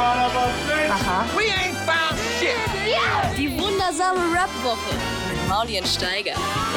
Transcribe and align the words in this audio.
Aha. 0.00 1.26
We 1.36 1.44
ain't 1.44 1.76
found 1.84 2.18
shit. 2.38 2.56
Die 3.36 3.50
wundersame 3.58 4.18
Rap-Woche 4.32 4.94
mit 5.30 5.48
Maulien 5.48 5.84
Steiger. 5.84 6.32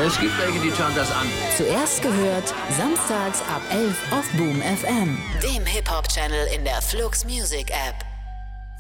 Es 0.06 0.20
gibt 0.20 0.38
welche, 0.38 0.60
die 0.60 0.72
schauen 0.72 0.94
das 0.96 1.10
an. 1.12 1.26
Zuerst 1.56 2.02
gehört, 2.02 2.54
samstags 2.78 3.42
ab 3.44 3.62
11 3.72 3.96
auf 4.12 4.30
Boom 4.38 4.62
FM. 4.62 5.18
Dem 5.42 5.66
Hip-Hop-Channel 5.66 6.48
in 6.56 6.66
der 6.66 6.82
Flux 6.82 7.24
Music 7.24 7.70
App. 7.70 7.96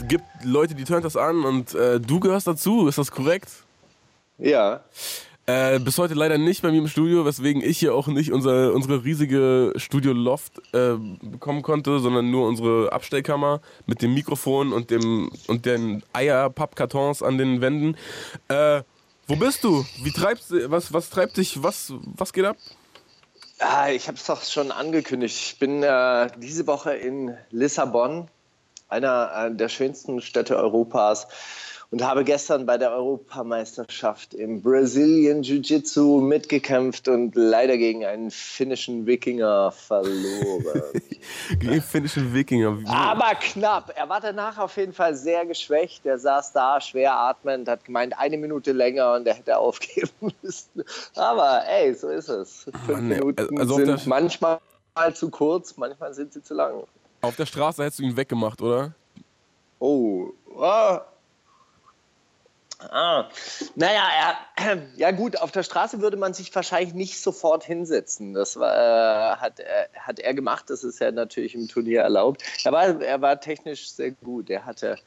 Es 0.01 0.07
gibt 0.07 0.25
Leute, 0.43 0.75
die 0.75 0.83
turnt 0.83 1.05
das 1.05 1.15
an 1.15 1.45
und 1.45 1.73
äh, 1.73 1.99
du 2.01 2.19
gehörst 2.19 2.47
dazu, 2.47 2.87
ist 2.87 2.97
das 2.97 3.09
korrekt? 3.11 3.49
Ja. 4.37 4.81
Äh, 5.45 5.79
bis 5.79 5.97
heute 5.97 6.13
leider 6.13 6.37
nicht 6.37 6.61
bei 6.61 6.71
mir 6.71 6.77
im 6.77 6.87
Studio, 6.87 7.25
weswegen 7.25 7.61
ich 7.61 7.77
hier 7.77 7.93
auch 7.93 8.07
nicht 8.07 8.31
unser, 8.31 8.73
unsere 8.73 9.03
riesige 9.03 9.73
Studio-Loft 9.75 10.61
äh, 10.73 10.93
bekommen 11.21 11.63
konnte, 11.63 11.99
sondern 11.99 12.31
nur 12.31 12.47
unsere 12.47 12.93
Abstellkammer 12.93 13.59
mit 13.85 14.01
dem 14.01 14.13
Mikrofon 14.13 14.71
und, 14.71 14.89
dem, 14.89 15.29
und 15.47 15.65
den 15.65 16.01
Eier-Pappkartons 16.13 17.21
an 17.21 17.37
den 17.37 17.59
Wänden. 17.59 17.97
Äh, 18.47 18.83
wo 19.27 19.35
bist 19.35 19.65
du? 19.65 19.85
Wie 20.01 20.11
treibst 20.11 20.53
was, 20.67 20.93
was 20.93 21.09
treibt 21.09 21.35
dich? 21.35 21.61
Was, 21.61 21.91
was 22.15 22.31
geht 22.31 22.45
ab? 22.45 22.57
Ah, 23.59 23.89
ich 23.89 24.07
habe 24.07 24.17
es 24.17 24.25
doch 24.25 24.43
schon 24.43 24.71
angekündigt. 24.71 25.35
Ich 25.37 25.59
bin 25.59 25.83
äh, 25.83 26.27
diese 26.37 26.67
Woche 26.67 26.93
in 26.93 27.37
Lissabon, 27.51 28.29
einer 28.87 29.31
äh, 29.35 29.55
der 29.55 29.69
schönsten 29.69 30.21
Städte 30.21 30.55
Europas, 30.57 31.27
und 31.93 32.01
habe 32.01 32.23
gestern 32.23 32.65
bei 32.65 32.79
der 32.79 32.91
Europameisterschaft 32.91 34.33
im 34.33 34.63
Brazilian 34.63 35.43
Jiu-Jitsu 35.43 36.21
mitgekämpft 36.21 37.07
und 37.07 37.35
leider 37.35 37.77
gegen 37.77 38.03
einen 38.03 38.31
finnischen 38.31 39.05
Wikinger 39.05 39.71
verloren. 39.71 40.81
Gegen 41.59 41.81
finnischen 41.83 42.33
Wikinger. 42.33 42.79
Aber 42.87 43.35
knapp. 43.35 43.93
Er 43.95 44.09
war 44.09 44.19
danach 44.19 44.57
auf 44.57 44.75
jeden 44.75 44.93
Fall 44.93 45.15
sehr 45.15 45.45
geschwächt. 45.45 46.03
Er 46.07 46.17
saß 46.17 46.51
da, 46.53 46.81
schwer 46.81 47.15
atmend, 47.15 47.67
hat 47.67 47.85
gemeint, 47.85 48.17
eine 48.17 48.37
Minute 48.37 48.71
länger 48.71 49.13
und 49.13 49.27
er 49.27 49.35
hätte 49.35 49.55
aufgeben 49.59 50.33
müssen. 50.41 50.83
Aber 51.13 51.61
ey, 51.67 51.93
so 51.93 52.09
ist 52.09 52.27
es. 52.27 52.63
Fünf 52.63 52.87
Mann, 52.87 53.07
Minuten 53.07 53.59
also 53.59 53.75
sind 53.75 54.07
manchmal 54.07 54.59
zu 55.13 55.29
kurz, 55.29 55.77
manchmal 55.77 56.15
sind 56.15 56.33
sie 56.33 56.41
zu 56.41 56.55
lang. 56.55 56.85
Auf 57.21 57.35
der 57.35 57.45
Straße 57.45 57.83
hättest 57.83 57.99
du 57.99 58.03
ihn 58.03 58.17
weggemacht, 58.17 58.63
oder? 58.63 58.95
Oh. 59.77 60.31
Ah. 60.59 61.01
Ah. 62.91 63.29
Naja, 63.75 64.03
er, 64.57 64.77
ja 64.95 65.11
gut, 65.11 65.37
auf 65.41 65.51
der 65.51 65.63
Straße 65.63 66.01
würde 66.01 66.17
man 66.17 66.33
sich 66.33 66.53
wahrscheinlich 66.53 66.93
nicht 66.93 67.21
sofort 67.21 67.63
hinsetzen. 67.63 68.33
Das 68.33 68.57
war, 68.57 68.73
äh, 68.73 69.35
hat, 69.37 69.59
er, 69.59 69.89
hat 69.99 70.19
er 70.19 70.33
gemacht, 70.33 70.69
das 70.69 70.83
ist 70.83 70.99
ja 70.99 71.11
natürlich 71.11 71.55
im 71.55 71.67
Turnier 71.67 72.01
erlaubt. 72.01 72.43
Er 72.63 72.71
war, 72.71 73.01
er 73.01 73.21
war 73.21 73.39
technisch 73.39 73.91
sehr 73.91 74.11
gut. 74.11 74.49
Er 74.49 74.65
hatte 74.65 74.97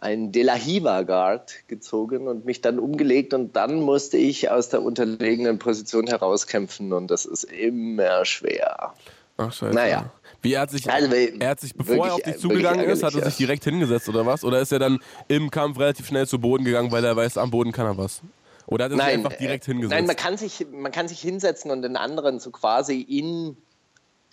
einen 0.00 0.32
De 0.32 0.42
La 0.42 0.54
Hiva 0.54 1.02
Guard 1.02 1.68
gezogen 1.68 2.26
und 2.26 2.44
mich 2.44 2.60
dann 2.60 2.78
umgelegt 2.78 3.34
und 3.34 3.56
dann 3.56 3.80
musste 3.80 4.16
ich 4.16 4.50
aus 4.50 4.70
der 4.70 4.82
unterlegenen 4.82 5.58
Position 5.58 6.06
herauskämpfen 6.06 6.92
und 6.92 7.10
das 7.10 7.26
ist 7.26 7.44
immer 7.44 8.24
schwer. 8.24 8.94
Ach, 9.36 9.52
scheiße. 9.52 9.74
Naja. 9.74 10.10
Wie 10.42 10.54
er 10.54 10.62
hat 10.62 10.70
sich, 10.70 10.90
Also, 10.90 11.14
er 11.14 11.48
hat 11.48 11.60
sich 11.60 11.74
bevor 11.74 11.94
er 12.06 12.14
auf 12.14 12.18
wirklich- 12.18 12.34
dich 12.34 12.42
zugegangen 12.42 12.80
wirklich 12.80 12.96
ist, 12.98 13.02
hat 13.04 13.14
er 13.14 13.24
sich 13.24 13.36
direkt 13.36 13.62
hingesetzt 13.64 14.08
oder 14.08 14.26
was? 14.26 14.42
Oder 14.44 14.60
ist 14.60 14.72
er 14.72 14.80
dann 14.80 14.98
im 15.28 15.50
Kampf 15.50 15.78
relativ 15.78 16.06
schnell 16.08 16.26
zu 16.26 16.40
Boden 16.40 16.64
gegangen, 16.64 16.90
weil 16.90 17.04
er 17.04 17.14
weiß, 17.16 17.38
am 17.38 17.50
Boden 17.50 17.70
kann 17.72 17.86
er 17.86 17.96
was? 17.96 18.20
Oder 18.66 18.86
hat 18.86 18.92
er 18.92 18.96
sich 18.98 19.06
einfach 19.06 19.32
direkt 19.34 19.64
äh, 19.64 19.72
hingesetzt? 19.72 19.94
Nein, 19.94 20.06
man 20.06 20.16
kann, 20.16 20.36
sich, 20.36 20.66
man 20.72 20.90
kann 20.90 21.06
sich 21.06 21.20
hinsetzen 21.20 21.70
und 21.70 21.82
den 21.82 21.96
anderen 21.96 22.40
so 22.40 22.50
quasi 22.50 23.00
in, 23.00 23.56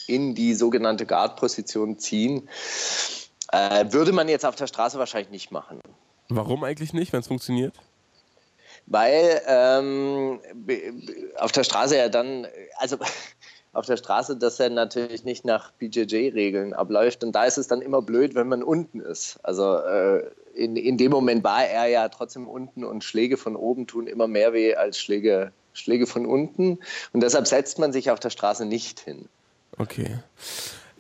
in 0.08 0.34
die 0.34 0.56
sogenannte 0.56 1.06
Guard-Position 1.06 2.00
ziehen. 2.00 2.50
Äh, 3.52 3.86
würde 3.92 4.12
man 4.12 4.28
jetzt 4.30 4.46
auf 4.46 4.56
der 4.56 4.68
Straße 4.68 4.98
wahrscheinlich 4.98 5.30
nicht 5.32 5.52
machen. 5.52 5.80
Warum 6.30 6.64
eigentlich 6.64 6.94
nicht, 6.94 7.14
wenn 7.14 7.20
es 7.22 7.28
funktioniert? 7.28 7.76
Weil 8.86 9.42
ähm, 9.48 10.40
auf 11.38 11.52
der 11.52 11.64
Straße 11.64 11.95
ja 11.98 12.10
dann, 12.10 12.48
also 12.78 12.98
auf 13.72 13.86
der 13.86 13.98
Straße, 13.98 14.36
dass 14.38 14.60
er 14.60 14.70
natürlich 14.70 15.24
nicht 15.24 15.46
nach 15.46 15.72
BJJ-Regeln 15.74 16.74
abläuft. 16.74 17.24
Und 17.24 17.34
da 17.34 17.46
ist 17.46 17.58
es 17.58 17.68
dann 17.68 17.82
immer 17.82 18.02
blöd, 18.02 18.36
wenn 18.36 18.48
man 18.48 18.64
unten 18.64 19.00
ist. 19.00 19.40
Also 19.44 19.78
äh, 19.78 20.24
in, 20.56 20.76
in 20.76 20.98
dem 20.98 21.12
Moment 21.12 21.44
war 21.44 21.66
er 21.66 21.88
ja 21.88 22.10
trotzdem 22.10 22.48
unten 22.48 22.84
und 22.84 23.04
Schläge 23.04 23.38
von 23.38 23.56
oben 23.56 23.88
tun 23.88 24.08
immer 24.08 24.28
mehr 24.28 24.54
weh 24.54 24.76
als 24.76 25.00
Schläge, 25.00 25.52
Schläge 25.74 26.08
von 26.08 26.26
unten. 26.26 26.80
Und 27.14 27.22
deshalb 27.22 27.48
setzt 27.48 27.80
man 27.80 27.94
sich 27.94 28.10
auf 28.12 28.20
der 28.20 28.32
Straße 28.32 28.66
nicht 28.66 29.00
hin. 29.00 29.30
Okay. 29.78 30.20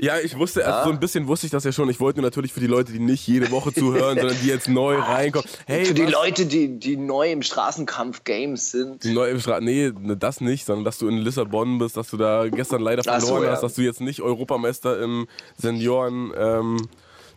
Ja, 0.01 0.17
ich 0.17 0.37
wusste, 0.37 0.65
also 0.65 0.89
so 0.89 0.93
ein 0.93 0.99
bisschen 0.99 1.27
wusste 1.27 1.45
ich 1.45 1.51
das 1.51 1.65
ja 1.65 1.73
schon. 1.73 1.89
Ich 1.89 1.99
wollte 1.99 2.21
nur 2.21 2.27
natürlich 2.27 2.53
für 2.53 2.61
die 2.61 2.67
Leute, 2.67 2.93
die 2.93 2.99
nicht 2.99 3.27
jede 3.27 3.51
Woche 3.51 3.73
zuhören, 3.73 4.17
sondern 4.17 4.37
die 4.41 4.47
jetzt 4.47 4.69
neu 4.69 4.95
reinkommen. 4.99 5.47
Hey, 5.67 5.83
Für 5.83 5.93
die 5.93 6.05
was? 6.05 6.11
Leute, 6.13 6.45
die, 6.45 6.79
die 6.79 6.95
neu 6.95 7.29
im 7.29 7.41
Straßenkampf-Games 7.41 8.71
sind. 8.71 9.03
Die 9.03 9.13
neue 9.13 9.37
Straße, 9.41 9.61
nee, 9.61 9.91
ne, 9.91 10.15
das 10.15 10.39
nicht, 10.39 10.65
sondern 10.65 10.85
dass 10.85 10.99
du 10.99 11.09
in 11.09 11.17
Lissabon 11.17 11.79
bist, 11.79 11.97
dass 11.97 12.09
du 12.09 12.15
da 12.15 12.47
gestern 12.47 12.81
leider 12.81 13.03
Ach 13.05 13.19
so, 13.19 13.27
verloren 13.27 13.47
ja. 13.47 13.51
hast, 13.51 13.61
dass 13.61 13.73
du 13.73 13.81
jetzt 13.81 13.99
nicht 13.99 14.21
Europameister 14.21 15.01
im 15.01 15.27
Senioren 15.57 16.31
ähm, 16.37 16.77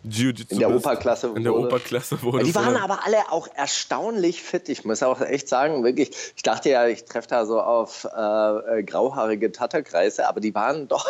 In 0.05 0.59
der. 0.59 0.73
Operklasse 0.73 1.33
In 1.35 1.43
der 1.43 1.51
wurde. 1.51 1.67
Operklasse 1.67 2.21
wurde. 2.21 2.37
Ja, 2.37 2.43
die 2.45 2.55
waren 2.55 2.77
aber 2.77 3.05
alle 3.05 3.29
auch 3.29 3.49
erstaunlich 3.53 4.41
fit. 4.41 4.69
Ich 4.69 4.85
muss 4.85 5.03
auch 5.03 5.19
echt 5.19 5.49
sagen, 5.49 5.83
wirklich, 5.83 6.11
ich 6.37 6.43
dachte 6.43 6.69
ja, 6.69 6.87
ich 6.87 7.03
treffe 7.03 7.27
da 7.27 7.45
so 7.45 7.59
auf 7.59 8.05
äh, 8.05 8.79
äh, 8.79 8.83
grauhaarige 8.83 9.51
Tatterkreise, 9.51 10.29
aber 10.29 10.39
die 10.39 10.55
waren 10.55 10.87
doch. 10.87 11.05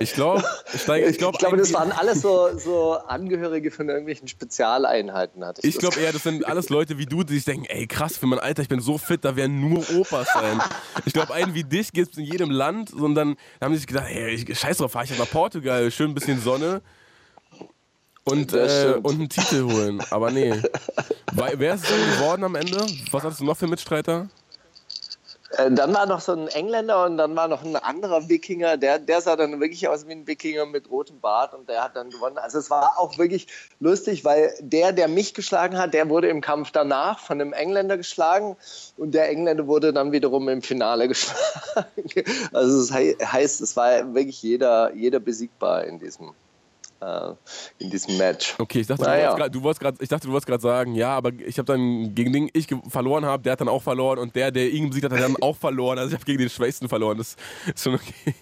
Ich 0.00 0.14
glaube, 0.14 0.42
ich, 0.72 0.88
ich, 0.88 1.04
Ich, 1.06 1.18
glaub, 1.18 1.38
glaube, 1.38 1.56
das 1.56 1.72
waren 1.72 1.92
alles 1.92 2.20
so, 2.20 2.58
so 2.58 2.94
Angehörige 2.94 3.70
von 3.70 3.88
irgendwelchen 3.88 4.26
Spezialeinheiten, 4.26 5.44
hatte 5.44 5.60
ich, 5.62 5.74
Ich 5.74 5.80
glaube 5.80 6.00
eher, 6.00 6.12
das 6.12 6.24
sind 6.24 6.46
alles 6.46 6.68
Leute 6.68 6.98
wie 6.98 7.06
du, 7.06 7.22
die 7.22 7.34
sich 7.34 7.44
denken, 7.44 7.66
ey 7.66 7.86
krass, 7.86 8.16
für 8.16 8.26
mein 8.26 8.40
Alter, 8.40 8.62
ich 8.62 8.68
bin 8.68 8.80
so 8.80 8.98
fit, 8.98 9.24
da 9.24 9.36
werden 9.36 9.60
nur 9.60 9.84
Opas 9.96 10.26
sein. 10.32 10.60
Ich 11.04 11.12
glaube, 11.12 11.32
einen 11.32 11.54
wie 11.54 11.64
dich 11.64 11.92
gibt 11.92 12.12
es 12.12 12.18
in 12.18 12.24
jedem 12.24 12.50
Land, 12.50 12.90
sondern 12.90 13.36
da 13.60 13.66
haben 13.66 13.72
die 13.72 13.78
sich 13.78 13.86
gedacht, 13.86 14.06
ey, 14.08 14.30
ich, 14.30 14.58
scheiß 14.58 14.78
drauf, 14.78 14.92
fahr 14.92 15.04
ich 15.04 15.10
jetzt 15.10 15.18
nach 15.20 15.30
Portugal, 15.30 15.88
schön 15.90 16.10
ein 16.10 16.14
bisschen 16.14 16.40
Sonne 16.40 16.82
und, 18.24 18.52
äh, 18.52 18.94
und 19.02 19.14
einen 19.14 19.28
Titel 19.28 19.62
holen. 19.64 20.02
Aber 20.10 20.30
nee. 20.30 20.54
Wer 21.32 21.74
ist 21.74 21.84
es 21.84 21.90
dann 21.90 22.10
geworden 22.12 22.44
am 22.44 22.54
Ende? 22.54 22.84
Was 23.10 23.22
hattest 23.22 23.40
du 23.40 23.44
noch 23.44 23.56
für 23.56 23.66
Mitstreiter? 23.66 24.28
Äh, 25.50 25.70
Dann 25.70 25.94
war 25.94 26.06
noch 26.06 26.20
so 26.20 26.32
ein 26.32 26.48
Engländer 26.48 27.04
und 27.04 27.16
dann 27.18 27.36
war 27.36 27.48
noch 27.48 27.62
ein 27.64 27.76
anderer 27.76 28.28
Wikinger, 28.28 28.76
der, 28.76 28.98
der 28.98 29.20
sah 29.20 29.36
dann 29.36 29.60
wirklich 29.60 29.86
aus 29.88 30.06
wie 30.06 30.12
ein 30.12 30.26
Wikinger 30.26 30.66
mit 30.66 30.90
rotem 30.90 31.20
Bart 31.20 31.54
und 31.54 31.68
der 31.68 31.84
hat 31.84 31.96
dann 31.96 32.10
gewonnen. 32.10 32.38
Also 32.38 32.58
es 32.58 32.70
war 32.70 32.98
auch 32.98 33.18
wirklich 33.18 33.46
lustig, 33.78 34.24
weil 34.24 34.52
der, 34.60 34.92
der 34.92 35.06
mich 35.08 35.34
geschlagen 35.34 35.76
hat, 35.78 35.92
der 35.94 36.08
wurde 36.08 36.28
im 36.28 36.40
Kampf 36.40 36.70
danach 36.70 37.18
von 37.20 37.40
einem 37.40 37.52
Engländer 37.52 37.96
geschlagen 37.98 38.56
und 38.96 39.12
der 39.14 39.28
Engländer 39.28 39.66
wurde 39.66 39.92
dann 39.92 40.12
wiederum 40.12 40.48
im 40.48 40.62
Finale 40.62 41.08
geschlagen. 41.08 41.44
Also 42.52 42.80
es 42.80 42.90
hei- 42.92 43.16
heißt, 43.22 43.60
es 43.60 43.76
war 43.76 44.14
wirklich 44.14 44.42
jeder, 44.42 44.94
jeder 44.94 45.20
besiegbar 45.20 45.84
in 45.84 45.98
diesem, 46.00 46.34
in 47.78 47.90
diesem 47.90 48.16
Match. 48.16 48.54
Okay, 48.58 48.80
ich 48.80 48.86
dachte, 48.86 49.04
Naja. 49.04 49.48
du 49.48 49.62
wolltest 49.62 49.80
grad, 49.80 49.96
ich 50.00 50.08
dachte, 50.08 50.26
du 50.26 50.32
wolltest 50.32 50.46
gerade 50.46 50.62
sagen, 50.62 50.94
ja, 50.94 51.16
aber 51.16 51.32
ich 51.46 51.58
habe 51.58 51.66
dann 51.66 52.14
gegen 52.14 52.32
den 52.32 52.50
ich 52.52 52.68
verloren 52.88 53.24
habe, 53.24 53.42
der 53.42 53.52
hat 53.52 53.60
dann 53.60 53.68
auch 53.68 53.82
verloren 53.82 54.18
und 54.18 54.34
der, 54.34 54.50
der 54.50 54.70
ihn 54.70 54.88
besiegt 54.88 55.04
hat, 55.04 55.12
hat 55.12 55.20
dann 55.20 55.36
auch 55.40 55.56
verloren. 55.56 55.98
Also 55.98 56.08
ich 56.10 56.14
habe 56.14 56.24
gegen 56.24 56.38
den 56.38 56.50
Schwächsten 56.50 56.88
verloren. 56.88 57.18
Das 57.18 57.36
ist 57.66 57.82
schon 57.82 57.94
okay. 57.94 58.34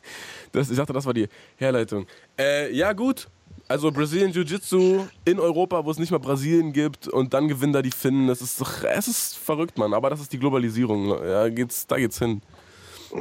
Das, 0.53 0.71
ich 0.71 0.77
dachte, 0.77 0.93
das 0.93 1.07
war 1.07 1.15
die 1.15 1.29
Herleitung. 1.57 2.07
Äh, 2.39 2.73
ja, 2.75 2.93
gut. 2.93 3.29
Also 3.69 3.91
Brazilian 3.91 4.33
Jiu-Jitsu 4.33 5.07
in 5.25 5.41
Europa, 5.41 5.85
wo 5.85 5.91
es 5.91 5.99
nicht 5.99 6.11
mal 6.11 6.19
Brasilien 6.19 6.73
gibt 6.73 7.09
und 7.09 7.33
dann 7.33 7.49
gewinnen 7.49 7.73
da 7.73 7.81
die 7.81 7.91
Finnen. 7.91 8.27
Das 8.29 8.43
ist 8.43 8.61
doch, 8.61 8.83
es 8.85 9.09
ist 9.09 9.39
verrückt, 9.39 9.79
Mann. 9.79 9.95
Aber 9.95 10.11
das 10.11 10.21
ist 10.21 10.33
die 10.33 10.39
Globalisierung. 10.39 11.09
Ja, 11.25 11.49
geht's, 11.49 11.87
da 11.87 11.97
geht's 11.97 12.19
hin. 12.19 12.43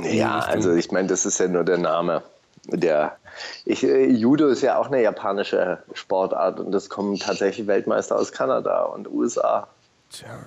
Ja, 0.04 0.40
also 0.40 0.74
ich 0.74 0.92
meine, 0.92 1.08
das 1.08 1.26
ist 1.26 1.40
ja 1.40 1.48
nur 1.48 1.64
der 1.64 1.78
Name. 1.78 2.24
Der, 2.72 3.18
ich, 3.66 3.84
äh, 3.84 4.06
Judo 4.08 4.48
ist 4.48 4.62
ja 4.62 4.78
auch 4.78 4.88
eine 4.88 5.02
japanische 5.02 5.80
Sportart 5.94 6.60
und 6.60 6.74
es 6.74 6.90
kommen 6.90 7.20
tatsächlich 7.20 7.68
Weltmeister 7.68 8.18
aus 8.18 8.32
Kanada 8.32 8.84
und 8.84 9.10
USA. 9.10 9.68
Tja. 10.10 10.40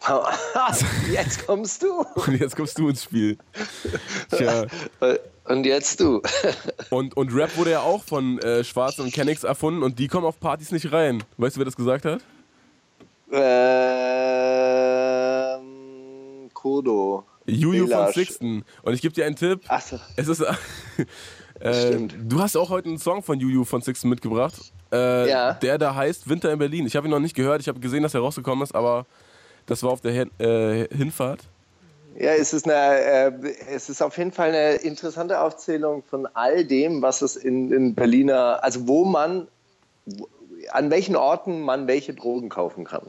Jetzt 1.12 1.46
kommst 1.46 1.82
du. 1.82 2.04
Und 2.14 2.40
jetzt 2.40 2.54
kommst 2.56 2.78
du 2.78 2.88
ins 2.88 3.02
Spiel. 3.02 3.36
Tja. 4.30 4.66
Und 5.44 5.64
jetzt 5.64 5.98
du. 6.00 6.22
Und, 6.90 7.16
und 7.16 7.34
Rap 7.34 7.56
wurde 7.56 7.70
ja 7.72 7.80
auch 7.80 8.04
von 8.04 8.38
äh, 8.40 8.62
Schwarzen 8.64 9.02
und 9.02 9.12
Kennex 9.14 9.44
erfunden 9.44 9.82
und 9.82 9.98
die 9.98 10.06
kommen 10.06 10.26
auf 10.26 10.38
Partys 10.40 10.72
nicht 10.72 10.92
rein. 10.92 11.24
Weißt 11.38 11.56
du, 11.56 11.60
wer 11.60 11.64
das 11.64 11.74
gesagt 11.74 12.04
hat? 12.04 12.20
Ähm, 13.30 13.70
Kodo. 16.52 17.24
Juju 17.48 17.86
von. 17.88 18.12
Sixten. 18.12 18.64
Und 18.82 18.94
ich 18.94 19.02
gebe 19.02 19.14
dir 19.14 19.26
einen 19.26 19.36
Tipp. 19.36 19.60
Achso. 19.68 19.98
Es 20.16 20.28
ist. 20.28 20.40
äh, 21.60 21.74
Stimmt. 21.74 22.14
du 22.28 22.40
hast 22.40 22.56
auch 22.56 22.70
heute 22.70 22.88
einen 22.88 22.98
Song 22.98 23.22
von 23.22 23.40
Juju 23.40 23.64
von 23.64 23.82
Sixten 23.82 24.08
mitgebracht. 24.08 24.54
Äh, 24.92 25.28
Ja. 25.28 25.52
Der 25.54 25.78
da 25.78 25.94
heißt 25.94 26.28
Winter 26.28 26.52
in 26.52 26.58
Berlin. 26.58 26.86
Ich 26.86 26.96
habe 26.96 27.08
ihn 27.08 27.10
noch 27.10 27.20
nicht 27.20 27.34
gehört. 27.34 27.60
Ich 27.60 27.68
habe 27.68 27.80
gesehen, 27.80 28.02
dass 28.02 28.14
er 28.14 28.20
rausgekommen 28.20 28.62
ist, 28.62 28.74
aber 28.74 29.06
das 29.66 29.82
war 29.82 29.90
auf 29.90 30.00
der 30.00 30.12
Hin 30.12 30.30
äh, 30.38 30.86
Hinfahrt. 30.94 31.40
Ja, 32.18 32.32
es 32.32 32.52
ist, 32.52 32.68
eine, 32.68 32.74
äh, 32.74 33.54
es 33.70 33.88
ist 33.88 34.02
auf 34.02 34.18
jeden 34.18 34.32
Fall 34.32 34.48
eine 34.48 34.74
interessante 34.76 35.40
Aufzählung 35.40 36.02
von 36.02 36.26
all 36.34 36.64
dem, 36.64 37.00
was 37.00 37.22
es 37.22 37.36
in, 37.36 37.70
in 37.70 37.94
Berliner, 37.94 38.58
also 38.64 38.88
wo 38.88 39.04
man, 39.04 39.46
an 40.70 40.90
welchen 40.90 41.14
Orten 41.14 41.60
man 41.62 41.86
welche 41.86 42.14
Drogen 42.14 42.48
kaufen 42.48 42.84
kann. 42.84 43.02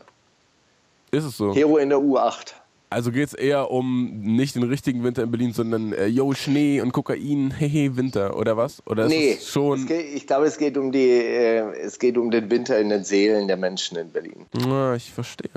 Ist 1.09 1.24
es 1.24 1.38
so? 1.38 1.56
Hero 1.56 1.77
in 1.77 1.89
der 1.89 1.97
U8. 1.97 2.53
Also 2.91 3.12
geht 3.12 3.27
es 3.27 3.33
eher 3.36 3.69
um 3.69 4.19
nicht 4.21 4.56
den 4.56 4.63
richtigen 4.63 5.03
Winter 5.03 5.21
in 5.21 5.30
Berlin, 5.30 5.53
sondern 5.53 5.94
äh, 5.94 6.07
yo, 6.07 6.33
Schnee 6.33 6.81
und 6.81 6.91
Kokain, 6.91 7.51
hehe, 7.57 7.95
Winter, 7.95 8.36
oder 8.36 8.57
was? 8.57 8.81
Oder 8.88 9.03
ist 9.06 9.09
Nee, 9.09 9.31
es 9.33 9.47
schon. 9.51 9.80
es 9.81 9.86
geht, 9.88 10.15
ich 10.15 10.25
glaube, 10.25 10.47
es 10.47 10.57
geht 10.57 10.75
um 10.77 10.91
die, 10.91 11.07
äh, 11.09 11.71
es 11.81 12.00
geht 12.00 12.18
um 12.18 12.31
den 12.31 12.50
Winter 12.50 12.80
in 12.80 12.89
den 12.89 13.03
Seelen 13.03 13.47
der 13.47 13.57
Menschen 13.57 13.97
in 13.97 14.09
Berlin. 14.12 14.47
Na, 14.53 14.95
ich 14.95 15.12
verstehe. 15.12 15.50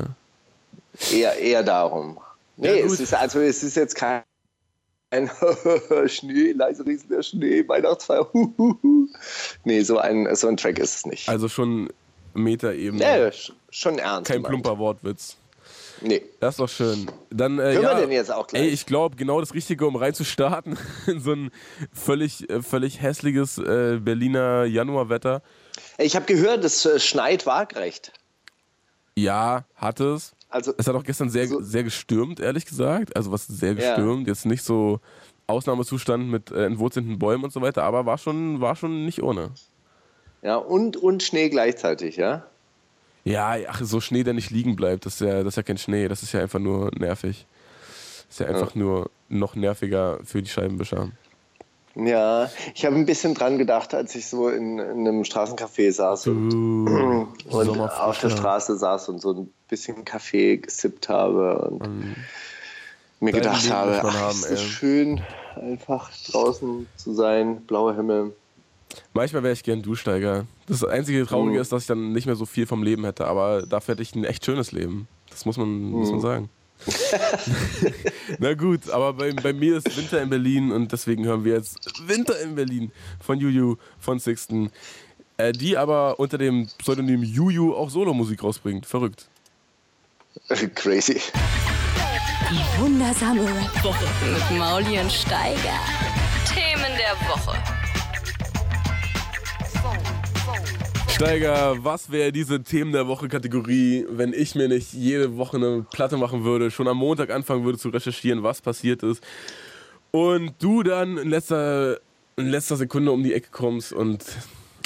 Eher, 1.11 1.39
eher 1.39 1.63
darum. 1.63 2.19
Nee, 2.59 2.81
Ja, 2.81 2.85
es 2.87 3.01
ist 3.01 3.15
also 3.15 3.41
es 3.41 3.63
ist 3.63 3.77
jetzt 3.77 3.95
kein 3.95 4.23
ein 5.11 5.31
Schnee, 6.09 6.53
leise 6.53 6.85
rieselt 6.87 7.11
der 7.11 7.23
Schnee, 7.23 7.67
Weihnachtsfeier. 7.67 8.29
nee, 9.65 9.81
so 9.83 9.99
ein, 9.99 10.35
so 10.37 10.49
ein 10.49 10.57
Track 10.59 10.79
ist 10.79 10.97
es 10.97 11.07
nicht. 11.07 11.29
Also 11.29 11.49
schon 11.49 11.89
Metaebene. 12.35 12.99
nee, 12.99 13.27
sch- 13.29 13.53
schon 13.71 13.99
ernst. 13.99 14.31
Kein 14.31 14.43
plumper 14.43 14.79
Wortwitz. 14.79 15.37
Nee. 16.05 16.23
Das 16.41 16.55
ist 16.55 16.61
doch 16.61 16.69
schön. 16.69 17.07
Dann, 17.31 17.59
äh, 17.59 17.63
Können 17.75 17.75
wir 17.77 17.83
ja, 17.83 18.01
denn 18.01 18.11
jetzt 18.13 18.33
auch 18.33 18.47
gleich? 18.47 18.63
Ey, 18.63 18.69
ich 18.69 18.87
glaube, 18.87 19.17
genau 19.17 19.41
das 19.41 19.55
Richtige, 19.55 19.87
um 19.87 19.97
reinzustarten 19.97 20.77
in 21.07 21.21
so 21.21 21.33
ein 21.33 21.51
völlig, 21.93 22.49
äh, 22.51 22.63
völlig 22.63 23.01
hässliches 23.01 23.59
äh, 23.59 23.99
Berliner 24.03 24.65
Januarwetter. 24.65 25.43
Ich 25.99 26.17
habe 26.17 26.27
gehört, 26.27 26.65
es 26.65 26.85
äh, 26.85 26.99
schneit 27.01 27.47
waagrecht. 27.47 28.13
Ja, 29.17 29.65
hat 29.75 30.01
es. 30.01 30.35
Also, 30.49 30.75
Es 30.77 30.87
hat 30.87 30.95
auch 30.95 31.05
gestern 31.05 31.31
sehr, 31.31 31.47
So- 31.49 31.63
sehr 31.63 31.83
gestürmt, 31.85 32.41
ehrlich 32.41 32.67
gesagt. 32.67 33.17
Also 33.17 33.33
was 33.33 33.47
sehr 33.47 33.73
Ja. 33.73 33.95
gestürmt. 33.95 34.27
Jetzt 34.27 34.45
nicht 34.47 34.63
so 34.65 35.01
Ausnahmezustand 35.47 36.29
mit 36.29 36.51
äh, 36.51 36.65
entwurzelten 36.67 37.19
Bäumen 37.19 37.45
und 37.45 37.53
so 37.53 37.61
weiter, 37.63 37.83
aber 37.85 38.07
war 38.07 38.19
schon, 38.19 38.61
war 38.61 38.77
schon 38.77 39.05
nicht 39.05 39.23
ohne. 39.23 39.51
ja, 40.43 40.57
und, 40.57 40.97
und 40.97 41.23
Schnee 41.23 41.49
gleichzeitig, 41.49 42.17
ja? 42.17 42.47
Ja, 43.25 43.55
ach, 43.69 43.81
so 43.83 44.01
Schnee, 44.01 44.25
der 44.25 44.35
nicht 44.35 44.51
liegen 44.51 44.75
bleibt, 44.75 45.07
das 45.07 45.15
ist 45.15 45.21
ja, 45.21 45.39
das 45.43 45.53
ist 45.53 45.57
ja 45.57 45.63
kein 45.63 45.79
Schnee, 45.79 46.09
das 46.09 46.23
ist 46.23 46.33
ja 46.33 46.41
einfach 46.41 46.59
nur 46.59 46.91
nervig. 46.99 47.47
Das 48.29 48.41
ist 48.41 48.41
ja 48.41 48.47
einfach 48.47 48.75
nur 48.75 49.11
noch 49.29 49.55
nerviger 49.55 50.19
für 50.25 50.43
die 50.43 50.49
Scheibenwischer. 50.49 51.11
Ja, 51.95 52.51
ich 52.75 52.87
habe 52.87 52.97
ein 52.97 53.05
bisschen 53.05 53.35
dran 53.35 53.59
gedacht, 53.59 53.95
als 53.95 54.15
ich 54.15 54.27
so 54.27 54.49
in, 54.49 54.79
in 54.79 55.07
einem 55.07 55.23
Straßencafé 55.23 55.93
saß 55.93 56.29
und, 56.29 56.53
Uh, 56.53 57.27
und 57.51 57.79
auf 57.79 58.19
der 58.19 58.31
Straße 58.31 58.79
saß 58.79 59.11
und 59.11 59.21
so 59.21 59.35
ein 59.35 59.53
bisschen 59.69 60.05
Kaffee 60.05 60.57
gesippt 60.57 61.11
habe 61.11 61.59
und 61.69 62.17
mir 63.21 63.33
Dein 63.33 63.43
gedacht 63.43 63.63
Leben 63.63 63.75
habe, 63.75 64.01
ach, 64.03 64.15
haben, 64.15 64.39
ist 64.39 64.51
ey. 64.51 64.57
schön, 64.57 65.21
einfach 65.55 66.11
draußen 66.31 66.87
zu 66.97 67.13
sein, 67.13 67.61
blauer 67.67 67.95
Himmel. 67.95 68.33
Manchmal 69.15 69.43
wäre 69.43 69.53
ich 69.53 69.63
gern 69.63 69.83
Duschsteiger. 69.83 70.47
Das 70.67 70.85
einzige 70.85 71.25
Traurige 71.27 71.57
Mhm. 71.57 71.63
ist, 71.63 71.73
dass 71.73 71.83
ich 71.83 71.87
dann 71.89 72.13
nicht 72.13 72.27
mehr 72.27 72.37
so 72.37 72.47
viel 72.47 72.67
vom 72.67 72.83
Leben 72.83 73.05
hätte, 73.05 73.27
aber 73.27 73.63
dafür 73.67 73.93
hätte 73.95 74.03
ich 74.03 74.15
ein 74.15 74.25
echt 74.25 74.45
schönes 74.45 74.73
Leben. 74.73 75.09
Das 75.31 75.45
muss 75.45 75.57
man, 75.57 75.69
muss 75.91 76.09
Mhm. 76.09 76.13
man 76.13 76.21
sagen. 76.21 76.49
Na 78.39 78.55
gut, 78.55 78.91
aber 78.91 79.13
bei, 79.13 79.33
bei 79.33 79.53
mir 79.53 79.77
ist 79.77 79.97
Winter 79.97 80.21
in 80.23 80.31
Berlin 80.31 80.73
und 80.73 80.91
deswegen 80.93 81.25
hören 81.25 81.45
wir 81.45 81.55
jetzt 81.55 81.79
Winter 82.07 82.39
in 82.41 82.55
Berlin 82.55 82.91
von 83.21 83.39
Juju, 83.39 83.77
von 83.99 84.19
Sixten, 84.19 84.71
äh, 85.37 85.53
die 85.53 85.77
aber 85.77 86.19
unter 86.19 86.39
dem 86.39 86.69
Pseudonym 86.79 87.23
Juju 87.23 87.75
auch 87.75 87.91
Solomusik 87.91 88.43
rausbringt. 88.43 88.87
Verrückt. 88.87 89.29
Crazy. 90.75 91.21
Die 92.51 92.81
wundersame 92.83 93.43
Rap-Woche 93.43 94.05
mit 94.33 94.59
Mauli 94.59 94.99
und 94.99 95.11
Steiger. 95.13 95.79
Themen 96.53 96.93
der 96.99 97.29
Woche. 97.29 97.57
Steiger, 101.09 101.77
was 101.85 102.11
wäre 102.11 102.33
diese 102.33 102.63
Themen 102.63 102.93
der 102.93 103.07
Woche-Kategorie, 103.07 104.07
wenn 104.11 104.33
ich 104.33 104.55
mir 104.55 104.69
nicht 104.69 104.93
jede 104.93 105.37
Woche 105.37 105.57
eine 105.57 105.87
Platte 105.93 106.17
machen 106.17 106.45
würde, 106.45 106.71
schon 106.71 106.89
am 106.89 106.97
Montag 106.97 107.31
anfangen 107.31 107.65
würde 107.65 107.79
zu 107.79 107.91
recherchieren, 107.91 108.43
was 108.43 108.61
passiert 108.61 109.03
ist 109.03 109.23
und 110.13 110.55
du 110.61 110.83
dann 110.85 111.19
in 111.19 111.29
letzter, 111.29 111.99
in 112.37 112.49
letzter 112.49 112.77
Sekunde 112.77 113.11
um 113.11 113.23
die 113.25 113.35
Ecke 113.35 113.49
kommst 113.51 113.93
und 113.93 114.25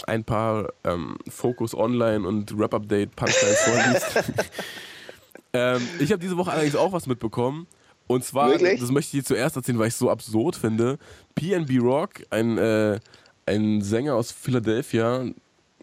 ein 0.06 0.24
paar 0.24 0.72
ähm, 0.84 1.18
Focus 1.28 1.74
Online 1.74 2.26
und 2.26 2.56
Rap-Update 2.56 3.14
Punchlines 3.14 3.60
vorliest. 3.60 4.32
ähm, 5.52 5.82
ich 5.98 6.12
habe 6.12 6.20
diese 6.20 6.36
Woche 6.36 6.52
allerdings 6.52 6.76
auch 6.76 6.92
was 6.92 7.06
mitbekommen. 7.06 7.66
Und 8.06 8.24
zwar, 8.24 8.50
Wirklich? 8.50 8.80
das 8.80 8.92
möchte 8.92 9.16
ich 9.16 9.24
dir 9.24 9.26
zuerst 9.26 9.56
erzählen, 9.56 9.78
weil 9.80 9.88
ich 9.88 9.94
es 9.94 9.98
so 9.98 10.10
absurd 10.10 10.54
finde. 10.54 10.98
PNB 11.34 11.82
Rock, 11.82 12.22
ein, 12.30 12.56
äh, 12.56 13.00
ein 13.46 13.82
Sänger 13.82 14.14
aus 14.14 14.30
Philadelphia, 14.30 15.24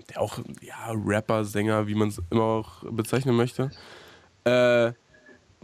der 0.10 0.22
auch 0.22 0.40
ja, 0.62 0.92
Rapper, 1.06 1.46
Sänger, 1.46 1.88
wie 1.88 1.96
man 1.96 2.10
es 2.10 2.22
immer 2.30 2.44
auch 2.44 2.84
bezeichnen 2.92 3.36
möchte. 3.36 3.72
Äh, 4.44 4.92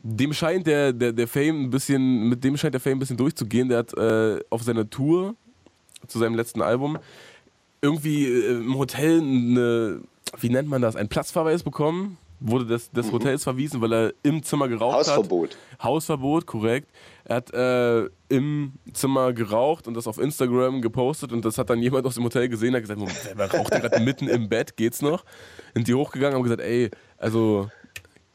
dem 0.02 0.34
scheint 0.34 0.66
der, 0.66 0.94
der, 0.94 1.12
der 1.12 1.28
Fame 1.28 1.64
ein 1.64 1.70
bisschen, 1.70 2.30
mit 2.30 2.44
dem 2.44 2.56
scheint 2.58 2.74
der 2.74 2.82
Fame 2.82 2.98
ein 2.98 3.00
bisschen 3.00 3.18
durchzugehen. 3.18 3.70
Der 3.70 3.80
hat 3.80 3.94
äh, 3.98 4.40
auf 4.50 4.64
seiner 4.64 4.90
Tour 4.90 5.36
zu 6.08 6.20
seinem 6.20 6.36
letzten 6.36 6.62
Album 6.62 6.98
irgendwie 7.82 8.26
äh, 8.26 8.58
im 8.58 8.78
Hotel 8.78 9.20
eine, 9.20 10.02
wie 10.40 10.50
nennt 10.50 10.70
man 10.70 10.82
das, 10.82 10.96
einen 10.96 11.10
Platzverweis 11.10 11.64
bekommen, 11.64 12.18
wurde 12.40 12.66
des, 12.66 12.90
des 12.92 13.12
Hotels 13.12 13.44
verwiesen, 13.44 13.82
weil 13.82 13.94
er 13.94 14.14
im 14.24 14.44
Zimmer 14.44 14.68
geraucht 14.68 14.98
Hausverbot. 14.98 15.58
hat. 15.78 15.84
Hausverbot, 15.84 16.46
korrekt. 16.46 16.90
Er 17.26 17.36
hat 17.38 17.54
äh, 17.54 18.10
im 18.30 18.74
Zimmer 18.94 19.34
geraucht 19.34 19.88
und 19.88 19.94
das 19.96 20.08
auf 20.08 20.18
Instagram 20.18 20.82
gepostet 20.82 21.32
und 21.32 21.44
das 21.46 21.58
hat 21.58 21.70
dann 21.70 21.82
jemand 21.82 22.06
aus 22.06 22.16
dem 22.16 22.24
Hotel 22.24 22.50
gesehen, 22.50 22.74
hat 22.76 22.82
gesagt, 22.82 23.02
wer 23.02 23.38
wer 23.38 23.54
raucht 23.54 23.74
denn 23.74 23.82
gerade 23.82 24.00
mitten 24.00 24.28
im 24.28 24.50
Bett, 24.50 24.78
geht's 24.78 25.02
noch? 25.02 25.24
Sind 25.74 25.88
die 25.88 25.94
hochgegangen, 25.94 26.36
haben 26.36 26.44
gesagt, 26.44 26.62
ey, 26.62 26.90
also 27.18 27.70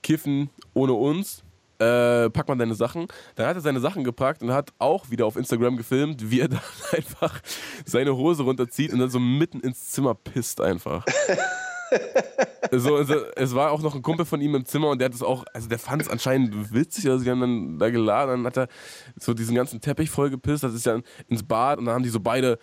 kiffen 0.02 0.50
ohne 0.74 0.92
uns, 0.92 1.42
äh, 1.78 2.30
pack 2.30 2.46
mal 2.48 2.56
deine 2.56 2.74
Sachen. 2.74 3.08
Dann 3.34 3.46
hat 3.46 3.56
er 3.56 3.60
seine 3.60 3.80
Sachen 3.80 4.04
gepackt 4.04 4.42
und 4.42 4.52
hat 4.52 4.72
auch 4.78 5.10
wieder 5.10 5.26
auf 5.26 5.36
Instagram 5.36 5.76
gefilmt, 5.76 6.30
wie 6.30 6.40
er 6.40 6.48
dann 6.48 6.60
einfach 6.92 7.40
seine 7.84 8.16
Hose 8.16 8.42
runterzieht 8.42 8.92
und 8.92 9.00
dann 9.00 9.10
so 9.10 9.18
mitten 9.18 9.60
ins 9.60 9.90
Zimmer 9.90 10.14
pisst 10.14 10.60
einfach. 10.60 11.04
so, 12.72 12.96
also, 12.96 13.14
es 13.36 13.54
war 13.54 13.70
auch 13.70 13.82
noch 13.82 13.94
ein 13.94 14.02
Kumpel 14.02 14.26
von 14.26 14.40
ihm 14.40 14.54
im 14.54 14.64
Zimmer 14.64 14.90
und 14.90 14.98
der 15.00 15.06
hat 15.06 15.14
es 15.14 15.22
auch, 15.22 15.44
also 15.52 15.68
der 15.68 15.78
fand 15.78 16.02
es 16.02 16.08
anscheinend 16.08 16.72
witzig, 16.72 17.08
also 17.08 17.24
die 17.24 17.30
haben 17.30 17.40
dann 17.40 17.78
da 17.78 17.90
geladen, 17.90 18.30
dann 18.30 18.46
hat 18.46 18.56
er 18.56 18.68
so 19.18 19.34
diesen 19.34 19.54
ganzen 19.54 19.80
Teppich 19.80 20.10
voll 20.10 20.30
gepisst, 20.30 20.64
das 20.64 20.74
ist 20.74 20.86
dann 20.86 21.02
ins 21.28 21.42
Bad 21.42 21.78
und 21.78 21.86
dann 21.86 21.94
haben 21.94 22.02
die 22.02 22.10
so 22.10 22.20
beide 22.20 22.58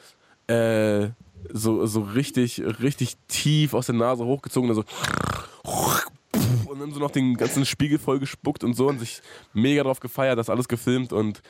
äh, 0.48 1.10
so, 1.52 1.86
so 1.86 2.02
richtig, 2.02 2.62
richtig 2.82 3.18
tief 3.28 3.74
aus 3.74 3.88
der 3.88 3.96
Nase 3.96 4.26
hochgezogen 4.26 4.70
und 4.70 4.78
dann 4.78 4.86
so 4.86 6.70
und 6.70 6.80
dann 6.80 6.92
so 6.92 7.00
noch 7.00 7.12
den 7.12 7.36
ganzen 7.36 7.66
Spiegel 7.66 8.00
voll 8.00 8.20
gespuckt 8.20 8.64
und 8.64 8.74
so 8.74 8.88
und 8.88 9.00
sich 9.00 9.22
mega 9.54 9.84
drauf 9.84 10.00
gefeiert, 10.00 10.38
das 10.38 10.50
alles 10.50 10.68
gefilmt 10.68 11.14
und 11.14 11.42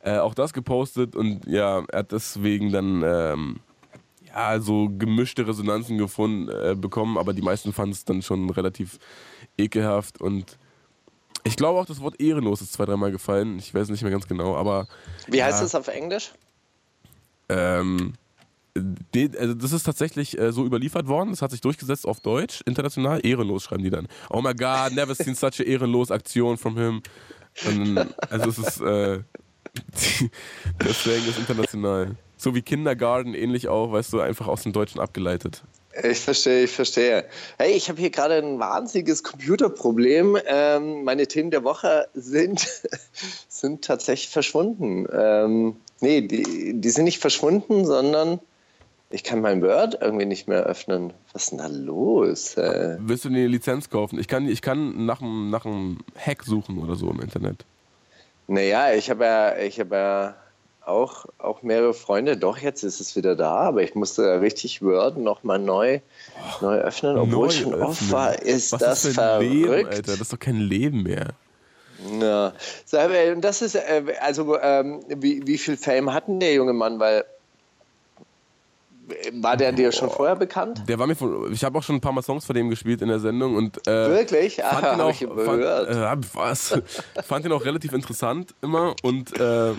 äh, 0.00 0.18
auch 0.18 0.34
das 0.34 0.52
gepostet 0.52 1.16
und 1.16 1.46
ja, 1.46 1.84
er 1.88 2.00
hat 2.00 2.12
deswegen 2.12 2.72
dann 2.72 3.02
ähm, 3.04 3.60
ja, 4.34 4.60
so 4.60 4.88
gemischte 4.90 5.46
Resonanzen 5.46 5.96
gefunden, 5.98 6.48
äh, 6.48 6.74
bekommen, 6.74 7.16
aber 7.18 7.32
die 7.32 7.42
meisten 7.42 7.72
fanden 7.72 7.92
es 7.92 8.04
dann 8.04 8.22
schon 8.22 8.50
relativ 8.50 8.98
ekelhaft 9.56 10.20
und 10.20 10.58
ich 11.46 11.56
glaube 11.56 11.78
auch, 11.78 11.84
das 11.86 12.00
Wort 12.00 12.20
ehrenlos 12.20 12.62
ist 12.62 12.72
zwei, 12.72 12.86
dreimal 12.86 13.12
gefallen. 13.12 13.58
Ich 13.58 13.74
weiß 13.74 13.90
nicht 13.90 14.00
mehr 14.02 14.10
ganz 14.10 14.26
genau, 14.26 14.56
aber 14.56 14.88
Wie 15.28 15.42
heißt 15.42 15.58
Ja. 15.58 15.62
das 15.64 15.74
auf 15.74 15.88
Englisch? 15.88 16.32
ähm, 17.50 18.14
also 19.38 19.54
das 19.54 19.72
ist 19.72 19.84
tatsächlich 19.84 20.38
äh, 20.38 20.52
so 20.52 20.64
überliefert 20.64 21.06
worden. 21.06 21.30
Das 21.30 21.42
hat 21.42 21.50
sich 21.52 21.60
durchgesetzt 21.60 22.06
auf 22.06 22.20
Deutsch, 22.20 22.62
international. 22.66 23.20
Ehrenlos 23.24 23.62
schreiben 23.64 23.84
die 23.84 23.90
dann. 23.90 24.08
Oh 24.30 24.40
my 24.40 24.52
God, 24.54 24.92
never 24.94 25.14
seen 25.14 25.34
such 25.34 25.60
a 25.60 25.62
ehrenlos 25.62 26.10
Aktion 26.10 26.56
from 26.56 26.76
him. 26.76 27.02
Und, 27.68 28.14
also 28.30 28.48
es 28.48 28.58
ist, 28.58 28.80
äh, 28.80 29.20
Slang 30.92 31.28
ist 31.28 31.38
international. 31.38 32.16
So 32.44 32.54
wie 32.54 32.60
Kindergarten, 32.60 33.32
ähnlich 33.32 33.68
auch, 33.68 33.90
weißt 33.92 34.12
du, 34.12 34.20
einfach 34.20 34.48
aus 34.48 34.64
dem 34.64 34.74
Deutschen 34.74 35.00
abgeleitet. 35.00 35.62
Ich 36.02 36.20
verstehe, 36.20 36.64
ich 36.64 36.70
verstehe. 36.70 37.24
Hey, 37.56 37.72
ich 37.72 37.88
habe 37.88 37.98
hier 37.98 38.10
gerade 38.10 38.34
ein 38.34 38.58
wahnsinniges 38.58 39.22
Computerproblem. 39.22 40.36
Ähm, 40.44 41.04
meine 41.04 41.26
Themen 41.26 41.50
der 41.50 41.64
Woche 41.64 42.06
sind, 42.12 42.66
sind 43.48 43.82
tatsächlich 43.82 44.28
verschwunden. 44.28 45.06
Ähm, 45.10 45.76
nee, 46.02 46.20
die, 46.20 46.74
die 46.74 46.90
sind 46.90 47.04
nicht 47.04 47.18
verschwunden, 47.18 47.86
sondern 47.86 48.40
ich 49.08 49.24
kann 49.24 49.40
mein 49.40 49.62
Word 49.62 49.96
irgendwie 50.02 50.26
nicht 50.26 50.46
mehr 50.46 50.64
öffnen. 50.64 51.14
Was 51.32 51.44
ist 51.44 51.52
denn 51.52 51.58
da 51.60 51.68
los? 51.68 52.58
Äh, 52.58 52.98
Willst 53.00 53.24
du 53.24 53.30
eine 53.30 53.46
Lizenz 53.46 53.88
kaufen? 53.88 54.18
Ich 54.18 54.28
kann, 54.28 54.46
ich 54.46 54.60
kann 54.60 55.06
nach 55.06 55.22
einem 55.22 55.48
nach 55.48 55.64
einem 55.64 56.00
Hack 56.14 56.42
suchen 56.42 56.76
oder 56.76 56.94
so 56.94 57.08
im 57.08 57.22
Internet. 57.22 57.64
naja, 58.48 58.92
ich 58.92 59.08
habe 59.08 59.24
ja, 59.24 59.56
ich 59.56 59.80
habe 59.80 59.96
ja 59.96 60.36
auch, 60.86 61.26
auch 61.38 61.62
mehrere 61.62 61.94
Freunde. 61.94 62.36
Doch, 62.36 62.58
jetzt 62.58 62.82
ist 62.82 63.00
es 63.00 63.16
wieder 63.16 63.36
da, 63.36 63.54
aber 63.54 63.82
ich 63.82 63.94
musste 63.94 64.40
richtig 64.40 64.82
Word 64.82 65.16
nochmal 65.16 65.58
neu, 65.58 66.00
neu 66.60 66.76
öffnen, 66.76 67.16
obwohl 67.16 67.46
Neu 67.46 67.52
schon 67.52 67.74
off 67.74 67.90
öffnen. 67.92 68.12
war. 68.12 68.42
Ist 68.42 68.72
Was 68.72 68.80
das 68.80 69.04
ist 69.04 69.18
ein 69.18 69.40
Leben, 69.40 69.64
verrückt? 69.68 69.88
Alter? 69.88 70.02
Das 70.12 70.20
ist 70.20 70.32
doch 70.32 70.38
kein 70.38 70.60
Leben 70.60 71.02
mehr. 71.02 71.28
Aber, 72.92 73.32
und 73.32 73.40
das 73.42 73.62
ist, 73.62 73.76
äh, 73.76 74.02
also, 74.20 74.58
ähm, 74.60 75.00
wie, 75.08 75.46
wie 75.46 75.56
viel 75.58 75.76
Fame 75.76 76.12
hat 76.12 76.28
denn 76.28 76.40
der 76.40 76.52
junge 76.52 76.72
Mann? 76.74 76.98
Weil 76.98 77.24
War 79.32 79.56
der 79.56 79.72
dir 79.72 79.92
schon 79.92 80.10
vorher 80.10 80.36
bekannt? 80.36 80.82
Der 80.88 80.98
war 80.98 81.06
mir 81.06 81.14
von, 81.14 81.52
ich 81.52 81.62
habe 81.64 81.78
auch 81.78 81.82
schon 81.82 81.96
ein 81.96 82.00
paar 82.00 82.12
Mal 82.12 82.22
Songs 82.22 82.44
von 82.44 82.54
dem 82.54 82.68
gespielt 82.68 83.00
in 83.02 83.08
der 83.08 83.20
Sendung 83.20 83.54
und 83.56 83.86
äh, 83.86 84.08
Wirklich? 84.10 84.56
fand, 84.56 84.84
Ah, 84.84 84.94
ihn 84.94 84.98
hab 84.98 85.00
auch, 85.00 85.10
ich 85.10 85.26
fand, 85.44 85.62
äh, 85.62 86.28
was, 86.34 86.78
fand 87.26 87.44
ihn 87.46 87.52
auch 87.52 87.64
relativ 87.64 87.92
interessant 87.92 88.54
immer 88.62 88.94
und 89.02 89.38
äh, 89.38 89.72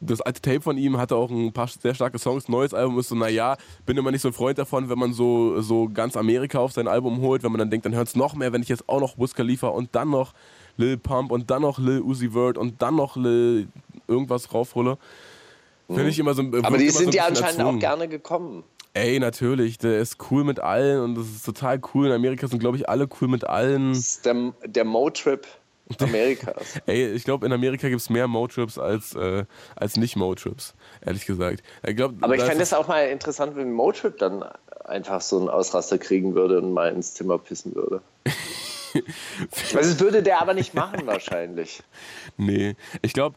das 0.00 0.20
alte 0.20 0.40
Tape 0.40 0.60
von 0.60 0.78
ihm 0.78 0.96
hatte 0.96 1.16
auch 1.16 1.30
ein 1.30 1.52
paar 1.52 1.68
sehr 1.68 1.94
starke 1.94 2.18
Songs. 2.18 2.48
Neues 2.48 2.72
Album 2.72 2.98
ist 2.98 3.08
so, 3.08 3.14
naja, 3.14 3.56
bin 3.84 3.96
immer 3.96 4.10
nicht 4.10 4.22
so 4.22 4.28
ein 4.28 4.34
Freund 4.34 4.58
davon, 4.58 4.88
wenn 4.88 4.98
man 4.98 5.12
so, 5.12 5.60
so 5.60 5.88
ganz 5.88 6.16
Amerika 6.16 6.58
auf 6.58 6.72
sein 6.72 6.88
Album 6.88 7.20
holt, 7.20 7.42
wenn 7.42 7.50
man 7.52 7.58
dann 7.58 7.70
denkt, 7.70 7.86
dann 7.86 7.94
hört 7.94 8.08
es 8.08 8.16
noch 8.16 8.34
mehr, 8.34 8.52
wenn 8.52 8.62
ich 8.62 8.68
jetzt 8.68 8.88
auch 8.88 9.00
noch 9.00 9.18
Wiz 9.18 9.34
Khalifa 9.34 9.68
und 9.68 9.94
dann 9.94 10.10
noch 10.10 10.34
Lil 10.76 10.96
Pump 10.96 11.32
und 11.32 11.50
dann 11.50 11.62
noch 11.62 11.78
Lil 11.78 12.00
Uzi 12.00 12.30
Vert 12.30 12.58
und 12.58 12.80
dann 12.80 12.96
noch 12.96 13.16
Lil 13.16 13.68
irgendwas 14.06 14.54
raufhole. 14.54 14.98
Finde 15.88 16.08
ich 16.08 16.18
immer 16.18 16.34
so 16.34 16.42
Mhm. 16.42 16.54
Aber 16.64 16.78
wirkt 16.78 16.80
die 16.80 16.84
immer 16.84 16.92
so 16.92 16.98
ein 16.98 17.04
sind 17.04 17.14
ja 17.14 17.26
anscheinend 17.26 17.54
auch 17.60 17.64
erzwungen. 17.64 17.80
gerne 17.80 18.08
gekommen. 18.08 18.64
Ey, 18.94 19.18
natürlich, 19.18 19.78
der 19.78 20.00
ist 20.00 20.16
cool 20.30 20.44
mit 20.44 20.60
allen 20.60 21.02
und 21.02 21.14
das 21.14 21.26
ist 21.26 21.44
total 21.44 21.80
cool. 21.94 22.06
In 22.06 22.12
Amerika 22.12 22.46
sind, 22.48 22.58
glaube 22.58 22.76
ich, 22.76 22.88
alle 22.88 23.08
cool 23.20 23.28
mit 23.28 23.44
allen. 23.44 23.90
Das 23.90 23.98
ist 23.98 24.26
der, 24.26 24.52
der 24.64 24.84
Mo-Trip 24.84 25.46
Amerikas. 26.00 26.80
Ey, 26.86 27.12
ich 27.12 27.24
glaube, 27.24 27.46
in 27.46 27.52
Amerika 27.52 27.88
gibt 27.88 28.00
es 28.00 28.10
mehr 28.10 28.28
Mo-Trips 28.28 28.78
als, 28.78 29.14
äh, 29.14 29.44
als 29.76 29.96
Mo-Trips, 29.96 30.74
ehrlich 31.04 31.26
gesagt. 31.26 31.62
Ich 31.86 31.96
glaub, 31.96 32.14
Aber 32.20 32.36
ich 32.36 32.42
fände 32.42 32.62
es 32.62 32.72
auch 32.72 32.88
mal 32.88 33.08
interessant, 33.08 33.56
wenn 33.56 33.72
Motrip 33.72 34.18
dann 34.18 34.44
einfach 34.84 35.20
so 35.20 35.38
einen 35.38 35.48
Ausraster 35.48 35.98
kriegen 35.98 36.34
würde 36.34 36.58
und 36.58 36.72
mal 36.72 36.92
ins 36.92 37.14
Zimmer 37.14 37.38
pissen 37.38 37.74
würde. 37.74 38.02
das 39.72 40.00
würde 40.00 40.22
der 40.22 40.40
aber 40.40 40.54
nicht 40.54 40.74
machen 40.74 41.06
wahrscheinlich. 41.06 41.82
Nee, 42.36 42.76
ich 43.02 43.12
glaube, 43.12 43.36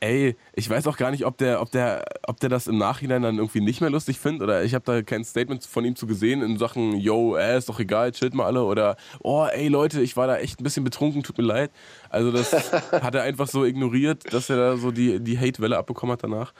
ey, 0.00 0.36
ich 0.54 0.70
weiß 0.70 0.86
auch 0.86 0.96
gar 0.96 1.10
nicht, 1.10 1.24
ob 1.26 1.36
der, 1.38 1.60
ob 1.60 1.70
der, 1.70 2.04
ob 2.26 2.38
der 2.40 2.48
das 2.48 2.66
im 2.66 2.78
Nachhinein 2.78 3.22
dann 3.22 3.36
irgendwie 3.38 3.60
nicht 3.60 3.80
mehr 3.80 3.90
lustig 3.90 4.18
findet 4.18 4.42
oder 4.42 4.62
ich 4.62 4.74
habe 4.74 4.84
da 4.84 5.02
kein 5.02 5.24
Statement 5.24 5.64
von 5.64 5.84
ihm 5.84 5.96
zu 5.96 6.06
gesehen 6.06 6.42
in 6.42 6.58
Sachen, 6.58 6.96
yo, 6.98 7.36
äh, 7.36 7.58
ist 7.58 7.68
doch 7.68 7.80
egal, 7.80 8.12
chillt 8.12 8.34
mal 8.34 8.46
alle 8.46 8.62
oder, 8.64 8.96
oh, 9.22 9.46
ey 9.52 9.68
Leute, 9.68 10.00
ich 10.00 10.16
war 10.16 10.26
da 10.26 10.36
echt 10.36 10.60
ein 10.60 10.64
bisschen 10.64 10.84
betrunken, 10.84 11.22
tut 11.22 11.38
mir 11.38 11.44
leid. 11.44 11.70
Also 12.08 12.30
das 12.30 12.52
hat 12.92 13.14
er 13.14 13.22
einfach 13.22 13.48
so 13.48 13.64
ignoriert, 13.64 14.32
dass 14.32 14.48
er 14.50 14.56
da 14.56 14.76
so 14.76 14.90
die, 14.92 15.18
die 15.20 15.38
Hate-Welle 15.38 15.76
abbekommen 15.76 16.12
hat 16.12 16.22
danach. 16.22 16.52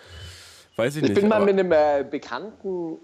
Weiß 0.75 0.97
ich, 0.97 1.03
Ich 1.03 1.11
nicht. 1.11 1.21
bin 1.21 1.29
mal 1.29 1.45
mit 1.45 1.51
einem 1.59 1.71
äh, 1.71 2.03
bekannten, 2.11 2.97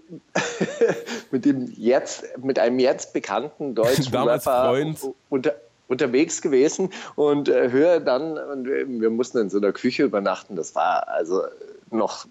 mit 1.31 1.45
dem 1.45 1.71
jetzt, 1.77 2.25
mit 2.43 2.57
einem 2.57 2.79
jetzt 2.79 3.13
bekannten 3.13 3.75
deutschen 3.75 4.11
Damals 4.11 4.43
Freund. 4.43 4.99
unter, 5.29 5.53
unterwegs 5.89 6.41
gewesen 6.41 6.91
und 7.15 7.49
äh, 7.49 7.71
höre 7.71 7.99
dann, 7.99 8.37
und 8.37 8.65
wir 8.65 9.09
mussten 9.09 9.39
in 9.39 9.49
so 9.49 9.57
einer 9.57 9.73
Küche 9.73 10.03
übernachten. 10.03 10.55
Das 10.55 10.75
war 10.75 11.09
also 11.09 11.43
noch 11.91 12.25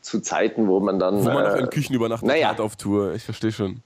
zu 0.00 0.20
Zeiten, 0.20 0.66
wo 0.66 0.80
man 0.80 0.98
dann. 0.98 1.24
wo 1.24 1.28
man 1.28 1.44
noch 1.44 1.56
äh, 1.56 1.60
in 1.60 1.70
Küchen 1.70 1.94
übernachtet 1.94 2.26
naja. 2.26 2.48
hat 2.48 2.60
auf 2.60 2.76
Tour. 2.76 3.14
Ich 3.14 3.24
verstehe 3.24 3.52
schon. 3.52 3.82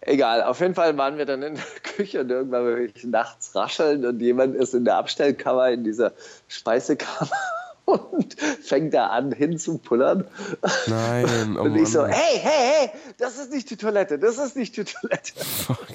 Egal, 0.00 0.42
auf 0.42 0.60
jeden 0.60 0.74
Fall 0.74 0.96
waren 0.98 1.18
wir 1.18 1.24
dann 1.24 1.42
in 1.42 1.54
der 1.54 1.64
Küche 1.82 2.20
und 2.20 2.30
irgendwann 2.30 2.62
höre 2.62 2.80
ich 2.80 3.04
nachts 3.04 3.54
rascheln 3.54 4.04
und 4.04 4.20
jemand 4.20 4.54
ist 4.54 4.74
in 4.74 4.84
der 4.84 4.96
Abstellkammer 4.96 5.70
in 5.70 5.82
dieser 5.82 6.12
Speisekammer 6.46 7.30
und 7.86 8.36
fängt 8.62 8.92
da 8.92 9.06
an 9.06 9.32
hinzupullern. 9.32 10.26
Nein, 10.86 11.56
oh 11.58 11.62
und 11.62 11.76
ich 11.76 11.88
so, 11.88 12.04
hey, 12.06 12.38
hey, 12.38 12.72
hey, 12.72 12.90
das 13.16 13.38
ist 13.38 13.50
nicht 13.50 13.70
die 13.70 13.76
Toilette, 13.76 14.18
das 14.18 14.36
ist 14.36 14.56
nicht 14.56 14.76
die 14.76 14.84
Toilette. 14.84 15.32
Fuck. 15.42 15.88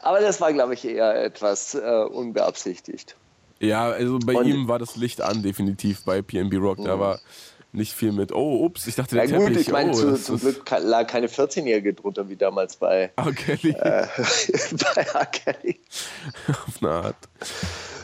Aber 0.00 0.20
das 0.20 0.40
war, 0.40 0.52
glaube 0.52 0.74
ich, 0.74 0.84
eher 0.84 1.22
etwas 1.24 1.74
äh, 1.74 1.80
unbeabsichtigt. 2.38 3.16
Ja, 3.60 3.84
also 3.90 4.18
bei 4.18 4.34
Und- 4.34 4.46
ihm 4.46 4.68
war 4.68 4.78
das 4.78 4.96
Licht 4.96 5.20
an, 5.20 5.42
definitiv 5.42 6.04
bei 6.04 6.22
PNB 6.22 6.56
Rock. 6.58 6.78
Da 6.84 6.98
war 6.98 7.20
nicht 7.72 7.92
viel 7.92 8.12
mit, 8.12 8.30
oh, 8.32 8.64
ups, 8.64 8.86
ich 8.86 8.94
dachte, 8.94 9.16
der 9.16 9.26
gut, 9.26 9.48
Teppich, 9.48 9.62
ich 9.66 9.72
meine, 9.72 9.90
oh, 9.90 9.94
zu, 9.94 10.14
zum 10.14 10.38
Glück 10.38 10.62
lag 10.80 11.08
keine 11.08 11.26
14-Jährige 11.26 11.92
drunter, 11.94 12.28
wie 12.28 12.36
damals 12.36 12.76
bei, 12.76 13.10
Ah, 13.16 13.30
Kelly, 13.32 13.70
äh, 13.70 14.06
bei 14.94 15.02
R. 15.02 15.26
Kelly. 15.26 15.80
auf 16.48 16.80
eine 16.80 16.90
Art. 16.92 17.16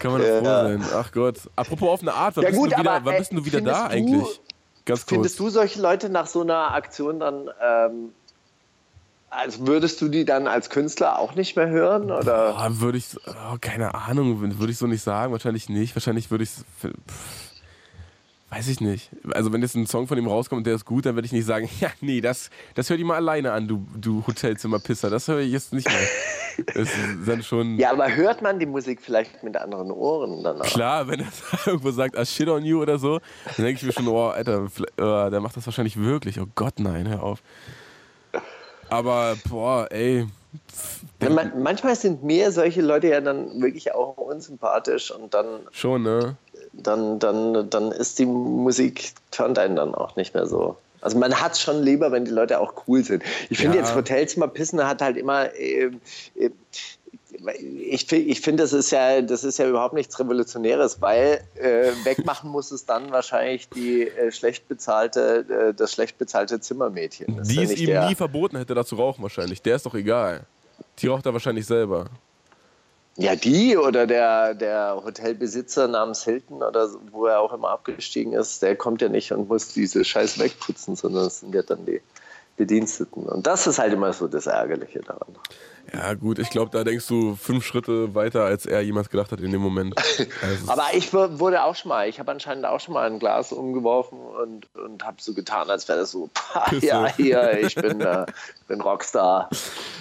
Kann 0.00 0.10
man 0.12 0.22
doch 0.22 0.26
Ja. 0.28 0.38
froh 0.38 0.44
sein. 0.44 0.84
Ach 0.94 1.12
Gott. 1.12 1.36
Apropos 1.54 1.88
auf 1.88 2.00
eine 2.02 2.14
Art, 2.14 2.36
wann, 2.36 2.42
Ja 2.44 2.50
bist, 2.50 2.60
gut, 2.60 2.72
du 2.72 2.78
wieder, 2.78 2.90
aber, 2.92 3.04
wann 3.04 3.14
äh, 3.14 3.18
bist 3.18 3.32
du 3.32 3.44
wieder 3.44 3.60
da 3.60 3.84
du- 3.86 3.90
eigentlich? 3.94 4.40
Ganz 4.86 5.00
kurz. 5.02 5.08
Findest 5.10 5.38
du 5.38 5.50
solche 5.50 5.80
Leute 5.80 6.08
nach 6.08 6.26
so 6.26 6.40
einer 6.40 6.72
Aktion 6.74 7.20
dann, 7.20 7.48
ähm, 7.62 8.12
also 9.30 9.66
würdest 9.66 10.00
du 10.00 10.08
die 10.08 10.24
dann 10.24 10.46
als 10.46 10.70
Künstler 10.70 11.18
auch 11.18 11.34
nicht 11.34 11.56
mehr 11.56 11.68
hören? 11.68 12.10
Oder? 12.10 12.56
Ah, 12.56 12.68
würde 12.72 12.98
ich, 12.98 13.16
oh, 13.26 13.56
keine 13.60 13.94
Ahnung, 13.94 14.40
würde 14.58 14.72
ich 14.72 14.78
so 14.78 14.86
nicht 14.86 15.02
sagen. 15.02 15.32
Wahrscheinlich 15.32 15.68
nicht. 15.68 15.94
Wahrscheinlich 15.94 16.30
würde 16.30 16.44
ich 16.44 16.50
Weiß 18.50 18.66
ich 18.66 18.80
nicht. 18.80 19.10
Also 19.32 19.52
wenn 19.52 19.62
jetzt 19.62 19.76
ein 19.76 19.86
Song 19.86 20.08
von 20.08 20.18
ihm 20.18 20.26
rauskommt 20.26 20.58
und 20.58 20.66
der 20.66 20.74
ist 20.74 20.84
gut, 20.84 21.06
dann 21.06 21.14
würde 21.14 21.26
ich 21.26 21.32
nicht 21.32 21.46
sagen, 21.46 21.70
ja, 21.80 21.88
nee, 22.00 22.20
das, 22.20 22.50
das 22.74 22.90
hör 22.90 22.96
dir 22.96 23.04
mal 23.04 23.14
alleine 23.14 23.52
an, 23.52 23.68
du, 23.68 23.86
du 23.96 24.26
Hotelzimmerpisser. 24.26 25.08
Das 25.08 25.28
höre 25.28 25.38
ich 25.38 25.52
jetzt 25.52 25.72
nicht 25.72 25.88
mehr. 25.88 25.96
Das 26.74 26.88
ist 26.88 27.26
dann 27.26 27.42
schon 27.42 27.78
Ja, 27.78 27.92
aber 27.92 28.14
hört 28.14 28.42
man 28.42 28.58
die 28.58 28.66
Musik 28.66 29.00
vielleicht 29.00 29.42
mit 29.42 29.56
anderen 29.56 29.90
Ohren 29.90 30.42
danach? 30.42 30.66
klar, 30.66 31.08
wenn 31.08 31.20
er 31.20 31.28
irgendwo 31.66 31.90
sagt, 31.90 32.18
I 32.18 32.26
shit 32.26 32.48
on 32.48 32.64
you 32.64 32.82
oder 32.82 32.98
so, 32.98 33.20
dann 33.56 33.64
denke 33.64 33.80
ich 33.80 33.82
mir 33.84 33.92
schon, 33.92 34.06
oh, 34.08 34.26
Alter, 34.26 34.66
äh, 34.66 35.30
der 35.30 35.40
macht 35.40 35.56
das 35.56 35.64
wahrscheinlich 35.64 35.96
wirklich. 35.96 36.38
Oh 36.38 36.46
Gott, 36.54 36.78
nein, 36.78 37.08
hör 37.08 37.22
auf. 37.22 37.42
Aber, 38.90 39.36
boah, 39.48 39.86
ey. 39.90 40.26
Ja, 41.22 41.30
man, 41.30 41.62
manchmal 41.62 41.94
sind 41.94 42.22
mir 42.24 42.50
solche 42.50 42.82
Leute 42.82 43.08
ja 43.08 43.20
dann 43.20 43.60
wirklich 43.62 43.94
auch 43.94 44.16
unsympathisch 44.16 45.10
und 45.10 45.32
dann, 45.32 45.46
Schon, 45.70 46.02
ne? 46.02 46.36
dann, 46.72 47.18
dann, 47.18 47.68
dann 47.70 47.92
ist 47.92 48.18
die 48.18 48.26
Musik, 48.26 49.12
turnt 49.30 49.58
einen 49.58 49.76
dann 49.76 49.94
auch 49.94 50.16
nicht 50.16 50.34
mehr 50.34 50.46
so. 50.46 50.76
Also 51.02 51.18
man 51.18 51.40
hat 51.40 51.52
es 51.52 51.60
schon 51.62 51.82
lieber, 51.82 52.12
wenn 52.12 52.24
die 52.24 52.30
Leute 52.30 52.60
auch 52.60 52.74
cool 52.86 53.02
sind. 53.04 53.22
Ich 53.48 53.58
finde 53.58 53.76
Ja. 53.78 53.84
jetzt 53.84 53.94
Hotelzimmer 53.94 54.48
pissen 54.48 54.84
hat 54.86 55.00
halt 55.00 55.16
immer. 55.16 55.54
Äh, 55.54 55.90
äh, 56.34 56.50
ich, 57.58 58.10
ich 58.12 58.40
finde, 58.40 58.62
das 58.62 58.72
ist 58.72 58.90
ja, 58.90 59.22
das 59.22 59.44
ist 59.44 59.58
ja 59.58 59.68
überhaupt 59.68 59.94
nichts 59.94 60.18
Revolutionäres, 60.18 61.00
weil 61.00 61.40
äh, 61.54 61.92
wegmachen 62.04 62.50
muss 62.50 62.70
es 62.70 62.84
dann 62.84 63.10
wahrscheinlich 63.12 63.68
die 63.70 64.02
äh, 64.08 64.30
schlecht 64.30 64.68
bezahlte, 64.68 65.46
äh, 65.70 65.74
das 65.74 65.92
schlecht 65.92 66.18
bezahlte 66.18 66.60
Zimmermädchen. 66.60 67.36
Das 67.36 67.48
ist 67.48 67.50
Die 67.50 67.56
ja 67.56 67.62
es 67.62 67.78
ihm 67.80 67.86
der- 67.86 68.08
nie 68.08 68.14
verboten 68.14 68.56
hätte, 68.56 68.74
da 68.74 68.84
zu 68.84 68.96
rauchen 68.96 69.22
wahrscheinlich. 69.22 69.62
Der 69.62 69.76
ist 69.76 69.86
doch 69.86 69.94
egal. 69.94 70.42
Die 70.98 71.06
raucht 71.06 71.24
er 71.26 71.32
wahrscheinlich 71.32 71.66
selber. 71.66 72.06
Ja, 73.16 73.34
die 73.36 73.76
oder 73.76 74.06
der, 74.06 74.54
der 74.54 75.00
Hotelbesitzer 75.04 75.88
namens 75.88 76.24
Hilton 76.24 76.62
oder 76.62 76.88
so, 76.88 77.00
wo 77.10 77.26
er 77.26 77.40
auch 77.40 77.52
immer 77.52 77.68
abgestiegen 77.70 78.32
ist, 78.32 78.62
der 78.62 78.76
kommt 78.76 79.02
ja 79.02 79.08
nicht 79.08 79.32
und 79.32 79.48
muss 79.48 79.68
diese 79.68 80.04
Scheiß 80.04 80.38
wegputzen, 80.38 80.96
sondern 80.96 81.26
es 81.26 81.40
sind 81.40 81.54
ja 81.54 81.62
dann 81.62 81.84
die 81.84 82.00
Bediensteten. 82.60 83.22
Und 83.24 83.46
das 83.46 83.66
ist 83.66 83.78
halt 83.78 83.92
immer 83.94 84.12
so 84.12 84.28
das 84.28 84.46
Ärgerliche 84.46 85.00
daran. 85.00 85.34
Ja, 85.94 86.14
gut, 86.14 86.38
ich 86.38 86.50
glaube, 86.50 86.70
da 86.70 86.84
denkst 86.84 87.06
du 87.08 87.34
fünf 87.34 87.64
Schritte 87.64 88.14
weiter, 88.14 88.44
als 88.44 88.64
er 88.66 88.80
jemals 88.82 89.08
gedacht 89.10 89.32
hat 89.32 89.40
in 89.40 89.50
dem 89.50 89.62
Moment. 89.62 89.94
Also, 90.42 90.70
Aber 90.70 90.84
ich 90.92 91.12
wu- 91.12 91.38
wurde 91.40 91.64
auch 91.64 91.74
schon 91.74 91.88
mal, 91.88 92.06
ich 92.08 92.20
habe 92.20 92.30
anscheinend 92.30 92.64
auch 92.66 92.78
schon 92.78 92.94
mal 92.94 93.06
ein 93.10 93.18
Glas 93.18 93.50
umgeworfen 93.52 94.18
und, 94.18 94.68
und 94.76 95.04
habe 95.04 95.16
so 95.20 95.32
getan, 95.34 95.68
als 95.70 95.88
wäre 95.88 96.00
das 96.00 96.10
so, 96.12 96.28
pah, 96.34 96.70
ja, 96.80 97.06
hier, 97.08 97.58
ich 97.64 97.74
bin, 97.74 98.00
äh, 98.02 98.26
bin 98.68 98.80
Rockstar. 98.82 99.48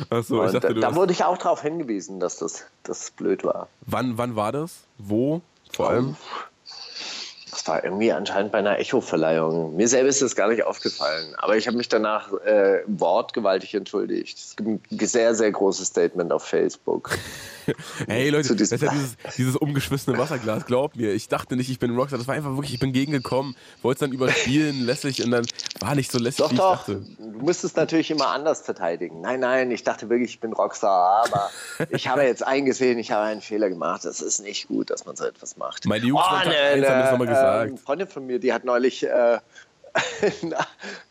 Achso, 0.10 0.46
ich 0.46 0.52
dachte, 0.52 0.68
da, 0.68 0.74
du 0.74 0.80
da 0.82 0.96
wurde 0.96 1.14
ich 1.14 1.24
auch 1.24 1.38
darauf 1.38 1.62
hingewiesen, 1.62 2.20
dass 2.20 2.38
das, 2.38 2.66
das 2.84 3.12
blöd 3.12 3.44
war. 3.46 3.68
wann, 3.88 4.18
wann 4.18 4.36
war 4.36 4.52
das? 4.52 4.82
Wo? 4.98 5.42
Vor 5.72 5.90
allem? 5.90 6.16
Das 7.52 7.68
war 7.68 7.84
irgendwie 7.84 8.12
anscheinend 8.12 8.52
bei 8.52 8.60
einer 8.60 8.78
Echo-Verleihung. 8.80 9.76
Mir 9.76 9.88
selber 9.88 10.10
ist 10.10 10.22
das 10.22 10.36
gar 10.36 10.50
nicht 10.50 10.64
aufgefallen. 10.64 11.34
Aber 11.38 11.58
ich 11.58 11.68
habe 11.68 11.78
mich 11.78 11.90
danach 11.90 12.32
äh, 12.46 12.84
wortgewaltig 12.88 13.74
entschuldigt. 13.76 14.38
Es 14.38 14.56
gibt 14.56 14.92
ein 14.92 15.00
sehr, 15.00 15.34
sehr 15.34 15.52
großes 15.52 15.88
Statement 15.88 16.32
auf 16.32 16.44
Facebook. 16.44 17.12
Hey 18.08 18.30
Leute, 18.30 18.56
das 18.56 18.72
ist 18.72 18.82
ja 18.82 18.90
dieses, 18.90 19.16
dieses 19.38 19.56
umgeschwissene 19.56 20.18
Wasserglas, 20.18 20.66
glaubt 20.66 20.96
mir. 20.96 21.14
Ich 21.14 21.28
dachte 21.28 21.56
nicht, 21.56 21.70
ich 21.70 21.78
bin 21.78 21.96
Rockstar. 21.96 22.18
Das 22.18 22.28
war 22.28 22.34
einfach 22.34 22.56
wirklich, 22.56 22.74
ich 22.74 22.80
bin 22.80 22.94
gegengekommen, 22.94 23.56
wollte 23.84 23.98
es 24.06 24.10
dann 24.10 24.12
überspielen, 24.12 24.82
lässig 24.86 25.24
und 25.24 25.30
dann 25.30 25.46
war 25.80 25.94
nicht 25.94 26.12
so 26.12 26.18
lässig, 26.18 26.40
Doch, 26.40 26.50
wie 26.50 26.56
ich 26.56 26.60
doch. 26.60 26.78
dachte. 26.78 27.02
Du 27.20 27.46
musst 27.46 27.64
es 27.64 27.76
natürlich 27.76 28.10
immer 28.10 28.30
anders 28.30 28.62
verteidigen. 28.62 29.22
Nein, 29.22 29.42
nein, 29.42 29.70
ich 29.70 29.84
dachte 29.84 30.10
wirklich, 30.10 30.32
ich 30.32 30.40
bin 30.40 30.54
Rockstar. 30.54 31.26
Aber 31.28 31.52
ich 31.90 32.08
habe 32.08 32.24
jetzt 32.24 32.44
eingesehen, 32.46 32.98
ich 32.98 33.12
habe 33.12 33.26
einen 33.26 33.42
Fehler 33.42 33.70
gemacht. 33.70 34.04
Das 34.04 34.22
ist 34.22 34.40
nicht 34.40 34.68
gut, 34.68 34.90
dass 34.90 35.06
man 35.06 35.16
so 35.16 35.26
etwas 35.26 35.58
macht. 35.58 35.86
Meine 35.86 36.06
Jungs 36.06 36.26
von 36.26 36.38
Tag 36.40 36.48
ne, 36.48 36.58
eins 36.58 36.88
gesagt. 37.40 37.70
ähm, 37.72 37.78
Freundin 37.78 38.08
von 38.08 38.26
mir, 38.26 38.40
die 38.40 38.54
hat 38.54 38.66
neulich 38.66 39.04
äh, 39.04 39.40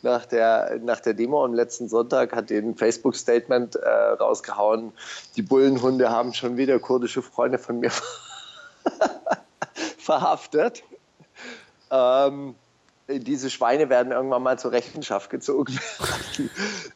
nach, 0.03 0.27
der, 0.27 0.79
nach 0.83 1.01
der 1.01 1.15
Demo 1.15 1.45
am 1.45 1.55
letzten 1.55 1.89
Sonntag 1.89 2.35
hat 2.35 2.51
die 2.51 2.57
ein 2.57 2.77
Facebook-Statement 2.77 3.77
äh, 3.77 3.89
rausgehauen. 3.89 4.93
Die 5.37 5.43
Bullenhunde 5.43 6.11
haben 6.11 6.33
schon 6.35 6.57
wieder 6.57 6.79
kurdische 6.79 7.23
Freunde 7.23 7.59
von 7.59 7.81
mir 7.81 7.91
verhaftet. 9.99 10.83
Ähm, 11.91 12.55
diese 13.09 13.49
Schweine 13.49 13.89
werden 13.89 14.13
irgendwann 14.13 14.43
mal 14.43 14.59
zur 14.59 14.73
Rechenschaft 14.73 15.31
gezogen. 15.31 15.79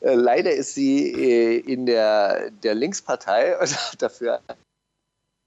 Äh, 0.01 0.15
Leider 0.15 0.53
ist 0.53 0.75
sie 0.75 1.13
äh, 1.13 1.59
in 1.59 1.87
der, 1.87 2.51
der 2.51 2.75
Linkspartei 2.75 3.57
dafür 3.99 4.41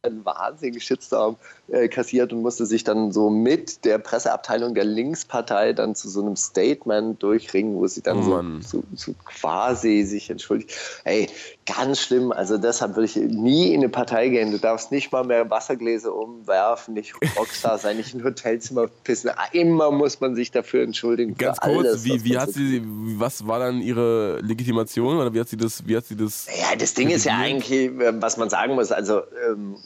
einen 0.05 0.25
wahnsinnigen 0.25 0.79
Shitstorm 0.81 1.37
äh, 1.67 1.87
kassiert 1.87 2.31
und 2.31 2.41
musste 2.41 2.65
sich 2.65 2.83
dann 2.83 3.11
so 3.11 3.29
mit 3.29 3.85
der 3.85 3.97
Presseabteilung 3.97 4.75
der 4.75 4.85
Linkspartei 4.85 5.73
dann 5.73 5.95
zu 5.95 6.09
so 6.09 6.21
einem 6.21 6.35
Statement 6.35 7.21
durchringen, 7.21 7.75
wo 7.75 7.87
sie 7.87 8.01
dann 8.01 8.19
Oh 8.19 8.21
so, 8.21 8.41
so, 8.61 8.83
so 8.95 9.13
quasi 9.25 10.03
sich 10.03 10.29
entschuldigt. 10.29 10.73
Ey, 11.03 11.27
ganz 11.65 11.99
schlimm. 11.99 12.31
Also 12.31 12.57
deshalb 12.57 12.95
würde 12.95 13.05
ich 13.05 13.15
nie 13.15 13.73
in 13.73 13.81
eine 13.81 13.89
Partei 13.89 14.29
gehen. 14.29 14.51
Du 14.51 14.59
darfst 14.59 14.91
nicht 14.91 15.11
mal 15.11 15.23
mehr 15.23 15.49
Wassergläser 15.49 16.13
umwerfen, 16.13 16.93
nicht 16.93 17.15
Rockstar 17.37 17.77
sein, 17.77 17.97
nicht 17.97 18.13
in 18.13 18.21
ein 18.21 18.25
Hotelzimmer 18.25 18.87
pissen. 19.03 19.31
Immer 19.51 19.91
muss 19.91 20.19
man 20.19 20.35
sich 20.35 20.51
dafür 20.51 20.83
entschuldigen. 20.83 21.35
Ganz 21.35 21.59
kurz, 21.59 21.87
alles, 21.87 22.03
wie, 22.03 22.23
wie 22.23 22.37
hat 22.37 22.51
sie, 22.51 22.83
was 22.85 23.47
war 23.47 23.59
dann 23.59 23.81
ihre 23.81 24.39
Legitimation 24.41 25.17
oder 25.17 25.33
wie 25.33 25.39
hat 25.39 25.49
sie 25.49 25.57
das, 25.57 25.85
wie 25.87 25.97
hat 25.97 26.05
sie 26.05 26.15
das? 26.15 26.47
Ja, 26.47 26.75
das 26.75 26.93
Ding 26.93 27.09
ist 27.09 27.25
ja 27.25 27.37
eigentlich, 27.37 27.71
äh, 27.71 28.21
was 28.21 28.37
man 28.37 28.49
sagen 28.49 28.75
muss, 28.75 28.91
also 28.91 29.21
ähm, 29.49 29.77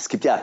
es 0.00 0.08
gibt 0.08 0.24
ja, 0.24 0.40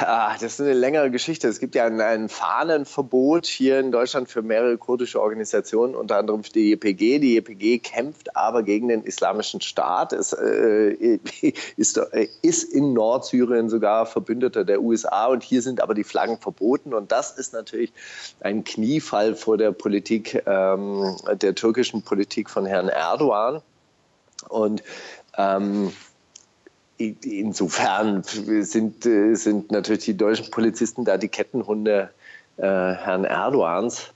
ah, 0.00 0.32
das 0.32 0.54
ist 0.54 0.60
eine 0.62 0.72
längere 0.72 1.10
Geschichte, 1.10 1.46
es 1.46 1.60
gibt 1.60 1.74
ja 1.74 1.84
ein, 1.84 2.00
ein 2.00 2.30
Fahnenverbot 2.30 3.44
hier 3.44 3.78
in 3.78 3.92
Deutschland 3.92 4.30
für 4.30 4.40
mehrere 4.40 4.78
kurdische 4.78 5.20
Organisationen, 5.20 5.94
unter 5.94 6.16
anderem 6.16 6.40
die 6.42 6.72
YPG. 6.72 7.18
Die 7.18 7.36
YPG 7.36 7.80
kämpft 7.80 8.34
aber 8.34 8.62
gegen 8.62 8.88
den 8.88 9.04
islamischen 9.04 9.60
Staat, 9.60 10.14
es 10.14 10.32
äh, 10.32 11.18
ist, 11.76 11.98
äh, 11.98 12.28
ist 12.40 12.72
in 12.72 12.94
Nordsyrien 12.94 13.68
sogar 13.68 14.06
Verbündeter 14.06 14.64
der 14.64 14.80
USA 14.80 15.26
und 15.26 15.42
hier 15.42 15.60
sind 15.60 15.82
aber 15.82 15.92
die 15.92 16.04
Flaggen 16.04 16.38
verboten 16.38 16.94
und 16.94 17.12
das 17.12 17.32
ist 17.32 17.52
natürlich 17.52 17.92
ein 18.40 18.64
Kniefall 18.64 19.34
vor 19.34 19.58
der 19.58 19.72
Politik, 19.72 20.42
ähm, 20.46 21.14
der 21.34 21.54
türkischen 21.54 22.00
Politik 22.00 22.48
von 22.48 22.64
Herrn 22.64 22.88
Erdogan. 22.88 23.60
Und 24.48 24.82
ähm, 25.36 25.92
insofern 27.00 28.22
sind, 28.22 29.06
äh, 29.06 29.34
sind 29.34 29.72
natürlich 29.72 30.04
die 30.04 30.16
deutschen 30.16 30.50
Polizisten 30.50 31.04
da 31.04 31.16
die 31.16 31.28
Kettenhunde 31.28 32.10
äh, 32.56 32.62
Herrn 32.62 33.24
Erdogans, 33.24 34.12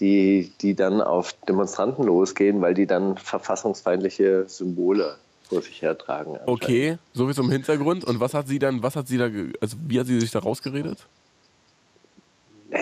die, 0.00 0.52
die 0.60 0.74
dann 0.74 1.00
auf 1.00 1.32
Demonstranten 1.48 2.04
losgehen, 2.04 2.60
weil 2.60 2.74
die 2.74 2.86
dann 2.86 3.16
verfassungsfeindliche 3.16 4.46
Symbole 4.48 5.16
vor 5.48 5.62
sich 5.62 5.82
hertragen. 5.82 6.38
Okay, 6.46 6.98
so 7.12 7.28
wie 7.28 7.34
zum 7.34 7.50
Hintergrund. 7.50 8.04
Und 8.04 8.18
was 8.20 8.34
hat 8.34 8.48
sie 8.48 8.58
dann, 8.58 8.82
was 8.82 8.96
hat 8.96 9.06
sie 9.08 9.18
da, 9.18 9.30
also 9.60 9.76
wie 9.86 10.00
hat 10.00 10.06
sie 10.06 10.18
sich 10.18 10.30
da 10.30 10.40
rausgeredet? 10.40 11.06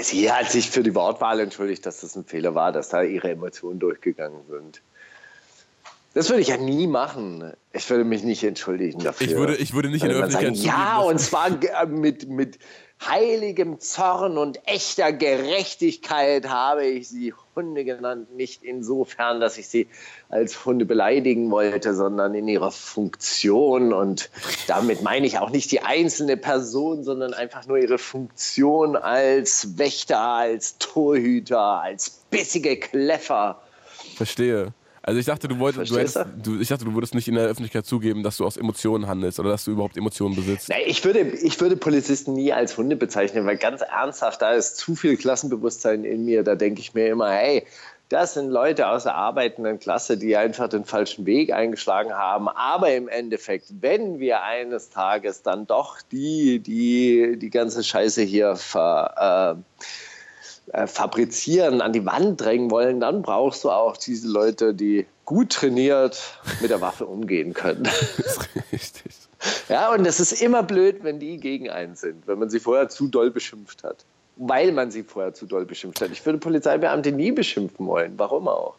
Sie 0.01 0.33
hat 0.33 0.51
sich 0.51 0.71
für 0.71 0.83
die 0.83 0.95
Wortwahl 0.95 1.41
entschuldigt, 1.41 1.85
dass 1.85 2.01
das 2.01 2.17
ein 2.17 2.25
Fehler 2.25 2.55
war, 2.55 2.73
dass 2.73 2.89
da 2.89 3.03
ihre 3.03 3.31
Emotionen 3.31 3.79
durchgegangen 3.79 4.41
sind. 4.49 4.81
Das 6.15 6.29
würde 6.29 6.43
ich 6.43 6.49
ja 6.49 6.59
nie 6.59 6.87
machen. 6.87 7.53
Ich 7.73 7.89
würde 7.89 8.05
mich 8.05 8.23
nicht 8.23 8.45
entschuldigen 8.45 8.99
dafür. 9.03 9.27
Ich 9.27 9.35
würde, 9.35 9.57
ich 9.57 9.73
würde 9.73 9.89
nicht 9.89 10.03
in 10.03 10.11
der 10.11 10.19
Öffentlichkeit 10.19 10.57
sagen, 10.57 10.67
ja, 10.69 10.99
und 11.01 11.19
zwar 11.19 11.49
mit, 11.87 12.29
mit 12.29 12.59
heiligem 13.05 13.81
Zorn 13.81 14.37
und 14.39 14.61
echter 14.69 15.13
Gerechtigkeit 15.13 16.49
habe 16.49 16.85
ich 16.85 17.09
sie 17.09 17.33
Hunde 17.57 17.85
genannt. 17.85 18.35
Nicht 18.37 18.63
insofern, 18.63 19.41
dass 19.41 19.59
ich 19.59 19.69
sie 19.69 19.89
als 20.29 20.65
Hunde 20.65 20.85
beleidigen 20.85 21.51
wollte, 21.51 21.95
sondern 21.95 22.35
in 22.35 22.47
ihrer 22.47 22.71
Funktion. 22.71 23.93
Und 23.93 24.31
damit 24.67 25.03
meine 25.03 25.27
ich 25.27 25.39
auch 25.39 25.51
nicht 25.51 25.71
die 25.73 25.81
einzelne 25.81 26.37
Person, 26.37 27.05
sondern 27.05 27.35
einfach 27.35 27.67
nur 27.67 27.79
ihre 27.79 27.99
Funktion 27.99 28.97
als 28.97 29.79
Wächter, 29.79 30.21
als 30.21 30.79
Torhüter, 30.79 31.81
als 31.83 32.11
bissige 32.31 32.77
Kleffer. 32.79 33.61
dass- 34.03 34.17
verstehe. 34.17 34.73
Also 35.05 35.19
ich 35.19 35.27
dachte, 35.27 35.49
du 35.49 35.59
wolltest, 35.59 35.91
du 35.91 35.99
hättest, 35.99 36.25
du, 36.43 36.61
ich 36.61 36.69
dachte, 36.69 36.85
du 36.85 36.95
würdest 36.95 37.15
nicht 37.15 37.27
in 37.27 37.35
der 37.35 37.45
Öffentlichkeit 37.45 37.85
zugeben, 37.85 38.23
dass 38.23 38.37
du 38.37 38.47
aus 38.47 38.57
Emotionen 38.57 39.09
handelst 39.09 39.41
oder 39.41 39.51
dass 39.51 39.65
du 39.65 39.73
überhaupt 39.73 39.97
Emotionen 39.97 40.37
besitzt. 40.37 40.69
Nee, 40.69 40.85
ich, 40.87 41.05
würde, 41.05 41.21
ich 41.21 41.61
würde 41.61 41.77
Polizisten 41.77 42.35
nie 42.35 42.53
als 42.53 42.77
Hunde 42.77 42.95
bezeichnen, 42.95 43.45
weil 43.45 43.57
ganz 43.57 43.81
ernsthaft, 43.81 44.41
da 44.41 44.53
ist 44.53 44.77
zu 44.77 44.95
viel 44.95 45.17
Klassenbewusstsein 45.17 46.05
in 46.05 46.25
mir. 46.25 46.45
Da 46.45 46.55
denke 46.55 46.81
ich 46.81 46.95
mir 46.95 47.09
immer, 47.09 47.31
hey, 47.31 47.67
das 48.13 48.35
sind 48.35 48.51
Leute 48.51 48.89
aus 48.89 49.05
der 49.05 49.15
arbeitenden 49.15 49.81
Klasse, 49.81 50.19
die 50.19 50.37
einfach 50.37 50.69
den 50.69 50.85
falschen 50.85 51.27
Weg 51.27 51.53
eingeschlagen 51.53 52.13
haben. 52.13 52.49
Aber 52.49 52.95
im 52.95 53.09
Endeffekt, 53.09 53.73
wenn 53.81 54.21
wir 54.21 54.43
eines 54.43 54.91
Tages 54.91 55.43
dann 55.43 55.67
doch 55.67 55.97
die, 56.13 56.61
die 56.61 57.39
die 57.39 57.51
ganze 57.51 57.83
Scheiße 57.83 58.23
hier 58.23 58.55
ver, 58.55 59.57
äh, 59.57 59.83
äh, 60.69 60.87
fabrizieren, 60.87 61.81
an 61.81 61.93
die 61.93 62.05
Wand 62.07 62.41
drängen 62.41 62.71
wollen, 62.71 63.01
dann 63.01 63.23
brauchst 63.23 63.65
du 63.65 63.71
auch 63.71 63.97
diese 63.97 64.29
Leute, 64.29 64.75
die 64.75 65.07
gut 65.25 65.51
trainiert 65.51 66.39
mit 66.61 66.71
der 66.71 66.81
Waffe 66.81 67.07
umgehen 67.07 67.55
können. 67.55 67.89
Richtig. 68.73 69.13
Ja, 69.69 69.93
und 69.93 70.05
das 70.05 70.21
ist 70.21 70.41
immer 70.41 70.63
blöd, 70.63 71.03
wenn 71.03 71.19
die 71.19 71.39
gegen 71.39 71.69
einen 71.69 71.97
sind, 71.97 72.27
wenn 72.27 72.39
man 72.39 72.51
sie 72.51 72.61
vorher 72.61 72.89
zu 72.89 73.09
doll 73.09 73.31
beschimpft 73.31 73.83
hat. 73.83 74.05
Weil 74.37 74.73
man 74.73 74.91
sie 74.91 75.03
vorher 75.03 75.35
zu 75.35 75.47
doll 75.47 75.65
beschimpft 75.65 76.01
hat. 76.01 76.11
Ich 76.11 76.25
würde 76.25 76.39
Polizeibeamte 76.39 77.13
nie 77.13 77.33
beschimpfen 77.33 77.87
wollen. 77.87 78.15
Warum 78.17 78.49
auch? 78.49 78.77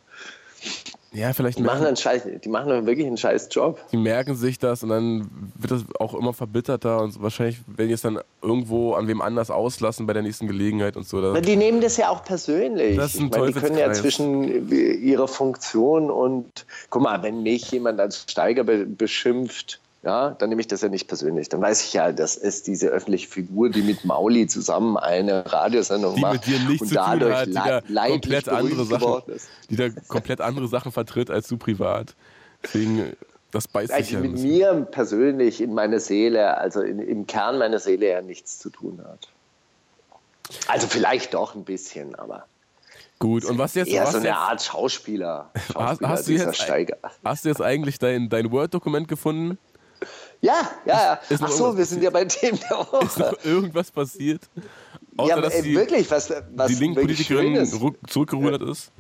Ja, 1.13 1.32
vielleicht 1.32 1.60
Die 1.60 1.63
machen, 1.63 1.86
einen 1.86 1.95
Scheiß, 1.95 2.23
die 2.43 2.49
machen 2.49 2.71
einen 2.71 2.88
wirklich 2.88 3.06
einen 3.06 3.17
scheiß 3.17 3.49
Job. 3.52 3.80
die 3.91 3.97
merken 3.97 4.36
sich 4.36 4.58
das 4.58 4.82
und 4.84 4.89
dann 4.89 5.30
wird 5.56 5.71
das 5.71 5.84
auch 5.99 6.15
immer 6.15 6.34
verbitterter 6.34 7.02
und 7.02 7.21
wahrscheinlich 7.21 7.60
werden 7.67 7.89
die 7.89 7.93
es 7.93 8.02
dann 8.02 8.19
irgendwo 8.41 8.93
an 8.93 9.08
wem 9.08 9.21
anders 9.21 9.52
auslassen 9.52 10.08
bei 10.08 10.13
der 10.13 10.23
nächsten 10.23 10.47
Gelegenheit 10.47 10.97
und 10.97 11.08
so. 11.08 11.19
Na, 11.21 11.39
Die 11.39 11.56
nehmen 11.56 11.82
das 11.82 11.97
ja 11.97 12.10
auch 12.10 12.23
persönlich. 12.23 12.97
Das 12.97 13.13
ist 13.13 13.19
ein 13.19 13.28
ich 13.28 13.32
meine, 13.32 13.47
die 13.47 13.54
können 13.54 13.78
ja 13.78 13.93
zwischen 13.93 14.69
ihrer 14.71 15.28
Funktion 15.28 16.10
und, 16.10 16.65
guck 16.89 17.04
mal, 17.04 17.21
wenn 17.21 17.43
mich 17.43 17.69
jemand 17.71 17.99
als 17.99 18.26
Steiger 18.28 18.63
be 18.63 18.86
beschimpft, 18.86 19.80
ja, 20.04 20.32
dann 20.32 20.50
nehme 20.50 20.60
ich 20.60 20.68
das 20.68 20.82
ja 20.82 20.89
nicht 20.89 21.08
persönlich. 21.08 21.48
Dann 21.48 21.62
weiß 21.62 21.86
ich 21.86 21.94
ja, 21.94 22.12
das 22.12 22.36
ist 22.36 22.68
diese 22.68 22.88
öffentliche 22.89 23.30
Figur, 23.30 23.70
die 23.70 23.82
mit 23.82 24.04
Mauli 24.04 24.48
zusammen 24.48 24.98
eine 24.98 25.52
Radiosendung 25.52 26.16
die 26.16 26.22
macht 26.22 26.34
mit 26.34 26.46
dir 26.46 26.60
nichts 26.60 26.82
und 26.82 26.96
dadurch 26.96 27.34
hat, 27.34 27.48
die 27.48 27.54
da 27.54 27.82
komplett 28.10 28.50
andere 28.50 28.84
Sachen, 28.84 29.34
ist. 29.34 29.50
die 29.70 29.78
da 29.78 29.89
komplett 30.10 30.42
andere 30.42 30.68
Sachen 30.68 30.92
vertritt 30.92 31.30
als 31.30 31.48
du 31.48 31.56
privat. 31.56 32.16
Deswegen, 32.62 33.16
das 33.52 33.70
beißt 33.70 33.94
sich 33.94 34.12
ja 34.12 34.20
mit 34.20 34.39
mir 34.39 34.74
persönlich 34.92 35.62
in 35.62 35.74
meiner 35.74 36.02
Seele, 36.02 36.58
also 36.58 36.82
in, 36.82 37.00
im 37.00 37.26
Kern 37.26 37.58
meiner 37.58 37.80
Seele 37.80 38.10
ja 38.10 38.22
nichts 38.22 38.60
zu 38.60 38.70
tun 38.70 39.02
hat. 39.08 39.30
Also 40.68 40.88
vielleicht 40.88 41.34
doch 41.34 41.56
ein 41.56 41.63
bisschen, 41.63 42.16
aber 42.16 42.46
Gut, 43.20 43.46
und 43.46 43.58
was 43.58 43.74
jetzt, 43.76 43.88
eher 43.88 44.04
was 44.04 44.12
so 44.12 44.18
eine 44.18 44.28
jetzt 44.28 44.36
Art 44.36 44.62
Schauspieler. 44.62 45.50
hast, 45.56 45.72
Schauspieler 45.74 46.10
hast, 46.10 46.28
du 46.28 46.32
dieser 46.32 46.78
jetzt, 46.78 46.98
hast 47.24 47.46
du 47.46 47.50
jetzt 47.50 47.62
eigentlich 47.62 48.00
dein, 48.00 48.28
dein 48.28 48.52
Word-Dokument 48.52 49.08
gefunden? 49.08 49.58
Ja, 50.44 50.70
ja, 50.86 50.94
ja. 50.94 51.20
ist 51.30 51.42
Ach 51.42 51.50
so, 51.50 51.78
wir 51.78 51.86
sind 51.86 52.04
ja 52.04 52.10
bei 52.10 52.26
Themen 52.26 52.60
der 52.70 52.80
Ist 53.02 53.18
Woche. 53.18 53.20
noch 53.20 53.46
irgendwas 53.46 53.90
passiert? 53.90 54.42
Außer, 55.16 55.30
Ja, 55.30 55.42
dass 55.42 55.54
äh, 55.54 55.62
die, 55.62 55.74
wirklich, 55.76 56.12
was, 56.12 56.32
was 56.56 56.68
die 56.68 56.76
linke 56.76 57.02
wirklich 57.02 57.26
Politikerin 57.28 57.56
Schönes. 57.56 57.80
ruck- 57.82 57.96
zurückgerudert 58.10 58.62
ist? 58.64 58.92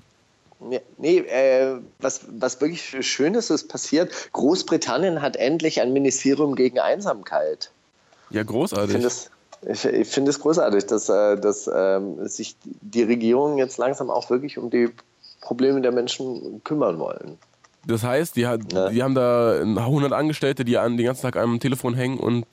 Ja, 0.69 0.79
Nee, 0.97 1.17
äh, 1.17 1.79
was, 1.99 2.21
was 2.39 2.61
wirklich 2.61 2.95
Schönes 3.05 3.49
ist 3.49 3.67
passiert. 3.67 4.11
Großbritannien 4.31 5.21
hat 5.21 5.35
endlich 5.35 5.81
ein 5.81 5.91
Ministerium 5.91 6.55
gegen 6.55 6.79
Einsamkeit. 6.79 7.69
Ja, 8.29 8.41
Ich 8.41 8.47
großartig. 8.47 8.91
finde 8.91 9.07
es 9.07 9.29
ich, 9.69 9.85
ich 9.85 10.07
finde 10.09 10.29
es 10.31 10.39
großartig, 10.39 10.85
dass, 10.85 11.09
äh, 11.09 11.37
dass 11.37 11.69
ähm, 11.73 12.25
sich 12.27 12.55
die 12.63 13.03
Regierungen 13.03 13.57
jetzt 13.57 13.77
langsam 13.77 14.09
auch 14.09 14.29
wirklich 14.29 14.57
um 14.57 14.69
die 14.69 14.89
Probleme 15.41 15.81
der 15.81 15.91
Menschen 15.91 16.61
kümmern 16.63 16.99
wollen. 16.99 17.37
Das 17.85 18.03
heißt, 18.03 18.35
die, 18.35 18.47
hat, 18.47 18.71
Ja. 18.71 18.89
die 18.89 19.03
haben 19.03 19.15
da 19.15 19.59
100 19.61 20.13
Angestellte, 20.13 20.63
die 20.63 20.77
an, 20.77 20.97
den 20.97 21.05
ganzen 21.05 21.23
Tag 21.23 21.35
am 21.35 21.59
Telefon 21.59 21.93
hängen 21.95 22.17
und 22.17 22.45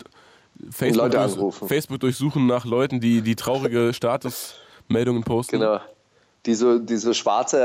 Facebook, 0.71 1.11
durch. 1.11 1.55
Facebook 1.69 2.01
durchsuchen 2.01 2.47
nach 2.47 2.65
Leuten, 2.65 3.01
die, 3.01 3.23
die 3.23 3.37
traurige 3.37 3.93
Statusmeldungen 3.95 5.23
posten. 5.23 5.61
Genau. 5.61 5.81
Die 6.47 6.55
so, 6.55 6.79
die 6.79 6.97
so 6.97 7.13
schwarze, 7.13 7.61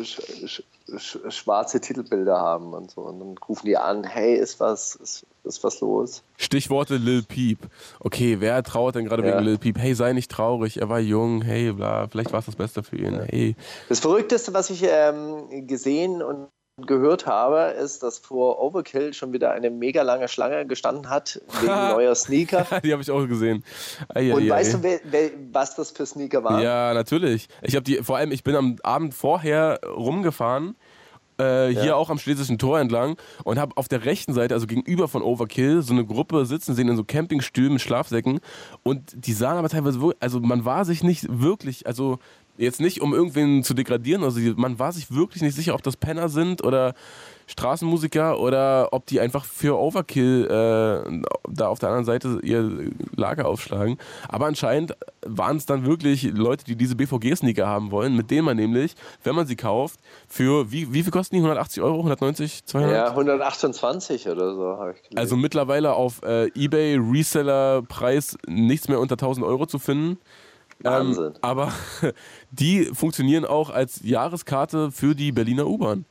äh, 0.00 0.04
sch, 0.04 0.20
sch, 0.46 0.62
sch, 0.96 1.18
schwarze 1.30 1.80
Titelbilder 1.80 2.36
haben 2.36 2.72
und 2.72 2.90
so. 2.92 3.00
Und 3.00 3.18
dann 3.18 3.34
rufen 3.48 3.66
die 3.66 3.76
an, 3.76 4.04
hey, 4.04 4.36
ist 4.36 4.60
was, 4.60 4.94
ist, 4.94 5.26
ist 5.42 5.64
was 5.64 5.80
los? 5.80 6.22
Stichworte 6.36 6.96
Lil 6.96 7.22
Peep. 7.22 7.58
Okay, 7.98 8.36
wer 8.38 8.62
trauert 8.62 8.94
denn 8.94 9.06
gerade 9.06 9.26
Ja. 9.26 9.34
wegen 9.34 9.44
Lil 9.44 9.58
Peep? 9.58 9.76
Hey, 9.76 9.94
sei 9.94 10.12
nicht 10.12 10.30
traurig, 10.30 10.80
er 10.80 10.88
war 10.88 11.00
jung, 11.00 11.42
hey, 11.42 11.72
bla, 11.72 12.06
vielleicht 12.06 12.32
war 12.32 12.38
es 12.38 12.46
das 12.46 12.56
Beste 12.56 12.84
für 12.84 12.96
ihn. 12.96 13.20
Hey. 13.22 13.56
Das 13.88 13.98
Verrückteste, 14.00 14.54
was 14.54 14.70
ich 14.70 14.84
ähm, 14.86 15.66
gesehen 15.66 16.22
und 16.22 16.48
gehört 16.86 17.26
habe, 17.26 17.74
ist, 17.78 18.02
dass 18.02 18.18
vor 18.18 18.62
Overkill 18.62 19.12
schon 19.12 19.32
wieder 19.32 19.50
eine 19.52 19.70
mega 19.70 20.02
lange 20.02 20.28
Schlange 20.28 20.66
gestanden 20.66 21.10
hat 21.10 21.40
wegen 21.60 21.66
neuer 21.90 22.14
Sneaker. 22.14 22.66
Die 22.84 22.92
habe 22.92 23.02
ich 23.02 23.10
auch 23.10 23.26
gesehen. 23.26 23.64
Ei, 24.14 24.32
Und 24.32 24.42
ei, 24.44 24.48
weißt 24.48 24.74
ei. 24.74 24.76
du, 24.78 24.82
wer, 24.84 25.00
wer, 25.04 25.30
was 25.52 25.74
das 25.74 25.90
für 25.90 26.06
Sneaker 26.06 26.44
waren? 26.44 26.62
Ja, 26.62 26.94
natürlich. 26.94 27.48
Ich 27.62 27.74
habe 27.74 27.82
die, 27.84 27.96
vor 27.96 28.16
allem, 28.16 28.30
ich 28.32 28.44
bin 28.44 28.54
am 28.54 28.76
Abend 28.82 29.14
vorher 29.14 29.80
rumgefahren, 29.84 30.76
äh, 31.40 31.68
hier 31.68 31.84
Ja. 31.84 31.94
auch 31.94 32.10
am 32.10 32.18
Schlesischen 32.18 32.58
Tor 32.58 32.80
entlang 32.80 33.16
und 33.44 33.58
habe 33.58 33.76
auf 33.76 33.88
der 33.88 34.04
rechten 34.04 34.32
Seite, 34.32 34.54
also 34.54 34.66
gegenüber 34.66 35.08
von 35.08 35.22
Overkill, 35.22 35.82
so 35.82 35.92
eine 35.92 36.04
Gruppe 36.04 36.46
sitzen 36.46 36.74
sehen 36.74 36.88
in 36.88 36.96
so 36.96 37.04
Campingstühlen 37.04 37.72
mit 37.74 37.82
Schlafsäcken 37.82 38.40
und 38.82 39.12
die 39.14 39.32
sahen 39.32 39.56
aber 39.56 39.68
teilweise 39.68 40.00
wirklich, 40.00 40.20
also 40.20 40.40
man 40.40 40.64
war 40.64 40.84
sich 40.84 41.02
nicht 41.04 41.26
wirklich, 41.28 41.86
also 41.86 42.18
jetzt 42.58 42.80
nicht 42.80 43.00
um 43.00 43.14
irgendwen 43.14 43.64
zu 43.64 43.74
degradieren, 43.74 44.24
also 44.24 44.40
man 44.56 44.78
war 44.78 44.92
sich 44.92 45.10
wirklich 45.10 45.42
nicht 45.42 45.54
sicher, 45.54 45.74
ob 45.74 45.82
das 45.82 45.96
Penner 45.96 46.28
sind 46.28 46.62
oder 46.62 46.94
Straßenmusiker 47.48 48.38
oder 48.38 48.88
ob 48.92 49.06
die 49.06 49.20
einfach 49.20 49.44
für 49.44 49.78
Overkill 49.78 50.44
äh, 50.44 51.22
da 51.48 51.68
auf 51.68 51.78
der 51.78 51.88
anderen 51.88 52.04
Seite 52.04 52.40
ihr 52.42 52.90
Lager 53.16 53.46
aufschlagen. 53.48 53.96
Aber 54.28 54.46
anscheinend 54.46 54.94
waren 55.22 55.56
es 55.56 55.64
dann 55.64 55.86
wirklich 55.86 56.24
Leute, 56.24 56.64
die 56.66 56.76
diese 56.76 56.94
BVG-Sneaker 56.94 57.66
haben 57.66 57.90
wollen, 57.90 58.14
mit 58.14 58.30
denen 58.30 58.44
man 58.44 58.56
nämlich, 58.58 58.94
wenn 59.24 59.34
man 59.34 59.46
sie 59.46 59.56
kauft, 59.56 59.98
für 60.28 60.70
wie, 60.70 60.92
wie 60.92 61.02
viel 61.02 61.10
kosten 61.10 61.36
die? 61.36 61.40
180 61.40 61.82
Euro, 61.82 61.96
190, 61.96 62.66
200? 62.66 62.94
Ja, 62.94 63.08
128 63.10 64.28
oder 64.28 64.54
so 64.54 64.76
habe 64.76 64.92
ich 64.92 65.02
gelesen. 65.02 65.18
Also 65.18 65.36
mittlerweile 65.36 65.94
auf 65.94 66.22
äh, 66.22 66.48
eBay 66.54 66.96
Reseller-Preis 66.96 68.36
nichts 68.46 68.88
mehr 68.88 69.00
unter 69.00 69.14
1000 69.14 69.46
Euro 69.46 69.64
zu 69.64 69.78
finden. 69.78 70.18
Wahnsinn. 70.82 71.24
Ähm, 71.24 71.32
aber 71.40 71.72
die 72.50 72.84
funktionieren 72.86 73.44
auch 73.44 73.70
als 73.70 74.00
Jahreskarte 74.02 74.90
für 74.92 75.14
die 75.14 75.32
Berliner 75.32 75.66
U-Bahn. 75.66 76.04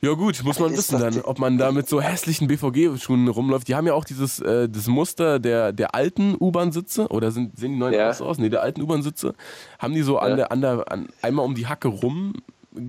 Ja 0.00 0.12
gut, 0.12 0.44
muss 0.44 0.60
man 0.60 0.70
wissen 0.76 1.00
dann, 1.00 1.22
ob 1.22 1.40
man 1.40 1.58
da 1.58 1.72
mit 1.72 1.88
so 1.88 2.00
hässlichen 2.00 2.46
BVG-Schuhen 2.46 3.26
rumläuft. 3.26 3.66
Die 3.66 3.74
haben 3.74 3.86
ja 3.88 3.94
auch 3.94 4.04
dieses 4.04 4.38
äh, 4.38 4.68
das 4.68 4.86
Muster 4.86 5.40
der, 5.40 5.72
der 5.72 5.92
alten 5.96 6.36
U-Bahn-Sitze 6.38 7.08
oder 7.08 7.32
sind, 7.32 7.58
sehen 7.58 7.72
die 7.72 7.78
neuen 7.78 7.94
Ja. 7.94 8.10
aus? 8.10 8.38
Nee, 8.38 8.48
der 8.48 8.62
alten 8.62 8.80
U-Bahn-Sitze 8.80 9.34
haben 9.80 9.94
die 9.94 10.02
so 10.02 10.18
an 10.18 10.30
Ja. 10.30 10.36
der, 10.36 10.52
an 10.52 10.60
der, 10.60 10.92
an, 10.92 11.08
einmal 11.20 11.44
um 11.44 11.56
die 11.56 11.66
Hacke 11.66 11.88
rum 11.88 12.34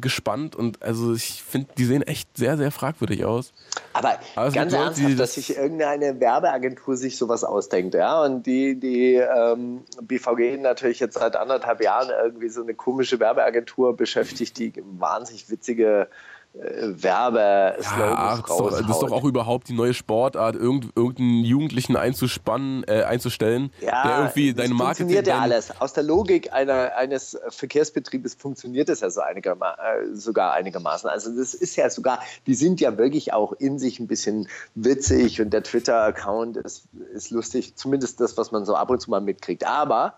gespannt 0.02 0.56
und 0.56 0.82
also 0.82 1.14
ich 1.14 1.44
finde, 1.44 1.70
die 1.78 1.86
sehen 1.86 2.02
echt 2.02 2.36
sehr, 2.38 2.58
sehr 2.58 2.72
fragwürdig 2.72 3.26
aus. 3.26 3.54
Aber 3.94 4.20
Aber 4.36 4.52
ganz 4.52 4.72
Leute, 4.72 4.78
die 4.78 4.84
ernsthaft, 4.86 5.12
das- 5.12 5.18
dass 5.18 5.34
sich 5.36 5.58
irgendeine 5.58 6.20
Werbeagentur 6.20 6.96
sich 6.98 7.18
sowas 7.18 7.44
ausdenkt, 7.44 7.96
ja, 7.96 8.24
und 8.24 8.46
die, 8.46 8.80
die 8.80 9.16
ähm, 9.16 9.84
BVG 10.02 10.58
natürlich 10.62 11.00
jetzt 11.00 11.16
seit 11.18 11.36
anderthalb 11.36 11.84
Jahren 11.84 12.10
irgendwie 12.24 12.50
so 12.50 12.62
eine 12.62 12.74
komische 12.74 13.20
Werbeagentur 13.20 13.96
beschäftigt, 13.98 14.58
die 14.58 14.74
wahnsinnig 14.98 15.50
witzige 15.50 16.08
Werbeslogans 16.54 17.86
Ja, 18.00 18.32
das, 18.32 18.40
ist 18.40 18.50
doch, 18.50 18.70
das 18.72 18.80
ist 18.80 18.88
doch 18.88 19.04
raushaut. 19.04 19.12
auch 19.12 19.24
überhaupt 19.24 19.70
die 19.70 19.74
neue 19.74 19.94
Sportart, 19.94 20.56
irgend, 20.56 20.88
irgendeinen 20.96 21.44
Jugendlichen 21.44 21.96
einzuspannen, 21.96 22.84
äh, 22.88 23.04
einzustellen, 23.04 23.72
Ja, 23.82 24.04
der 24.04 24.18
irgendwie 24.18 24.54
deine 24.54 24.74
Marketing... 24.74 25.08
funktioniert 25.08 25.28
ja 25.28 25.40
alles. 25.40 25.80
Aus 25.80 25.94
der 25.94 26.04
Logik 26.04 26.52
einer, 26.52 26.96
eines 26.98 27.40
Verkehrsbetriebes 27.50 28.36
funktioniert 28.36 28.90
das 28.90 29.02
ja 29.02 29.10
so 29.10 29.22
einigerma 29.22 29.74
äh, 29.74 30.16
sogar 30.16 30.54
einigermaßen. 30.54 31.10
Also 31.10 31.36
das 31.38 31.54
ist 31.54 31.76
ja 31.76 31.90
sogar, 31.90 32.20
die 32.48 32.56
sind 32.56 32.82
ja 32.82 32.98
wirklich 32.98 33.32
auch 33.32 33.54
in 33.54 33.78
sich 33.78 34.00
ein 34.00 34.08
bisschen 34.08 34.48
witzig 34.76 35.42
und 35.42 35.52
der 35.52 35.64
Twitter-Account 35.64 36.58
ist, 36.58 36.86
ist 37.14 37.30
lustig, 37.30 37.76
zumindest 37.76 38.20
das, 38.20 38.38
was 38.38 38.52
man 38.52 38.66
so 38.66 38.76
ab 38.76 38.90
und 38.90 39.00
zu 39.00 39.12
mal 39.12 39.22
mitkriegt. 39.22 39.66
Aber 39.66 40.16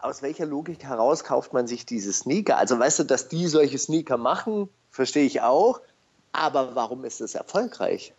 aus 0.00 0.22
welcher 0.22 0.46
Logik 0.46 0.84
heraus 0.84 1.24
kauft 1.24 1.52
man 1.52 1.66
sich 1.66 1.86
diese 1.86 2.12
Sneaker? 2.12 2.58
Also 2.58 2.78
weißt 2.78 3.00
du, 3.00 3.04
dass 3.04 3.28
die 3.28 3.46
solche 3.46 3.78
Sneaker 3.78 4.16
machen, 4.16 4.68
verstehe 4.90 5.24
ich 5.24 5.40
auch. 5.40 5.80
Aber 6.32 6.74
warum 6.74 7.04
ist 7.04 7.20
es 7.20 7.34
erfolgreich? 7.34 8.12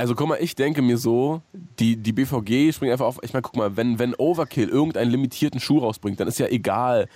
Also 0.00 0.14
guck 0.14 0.28
mal, 0.28 0.38
ich 0.40 0.54
denke 0.54 0.80
mir 0.80 0.96
so, 0.96 1.42
die, 1.52 1.94
die 1.94 2.14
BVG 2.14 2.72
springt 2.72 2.90
einfach 2.90 3.04
auf, 3.04 3.18
ich 3.22 3.34
meine, 3.34 3.42
guck 3.42 3.56
mal, 3.56 3.76
wenn, 3.76 3.98
wenn 3.98 4.14
Overkill 4.14 4.66
irgendeinen 4.66 5.10
limitierten 5.10 5.60
Schuh 5.60 5.78
rausbringt, 5.78 6.18
dann 6.18 6.26
ist 6.26 6.38
ja 6.38 6.46
egal, 6.46 7.06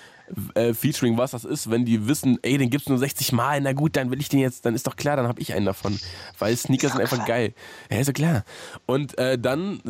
äh, 0.54 0.74
Featuring, 0.74 1.16
was 1.16 1.30
das 1.30 1.46
ist, 1.46 1.70
wenn 1.70 1.86
die 1.86 2.06
wissen, 2.06 2.38
ey, 2.42 2.58
den 2.58 2.68
gibt's 2.68 2.90
nur 2.90 2.98
60 2.98 3.32
Mal, 3.32 3.62
na 3.62 3.72
gut, 3.72 3.96
dann 3.96 4.10
will 4.10 4.20
ich 4.20 4.28
den 4.28 4.40
jetzt, 4.40 4.66
dann 4.66 4.74
ist 4.74 4.86
doch 4.86 4.96
klar, 4.96 5.16
dann 5.16 5.28
habe 5.28 5.40
ich 5.40 5.54
einen 5.54 5.64
davon. 5.64 5.98
Weil 6.38 6.54
Sneaker 6.58 6.90
sind 6.90 7.00
einfach 7.00 7.24
geil. 7.26 7.54
Ja, 7.90 8.00
ist 8.00 8.08
ja 8.08 8.12
klar. 8.12 8.44
Und 8.84 9.16
äh, 9.16 9.38
dann 9.38 9.80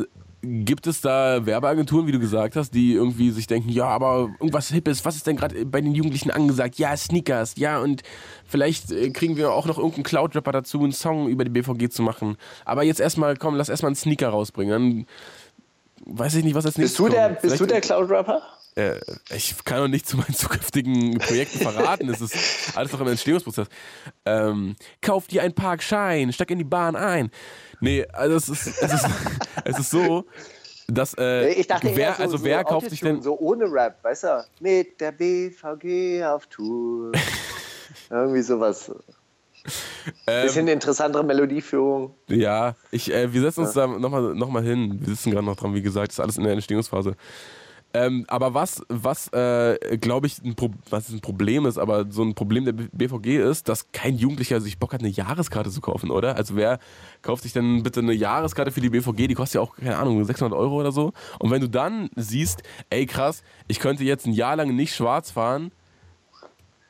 gibt 0.65 0.87
es 0.87 1.01
da 1.01 1.45
Werbeagenturen, 1.45 2.07
wie 2.07 2.11
du 2.11 2.19
gesagt 2.19 2.55
hast, 2.55 2.71
die 2.71 2.93
irgendwie 2.93 3.31
sich 3.31 3.47
denken, 3.47 3.69
ja, 3.69 3.85
aber 3.85 4.29
irgendwas 4.39 4.69
Hippes, 4.69 5.05
was 5.05 5.15
ist 5.15 5.27
denn 5.27 5.35
gerade 5.35 5.65
bei 5.65 5.81
den 5.81 5.93
Jugendlichen 5.93 6.31
angesagt? 6.31 6.77
Ja, 6.77 6.95
Sneakers, 6.95 7.55
ja, 7.57 7.79
und 7.79 8.03
vielleicht 8.45 8.91
äh, 8.91 9.09
kriegen 9.09 9.37
wir 9.37 9.51
auch 9.51 9.65
noch 9.65 9.77
irgendeinen 9.77 10.03
Cloud-Rapper 10.03 10.51
dazu, 10.51 10.81
einen 10.81 10.91
Song 10.91 11.27
über 11.27 11.43
die 11.43 11.51
BVG 11.51 11.89
zu 11.89 12.01
machen. 12.01 12.37
Aber 12.65 12.83
jetzt 12.83 12.99
erstmal, 12.99 13.35
komm, 13.35 13.55
lass 13.55 13.69
erstmal 13.69 13.89
einen 13.89 13.95
Sneaker 13.95 14.29
rausbringen. 14.29 15.05
Dann 16.05 16.15
weiß 16.17 16.35
ich 16.35 16.43
nicht, 16.43 16.55
was 16.55 16.65
als 16.65 16.77
nächstes 16.77 16.97
Bist 16.97 17.13
du 17.13 17.15
der, 17.15 17.29
kommt. 17.29 17.41
bist 17.41 17.59
du 17.59 17.65
der 17.65 17.81
Cloud-Rapper? 17.81 18.41
äh, 18.75 18.99
ich 19.33 19.55
kann 19.63 19.79
noch 19.79 19.87
nicht 19.87 20.07
zu 20.07 20.17
meinen 20.17 20.33
zukünftigen 20.33 21.17
Projekten 21.17 21.59
verraten. 21.59 22.09
Es 22.09 22.21
ist 22.21 22.75
alles 22.75 22.91
noch 22.91 23.01
im 23.01 23.07
Entstehungsprozess. 23.07 23.67
Ähm, 24.25 24.75
kauf 25.01 25.27
dir 25.27 25.43
einen 25.43 25.53
Parkschein, 25.53 26.31
steig 26.33 26.51
in 26.51 26.59
die 26.59 26.63
Bahn 26.63 26.95
ein. 26.95 27.31
Nee, 27.79 28.05
also 28.11 28.35
es 28.35 28.49
ist, 28.49 28.81
es 28.81 28.93
ist, 28.93 29.07
es 29.65 29.79
ist 29.79 29.89
so, 29.89 30.25
dass 30.87 31.15
äh, 31.17 31.49
Ich 31.53 31.67
dachte 31.67 31.91
wer, 31.95 32.13
so, 32.15 32.23
also 32.23 32.37
so 32.37 32.43
wer 32.43 32.63
kauft 32.63 32.89
sich 32.89 32.99
denn 32.99 33.21
So 33.21 33.37
ohne 33.39 33.65
Rap, 33.71 34.03
weißt 34.03 34.23
du? 34.23 34.45
Mit 34.59 35.01
der 35.01 35.11
BVG 35.11 36.23
auf 36.25 36.47
Tour. 36.47 37.11
Irgendwie 38.09 38.41
sowas. 38.41 38.91
ähm, 40.27 40.43
Bisschen 40.43 40.67
interessantere 40.67 41.23
Melodieführung. 41.23 42.13
Ja, 42.27 42.75
ich, 42.91 43.11
äh, 43.11 43.33
wir 43.33 43.41
setzen 43.41 43.61
uns 43.61 43.73
da 43.73 43.87
nochmal 43.87 44.35
noch 44.35 44.49
mal 44.49 44.63
hin. 44.63 44.97
Wir 44.99 45.07
sitzen 45.15 45.31
gerade 45.31 45.45
noch 45.45 45.55
dran, 45.55 45.73
wie 45.73 45.81
gesagt, 45.81 46.11
ist 46.11 46.19
alles 46.19 46.37
in 46.37 46.43
der 46.43 46.53
Entstehungsphase. 46.53 47.15
Ähm, 47.95 48.25
aber 48.27 48.53
was, 48.53 48.81
was 48.89 49.29
äh, 49.31 49.97
glaube 49.97 50.27
ich, 50.27 50.43
ein, 50.43 50.55
Pro 50.55 50.69
was 50.89 51.09
ein 51.09 51.21
Problem 51.21 51.65
ist, 51.65 51.77
aber 51.77 52.05
so 52.11 52.23
ein 52.23 52.35
Problem 52.35 52.65
der 52.65 52.73
BVG 52.73 53.37
ist, 53.37 53.69
dass 53.69 53.91
kein 53.93 54.15
Jugendlicher 54.17 54.59
sich 54.59 54.77
Bock 54.79 54.91
hat, 54.93 54.99
eine 54.99 55.09
Jahreskarte 55.09 55.69
zu 55.69 55.79
kaufen, 55.79 56.11
oder? 56.11 56.35
Also 56.35 56.55
wer 56.55 56.79
kauft 57.21 57.43
sich 57.43 57.53
denn 57.53 57.83
bitte 57.83 58.01
eine 58.01 58.13
Jahreskarte 58.13 58.71
für 58.71 58.81
die 58.81 58.89
BVG? 58.89 59.27
Die 59.27 59.33
kostet 59.33 59.55
ja 59.55 59.61
auch, 59.61 59.77
keine 59.77 59.97
Ahnung, 59.97 60.23
600 60.23 60.57
Euro 60.57 60.75
oder 60.75 60.91
so. 60.91 61.13
Und 61.39 61.51
wenn 61.51 61.61
du 61.61 61.69
dann 61.69 62.09
siehst, 62.15 62.63
ey 62.89 63.05
krass, 63.05 63.43
ich 63.67 63.79
könnte 63.79 64.03
jetzt 64.03 64.25
ein 64.25 64.33
Jahr 64.33 64.57
lang 64.57 64.75
nicht 64.75 64.93
schwarz 64.93 65.31
fahren, 65.31 65.71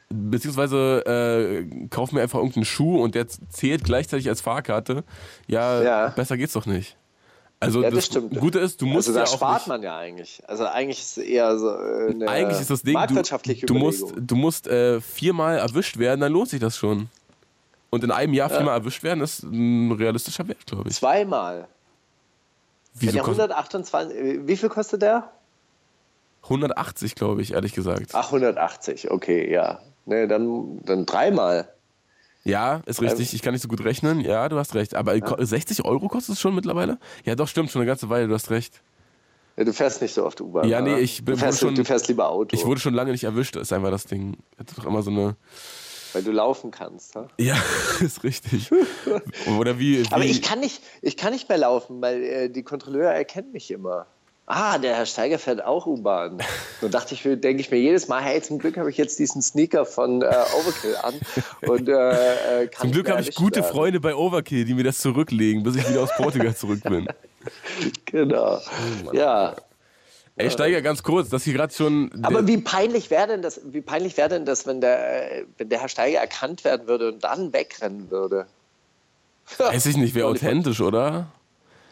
beziehungsweise 0.09 1.05
äh, 1.05 1.87
kauf 1.89 2.11
mir 2.11 2.21
einfach 2.21 2.39
irgendeinen 2.39 2.65
Schuh 2.65 3.01
und 3.03 3.15
der 3.15 3.27
zählt 3.27 3.83
gleichzeitig 3.83 4.29
als 4.29 4.41
Fahrkarte, 4.41 5.03
ja, 5.47 5.83
Ja. 5.83 6.07
besser 6.09 6.37
geht's 6.37 6.53
doch 6.53 6.65
nicht. 6.65 6.97
Also 7.65 7.82
Ja, 7.82 7.89
das, 7.89 7.95
das 7.95 8.06
stimmt. 8.06 8.39
Gute 8.39 8.60
ist, 8.60 8.82
du 8.82 8.86
musst 8.86 9.08
also 9.08 9.19
da 9.19 9.25
ja 9.25 9.28
spart 9.28 9.62
nicht, 9.62 9.67
man 9.67 9.84
ja 9.84 9.97
eigentlich. 9.97 10.41
Also 10.47 10.65
eigentlich 10.65 10.99
ist 10.99 11.17
es 11.17 11.23
eher 11.23 11.58
so 11.58 11.69
äh, 11.69 12.12
eine 12.12 12.28
eigentlich 12.28 12.62
ist 12.62 12.69
das 12.69 12.84
Ding, 12.84 12.93
du, 12.93 12.99
marktwirtschaftliche 12.99 13.65
du 13.65 13.73
musst, 13.73 14.01
Überlegung. 14.01 14.28
du 14.28 14.36
musst 14.36 14.67
äh, 14.67 15.01
viermal 15.01 15.58
erwischt 15.58 15.97
werden, 15.97 16.21
dann 16.21 16.32
lohnt 16.32 16.49
sich 16.49 16.60
das 16.60 16.78
schon. 16.78 17.10
Und 17.89 18.04
in 18.04 18.12
einem 18.12 18.34
Jahr 18.34 18.49
viermal 18.49 18.78
erwischt 18.78 19.04
werden, 19.04 19.21
ist 19.21 19.43
ein 19.43 19.91
realistischer 19.91 20.47
Wert, 20.47 20.65
glaube 20.65 20.89
ich. 20.89 20.95
Zweimal. 20.95 21.67
Wenn 22.93 23.10
Wieso 23.10 23.13
der 23.13 23.23
kostet 23.23 23.51
128, 23.51 24.17
äh, 24.17 24.47
wie 24.47 24.58
viel 24.58 24.69
kostet 24.69 25.01
der? 25.01 25.32
180, 26.43 27.15
glaube 27.15 27.41
ich, 27.41 27.54
ehrlich 27.54 27.73
gesagt. 27.73 28.12
Ach, 28.13 28.28
180, 28.28 29.12
okay, 29.12 29.51
ja. 29.51 29.80
Ne, 30.06 30.28
dann, 30.28 30.82
dann 30.84 31.06
dreimal. 31.06 31.67
Ja, 32.45 32.81
ist 32.86 33.01
richtig. 33.01 33.34
Ich 33.34 33.41
kann 33.41 33.53
nicht 33.53 33.63
so 33.63 33.67
gut 33.67 33.84
rechnen. 33.84 34.21
Ja, 34.21 34.47
du 34.49 34.58
hast 34.58 34.75
recht. 34.75 34.93
Aber 34.95 35.19
ko- 35.19 35.43
60 35.43 35.84
Euro 35.84 36.08
kostet 36.08 36.36
es 36.36 36.39
schon 36.41 36.53
mittlerweile? 36.55 36.99
Ja, 37.25 37.36
doch, 37.36 37.47
stimmt, 37.47 37.71
schon 37.71 37.81
eine 37.81 37.88
ganze 37.88 38.08
Weile, 38.10 38.27
du 38.27 38.34
hast 38.36 38.49
recht. 38.51 38.81
Ja, 39.58 39.63
du 39.63 39.73
fährst 39.73 40.01
nicht 40.01 40.13
so 40.13 40.25
oft 40.25 40.39
U-Bahn. 40.41 40.67
Ja, 40.69 40.81
nee, 40.81 40.99
ich 40.99 41.23
bin- 41.25 41.34
du 41.36 41.39
fährst, 41.39 41.60
schon- 41.60 41.73
du 41.75 41.84
fährst 41.84 42.08
lieber 42.08 42.29
Auto, 42.29 42.55
Ich 42.55 42.65
wurde 42.65 42.79
schon 42.79 42.93
lange 42.93 43.12
nicht 43.12 43.23
erwischt, 43.23 43.55
ist 43.55 43.73
einfach 43.73 43.89
das 43.89 44.05
Ding. 44.05 44.38
Hat 44.60 44.67
doch 44.77 44.86
immer 44.86 45.01
so 45.01 45.10
eine. 45.12 45.36
weil 46.13 46.23
du 46.23 46.31
laufen 46.31 46.71
kannst. 46.71 47.15
Ne? 47.15 47.27
Ja, 47.39 47.55
ist 47.99 48.23
richtig. 48.23 48.69
Oder 49.60 49.79
wie. 49.79 50.03
wie 50.03 50.12
Aber 50.13 50.23
ich 50.23 50.41
kann 50.41 50.60
nicht, 50.60 50.81
ich 51.01 51.17
kann 51.17 51.34
nicht 51.34 51.49
mehr 51.49 51.58
laufen, 51.58 52.01
weil 52.01 52.23
äh, 52.23 52.49
die 52.49 52.63
Kontrolleure 52.63 53.13
erkennen 53.13 53.51
mich 53.51 53.71
immer. 53.71 54.05
Ah, 54.47 54.77
der 54.77 54.95
Herr 54.95 55.08
Steiger 55.08 55.39
fährt 55.39 55.63
auch 55.63 55.86
U-Bahn. 55.88 56.39
So 56.81 56.89
dachte 56.89 57.15
ich, 57.15 57.23
denke 57.23 57.62
ich 57.62 57.71
mir 57.71 57.77
jedes 57.77 58.10
Mal, 58.10 58.21
hey, 58.21 58.41
zum 58.41 58.60
Glück 58.60 58.77
habe 58.77 58.89
ich 58.91 58.97
jetzt 58.97 59.17
diesen 59.17 59.41
Sneaker 59.41 59.86
von 59.86 60.21
äh, 60.21 60.25
Overkill 60.60 60.95
an. 61.01 61.13
Und, 61.67 61.88
äh, 61.88 62.63
äh, 62.63 62.69
Zum 62.69 62.91
Glück 62.91 63.10
habe 63.10 63.21
ich 63.21 63.34
gute 63.34 63.62
werden. 63.62 63.71
Freunde 63.71 63.99
bei 64.01 64.13
Overkill, 64.13 64.65
die 64.65 64.73
mir 64.73 64.84
das 64.84 64.99
zurücklegen, 64.99 65.63
bis 65.63 65.77
ich 65.77 65.89
wieder 65.89 66.03
aus 66.03 66.10
Portugal 66.15 66.55
zurück 66.55 66.81
bin. 66.84 67.08
Genau. 68.05 68.60
ja. 69.13 69.55
Ey, 70.36 70.49
Steiger, 70.49 70.81
ganz 70.81 71.03
kurz, 71.03 71.29
das 71.29 71.43
hier 71.43 71.53
gerade 71.53 71.71
schon. 71.73 72.12
Aber 72.23 72.47
wie 72.47 72.58
peinlich 72.58 73.12
wäre 73.12 73.27
denn 73.27 73.43
das, 73.43 73.62
wie 73.65 73.81
peinlich 73.81 74.17
wäre 74.17 74.29
denn 74.29 74.45
das, 74.45 74.65
wenn 74.65 74.81
der, 74.81 75.43
wenn 75.58 75.69
der 75.69 75.79
Herr 75.79 75.88
Steiger 75.88 76.19
erkannt 76.19 76.63
werden 76.63 76.88
würde 76.88 77.10
und 77.10 77.23
dann 77.23 77.53
wegrennen 77.53 78.10
würde? 78.10 78.47
Weiß 79.60 79.86
ich 79.86 79.95
nicht, 79.95 80.15
wäre 80.15 80.27
authentisch, 80.27 80.81
oder? 80.81 81.27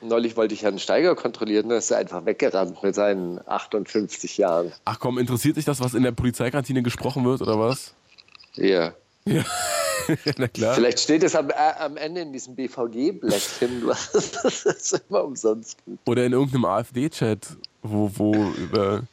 Neulich 0.03 0.35
wollte 0.35 0.53
ich 0.53 0.63
Herrn 0.63 0.79
Steiger 0.79 1.15
kontrollieren, 1.15 1.69
da 1.69 1.77
ist 1.77 1.91
er 1.91 1.97
einfach 1.97 2.25
weggerannt 2.25 2.81
mit 2.83 2.95
seinen 2.95 3.39
58 3.47 4.37
Jahren. 4.37 4.71
Ach 4.85 4.99
komm, 4.99 5.17
interessiert 5.17 5.57
dich 5.57 5.65
das, 5.65 5.79
was 5.79 5.93
in 5.93 6.03
der 6.03 6.11
Polizeikantine 6.11 6.83
gesprochen 6.83 7.25
wird, 7.25 7.41
oder 7.41 7.59
was? 7.59 7.93
Ja. 8.55 8.93
Na 10.37 10.47
klar. 10.47 10.75
Vielleicht 10.75 10.99
steht 10.99 11.23
es 11.23 11.35
am, 11.35 11.49
äh, 11.49 11.53
am 11.79 11.97
Ende 11.97 12.21
in 12.21 12.33
diesem 12.33 12.55
BVG-Blättchen, 12.55 13.83
was 13.85 15.01
immer 15.07 15.23
umsonst 15.23 15.77
gibt. 15.85 16.07
Oder 16.07 16.25
in 16.25 16.33
irgendeinem 16.33 16.65
AfD-Chat, 16.65 17.47
wo, 17.81 18.11
wo 18.15 18.33
über, 18.57 19.03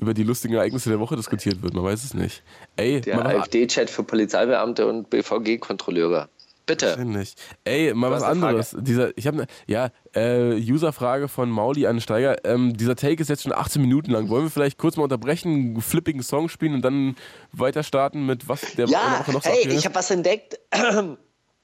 über 0.00 0.14
die 0.14 0.24
lustigen 0.24 0.54
Ereignisse 0.54 0.90
der 0.90 1.00
Woche 1.00 1.16
diskutiert 1.16 1.62
wird. 1.62 1.74
Man 1.74 1.84
weiß 1.84 2.04
es 2.04 2.14
nicht. 2.14 2.42
Ey, 2.76 3.00
Der 3.00 3.24
AfD-Chat 3.24 3.88
für 3.88 4.02
Polizeibeamte 4.02 4.86
und 4.86 5.08
BVG-Kontrolleure. 5.10 6.28
Bitte. 6.68 6.88
Wahrscheinlich. 6.90 7.34
Ey, 7.64 7.94
mal 7.94 8.10
Du 8.10 8.16
was 8.16 8.22
eine 8.22 8.46
anderes. 8.46 8.76
Dieser, 8.78 9.16
ich 9.16 9.26
habe 9.26 9.38
ne, 9.38 9.46
ja, 9.66 9.90
äh, 10.14 10.54
Userfrage 10.54 11.26
von 11.28 11.50
Mauli 11.50 11.86
an 11.86 12.00
Steiger. 12.00 12.44
Ähm, 12.44 12.76
dieser 12.76 12.94
Take 12.94 13.22
ist 13.22 13.28
jetzt 13.28 13.42
schon 13.42 13.52
18 13.52 13.80
Minuten 13.80 14.10
lang. 14.10 14.28
Wollen 14.28 14.44
wir 14.44 14.50
vielleicht 14.50 14.78
kurz 14.78 14.96
mal 14.96 15.04
unterbrechen, 15.04 15.52
einen 15.52 15.80
flippigen 15.80 16.22
Song 16.22 16.48
spielen 16.48 16.74
und 16.74 16.82
dann 16.82 17.16
weiter 17.52 17.82
starten 17.82 18.26
mit 18.26 18.48
was 18.48 18.60
der 18.76 18.86
Ja, 18.86 19.20
Woche 19.20 19.32
noch 19.32 19.42
so 19.42 19.50
hey, 19.50 19.66
ich 19.66 19.86
habe 19.86 19.94
was 19.94 20.10
entdeckt. 20.10 20.60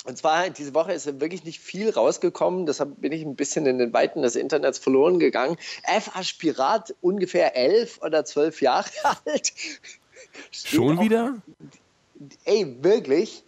Und 0.07 0.19
zwar, 0.19 0.51
diese 0.51 0.75
Woche 0.75 0.93
ist 0.93 1.07
wirklich 1.19 1.45
nicht 1.45 1.61
viel 1.61 1.89
rausgekommen. 1.89 2.67
Deshalb 2.67 3.01
bin 3.01 3.11
ich 3.11 3.23
ein 3.23 3.37
bisschen 3.37 3.65
in 3.65 3.79
den 3.79 3.95
Weiten 3.95 4.21
des 4.21 4.37
Internets 4.37 4.79
verloren 4.79 5.19
gegangen. 5.19 5.57
F. 5.85 6.11
Aspirat, 6.15 6.95
ungefähr 7.01 7.57
elf 7.57 8.01
oder 8.03 8.27
zwölf 8.27 8.61
Jahre 8.61 8.91
alt. 9.25 9.55
Schon 10.51 11.01
wieder? 11.01 11.37
Ey, 12.45 12.77
wirklich. 12.83 13.44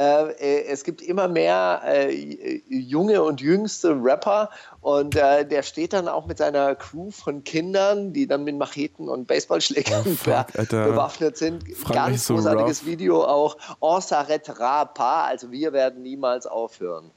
Äh, 0.00 0.30
äh, 0.38 0.64
es 0.68 0.84
gibt 0.84 1.02
immer 1.02 1.28
mehr 1.28 1.82
äh, 1.84 2.62
junge 2.68 3.22
und 3.22 3.42
jüngste 3.42 3.90
Rapper 4.02 4.48
und 4.80 5.14
äh, 5.14 5.44
der 5.44 5.62
steht 5.62 5.92
dann 5.92 6.08
auch 6.08 6.24
mit 6.24 6.38
seiner 6.38 6.74
Crew 6.74 7.10
von 7.10 7.44
Kindern, 7.44 8.14
die 8.14 8.26
dann 8.26 8.44
mit 8.44 8.56
Macheten 8.56 9.10
und 9.10 9.26
Baseballschlägern 9.26 10.06
Oh, 10.06 10.14
fuck, 10.14 10.46
bewaffnet 10.70 11.36
sind. 11.36 11.64
Frankreich 11.76 11.94
Ganz 12.12 12.26
so 12.26 12.34
großartiges 12.36 12.80
rough. 12.80 12.86
Video 12.86 13.24
auch. 13.24 13.58
On 13.80 14.00
s'arrêtera 14.00 14.86
pas, 14.86 15.28
also 15.28 15.52
wir 15.52 15.74
werden 15.74 16.02
niemals 16.02 16.46
aufhören 16.46 17.10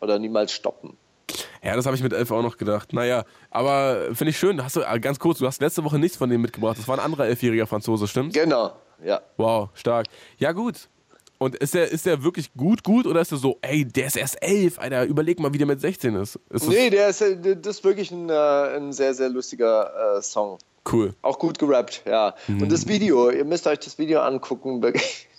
oder 0.00 0.20
niemals 0.20 0.52
stoppen. 0.52 0.96
Ja, 1.60 1.74
das 1.74 1.86
habe 1.86 1.96
ich 1.96 2.04
mit 2.04 2.12
elf 2.12 2.30
auch 2.30 2.42
noch 2.42 2.56
gedacht. 2.56 2.92
Naja, 2.92 3.24
aber 3.50 4.14
finde 4.14 4.30
ich 4.30 4.38
schön. 4.38 4.62
Hast 4.62 4.76
du, 4.76 4.82
äh, 4.82 5.00
ganz 5.00 5.18
kurz, 5.18 5.38
du 5.38 5.46
hast 5.48 5.60
letzte 5.60 5.82
Woche 5.82 5.98
nichts 5.98 6.16
von 6.16 6.30
dem 6.30 6.40
mitgebracht. 6.40 6.78
Das 6.78 6.86
war 6.86 6.98
ein 6.98 7.04
anderer 7.04 7.26
elfjähriger 7.26 7.66
Franzose, 7.66 8.06
stimmt? 8.06 8.32
Genau, 8.32 8.72
ja. 9.02 9.20
Wow, 9.38 9.70
stark. 9.74 10.06
Ja, 10.38 10.52
gut. 10.52 10.88
Und 11.42 11.56
ist 11.56 11.74
der, 11.74 11.90
ist 11.90 12.06
der 12.06 12.22
wirklich 12.22 12.52
gut, 12.56 12.84
gut 12.84 13.04
oder 13.04 13.20
ist 13.20 13.32
der 13.32 13.38
so, 13.38 13.58
ey, 13.62 13.84
der 13.84 14.06
ist 14.06 14.16
erst 14.16 14.40
elf, 14.40 14.78
Alter, 14.78 15.04
überleg 15.06 15.40
mal, 15.40 15.52
wie 15.52 15.58
der 15.58 15.66
mit 15.66 15.80
16 15.80 16.14
ist. 16.14 16.38
ist 16.50 16.68
Nee, 16.68 16.88
der 16.88 17.08
ist, 17.08 17.20
äh, 17.20 17.56
das 17.56 17.78
ist 17.78 17.84
wirklich 17.84 18.12
ein, 18.12 18.30
äh, 18.30 18.76
ein 18.76 18.92
sehr, 18.92 19.12
sehr 19.12 19.28
lustiger 19.28 20.18
äh, 20.18 20.22
Song. 20.22 20.58
cool. 20.92 21.14
Auch 21.22 21.40
gut 21.40 21.58
gerappt, 21.58 22.02
ja. 22.06 22.32
Mhm. 22.46 22.62
Und 22.62 22.70
das 22.70 22.86
Video, 22.86 23.28
ihr 23.30 23.44
müsst 23.44 23.66
euch 23.66 23.80
das 23.80 23.98
Video 23.98 24.20
angucken. 24.20 24.80
wirklich. 24.82 25.28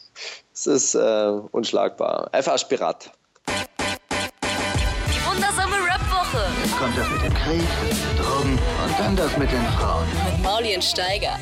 Es 0.54 0.68
ist 0.68 0.94
äh, 0.94 1.32
unschlagbar. 1.52 2.30
F. 2.34 2.48
Aspirat. 2.48 3.10
Die 3.48 5.26
wundersame 5.26 5.78
Rap-Woche 5.78 6.46
Jetzt 6.64 6.78
kommt 6.78 6.96
das 6.96 7.10
mit 7.10 7.24
dem 7.24 7.34
Krieg, 7.34 7.68
mit 7.82 7.92
den 7.92 8.18
Drogen 8.24 8.52
und 8.52 9.00
dann 9.00 9.16
das 9.16 9.36
mit 9.38 9.52
den 9.52 9.64
Frauen. 9.80 10.06
mit 10.32 10.44
Mauli 10.44 10.76
und 10.76 10.84
Steiger. 10.84 11.40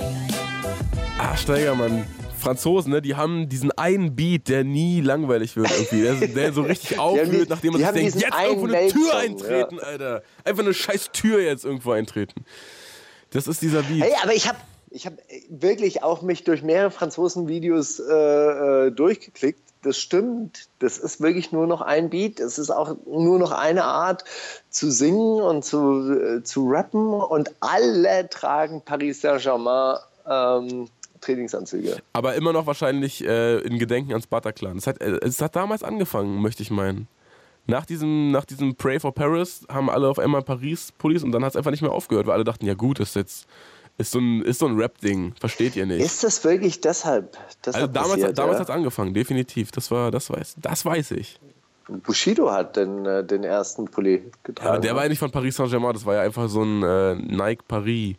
Ah, 1.19 1.35
Steiger, 1.35 1.75
Mann. 1.75 2.05
Franzosen, 2.41 2.91
ne, 2.91 3.01
die 3.01 3.15
haben 3.15 3.47
diesen 3.47 3.71
einen 3.71 4.15
Beat, 4.15 4.49
der 4.49 4.63
nie 4.63 4.99
langweilig 5.01 5.55
wird 5.55 5.71
irgendwie. 5.71 6.01
Der, 6.01 6.15
der 6.27 6.53
so 6.53 6.61
richtig 6.63 6.99
diesen- 7.31 7.47
nachdem 7.49 7.73
man 7.73 7.81
sich 7.81 7.89
denkt, 7.91 8.15
jetzt 8.15 8.33
irgendwo 8.43 8.65
eine 8.67 8.87
Tür 8.87 9.15
eintreten, 9.17 9.79
Alter. 9.79 10.23
Einfach 10.43 10.63
eine 10.63 10.73
scheiß 10.73 11.11
Tür 11.13 11.39
jetzt 11.41 11.63
irgendwo 11.65 11.91
eintreten. 11.91 12.43
Das 13.31 13.47
ist 13.47 13.61
dieser 13.61 13.83
Beat. 13.83 14.01
Hey, 14.03 14.13
aber 14.23 14.33
ich 14.33 14.47
habe 14.47 14.57
ich 14.89 15.05
hab 15.05 15.13
wirklich 15.49 16.03
auch 16.03 16.21
mich 16.21 16.43
durch 16.43 16.63
mehrere 16.63 16.91
Franzosen-Videos 16.91 17.99
äh, 17.99 18.13
äh, 18.87 18.91
durchgeklickt. 18.91 19.61
Das 19.83 19.97
stimmt. 19.97 20.67
Das 20.79 20.97
ist 20.99 21.21
wirklich 21.21 21.51
nur 21.51 21.65
noch 21.65 21.81
ein 21.81 22.09
Beat. 22.09 22.39
Es 22.39 22.59
ist 22.59 22.69
auch 22.69 22.97
nur 23.07 23.39
noch 23.39 23.51
eine 23.51 23.83
Art 23.85 24.25
zu 24.69 24.91
singen 24.91 25.41
und 25.41 25.63
zu, 25.65 26.11
äh, 26.11 26.43
zu 26.43 26.69
rappen. 26.69 27.13
Und 27.13 27.51
alle 27.61 28.29
tragen 28.29 28.81
Paris 28.83 29.21
Saint-Germain 29.21 29.97
ähm, 30.29 30.87
Trainingsanzüge. 31.21 31.97
Aber 32.13 32.35
immer 32.35 32.53
noch 32.53 32.65
wahrscheinlich 32.65 33.25
äh, 33.25 33.59
in 33.59 33.79
Gedenken 33.79 34.11
ans 34.11 34.27
Bataclan. 34.27 34.77
Es 34.77 34.87
hat, 34.87 35.01
äh, 35.01 35.19
es 35.21 35.41
hat 35.41 35.55
damals 35.55 35.83
angefangen, 35.83 36.41
möchte 36.41 36.63
ich 36.63 36.71
meinen. 36.71 37.07
Nach 37.67 37.85
diesem, 37.85 38.31
nach 38.31 38.45
diesem 38.45 38.75
Pray 38.75 38.99
for 38.99 39.13
Paris 39.13 39.65
haben 39.69 39.89
alle 39.89 40.09
auf 40.09 40.19
einmal 40.19 40.41
Paris-Pullis 40.41 41.23
und 41.23 41.31
dann 41.31 41.45
hat 41.45 41.51
es 41.51 41.55
einfach 41.55 41.71
nicht 41.71 41.81
mehr 41.81 41.91
aufgehört, 41.91 42.25
weil 42.27 42.33
alle 42.33 42.43
dachten, 42.43 42.65
ja 42.65 42.73
gut, 42.73 42.99
ist 42.99 43.15
jetzt 43.15 43.47
ist 43.97 44.11
so 44.11 44.19
ein, 44.19 44.41
ist 44.41 44.59
so 44.59 44.67
ein 44.67 44.77
Rap-Ding, 44.77 45.35
versteht 45.39 45.75
ihr 45.75 45.85
nicht. 45.85 46.01
Ist 46.01 46.23
das 46.23 46.43
wirklich 46.43 46.81
deshalb? 46.81 47.37
deshalb 47.63 47.75
also 47.75 47.87
damals, 47.87 48.11
passiert, 48.13 48.37
damals 48.37 48.55
ja? 48.55 48.59
hat 48.61 48.69
es 48.69 48.75
angefangen, 48.75 49.13
definitiv. 49.13 49.71
Das 49.71 49.91
war, 49.91 50.09
das 50.11 50.29
weiß, 50.29 50.55
das 50.57 50.85
weiß 50.85 51.11
ich. 51.11 51.39
Bushido 51.87 52.51
hat 52.51 52.77
den, 52.77 53.05
äh, 53.05 53.23
den 53.23 53.43
ersten 53.43 53.85
Pulli 53.85 54.23
getragen. 54.43 54.65
Ja, 54.65 54.73
aber 54.73 54.81
der 54.81 54.95
war 54.95 55.03
ja 55.03 55.09
nicht 55.09 55.19
von 55.19 55.31
Paris 55.31 55.55
Saint-Germain, 55.55 55.93
das 55.93 56.05
war 56.05 56.15
ja 56.15 56.21
einfach 56.21 56.49
so 56.49 56.63
ein 56.63 56.83
äh, 56.83 57.15
Nike 57.15 57.63
Paris. 57.67 58.15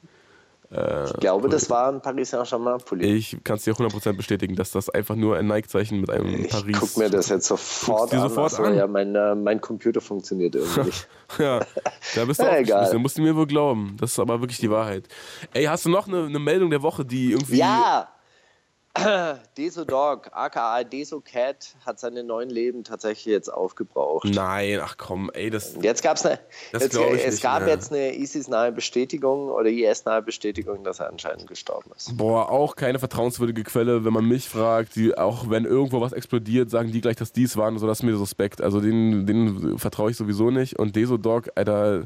Ich 1.06 1.20
glaube, 1.20 1.48
das 1.48 1.68
war 1.68 1.88
ein 1.92 2.00
Paris 2.00 2.30
Saint-Germain-Pulli. 2.30 3.04
Ich 3.06 3.36
kann 3.44 3.56
es 3.56 3.64
dir 3.64 3.74
100% 3.74 4.14
bestätigen, 4.14 4.56
dass 4.56 4.70
das 4.70 4.88
einfach 4.88 5.14
nur 5.14 5.36
ein 5.36 5.46
Nike-Zeichen 5.46 6.00
mit 6.00 6.10
einem 6.10 6.44
Ich 6.44 6.50
Paris. 6.50 6.76
guck 6.80 6.96
mir 6.96 7.10
das 7.10 7.28
jetzt 7.28 7.46
sofort 7.46 8.12
an. 8.14 8.20
sofort 8.22 8.52
Ach 8.52 8.56
so, 8.56 8.62
an? 8.62 8.76
Ja, 8.76 8.86
mein, 8.86 9.14
äh, 9.14 9.34
mein 9.34 9.60
Computer 9.60 10.00
funktioniert 10.00 10.54
irgendwie 10.54 10.80
nicht. 10.84 11.08
Ja, 11.38 11.60
da 12.14 12.24
bist 12.26 12.40
du 12.40 12.44
Ja, 12.46 12.56
egal. 12.56 12.90
Da 12.90 12.98
musst 12.98 13.16
du 13.18 13.22
mir 13.22 13.34
wohl 13.36 13.46
glauben. 13.46 13.96
Das 13.98 14.12
ist 14.12 14.18
aber 14.18 14.40
wirklich 14.40 14.58
die 14.58 14.70
Wahrheit. 14.70 15.08
Ey, 15.54 15.64
hast 15.64 15.84
du 15.86 15.90
noch 15.90 16.06
eine, 16.08 16.24
eine 16.26 16.38
Meldung 16.38 16.70
der 16.70 16.82
Woche, 16.82 17.04
die 17.04 17.32
irgendwie. 17.32 17.56
Ja! 17.56 18.08
Deso 19.56 19.84
Dog, 19.84 20.28
aka 20.32 20.84
Deso 20.84 21.20
Cat, 21.20 21.74
hat 21.86 21.98
seine 21.98 22.22
neuen 22.22 22.50
Leben 22.50 22.84
tatsächlich 22.84 23.24
jetzt 23.24 23.48
aufgebraucht. 23.48 24.28
Nein, 24.28 24.80
ach 24.82 24.96
komm, 24.98 25.30
ey, 25.32 25.48
das. 25.48 25.76
Jetzt 25.80 26.02
gab's 26.02 26.26
eine, 26.26 26.38
Das 26.72 26.82
jetzt, 26.82 26.96
ich 26.96 27.24
es 27.24 27.32
nicht 27.34 27.42
gab 27.42 27.60
mehr. 27.62 27.70
jetzt 27.70 27.90
eine 27.90 28.14
ISIS-nahe 28.14 28.70
Bestätigung 28.70 29.48
oder 29.48 29.70
IS-nahe 29.70 30.20
Bestätigung, 30.20 30.84
dass 30.84 31.00
er 31.00 31.08
anscheinend 31.08 31.46
gestorben 31.46 31.90
ist. 31.96 32.14
Boah, 32.18 32.50
auch 32.50 32.76
keine 32.76 32.98
vertrauenswürdige 32.98 33.64
Quelle, 33.64 34.04
wenn 34.04 34.12
man 34.12 34.26
mich 34.28 34.48
fragt. 34.48 34.94
Die, 34.96 35.16
auch 35.16 35.48
wenn 35.48 35.64
irgendwo 35.64 36.02
was 36.02 36.12
explodiert, 36.12 36.68
sagen 36.68 36.92
die 36.92 37.00
gleich, 37.00 37.16
dass 37.16 37.32
dies 37.32 37.56
waren. 37.56 37.78
So, 37.78 37.86
das 37.86 38.00
ist 38.00 38.02
mir 38.02 38.16
suspekt. 38.16 38.60
Also 38.60 38.80
den, 38.80 39.26
den 39.26 39.78
vertraue 39.78 40.10
ich 40.10 40.18
sowieso 40.18 40.50
nicht. 40.50 40.78
Und 40.78 40.96
Deso 40.96 41.16
Dog, 41.16 41.48
Alter, 41.54 42.04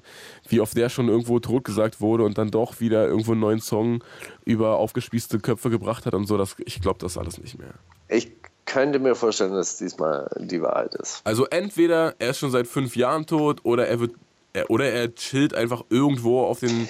wie 0.49 0.61
oft 0.61 0.77
der 0.77 0.89
schon 0.89 1.09
irgendwo 1.09 1.41
totgesagt 1.41 2.01
wurde 2.01 2.23
und 2.23 2.39
dann 2.39 2.53
doch 2.53 2.79
wieder 2.79 3.07
irgendwo 3.09 3.33
einen 3.33 3.41
neuen 3.41 3.61
Song 3.61 4.05
über 4.45 4.77
aufgespießte 4.77 5.41
Köpfe 5.41 5.71
gebracht 5.71 6.07
hat 6.07 6.15
und 6.15 6.27
so, 6.27 6.39
das, 6.39 6.55
ich 6.65 6.76
glaube 6.81 6.99
das 7.01 7.17
alles 7.19 7.39
nicht 7.39 7.59
mehr. 7.59 7.75
Ich 8.09 8.33
könnte 8.67 8.99
mir 8.99 9.15
vorstellen, 9.15 9.53
dass 9.53 9.73
es 9.73 9.77
diesmal 9.79 10.29
die 10.39 10.61
Wahrheit 10.61 10.95
ist. 10.95 11.21
Also 11.25 11.47
entweder 11.47 12.15
er 12.19 12.31
ist 12.31 12.39
schon 12.39 12.51
seit 12.51 12.67
fünf 12.67 12.97
Jahren 12.97 13.27
tot 13.27 13.61
oder 13.65 13.87
er 13.87 14.01
wird 14.01 14.13
er, 14.53 14.71
oder 14.71 14.91
er 14.91 15.15
chillt 15.15 15.55
einfach 15.55 15.85
irgendwo 15.91 16.43
auf 16.43 16.61
den. 16.61 16.89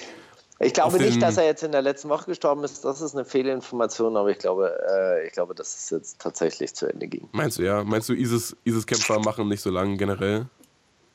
Ich 0.59 0.73
glaube 0.73 0.97
nicht, 0.97 1.21
dass 1.21 1.37
er 1.37 1.45
jetzt 1.45 1.61
in 1.63 1.71
der 1.71 1.83
letzten 1.83 2.09
Woche 2.09 2.25
gestorben 2.25 2.63
ist. 2.63 2.83
Das 2.83 2.99
ist 2.99 3.13
eine 3.13 3.25
Fehlinformation, 3.25 4.17
aber 4.17 4.31
ich 4.31 4.39
glaube, 4.39 4.75
äh, 4.89 5.27
ich 5.27 5.33
glaube, 5.33 5.53
dass 5.53 5.75
es 5.75 5.89
jetzt 5.91 6.19
tatsächlich 6.19 6.73
zu 6.73 6.87
Ende 6.87 7.07
ging. 7.07 7.29
Meinst 7.31 7.59
du 7.59 7.63
ja? 7.63 7.83
Meinst 7.83 8.09
du, 8.09 8.13
ISIS, 8.13 8.57
ISIS-Kämpfer 8.63 9.19
machen 9.19 9.47
nicht 9.49 9.61
so 9.61 9.69
lange 9.69 9.97
generell? 9.97 10.47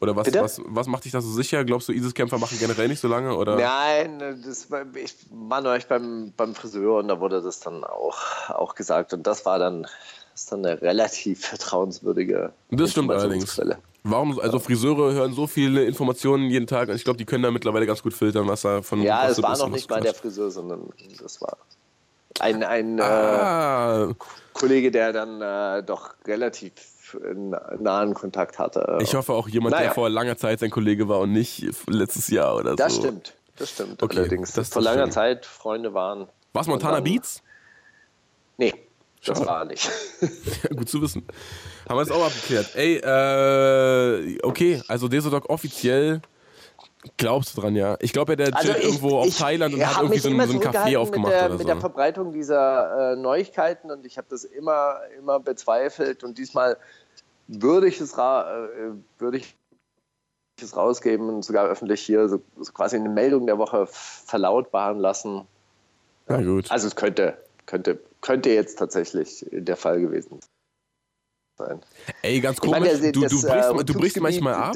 Oder 0.03 0.17
was, 0.17 0.25
Bitte? 0.25 0.41
was, 0.41 0.61
was 0.65 0.89
macht 0.89 1.05
dich 1.05 1.13
da 1.13 1.21
so 1.21 1.31
sicher? 1.31 1.65
Glaubst 1.65 1.89
du, 1.89 1.93
ISIS-Kämpfer 1.93 2.37
machen 2.37 2.59
generell 2.59 2.89
nicht 2.89 2.99
so 2.99 3.07
lange? 3.07 3.37
Oder? 3.37 3.55
Nein, 3.55 4.43
das 4.45 4.69
war, 4.69 4.85
ich 4.97 5.15
war 5.31 5.61
neulich 5.61 5.87
beim, 5.87 6.33
beim 6.37 6.57
Friseur 6.57 6.99
und 6.99 7.07
da 7.07 7.21
wurde 7.21 7.41
das 7.41 7.61
dann 7.61 7.85
auch, 7.85 8.19
auch 8.49 8.75
gesagt. 8.75 9.13
Und 9.13 9.29
das 9.29 9.47
war 9.47 9.61
dann, 9.61 9.83
das 9.83 9.93
ist 10.43 10.51
dann 10.51 10.67
eine 10.67 10.83
relativ 10.83 11.47
vertrauenswürdige 11.47 12.53
Das 12.73 12.91
stimmt 12.91 13.13
allerdings. 13.13 13.61
Warum? 14.03 14.41
Also 14.41 14.59
Friseure 14.59 15.13
hören 15.13 15.35
so 15.35 15.47
viele 15.47 15.85
Informationen 15.85 16.51
jeden 16.51 16.67
Tag 16.67 16.89
und 16.89 16.97
ich 16.97 17.05
glaube, 17.05 17.19
die 17.19 17.25
können 17.25 17.45
da 17.45 17.53
mittlerweile 17.53 17.87
ganz 17.87 18.03
gut 18.03 18.13
filtern, 18.15 18.49
was 18.49 18.63
da 18.63 18.83
von 18.83 19.01
Ja, 19.03 19.29
es 19.29 19.41
war 19.41 19.57
noch 19.57 19.69
nicht 19.69 19.89
mal 19.89 20.01
der. 20.01 20.15
Friseur, 20.15 20.51
sondern 20.51 20.89
das 21.23 21.41
war 21.41 21.57
ein, 22.41 22.65
ein 22.65 22.99
äh, 22.99 23.03
Ah, 23.03 24.13
Kollege, 24.53 24.91
der 24.91 25.13
dann 25.13 25.41
äh, 25.41 25.85
doch 25.85 26.15
relativ 26.27 26.73
äh, 27.15 27.35
nahen 27.79 28.15
Kontakt 28.15 28.59
hatte. 28.59 28.99
ich 29.03 29.15
hoffe 29.15 29.33
auch 29.33 29.49
jemand, 29.49 29.73
Naja. 29.73 29.87
der 29.87 29.95
vor 29.95 30.09
langer 30.11 30.37
Zeit 30.37 30.61
sein 30.61 30.71
Kollege 30.71 31.09
war 31.09 31.21
und 31.21 31.33
nicht 31.33 31.65
letztes 31.89 32.29
Jahr 32.29 32.57
oder 32.57 32.77
Das 32.77 32.95
so. 32.95 33.03
stimmt, 33.03 33.35
das 33.57 33.71
stimmt 33.71 34.03
Okay, 34.03 34.19
allerdings. 34.19 34.53
das- 34.53 34.69
Vor 34.71 34.83
das 34.83 34.85
langer 34.91 35.03
stimmt. 35.03 35.13
Zeit 35.15 35.47
Freunde 35.47 35.95
waren. 35.95 36.29
Was 36.53 36.67
Montana 36.67 36.99
Und 36.99 37.07
dann- 37.07 37.15
Beats? 37.15 37.43
Nee, 38.59 38.75
das 39.25 39.39
Schade. 39.39 39.49
war 39.49 39.59
er 39.61 39.65
nicht. 39.67 39.89
Gut 40.77 40.89
zu 40.89 41.01
wissen. 41.01 41.27
Haben 41.89 41.97
wir 41.99 42.05
das 42.05 42.11
auch 42.11 42.25
abgeklärt. 42.27 42.75
Ey, 42.75 42.97
äh, 42.99 44.39
okay, 44.43 44.83
also 44.89 45.09
Desodog 45.09 45.49
offiziell 45.51 46.21
glaubst 47.17 47.57
du 47.57 47.61
dran, 47.61 47.75
ja? 47.75 47.97
Ich 48.01 48.13
glaube 48.13 48.33
ja, 48.33 48.37
der 48.37 48.57
Also 48.57 48.73
ich- 48.73 48.85
irgendwo 48.85 49.19
auf 49.19 49.27
ich 49.27 49.37
Thailand 49.39 49.75
und 49.75 49.85
hat 49.85 49.97
irgendwie 50.03 50.19
so 50.19 50.29
so 50.31 50.37
ein 50.37 50.61
Café 50.61 50.97
aufgemacht 50.99 51.33
mit 51.33 51.41
der, 51.41 51.47
oder 51.49 51.59
mit 51.59 51.67
der 51.69 51.75
so. 51.77 51.81
Verbreitung 51.81 52.33
dieser 52.33 53.13
äh, 53.13 53.17
Neuigkeiten 53.17 53.91
und 53.91 54.07
ich 54.07 54.19
habe 54.19 54.27
das 54.31 54.45
immer, 54.45 54.99
immer 55.19 55.41
bezweifelt 55.41 56.23
und 56.23 56.39
diesmal 56.39 56.77
würde 57.49 57.89
ich 57.89 58.01
es, 58.01 58.17
ra 58.19 58.67
äh, 58.67 58.93
würde 59.19 59.39
ich 59.39 59.57
es 60.61 60.77
rausgeben 60.77 61.29
und 61.29 61.45
sogar 61.45 61.67
öffentlich 61.67 62.03
hier 62.03 62.29
so, 62.29 62.41
so 62.59 62.73
quasi 62.73 62.97
eine 62.97 63.09
Meldung 63.09 63.47
der 63.47 63.59
Woche 63.59 63.87
verlautbaren 63.89 64.99
lassen. 64.99 65.47
Na 66.29 66.41
gut. 66.43 66.71
Also 66.71 66.87
es 66.87 66.95
könnte, 66.97 67.37
könnte, 67.67 67.99
könnte 68.21 68.51
jetzt 68.51 68.79
tatsächlich 68.79 69.45
der 69.51 69.77
Fall 69.77 70.01
gewesen 70.01 70.39
sein. 71.59 71.81
Ey, 72.23 72.41
ganz 72.41 72.59
Ich 72.63 72.71
meine, 72.71 72.87
komisch, 72.87 73.01
der- 73.01 73.13
du, 73.13 73.21
du, 73.21 73.27
das, 73.27 73.43
brichst, 73.43 73.71
äh, 73.71 73.85
du 73.85 73.95
brichst 73.95 74.21
manchmal 74.21 74.55
ab. 74.55 74.75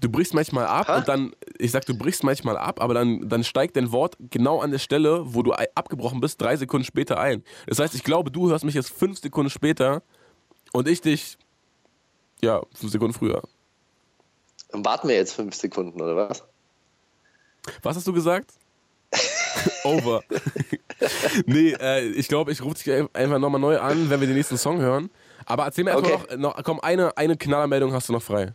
Du 0.00 0.08
brichst 0.10 0.34
manchmal 0.34 0.66
ab 0.66 0.88
Hä? 0.88 0.96
und 0.98 1.08
dann, 1.08 1.32
ich 1.58 1.70
sag, 1.70 1.86
du 1.86 1.96
brichst 1.96 2.24
manchmal 2.24 2.56
ab, 2.56 2.80
aber 2.80 2.94
dann, 2.94 3.28
dann 3.28 3.44
steigt 3.44 3.76
dein 3.76 3.92
Wort 3.92 4.16
genau 4.18 4.60
an 4.60 4.72
der 4.72 4.78
Stelle, 4.80 5.22
wo 5.34 5.42
du 5.42 5.52
abgebrochen 5.52 6.20
bist, 6.20 6.40
drei 6.40 6.56
Sekunden 6.56 6.84
später 6.84 7.18
ein. 7.20 7.44
Das 7.66 7.78
heißt, 7.78 7.94
ich 7.94 8.02
glaube, 8.02 8.30
du 8.32 8.50
hörst 8.50 8.64
mich 8.64 8.74
jetzt 8.74 8.90
fünf 8.90 9.18
Sekunden 9.20 9.50
später 9.50 10.02
und 10.72 10.88
ich 10.88 11.00
dich 11.00 11.36
Ja, 12.40 12.62
fünf 12.74 12.92
Sekunden 12.92 13.14
früher. 13.14 13.42
Dann 14.70 14.84
warten 14.84 15.08
wir 15.08 15.16
jetzt 15.16 15.32
fünf 15.32 15.54
Sekunden, 15.54 16.00
oder 16.00 16.16
was? 16.28 16.44
Was 17.82 17.96
hast 17.96 18.06
du 18.06 18.12
gesagt? 18.12 18.52
Over. 19.84 20.22
nee, 21.46 21.72
äh, 21.72 22.06
ich 22.10 22.28
glaube, 22.28 22.52
ich 22.52 22.62
rufe 22.62 22.74
dich 22.74 23.08
einfach 23.14 23.38
nochmal 23.38 23.60
neu 23.60 23.78
an, 23.78 24.10
wenn 24.10 24.20
wir 24.20 24.26
den 24.26 24.36
nächsten 24.36 24.58
Song 24.58 24.78
hören. 24.80 25.10
Aber 25.46 25.64
erzähl 25.64 25.84
mir 25.84 25.96
Okay. 25.96 26.18
noch, 26.36 26.36
noch, 26.56 26.62
komm, 26.64 26.80
eine, 26.80 27.16
eine 27.16 27.36
Knallermeldung 27.36 27.92
hast 27.92 28.08
du 28.08 28.12
noch 28.12 28.22
frei. 28.22 28.52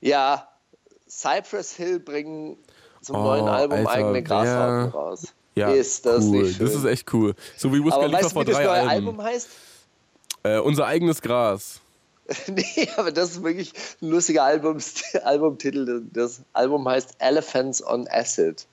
Ja, 0.00 0.48
Cypress 1.08 1.72
Hill 1.76 2.00
bringen 2.00 2.56
zum 3.02 3.16
Oh, 3.16 3.22
neuen 3.24 3.48
Album 3.48 3.78
Alter, 3.86 3.90
eigene 3.90 4.22
Grasharten 4.22 4.90
raus. 4.90 5.32
Ja, 5.54 5.70
ist 5.72 6.04
das 6.06 6.24
cool. 6.24 6.42
nicht 6.42 6.56
schön? 6.56 6.66
Das 6.66 6.74
ist 6.74 6.84
echt 6.84 7.12
cool. 7.14 7.34
So 7.56 7.72
wie 7.72 7.82
Wiz 7.84 7.94
Khalifa 7.94 8.12
weißt 8.18 8.24
du, 8.30 8.34
vor 8.34 8.42
wie 8.42 8.46
das 8.46 8.56
drei 8.56 8.64
neue 8.64 8.72
Alben. 8.72 8.90
Album 8.90 9.22
heißt? 9.22 9.48
Äh, 10.46 10.60
unser 10.60 10.86
eigenes 10.86 11.22
Gras. 11.22 11.80
nee, 12.46 12.88
aber 12.96 13.12
das 13.12 13.32
ist 13.32 13.42
wirklich 13.42 13.72
ein 14.00 14.10
lustiger 14.10 14.44
Albums 14.44 15.02
Albumtitel. 15.24 16.02
Das 16.12 16.42
Album 16.52 16.88
heißt 16.88 17.16
Elephants 17.18 17.84
on 17.84 18.06
Acid. 18.08 18.66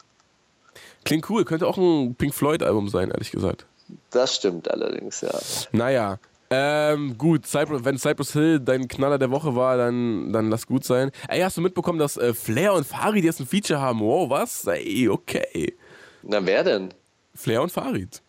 Klingt 1.04 1.30
cool, 1.30 1.46
könnte 1.46 1.68
auch 1.68 1.78
ein 1.78 2.16
Pink 2.16 2.34
Floyd-Album 2.34 2.90
sein, 2.90 3.12
ehrlich 3.12 3.32
gesagt. 3.32 3.66
Das 4.12 4.36
stimmt 4.36 4.72
allerdings, 4.72 5.22
ja. 5.22 5.38
Naja, 5.72 6.20
ähm, 6.50 7.18
gut, 7.18 7.48
Cypress, 7.48 7.84
wenn 7.84 7.98
Cypress 7.98 8.34
Hill 8.34 8.60
dein 8.60 8.88
Knaller 8.88 9.18
der 9.18 9.32
Woche 9.32 9.56
war, 9.56 9.76
dann, 9.76 10.32
dann 10.32 10.50
lass 10.50 10.68
gut 10.68 10.84
sein. 10.84 11.12
Ey, 11.28 11.42
hast 11.42 11.58
du 11.58 11.62
mitbekommen, 11.62 11.98
dass 11.98 12.16
äh, 12.16 12.34
Flair 12.34 12.74
und 12.74 12.86
Farid 12.86 13.24
jetzt 13.24 13.40
ein 13.40 13.48
Feature 13.48 13.82
haben? 13.82 14.00
Wow, 14.02 14.30
was? 14.30 14.68
Ey, 14.68 15.10
okay. 15.10 15.76
Na, 16.22 16.46
wer 16.46 16.64
denn? 16.64 16.94
Flair 17.34 17.64
und 17.64 17.72
Farid. 17.72 18.22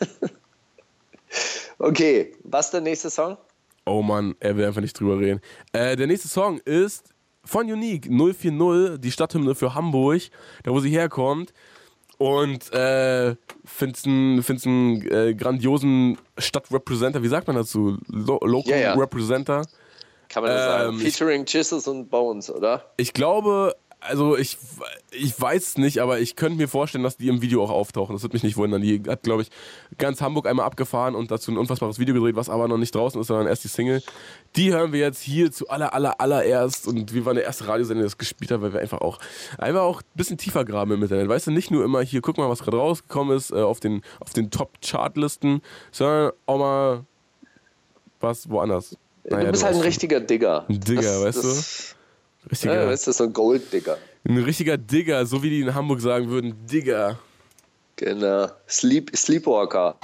Okay, 1.78 2.32
was 2.44 2.70
der 2.70 2.80
nächste 2.80 3.10
Song? 3.10 3.36
Oh 3.84 4.02
Mann, 4.02 4.34
er 4.40 4.56
will 4.56 4.64
einfach 4.64 4.80
nicht 4.80 4.98
drüber 4.98 5.18
reden. 5.18 5.40
Äh, 5.72 5.94
der 5.96 6.06
nächste 6.06 6.28
Song 6.28 6.58
ist 6.64 7.12
von 7.44 7.70
Unique 7.70 8.08
040, 8.08 8.98
die 8.98 9.12
Stadthymne 9.12 9.54
für 9.54 9.74
Hamburg, 9.74 10.22
da 10.64 10.70
wo 10.72 10.80
sie 10.80 10.90
herkommt. 10.90 11.52
Und 12.18 12.72
äh, 12.72 13.36
find's 13.66 14.06
einen 14.06 14.42
find's 14.42 14.66
einen, 14.66 15.06
äh, 15.12 15.34
grandiosen 15.34 16.16
Stadtrepresenter, 16.38 17.22
wie 17.22 17.28
sagt 17.28 17.46
man 17.46 17.56
dazu? 17.56 17.98
Lo 18.08 18.38
Local 18.42 18.70
Ja, 18.70 18.78
ja. 18.78 18.94
Representer. 18.94 19.62
Kann 20.30 20.42
man 20.42 20.50
das 20.52 20.62
Ähm, 20.62 20.98
sagen? 20.98 20.98
Featuring 20.98 21.44
Chisels 21.44 21.86
und 21.86 22.08
Bones, 22.08 22.50
oder? 22.50 22.90
Ich 22.96 23.12
glaube, 23.12 23.76
also 24.08 24.36
ich, 24.36 24.58
ich 25.10 25.40
weiß 25.40 25.78
nicht, 25.78 25.98
aber 25.98 26.20
ich 26.20 26.36
könnte 26.36 26.58
mir 26.58 26.68
vorstellen, 26.68 27.04
dass 27.04 27.16
die 27.16 27.28
im 27.28 27.42
Video 27.42 27.62
auch 27.62 27.70
auftauchen. 27.70 28.14
Das 28.14 28.22
würde 28.22 28.34
mich 28.34 28.42
nicht 28.42 28.56
wundern. 28.56 28.82
Die 28.82 29.02
hat, 29.06 29.22
glaube 29.22 29.42
ich, 29.42 29.50
ganz 29.98 30.20
Hamburg 30.20 30.46
einmal 30.46 30.66
abgefahren 30.66 31.14
und 31.14 31.30
dazu 31.30 31.50
ein 31.50 31.58
unfassbares 31.58 31.98
Video 31.98 32.14
gedreht, 32.14 32.36
was 32.36 32.48
aber 32.48 32.68
noch 32.68 32.78
nicht 32.78 32.94
draußen 32.94 33.20
ist, 33.20 33.28
sondern 33.28 33.46
erst 33.46 33.64
die 33.64 33.68
Single. 33.68 34.02
Die 34.56 34.72
hören 34.72 34.92
wir 34.92 35.00
jetzt 35.00 35.20
hier 35.22 35.52
zu 35.52 35.68
aller, 35.68 35.92
aller, 35.94 36.20
allererst 36.20 36.86
und 36.86 37.12
wir 37.12 37.24
waren 37.24 37.36
der 37.36 37.44
erste 37.44 37.68
Radiosender, 37.68 38.02
der 38.02 38.06
das 38.06 38.18
gespielt 38.18 38.50
hat, 38.50 38.62
weil 38.62 38.72
wir 38.72 38.80
einfach 38.80 39.00
auch, 39.00 39.18
einfach 39.58 39.82
auch 39.82 40.00
ein 40.02 40.16
bisschen 40.16 40.38
tiefer 40.38 40.64
graben 40.64 40.92
im 40.92 41.02
Internet. 41.02 41.28
Weißt 41.28 41.46
du, 41.46 41.50
nicht 41.50 41.70
nur 41.70 41.84
immer 41.84 42.02
hier, 42.02 42.20
guck 42.20 42.38
mal, 42.38 42.48
was 42.48 42.62
gerade 42.62 42.78
rausgekommen 42.78 43.36
ist, 43.36 43.50
äh, 43.50 43.56
auf 43.56 43.80
den, 43.80 44.02
auf 44.20 44.32
den 44.32 44.50
Top-Chart-Listen, 44.50 45.62
sondern 45.90 46.32
auch 46.46 46.58
mal 46.58 47.04
was 48.20 48.48
woanders. 48.48 48.96
Naja, 49.28 49.46
du 49.46 49.52
bist 49.52 49.64
halt 49.64 49.74
ein 49.74 49.82
richtiger 49.82 50.20
Digger. 50.20 50.64
Ein 50.68 50.80
Digger, 50.80 51.22
weißt 51.22 51.42
du? 51.42 51.48
du? 51.48 51.95
Richtiger, 52.50 52.82
Ja, 52.82 52.86
weißt 52.88 53.06
du, 53.08 53.12
so 53.12 53.24
ein 53.24 53.32
Gold-Digger. 53.32 53.98
ein 54.28 54.38
richtiger 54.38 54.76
Digger, 54.76 55.26
so 55.26 55.42
wie 55.42 55.50
die 55.50 55.60
in 55.60 55.74
Hamburg 55.74 56.00
sagen 56.00 56.28
würden, 56.28 56.54
Digger. 56.66 57.18
Genau. 57.96 58.48
Sleep, 58.68 59.10
Sleepwalker. 59.16 59.96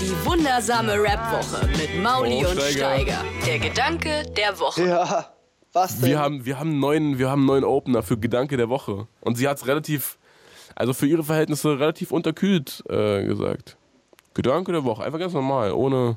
Die 0.00 0.26
wundersame 0.26 0.92
Rap-Woche 0.94 1.66
mit 1.68 2.02
Mauli 2.02 2.42
Oh, 2.44 2.50
und 2.50 2.60
Steiger. 2.60 2.72
Steiger. 2.72 3.24
Der 3.46 3.58
Gedanke 3.58 4.22
der 4.36 4.58
Woche. 4.58 4.84
Ja, 4.86 5.32
was 5.72 5.98
denn? 6.00 6.08
Wir 6.08 6.18
haben, 6.18 6.44
wir, 6.46 6.58
haben 6.58 6.70
einen 6.70 6.80
neuen, 6.80 7.18
wir 7.18 7.28
haben 7.30 7.40
einen 7.40 7.46
neuen 7.46 7.64
Opener 7.64 8.02
für 8.02 8.16
Gedanke 8.16 8.56
der 8.56 8.68
Woche. 8.68 9.06
Und 9.20 9.36
sie 9.36 9.46
hat 9.48 9.58
es 9.58 9.66
relativ, 9.66 10.18
also 10.74 10.94
für 10.94 11.06
ihre 11.06 11.22
Verhältnisse 11.24 11.78
relativ 11.78 12.12
unterkühlt 12.12 12.82
äh, 12.88 13.24
gesagt. 13.24 13.76
Gedanke 14.32 14.72
der 14.72 14.84
Woche, 14.84 15.02
einfach 15.04 15.18
ganz 15.18 15.34
normal, 15.34 15.72
ohne, 15.72 16.16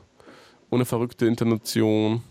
ohne 0.69 0.85
verrückte 0.85 1.25
Intonation. 1.25 2.21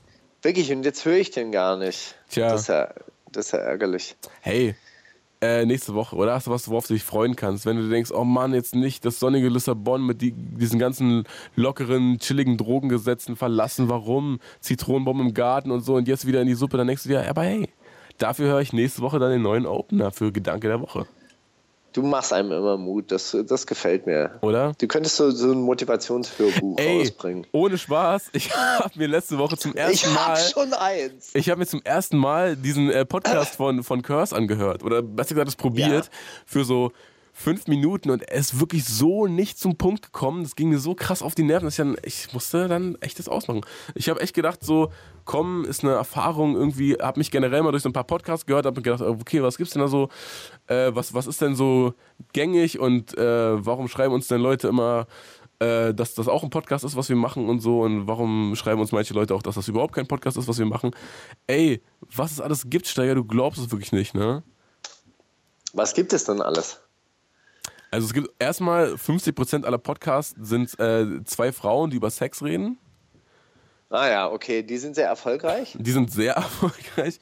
Wirklich, 0.42 0.72
und 0.72 0.84
jetzt 0.84 1.04
höre 1.04 1.16
ich 1.16 1.30
den 1.30 1.52
gar 1.52 1.76
nicht. 1.76 2.16
Tja. 2.28 2.50
Das 2.50 2.62
ist 2.62 2.68
ja, 2.68 2.92
das 3.30 3.46
ist 3.46 3.52
ja 3.52 3.60
ärgerlich. 3.60 4.16
Hey, 4.40 4.74
äh, 5.40 5.66
nächste 5.66 5.94
Woche, 5.94 6.16
oder 6.16 6.34
hast 6.34 6.46
du 6.46 6.50
was, 6.50 6.68
worauf 6.68 6.86
du 6.86 6.94
dich 6.94 7.04
freuen 7.04 7.34
kannst? 7.36 7.66
Wenn 7.66 7.76
du 7.76 7.88
denkst, 7.88 8.12
oh 8.12 8.24
Mann, 8.24 8.54
jetzt 8.54 8.74
nicht 8.74 9.04
das 9.04 9.18
sonnige 9.18 9.48
Lissabon 9.48 10.06
mit 10.06 10.20
die, 10.20 10.32
diesen 10.32 10.78
ganzen 10.78 11.24
lockeren, 11.56 12.18
chilligen 12.18 12.56
Drogengesetzen 12.56 13.36
verlassen, 13.36 13.88
warum? 13.88 14.40
Zitronenbomben 14.60 15.28
im 15.28 15.34
Garten 15.34 15.70
und 15.70 15.80
so 15.80 15.94
und 15.94 16.06
jetzt 16.06 16.26
wieder 16.26 16.40
in 16.40 16.46
die 16.46 16.54
Suppe, 16.54 16.76
dann 16.76 16.86
denkst 16.86 17.02
du 17.04 17.08
dir, 17.08 17.28
aber 17.28 17.42
hey, 17.42 17.68
dafür 18.18 18.48
höre 18.48 18.60
ich 18.60 18.72
nächste 18.72 19.02
Woche 19.02 19.18
dann 19.18 19.30
den 19.30 19.42
neuen 19.42 19.66
Opener 19.66 20.12
für 20.12 20.30
Gedanke 20.30 20.68
der 20.68 20.80
Woche, 20.80 21.06
Du 21.92 22.02
machst 22.02 22.32
einem 22.32 22.52
immer 22.52 22.76
Mut, 22.78 23.12
das, 23.12 23.36
das 23.46 23.66
gefällt 23.66 24.06
mir. 24.06 24.38
oder? 24.40 24.72
Du 24.78 24.86
könntest 24.86 25.16
so, 25.16 25.30
so 25.30 25.52
ein 25.52 25.60
Motivationshörbuch 25.60 26.78
Ey, 26.78 27.00
rausbringen. 27.00 27.46
ohne 27.52 27.76
Spaß, 27.76 28.30
ich 28.32 28.54
habe 28.56 28.90
mir 28.98 29.08
letzte 29.08 29.36
Woche 29.38 29.56
zum 29.56 29.72
Ich 29.72 29.76
ersten 29.78 30.14
hab 30.14 30.28
Mal... 30.28 30.36
schon 30.38 30.72
eins. 30.72 31.30
Ich 31.34 31.50
habe 31.50 31.58
mir 31.58 31.66
zum 31.66 31.82
ersten 31.84 32.16
Mal 32.16 32.56
diesen 32.56 32.90
äh, 32.90 33.04
Podcast 33.04 33.56
von, 33.56 33.82
von 33.82 34.00
Curse 34.02 34.34
angehört. 34.34 34.82
Oder 34.82 35.02
besser 35.02 35.34
gesagt, 35.34 35.48
das 35.48 35.56
probiert 35.56 36.06
Ja. 36.06 36.10
für 36.46 36.64
so 36.64 36.92
fünf 37.32 37.66
Minuten 37.66 38.10
und 38.10 38.22
er 38.22 38.38
ist 38.38 38.60
wirklich 38.60 38.84
so 38.84 39.26
nicht 39.26 39.58
zum 39.58 39.76
Punkt 39.76 40.02
gekommen. 40.02 40.42
Das 40.42 40.54
ging 40.54 40.68
mir 40.68 40.78
so 40.78 40.94
krass 40.94 41.22
auf 41.22 41.34
die 41.34 41.42
Nerven, 41.42 41.64
dass 41.64 41.74
ich 41.74 41.78
dann, 41.78 41.96
ich 42.02 42.32
musste 42.32 42.68
dann 42.68 42.96
echt 43.00 43.18
das 43.18 43.28
ausmachen. 43.28 43.62
Ich 43.94 44.08
habe 44.08 44.20
echt 44.20 44.34
gedacht, 44.34 44.62
so, 44.62 44.92
komm, 45.24 45.64
ist 45.64 45.82
eine 45.82 45.94
Erfahrung 45.94 46.54
irgendwie, 46.54 46.94
habe 46.94 47.18
mich 47.18 47.30
generell 47.30 47.62
mal 47.62 47.70
durch 47.70 47.82
so 47.82 47.88
ein 47.88 47.94
paar 47.94 48.04
Podcasts 48.04 48.44
gehört, 48.44 48.66
habe 48.66 48.76
mir 48.76 48.82
gedacht, 48.82 49.00
okay, 49.00 49.42
was 49.42 49.56
gibt's 49.56 49.72
denn 49.72 49.82
da 49.82 49.88
so, 49.88 50.10
äh, 50.66 50.90
was, 50.94 51.14
was 51.14 51.26
ist 51.26 51.40
denn 51.40 51.56
so 51.56 51.94
gängig 52.32 52.78
und 52.78 53.16
äh, 53.16 53.64
warum 53.64 53.88
schreiben 53.88 54.12
uns 54.12 54.28
denn 54.28 54.40
Leute 54.40 54.68
immer, 54.68 55.06
äh, 55.58 55.94
dass 55.94 56.14
das 56.14 56.28
auch 56.28 56.42
ein 56.42 56.50
Podcast 56.50 56.84
ist, 56.84 56.96
was 56.96 57.08
wir 57.08 57.16
machen 57.16 57.48
und 57.48 57.60
so 57.60 57.80
und 57.80 58.06
warum 58.06 58.54
schreiben 58.56 58.80
uns 58.80 58.92
manche 58.92 59.14
Leute 59.14 59.34
auch, 59.34 59.42
dass 59.42 59.54
das 59.54 59.68
überhaupt 59.68 59.94
kein 59.94 60.06
Podcast 60.06 60.36
ist, 60.36 60.48
was 60.48 60.58
wir 60.58 60.66
machen. 60.66 60.90
Ey, 61.46 61.82
was 62.14 62.32
es 62.32 62.40
alles 62.40 62.68
gibt, 62.68 62.86
Steiger, 62.86 63.14
du 63.14 63.24
glaubst 63.24 63.60
es 63.60 63.70
wirklich 63.70 63.92
nicht, 63.92 64.14
ne? 64.14 64.42
Was 65.72 65.94
gibt 65.94 66.12
es 66.12 66.24
denn 66.24 66.42
alles? 66.42 66.82
Also 67.92 68.06
es 68.06 68.14
gibt 68.14 68.30
erstmal 68.38 68.94
50% 68.94 69.64
aller 69.66 69.76
Podcasts 69.76 70.34
sind 70.40 70.78
äh, 70.80 71.22
zwei 71.24 71.52
Frauen, 71.52 71.90
die 71.90 71.98
über 71.98 72.08
Sex 72.08 72.42
reden. 72.42 72.78
Ah 73.90 74.08
ja, 74.08 74.30
okay, 74.30 74.62
die 74.62 74.78
sind 74.78 74.94
sehr 74.94 75.08
erfolgreich. 75.08 75.76
Die 75.78 75.90
sind 75.92 76.10
sehr 76.10 76.32
erfolgreich. 76.36 77.20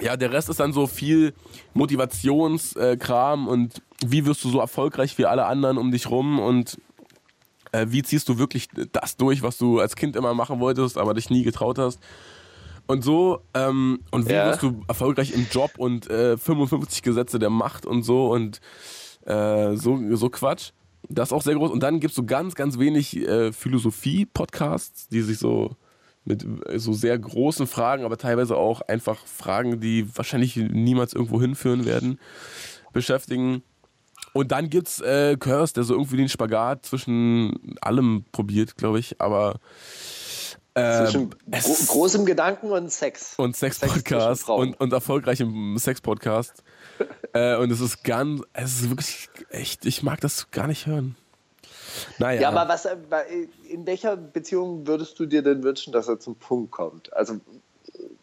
Ja, 0.00 0.16
der 0.16 0.32
Rest 0.32 0.48
ist 0.48 0.58
dann 0.58 0.72
so 0.72 0.88
viel 0.88 1.34
Motivationskram 1.72 3.46
und 3.46 3.80
wie 4.04 4.26
wirst 4.26 4.42
du 4.42 4.50
so 4.50 4.58
erfolgreich 4.58 5.16
wie 5.16 5.26
alle 5.26 5.46
anderen 5.46 5.78
um 5.78 5.92
dich 5.92 6.10
rum 6.10 6.40
und 6.40 6.80
äh, 7.70 7.86
wie 7.90 8.02
ziehst 8.02 8.28
du 8.28 8.38
wirklich 8.38 8.66
das 8.90 9.18
durch, 9.18 9.42
was 9.42 9.56
du 9.56 9.78
als 9.78 9.94
Kind 9.94 10.16
immer 10.16 10.34
machen 10.34 10.58
wolltest, 10.58 10.98
aber 10.98 11.14
dich 11.14 11.30
nie 11.30 11.44
getraut 11.44 11.78
hast. 11.78 12.00
Und 12.90 13.02
so, 13.04 13.42
ähm, 13.54 14.00
und 14.10 14.28
wie 14.28 14.32
Ja. 14.32 14.46
wirst 14.48 14.62
du 14.62 14.82
erfolgreich 14.88 15.32
im 15.32 15.46
Job 15.50 15.70
und 15.78 16.10
äh, 16.10 16.36
55 16.36 17.02
Gesetze 17.02 17.38
der 17.38 17.50
Macht 17.50 17.86
und 17.86 18.02
so 18.02 18.32
und 18.32 18.60
äh, 19.26 19.76
so, 19.76 19.98
so 20.16 20.28
Quatsch. 20.28 20.72
Das 21.08 21.28
ist 21.28 21.32
auch 21.32 21.42
sehr 21.42 21.54
groß. 21.54 21.70
Und 21.70 21.82
dann 21.84 22.00
gibt 22.00 22.10
es 22.10 22.16
so 22.16 22.24
ganz, 22.24 22.54
ganz 22.56 22.78
wenig 22.78 23.16
äh, 23.16 23.52
Philosophie-Podcasts, 23.52 25.08
die 25.08 25.22
sich 25.22 25.38
so 25.38 25.76
mit 26.24 26.44
äh, 26.68 26.78
so 26.80 26.92
sehr 26.92 27.16
großen 27.18 27.66
Fragen, 27.68 28.04
aber 28.04 28.16
teilweise 28.18 28.56
auch 28.56 28.80
einfach 28.82 29.24
Fragen, 29.24 29.80
die 29.80 30.06
wahrscheinlich 30.16 30.56
niemals 30.56 31.12
irgendwo 31.12 31.40
hinführen 31.40 31.84
werden, 31.84 32.18
beschäftigen. 32.92 33.62
Und 34.32 34.52
dann 34.52 34.68
gibt's 34.68 35.00
äh, 35.00 35.36
Curse, 35.38 35.74
der 35.74 35.84
so 35.84 35.94
irgendwie 35.94 36.16
den 36.18 36.28
Spagat 36.28 36.86
zwischen 36.86 37.76
allem 37.80 38.24
probiert, 38.32 38.76
glaube 38.76 38.98
ich, 38.98 39.20
aber 39.20 39.60
ähm, 40.74 41.04
Zwischen 41.06 41.34
es- 41.50 41.86
gro 41.88 41.92
großem 41.94 42.24
Gedanken 42.26 42.70
und 42.70 42.90
Sex. 42.92 43.34
und 43.36 43.56
Sex 43.56 43.78
Sex-Podcast 43.80 44.42
Frauen. 44.42 44.68
und, 44.68 44.80
und 44.80 44.92
erfolgreichem 44.92 45.76
Sex-Podcast. 45.78 46.62
äh, 47.32 47.56
und 47.56 47.70
es 47.70 47.80
ist 47.80 48.04
ganz, 48.04 48.42
es 48.52 48.80
ist 48.82 48.90
wirklich 48.90 49.28
echt, 49.50 49.84
ich 49.86 50.02
mag 50.02 50.20
das 50.20 50.50
gar 50.50 50.66
nicht 50.66 50.86
hören. 50.86 51.16
Naja, 52.18 52.42
Ja, 52.42 52.48
aber 52.50 52.68
was, 52.72 52.84
äh, 52.84 52.96
in 53.68 53.84
welcher 53.86 54.16
Beziehung 54.16 54.86
würdest 54.86 55.18
du 55.18 55.26
dir 55.26 55.42
denn 55.42 55.62
wünschen, 55.64 55.92
dass 55.92 56.08
er 56.08 56.20
zum 56.20 56.36
Punkt 56.36 56.70
kommt? 56.70 57.12
Also 57.12 57.40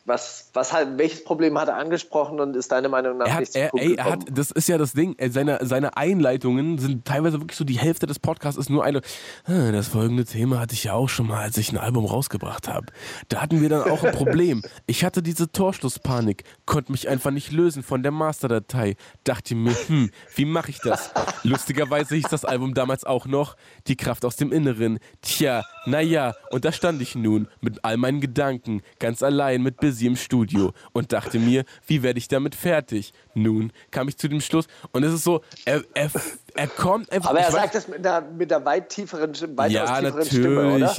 was, 0.08 0.49
was 0.53 0.72
halt, 0.72 0.97
welches 0.97 1.24
Problem 1.24 1.60
hat 1.60 1.68
er 1.68 1.76
angesprochen 1.76 2.39
und 2.39 2.55
ist 2.55 2.72
deine 2.72 2.88
Meinung 2.88 3.18
nach 3.18 3.28
er 3.28 3.34
hat, 3.34 3.39
nicht 3.41 3.55
er, 3.55 3.72
ey, 3.76 3.95
er 3.95 4.05
hat, 4.05 4.24
Das 4.32 4.51
ist 4.51 4.70
ja 4.70 4.78
das 4.78 4.93
Ding. 4.93 5.16
Seine, 5.30 5.60
seine 5.62 5.97
Einleitungen 5.97 6.78
sind 6.78 7.03
teilweise 7.05 7.41
wirklich 7.41 7.58
so, 7.58 7.66
die 7.66 7.78
Hälfte 7.78 8.08
des 8.08 8.18
Podcasts 8.18 8.58
ist 8.58 8.70
nur 8.70 8.86
eine. 8.86 9.01
Ah, 9.43 9.72
das 9.72 9.89
folgende 9.89 10.24
Thema 10.24 10.60
hatte 10.60 10.74
ich 10.74 10.86
ja 10.86 10.93
auch 10.93 11.10
schon 11.10 11.28
mal, 11.28 11.41
als 11.41 11.58
ich 11.58 11.72
ein 11.74 11.78
Album 11.78 12.05
rausgebracht 12.05 12.70
habe. 12.70 12.88
Da 13.28 13.41
hatten 13.41 13.62
wir 13.62 13.68
dann 13.68 13.84
auch 13.91 14.03
ein 14.03 14.14
Problem. 14.14 14.62
Ich 14.86 15.03
hatte 15.03 15.22
diese 15.22 15.51
Torschlusspanik, 15.51 16.43
konnte 16.66 16.91
mich 16.91 17.10
einfach 17.10 17.32
nicht 17.32 17.51
lösen 17.51 17.84
von 17.84 18.03
der 18.03 18.12
Masterdatei. 18.12 18.95
Dachte 19.24 19.53
mir, 19.55 19.76
hm, 19.88 20.12
wie 20.36 20.45
mache 20.45 20.72
ich 20.72 20.80
das? 20.80 21.12
Lustigerweise 21.43 22.16
hieß 22.16 22.28
das 22.30 22.45
Album 22.45 22.74
damals 22.74 23.03
auch 23.03 23.26
noch 23.26 23.55
Die 23.88 23.97
Kraft 23.97 24.24
aus 24.24 24.38
dem 24.38 24.51
Inneren. 24.51 24.99
Tja, 25.22 25.64
naja, 25.86 26.36
und 26.51 26.64
da 26.64 26.72
stand 26.72 27.01
ich 27.01 27.16
nun 27.16 27.47
mit 27.60 27.84
all 27.84 27.97
meinen 27.97 28.22
Gedanken, 28.22 28.82
ganz 28.99 29.24
allein 29.24 29.62
mit 29.62 29.82
Busy 29.98 30.06
im 30.06 30.16
Studio 30.16 30.74
und 30.93 31.12
dachte 31.12 31.39
mir, 31.39 31.66
wie 31.88 32.04
werde 32.04 32.20
ich 32.20 32.28
damit 32.28 32.54
fertig? 32.54 33.14
Nun 33.34 33.72
kam 33.89 34.08
ich 34.08 34.18
zu 34.18 34.28
dem 34.28 34.41
Schluss 34.41 34.68
und 34.91 35.04
es 35.04 35.12
ist 35.14 35.24
so, 35.24 35.41
er, 35.66 35.84
er, 35.95 36.12
er 36.58 36.68
kommt 36.68 37.12
einfach. 37.12 37.30
Aber 37.30 37.39
er 37.39 37.51
sagt 37.51 37.76
das 37.76 37.88
mit 37.88 38.05
einer, 38.05 38.22
mit 38.22 38.51
einer 38.51 38.66
weit 38.66 38.89
tieferen, 38.89 39.32
weit 39.55 39.72
ja, 39.72 39.86
tieferen 39.86 40.03
natürlich, 40.03 40.28
Stimme, 40.28 40.76
oder? 40.76 40.95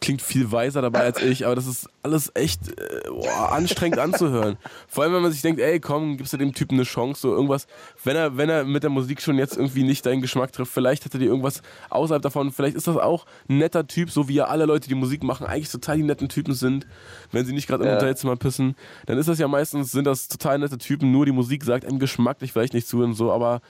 Klingt 0.00 0.22
viel 0.22 0.50
weiser 0.50 0.82
dabei 0.82 1.00
als 1.00 1.22
ich, 1.22 1.46
aber 1.46 1.54
das 1.54 1.66
ist 1.66 1.88
alles 2.02 2.32
echt 2.34 2.68
äh, 2.68 3.08
boah, 3.08 3.52
anstrengend 3.52 3.98
anzuhören. 3.98 4.56
Vor 4.88 5.04
allem, 5.04 5.14
wenn 5.14 5.22
man 5.22 5.32
sich 5.32 5.42
denkt, 5.42 5.60
ey, 5.60 5.80
komm, 5.80 6.16
gibst 6.16 6.32
du 6.32 6.36
dem 6.36 6.54
Typen 6.54 6.74
eine 6.74 6.84
Chance, 6.84 7.20
so 7.20 7.32
irgendwas. 7.32 7.66
Wenn 8.04 8.16
er, 8.16 8.36
wenn 8.36 8.48
er 8.48 8.64
mit 8.64 8.82
der 8.82 8.90
Musik 8.90 9.20
schon 9.20 9.38
jetzt 9.38 9.56
irgendwie 9.56 9.82
nicht 9.84 10.04
deinen 10.06 10.22
Geschmack 10.22 10.52
trifft, 10.52 10.72
vielleicht 10.72 11.04
hat 11.04 11.14
er 11.14 11.20
dir 11.20 11.26
irgendwas 11.26 11.62
außerhalb 11.90 12.22
davon. 12.22 12.50
Vielleicht 12.50 12.76
ist 12.76 12.86
das 12.86 12.96
auch 12.96 13.26
ein 13.48 13.58
netter 13.58 13.86
Typ, 13.86 14.10
so 14.10 14.28
wie 14.28 14.34
ja 14.34 14.46
alle 14.46 14.64
Leute, 14.64 14.88
die 14.88 14.94
Musik 14.94 15.22
machen, 15.22 15.46
eigentlich 15.46 15.70
total 15.70 15.98
die 15.98 16.02
netten 16.02 16.28
Typen 16.28 16.54
sind. 16.54 16.86
Wenn 17.30 17.46
sie 17.46 17.52
nicht 17.52 17.68
gerade 17.68 17.84
im 17.84 17.90
ja. 17.90 17.96
Hotelzimmer 17.96 18.36
pissen, 18.36 18.74
dann 19.06 19.18
ist 19.18 19.28
das 19.28 19.38
ja 19.38 19.48
meistens, 19.48 19.92
sind 19.92 20.06
das 20.06 20.28
total 20.28 20.58
nette 20.58 20.78
Typen, 20.78 21.12
nur 21.12 21.26
die 21.26 21.32
Musik 21.32 21.64
sagt 21.64 21.84
einem 21.84 21.98
geschmacklich 21.98 22.52
vielleicht 22.52 22.74
nicht 22.74 22.88
zu 22.88 23.02
und 23.02 23.14
so, 23.14 23.30
aber 23.30 23.60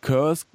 Curse 0.00 0.46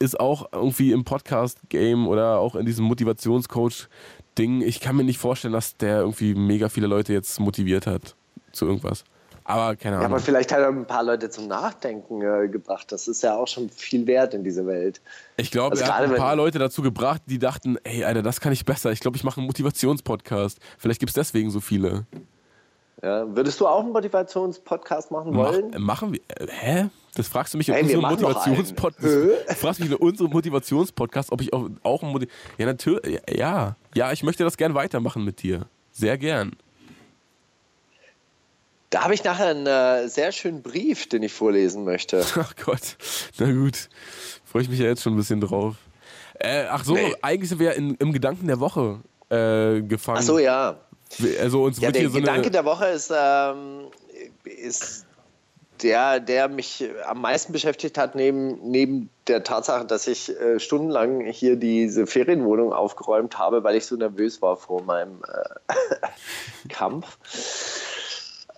ist 0.00 0.18
auch 0.18 0.48
irgendwie 0.52 0.92
im 0.92 1.04
Podcast-Game 1.04 2.08
oder 2.08 2.38
auch 2.38 2.56
in 2.56 2.66
diesem 2.66 2.86
Motivationscoach-Ding. 2.86 4.62
Ich 4.62 4.80
kann 4.80 4.96
mir 4.96 5.04
nicht 5.04 5.18
vorstellen, 5.18 5.52
dass 5.52 5.76
der 5.76 6.00
irgendwie 6.00 6.34
mega 6.34 6.68
viele 6.68 6.86
Leute 6.86 7.12
jetzt 7.12 7.38
motiviert 7.38 7.86
hat 7.86 8.16
zu 8.50 8.66
irgendwas. 8.66 9.04
Aber 9.44 9.76
keine 9.76 9.96
Ahnung. 9.96 10.10
Ja, 10.10 10.14
aber 10.14 10.24
vielleicht 10.24 10.52
hat 10.52 10.60
er 10.60 10.68
ein 10.68 10.86
paar 10.86 11.02
Leute 11.02 11.28
zum 11.28 11.48
Nachdenken 11.48 12.22
äh, 12.22 12.48
gebracht. 12.48 12.92
Das 12.92 13.08
ist 13.08 13.22
ja 13.22 13.34
auch 13.34 13.48
schon 13.48 13.68
viel 13.68 14.06
wert 14.06 14.32
in 14.32 14.44
dieser 14.44 14.66
Welt. 14.66 15.00
Ich 15.36 15.50
glaube, 15.50 15.72
also 15.72 15.84
er 15.84 15.96
hat 15.96 16.04
ein 16.04 16.14
paar 16.14 16.36
Leute 16.36 16.58
dazu 16.58 16.82
gebracht, 16.82 17.22
die 17.26 17.38
dachten, 17.38 17.76
ey, 17.84 18.04
Alter, 18.04 18.22
das 18.22 18.40
kann 18.40 18.52
ich 18.52 18.64
besser. 18.64 18.92
Ich 18.92 19.00
glaube, 19.00 19.16
ich 19.16 19.24
mache 19.24 19.38
einen 19.38 19.46
Motivationspodcast. 19.46 20.60
Vielleicht 20.78 21.00
gibt 21.00 21.10
es 21.10 21.14
deswegen 21.14 21.50
so 21.50 21.60
viele. 21.60 22.06
Ja, 23.02 23.34
würdest 23.34 23.58
du 23.60 23.66
auch 23.66 23.80
einen 23.80 23.92
Motivationspodcast 23.92 25.10
machen 25.10 25.34
wollen? 25.34 25.70
Mach, 25.70 25.78
machen 25.78 26.12
wir. 26.12 26.20
Äh, 26.28 26.46
hä? 26.50 26.88
Das 27.14 27.28
fragst 27.28 27.54
du 27.54 27.58
mich 27.58 27.68
in 27.68 27.74
hey, 27.74 27.82
unserem 27.82 28.02
Motivationspodcast. 28.02 29.58
fragst 29.58 29.80
mich 29.80 29.90
in 29.90 29.96
unserem 29.96 30.30
Motivationspodcast, 30.30 31.32
ob 31.32 31.40
ich 31.40 31.52
auch, 31.52 31.68
auch 31.82 32.02
ein 32.02 32.10
Motiv 32.10 32.28
Ja, 32.58 32.66
natürlich. 32.66 33.20
Ja, 33.28 33.76
ja, 33.94 34.12
ich 34.12 34.22
möchte 34.22 34.44
das 34.44 34.56
gern 34.56 34.74
weitermachen 34.74 35.24
mit 35.24 35.42
dir. 35.42 35.66
Sehr 35.92 36.18
gern. 36.18 36.52
Da 38.90 39.04
habe 39.04 39.14
ich 39.14 39.24
nachher 39.24 39.48
einen 39.48 39.66
äh, 39.66 40.08
sehr 40.08 40.32
schönen 40.32 40.62
Brief, 40.62 41.08
den 41.08 41.22
ich 41.22 41.32
vorlesen 41.32 41.84
möchte. 41.84 42.24
Ach 42.36 42.54
Gott. 42.64 42.96
Na 43.38 43.50
gut. 43.50 43.88
Freue 44.44 44.62
ich 44.62 44.68
mich 44.68 44.78
ja 44.78 44.86
jetzt 44.86 45.02
schon 45.02 45.14
ein 45.14 45.16
bisschen 45.16 45.40
drauf. 45.40 45.76
Äh, 46.42 46.64
ach 46.70 46.84
so, 46.84 46.94
nee. 46.94 47.14
eigentlich 47.20 47.50
sind 47.50 47.58
wir 47.58 47.66
ja 47.66 47.72
in, 47.72 47.94
im 47.96 48.12
Gedanken 48.12 48.46
der 48.46 48.60
Woche 48.60 49.00
äh, 49.28 49.82
gefangen. 49.82 50.18
Ach 50.20 50.22
so, 50.22 50.38
ja. 50.38 50.80
Also 51.40 51.64
uns 51.64 51.78
ja, 51.78 51.88
wird 51.88 51.96
der 51.96 52.02
hier 52.02 52.10
so 52.10 52.18
Gedanke 52.18 52.50
der 52.50 52.64
Woche 52.64 52.86
ist, 52.86 53.12
ähm, 53.14 53.88
ist 54.44 55.06
der, 55.82 56.20
der 56.20 56.48
mich 56.48 56.88
am 57.06 57.20
meisten 57.22 57.52
beschäftigt 57.52 57.98
hat, 57.98 58.14
neben, 58.14 58.70
neben 58.70 59.10
der 59.26 59.42
Tatsache, 59.42 59.86
dass 59.86 60.06
ich 60.06 60.28
äh, 60.28 60.60
stundenlang 60.60 61.26
hier 61.26 61.56
diese 61.56 62.06
Ferienwohnung 62.06 62.72
aufgeräumt 62.72 63.38
habe, 63.38 63.64
weil 63.64 63.76
ich 63.76 63.86
so 63.86 63.96
nervös 63.96 64.42
war 64.42 64.56
vor 64.56 64.82
meinem 64.82 65.22
äh, 65.26 65.74
Kampf. 66.68 67.16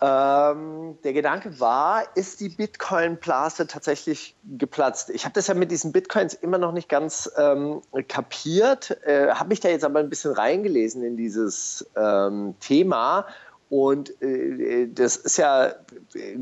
Ähm, 0.05 0.99
der 1.05 1.13
Gedanke 1.13 1.61
war, 1.61 2.05
ist 2.17 2.41
die 2.41 2.49
Bitcoin-Blase 2.49 3.69
tatsächlich 3.69 4.35
geplatzt? 4.59 5.11
Ich 5.11 5.25
habe 5.25 5.35
das 5.35 5.47
ja 5.47 5.55
mit 5.55 5.71
diesen 5.71 5.93
Bitcoins 5.93 6.35
immer 6.35 6.59
noch 6.59 6.73
nicht 6.73 6.89
ganz 6.89 7.31
ähm, 7.37 7.83
kapiert, 8.09 8.99
äh, 9.05 9.29
habe 9.29 9.51
mich 9.51 9.61
da 9.61 9.69
jetzt 9.69 9.85
aber 9.85 10.01
ein 10.01 10.11
bisschen 10.11 10.33
reingelesen 10.33 11.05
in 11.05 11.17
dieses 11.17 11.87
ähm, 11.95 12.55
Thema 12.59 13.27
und 13.71 14.21
äh, 14.21 14.89
das 14.93 15.17
ist 15.17 15.39
ja, 15.39 15.73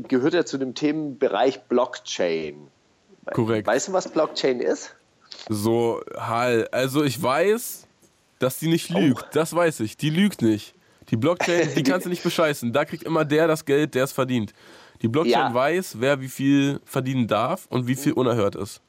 gehört 0.07 0.33
ja 0.33 0.43
zu 0.43 0.57
dem 0.57 0.73
Themenbereich 0.73 1.61
Blockchain. 1.61 2.67
Korrekt. 3.31 3.67
Weißt 3.67 3.89
du, 3.89 3.93
was 3.93 4.09
Blockchain 4.09 4.59
ist? 4.59 4.95
So, 5.49 6.01
halt. 6.17 6.73
Also 6.73 7.03
ich 7.03 7.21
weiß, 7.21 7.85
dass 8.39 8.57
die 8.57 8.67
nicht 8.69 8.89
lügt. 8.89 9.23
Oh. 9.23 9.29
Das 9.33 9.55
weiß 9.55 9.81
ich. 9.81 9.97
Die 9.97 10.09
lügt 10.09 10.41
nicht. 10.41 10.73
Die 11.09 11.17
Blockchain, 11.17 11.69
die 11.75 11.83
kannst 11.89 12.05
du 12.05 12.09
nicht 12.09 12.23
bescheißen. 12.23 12.71
Da 12.73 12.85
kriegt 12.85 13.03
immer 13.03 13.25
der 13.25 13.47
das 13.47 13.65
Geld, 13.65 13.95
der 13.95 14.03
es 14.03 14.11
verdient. 14.11 14.53
Die 15.01 15.07
Blockchain 15.07 15.31
ja. 15.31 15.53
weiß, 15.53 15.99
wer 15.99 16.21
wie 16.21 16.27
viel 16.27 16.79
verdienen 16.85 17.27
darf 17.27 17.65
und 17.69 17.87
wie 17.87 17.95
viel 17.95 18.13
unerhört 18.13 18.55
ist. 18.55 18.81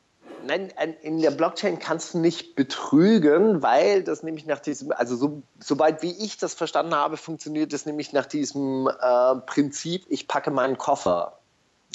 Nein, 0.45 0.73
in 1.03 1.23
der 1.23 1.31
Blockchain 1.31 1.79
kannst 1.79 2.15
du 2.15 2.19
nicht 2.19 2.57
betrügen, 2.57 3.63
weil 3.63 4.03
das 4.03 4.23
nämlich 4.25 4.45
nach 4.45 4.59
diesem, 4.59 4.91
also 4.93 5.15
so, 5.15 5.43
soweit 5.61 6.03
wie 6.03 6.11
ich 6.11 6.37
das 6.37 6.55
verstanden 6.55 6.95
habe, 6.95 7.17
funktioniert 7.17 7.73
das 7.73 7.87
nämlich 7.87 8.13
nach 8.13 8.27
diesem 8.27 8.89
äh, 8.89 9.37
Prinzip, 9.47 10.05
ich 10.09 10.27
packe 10.27 10.51
meinen 10.51 10.79
Koffer. 10.79 11.39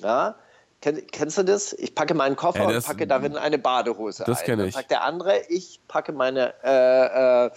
Ja? 0.02 0.36
Kenn, 0.80 1.08
kennst 1.08 1.38
du 1.40 1.44
das? 1.44 1.74
Ich 1.74 1.96
packe 1.96 2.14
meinen 2.14 2.36
Koffer 2.36 2.64
ja, 2.64 2.72
das, 2.72 2.86
und 2.86 2.92
packe 2.92 3.08
darin 3.08 3.36
eine 3.36 3.58
Badehose. 3.58 4.24
Das 4.26 4.44
kenne 4.44 4.68
ich. 4.68 4.74
Dann 4.74 4.82
sagt 4.82 4.92
der 4.92 5.04
andere, 5.04 5.42
ich 5.50 5.82
packe 5.88 6.12
meine, 6.12 6.54
äh, 6.64 7.46
äh, 7.46 7.52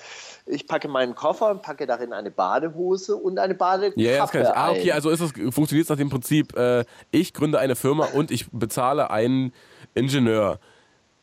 ich 0.47 0.67
packe 0.67 0.89
meinen 0.89 1.15
Koffer 1.15 1.51
und 1.51 1.63
packe 1.63 1.87
darin 1.87 2.13
eine 2.13 2.31
Badehose 2.31 3.17
und 3.17 3.39
eine 3.39 3.55
Badekappe 3.55 4.01
Ja, 4.01 4.19
das 4.19 4.31
kann 4.31 4.43
ich. 4.43 4.49
Ah, 4.49 4.71
okay, 4.71 4.93
also 4.93 5.11
ist 5.11 5.21
es, 5.21 5.33
funktioniert 5.55 5.85
es 5.85 5.89
nach 5.89 5.97
dem 5.97 6.11
Prinzip, 6.11 6.57
äh, 6.57 6.85
ich 7.11 7.35
gründe 7.35 7.59
eine 7.59 7.77
Firma 7.77 8.07
und 8.07 8.31
ich 8.31 8.51
bezahle 8.51 9.11
einen 9.11 9.53
Ingenieur. 9.95 10.59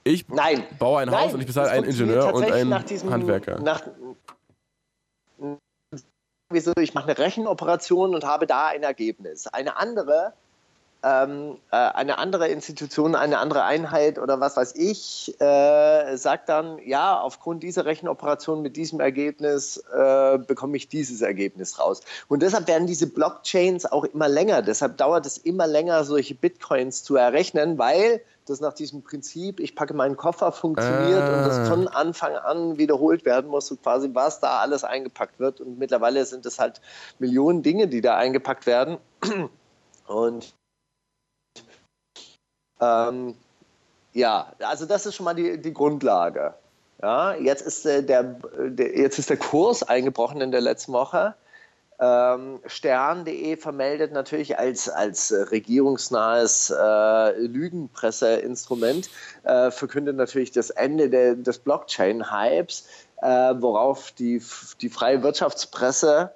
Ich 0.03 0.28
Nein. 0.30 0.63
baue 0.80 1.01
ein 1.01 1.09
Nein, 1.09 1.20
Haus 1.20 1.34
und 1.34 1.41
ich 1.41 1.47
bezahle 1.47 1.70
einen 1.70 1.86
Ingenieur 1.86 2.34
und 2.34 2.49
einen 2.51 2.86
diesem, 2.86 3.09
Handwerker. 3.09 3.59
Nach, 3.59 3.82
ich 6.80 6.93
mache 6.93 7.09
eine 7.09 7.18
Rechenoperation 7.18 8.15
und 8.15 8.24
habe 8.24 8.47
da 8.47 8.68
ein 8.68 8.84
Ergebnis. 8.84 9.47
Eine 9.47 9.78
andere 9.78 10.34
ähm, 11.04 11.58
äh, 11.72 11.76
eine 11.76 12.18
andere 12.18 12.48
Institution, 12.48 13.16
eine 13.16 13.39
andere 13.39 13.64
Einheit 13.64 14.20
oder 14.20 14.39
was 14.39 14.58
weiß 14.58 14.76
ich, 14.76 15.39
äh, 15.39 16.16
sagt 16.18 16.50
dann, 16.50 16.80
ja, 16.86 17.20
aufgrund 17.20 17.64
dieser 17.64 17.86
Rechenoperation 17.86 18.62
mit 18.62 18.76
diesem 18.76 19.00
Ergebnis 19.00 19.78
äh, 19.78 20.38
bekomme 20.38 20.78
ich 20.78 20.89
dieses 20.89 21.22
Ergebnis 21.22 21.80
raus. 21.80 22.02
Und 22.28 22.41
deshalb 22.41 22.68
werden 22.68 22.88
diese 22.88 23.08
Blockchains 23.08 23.86
auch 23.86 24.06
immer 24.06 24.28
länger. 24.28 24.62
Deshalb 24.62 24.98
dauert 24.98 25.26
es 25.26 25.38
immer 25.38 25.68
länger, 25.68 26.04
solche 26.04 26.36
Bitcoins 26.36 27.04
zu 27.04 27.16
errechnen, 27.16 27.78
weil 27.78 28.22
das 28.50 28.62
nach 28.62 28.74
diesem 28.74 29.04
Prinzip, 29.04 29.60
ich 29.60 29.76
packe 29.76 29.93
meinen 29.93 30.16
Koffer, 30.16 30.52
funktioniert 30.52 31.22
ah. 31.22 31.38
und 31.38 31.48
das 31.48 31.58
ah. 31.60 31.66
von 31.66 31.88
Anfang 31.88 32.36
an 32.36 32.78
wiederholt 32.78 33.26
werden 33.26 33.50
muss, 33.50 33.68
so 33.68 33.76
quasi, 33.76 34.10
was 34.14 34.39
da 34.39 34.60
alles 34.60 34.84
eingepackt 34.84 35.39
wird. 35.39 35.62
Und 35.62 35.78
mittlerweile 35.78 36.26
sind 36.26 36.45
es 36.45 36.60
halt 36.60 36.82
Millionen 37.20 37.62
Dinge, 37.62 37.88
die 37.88 38.02
da 38.02 38.16
eingepackt 38.16 38.66
werden. 38.66 38.98
Und 40.08 40.54
ähm, 42.82 43.36
ja, 44.14 44.52
also 44.60 44.86
das 44.86 45.06
ist 45.06 45.16
schon 45.16 45.26
mal 45.26 45.34
die, 45.34 45.60
die 45.60 45.74
Grundlage. 45.74 46.54
Ja, 47.02 47.36
jetzt, 47.36 47.62
ist, 47.62 47.86
äh, 47.86 48.04
der, 48.04 48.24
der, 48.24 48.98
jetzt 48.98 49.20
ist 49.20 49.30
der 49.30 49.38
Kurs 49.38 49.84
eingebrochen 49.84 50.42
in 50.42 50.52
der 50.52 50.62
letzten 50.62 50.94
Woche. 50.94 51.36
Ähm, 52.00 52.60
Stern.de 52.66 53.58
vermeldet 53.58 54.12
natürlich 54.12 54.58
als, 54.60 54.88
als 54.88 55.34
regierungsnahes 55.52 56.70
äh, 56.70 57.40
Lügenpresseinstrument, 57.40 59.10
äh, 59.44 59.72
verkündet 59.72 60.16
natürlich 60.16 60.52
das 60.52 60.70
Ende 60.70 61.10
der, 61.10 61.36
des 61.36 61.58
Blockchain-Hypes, 61.60 62.88
äh, 63.22 63.56
worauf 63.60 64.12
die, 64.12 64.42
die 64.82 64.90
freie 64.90 65.24
Wirtschaftspresse 65.24 66.32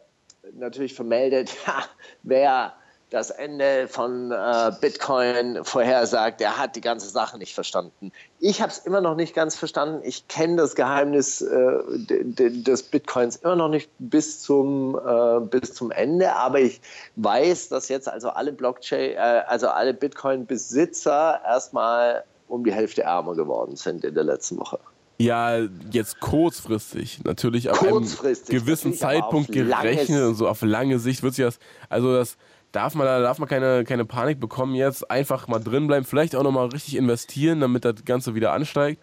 natürlich 0.53 0.95
vermeldet, 0.95 1.55
ja, 1.67 1.83
wer 2.23 2.73
das 3.11 3.29
Ende 3.29 3.89
von 3.89 4.31
äh, 4.31 4.71
Bitcoin 4.79 5.65
vorhersagt, 5.65 6.39
der 6.39 6.57
hat 6.57 6.77
die 6.77 6.81
ganze 6.81 7.09
Sache 7.09 7.37
nicht 7.37 7.53
verstanden. 7.53 8.13
Ich 8.39 8.61
habe 8.61 8.71
es 8.71 8.79
immer 8.79 9.01
noch 9.01 9.15
nicht 9.15 9.35
ganz 9.35 9.57
verstanden. 9.57 9.99
Ich 10.03 10.29
kenne 10.29 10.55
das 10.55 10.75
Geheimnis 10.75 11.41
äh, 11.41 11.79
des 12.07 12.83
Bitcoins 12.83 13.35
immer 13.35 13.57
noch 13.57 13.67
nicht 13.67 13.91
bis 13.99 14.41
zum, 14.41 14.97
äh, 14.97 15.41
bis 15.41 15.73
zum 15.73 15.91
Ende, 15.91 16.33
aber 16.33 16.61
ich 16.61 16.79
weiß, 17.17 17.67
dass 17.67 17.89
jetzt 17.89 18.07
also 18.07 18.29
alle 18.29 18.53
Blockchain, 18.53 19.11
äh, 19.11 19.43
also 19.45 19.67
alle 19.67 19.93
Bitcoin-Besitzer 19.93 21.41
erstmal 21.45 22.23
um 22.47 22.63
die 22.63 22.71
Hälfte 22.71 23.03
ärmer 23.03 23.35
geworden 23.35 23.75
sind 23.75 24.05
in 24.05 24.13
der 24.13 24.23
letzten 24.23 24.57
Woche. 24.57 24.79
Ja, 25.17 25.59
jetzt 25.91 26.19
kurzfristig. 26.21 27.23
Natürlich 27.25 27.69
ab 27.69 27.77
Kurzfristig, 27.77 28.55
einem 28.55 28.65
gewissen 28.65 28.93
Zeitpunkt 28.93 29.51
gerechnet 29.51 30.23
und 30.23 30.35
so 30.35 30.47
auf 30.47 30.61
lange 30.61 30.97
Sicht 30.97 31.21
wird 31.21 31.35
sich 31.35 31.45
das. 31.45 31.59
Also 31.89 32.15
das 32.15 32.37
darf 32.71 32.95
man, 32.95 33.05
da 33.05 33.19
darf 33.19 33.39
man 33.39 33.49
keine, 33.49 33.83
keine 33.83 34.05
Panik 34.05 34.39
bekommen 34.39 34.75
jetzt. 34.75 35.09
Einfach 35.09 35.47
mal 35.47 35.59
drin 35.59 35.87
bleiben, 35.87 36.05
vielleicht 36.05 36.35
auch 36.35 36.43
nochmal 36.43 36.67
richtig 36.67 36.95
investieren, 36.95 37.59
damit 37.59 37.85
das 37.85 38.05
Ganze 38.05 38.35
wieder 38.35 38.53
ansteigt. 38.53 39.01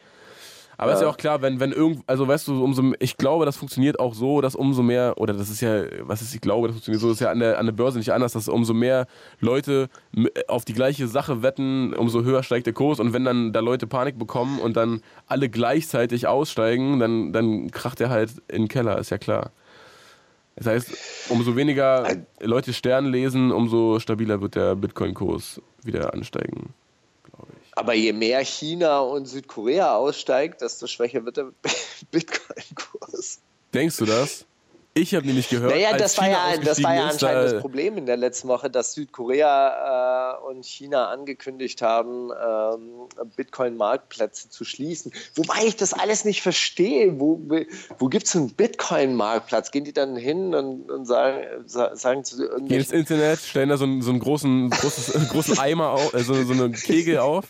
Aber 0.80 0.92
ist 0.92 1.02
ja 1.02 1.08
auch 1.08 1.16
klar, 1.16 1.42
wenn, 1.42 1.58
wenn 1.58 1.72
irgend, 1.72 2.04
also 2.06 2.28
weißt 2.28 2.46
du, 2.46 2.62
umso, 2.62 2.92
ich 3.00 3.16
glaube, 3.16 3.44
das 3.44 3.56
funktioniert 3.56 3.98
auch 3.98 4.14
so, 4.14 4.40
dass 4.40 4.54
umso 4.54 4.84
mehr, 4.84 5.14
oder 5.16 5.34
das 5.34 5.50
ist 5.50 5.60
ja, 5.60 5.82
was 6.02 6.22
ist, 6.22 6.32
ich 6.36 6.40
glaube, 6.40 6.68
das 6.68 6.76
funktioniert 6.76 7.00
so, 7.00 7.08
das 7.08 7.16
ist 7.16 7.20
ja 7.20 7.32
an 7.32 7.40
der, 7.40 7.58
an 7.58 7.66
der 7.66 7.72
Börse 7.72 7.98
nicht 7.98 8.12
anders, 8.12 8.34
dass 8.34 8.48
umso 8.48 8.74
mehr 8.74 9.08
Leute 9.40 9.88
auf 10.46 10.64
die 10.64 10.74
gleiche 10.74 11.08
Sache 11.08 11.42
wetten, 11.42 11.94
umso 11.94 12.22
höher 12.22 12.44
steigt 12.44 12.66
der 12.66 12.74
Kurs 12.74 13.00
und 13.00 13.12
wenn 13.12 13.24
dann 13.24 13.52
da 13.52 13.58
Leute 13.58 13.88
Panik 13.88 14.20
bekommen 14.20 14.60
und 14.60 14.76
dann 14.76 15.00
alle 15.26 15.48
gleichzeitig 15.48 16.28
aussteigen, 16.28 17.00
dann, 17.00 17.32
dann 17.32 17.72
kracht 17.72 18.00
er 18.00 18.10
halt 18.10 18.30
in 18.46 18.62
den 18.62 18.68
Keller, 18.68 18.98
ist 18.98 19.10
ja 19.10 19.18
klar. 19.18 19.50
Das 20.58 20.66
heißt, 20.66 20.90
umso 21.28 21.54
weniger 21.54 22.16
Leute 22.40 22.72
Stern 22.72 23.06
lesen, 23.06 23.52
umso 23.52 24.00
stabiler 24.00 24.40
wird 24.40 24.56
der 24.56 24.74
Bitcoin-Kurs 24.74 25.60
wieder 25.84 26.12
ansteigen. 26.12 26.74
Aber 27.76 27.94
je 27.94 28.12
mehr 28.12 28.44
China 28.44 28.98
und 28.98 29.26
Südkorea 29.26 29.94
aussteigt, 29.94 30.62
desto 30.62 30.88
schwächer 30.88 31.24
wird 31.24 31.36
der 31.36 31.52
Bitcoin-Kurs. 32.10 33.40
Denkst 33.72 33.98
du 33.98 34.04
das? 34.04 34.46
Ich 35.00 35.14
habe 35.14 35.26
nämlich 35.26 35.48
gehört, 35.48 35.70
Naja, 35.72 35.96
das 35.96 36.18
war, 36.18 36.28
ja, 36.28 36.56
das 36.62 36.82
war 36.82 36.94
ja 36.94 37.06
ist, 37.08 37.12
anscheinend 37.14 37.44
da- 37.48 37.52
das 37.52 37.60
Problem 37.60 37.96
in 37.98 38.06
der 38.06 38.16
letzten 38.16 38.48
Woche, 38.48 38.68
dass 38.68 38.94
Südkorea 38.94 40.36
äh, 40.42 40.46
und 40.48 40.64
China 40.64 41.08
angekündigt 41.08 41.82
haben, 41.82 42.30
ähm, 42.32 43.28
Bitcoin-Marktplätze 43.36 44.50
zu 44.50 44.64
schließen. 44.64 45.12
Wobei 45.34 45.64
ich 45.66 45.76
das 45.76 45.92
alles 45.92 46.24
nicht 46.24 46.42
verstehe. 46.42 47.18
Wo, 47.20 47.40
wo 47.98 48.08
gibt 48.08 48.26
es 48.26 48.36
einen 48.36 48.50
Bitcoin-Marktplatz? 48.54 49.70
Gehen 49.70 49.84
die 49.84 49.92
dann 49.92 50.16
hin 50.16 50.54
und, 50.54 50.90
und 50.90 51.06
sagen, 51.06 51.44
sa- 51.66 51.94
sagen 51.96 52.24
zu 52.24 52.36
Gehen 52.36 52.46
ins 52.48 52.52
irgendwelchen 52.90 52.94
Internet, 52.98 53.38
stellen 53.40 53.68
da 53.68 53.76
so 53.76 53.84
einen, 53.84 54.02
so 54.02 54.10
einen 54.10 54.20
großen, 54.20 54.70
großes, 54.70 55.28
großen 55.30 55.58
Eimer 55.58 55.90
auf, 55.90 56.14
äh, 56.14 56.20
so, 56.20 56.34
so 56.44 56.52
einen 56.52 56.72
Kegel 56.72 57.18
auf, 57.18 57.46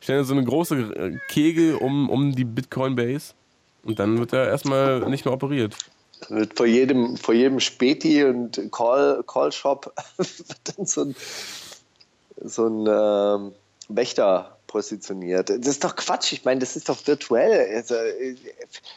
stellen 0.00 0.20
da 0.20 0.24
so 0.24 0.34
eine 0.34 0.44
große 0.44 0.74
äh, 0.76 1.18
Kegel 1.28 1.76
um, 1.76 2.10
um 2.10 2.34
die 2.34 2.44
Bitcoin-Base 2.44 3.34
und 3.84 3.98
dann 3.98 4.18
wird 4.18 4.32
er 4.32 4.46
erstmal 4.48 5.00
nicht 5.08 5.24
mehr 5.24 5.34
operiert. 5.34 5.74
Wird 6.30 6.56
vor 6.56 6.66
jedem, 6.66 7.16
vor 7.16 7.34
jedem 7.34 7.60
Späti 7.60 8.24
und 8.24 8.60
Call, 8.72 9.22
Call 9.26 9.52
Shop 9.52 9.92
dann 10.76 10.86
so 10.86 11.02
ein, 11.02 11.16
so 12.42 12.66
ein 12.66 12.86
ähm, 12.88 13.52
Wächter 13.88 14.56
positioniert. 14.72 15.50
Das 15.50 15.66
ist 15.66 15.84
doch 15.84 15.94
Quatsch. 15.94 16.32
Ich 16.32 16.44
meine, 16.44 16.60
das 16.60 16.76
ist 16.76 16.88
doch 16.88 17.06
virtuell. 17.06 17.76
Also, 17.76 17.94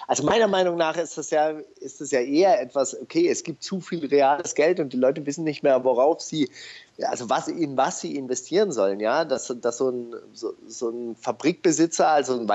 also 0.08 0.24
meiner 0.24 0.48
Meinung 0.48 0.78
nach 0.78 0.96
ist 0.96 1.18
das 1.18 1.30
ja, 1.32 1.50
ist 1.82 2.00
das 2.00 2.12
ja 2.12 2.22
eher 2.22 2.62
etwas, 2.62 3.00
okay, 3.00 3.28
es 3.28 3.44
gibt 3.44 3.62
zu 3.62 3.82
viel 3.82 4.06
reales 4.06 4.56
Geld 4.56 4.80
und 4.80 4.94
die 4.94 4.98
Leute 4.98 5.26
wissen 5.26 5.44
nicht 5.44 5.64
mehr, 5.64 5.84
worauf 5.84 6.22
sie, 6.22 6.50
also 7.02 7.30
was, 7.30 7.50
in 7.50 7.76
was 7.76 8.00
sie 8.00 8.16
investieren 8.16 8.72
sollen. 8.72 9.02
Ja, 9.02 9.26
dass, 9.26 9.54
dass 9.62 9.78
so, 9.78 9.90
ein, 9.90 10.16
so, 10.34 10.54
so 10.66 10.90
ein 10.90 11.16
Fabrikbesitzer, 11.18 12.08
also 12.08 12.40
ein 12.40 12.48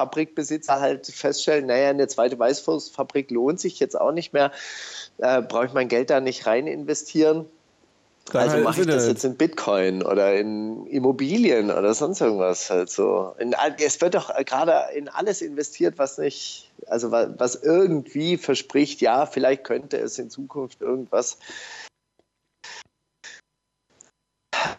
Weißwurstfabrikbesitzer 0.00 0.80
halt 0.80 1.06
feststellen, 1.06 1.66
naja, 1.66 1.90
eine 1.90 2.08
zweite 2.08 2.38
Weißwurstfabrik 2.38 3.30
lohnt 3.30 3.60
sich 3.60 3.78
jetzt 3.80 3.98
auch 3.98 4.12
nicht 4.12 4.32
mehr, 4.32 4.52
äh, 5.18 5.42
brauche 5.42 5.66
ich 5.66 5.72
mein 5.72 5.88
Geld 5.88 6.10
da 6.10 6.20
nicht 6.20 6.46
rein 6.46 6.66
investieren. 6.66 7.46
Dann 8.32 8.42
Also 8.42 8.54
halt 8.56 8.64
mache 8.64 8.80
ich 8.82 8.86
das 8.86 9.08
jetzt 9.08 9.24
in 9.24 9.36
Bitcoin 9.36 10.02
oder 10.02 10.34
in 10.34 10.86
Immobilien 10.86 11.70
oder 11.70 11.94
sonst 11.94 12.20
irgendwas 12.20 12.70
halt 12.70 12.90
so. 12.90 13.34
In, 13.38 13.54
es 13.78 14.00
wird 14.00 14.14
doch 14.14 14.32
gerade 14.44 14.94
in 14.94 15.08
alles 15.08 15.42
investiert, 15.42 15.98
was 15.98 16.18
nicht, 16.18 16.70
also 16.86 17.10
was, 17.10 17.28
was 17.38 17.54
irgendwie 17.56 18.36
verspricht, 18.36 19.00
ja, 19.00 19.26
vielleicht 19.26 19.64
könnte 19.64 19.96
es 19.96 20.18
in 20.18 20.30
Zukunft 20.30 20.80
irgendwas. 20.80 21.38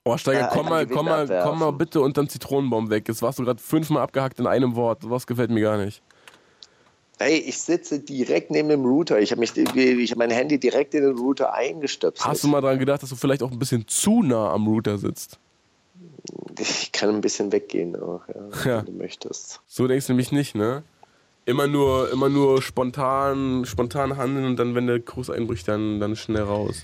Oh, 0.03 0.17
Steiger, 0.17 0.49
komm 0.51 0.69
mal, 0.69 0.85
komm 0.87 1.05
mal, 1.05 1.41
komm 1.43 1.59
mal 1.59 1.71
bitte 1.71 2.01
unterm 2.01 2.27
Zitronenbaum 2.29 2.89
weg. 2.89 3.07
Jetzt 3.07 3.21
warst 3.21 3.39
du 3.39 3.43
gerade 3.43 3.61
fünfmal 3.61 4.03
abgehackt 4.03 4.39
in 4.39 4.47
einem 4.47 4.75
Wort. 4.75 4.99
Was 5.09 5.27
gefällt 5.27 5.51
mir 5.51 5.61
gar 5.61 5.77
nicht. 5.77 6.01
Hey, 7.19 7.37
ich 7.37 7.59
sitze 7.59 7.99
direkt 7.99 8.49
neben 8.49 8.69
dem 8.69 8.83
Router. 8.83 9.19
Ich 9.19 9.31
habe 9.31 9.45
habe 9.45 10.15
mein 10.15 10.31
Handy 10.31 10.59
direkt 10.59 10.95
in 10.95 11.03
den 11.03 11.15
Router 11.15 11.53
eingestöpselt. 11.53 12.27
Hast 12.27 12.43
du 12.43 12.47
mal 12.47 12.61
dran 12.61 12.79
gedacht, 12.79 13.03
dass 13.03 13.09
du 13.11 13.15
vielleicht 13.15 13.43
auch 13.43 13.51
ein 13.51 13.59
bisschen 13.59 13.87
zu 13.87 14.23
nah 14.23 14.51
am 14.51 14.65
Router 14.67 14.97
sitzt? 14.97 15.37
Ich 16.59 16.91
kann 16.91 17.09
ein 17.09 17.21
bisschen 17.21 17.51
weggehen 17.51 17.95
auch, 17.95 18.21
ja, 18.27 18.71
Ja. 18.71 18.77
wenn 18.79 18.85
du 18.87 18.91
möchtest. 19.03 19.59
So 19.67 19.87
denkst 19.87 20.07
du 20.07 20.13
nämlich 20.13 20.31
nicht, 20.31 20.55
ne? 20.55 20.83
Immer 21.45 21.67
nur, 21.67 22.11
immer 22.11 22.29
nur 22.29 22.61
spontan, 22.61 23.65
spontan 23.65 24.17
handeln 24.17 24.45
und 24.45 24.57
dann, 24.57 24.75
wenn 24.75 24.87
der 24.87 24.99
Kurs 24.99 25.29
einbricht, 25.29 25.67
dann, 25.67 25.99
dann 25.99 26.15
schnell 26.15 26.43
raus. 26.43 26.83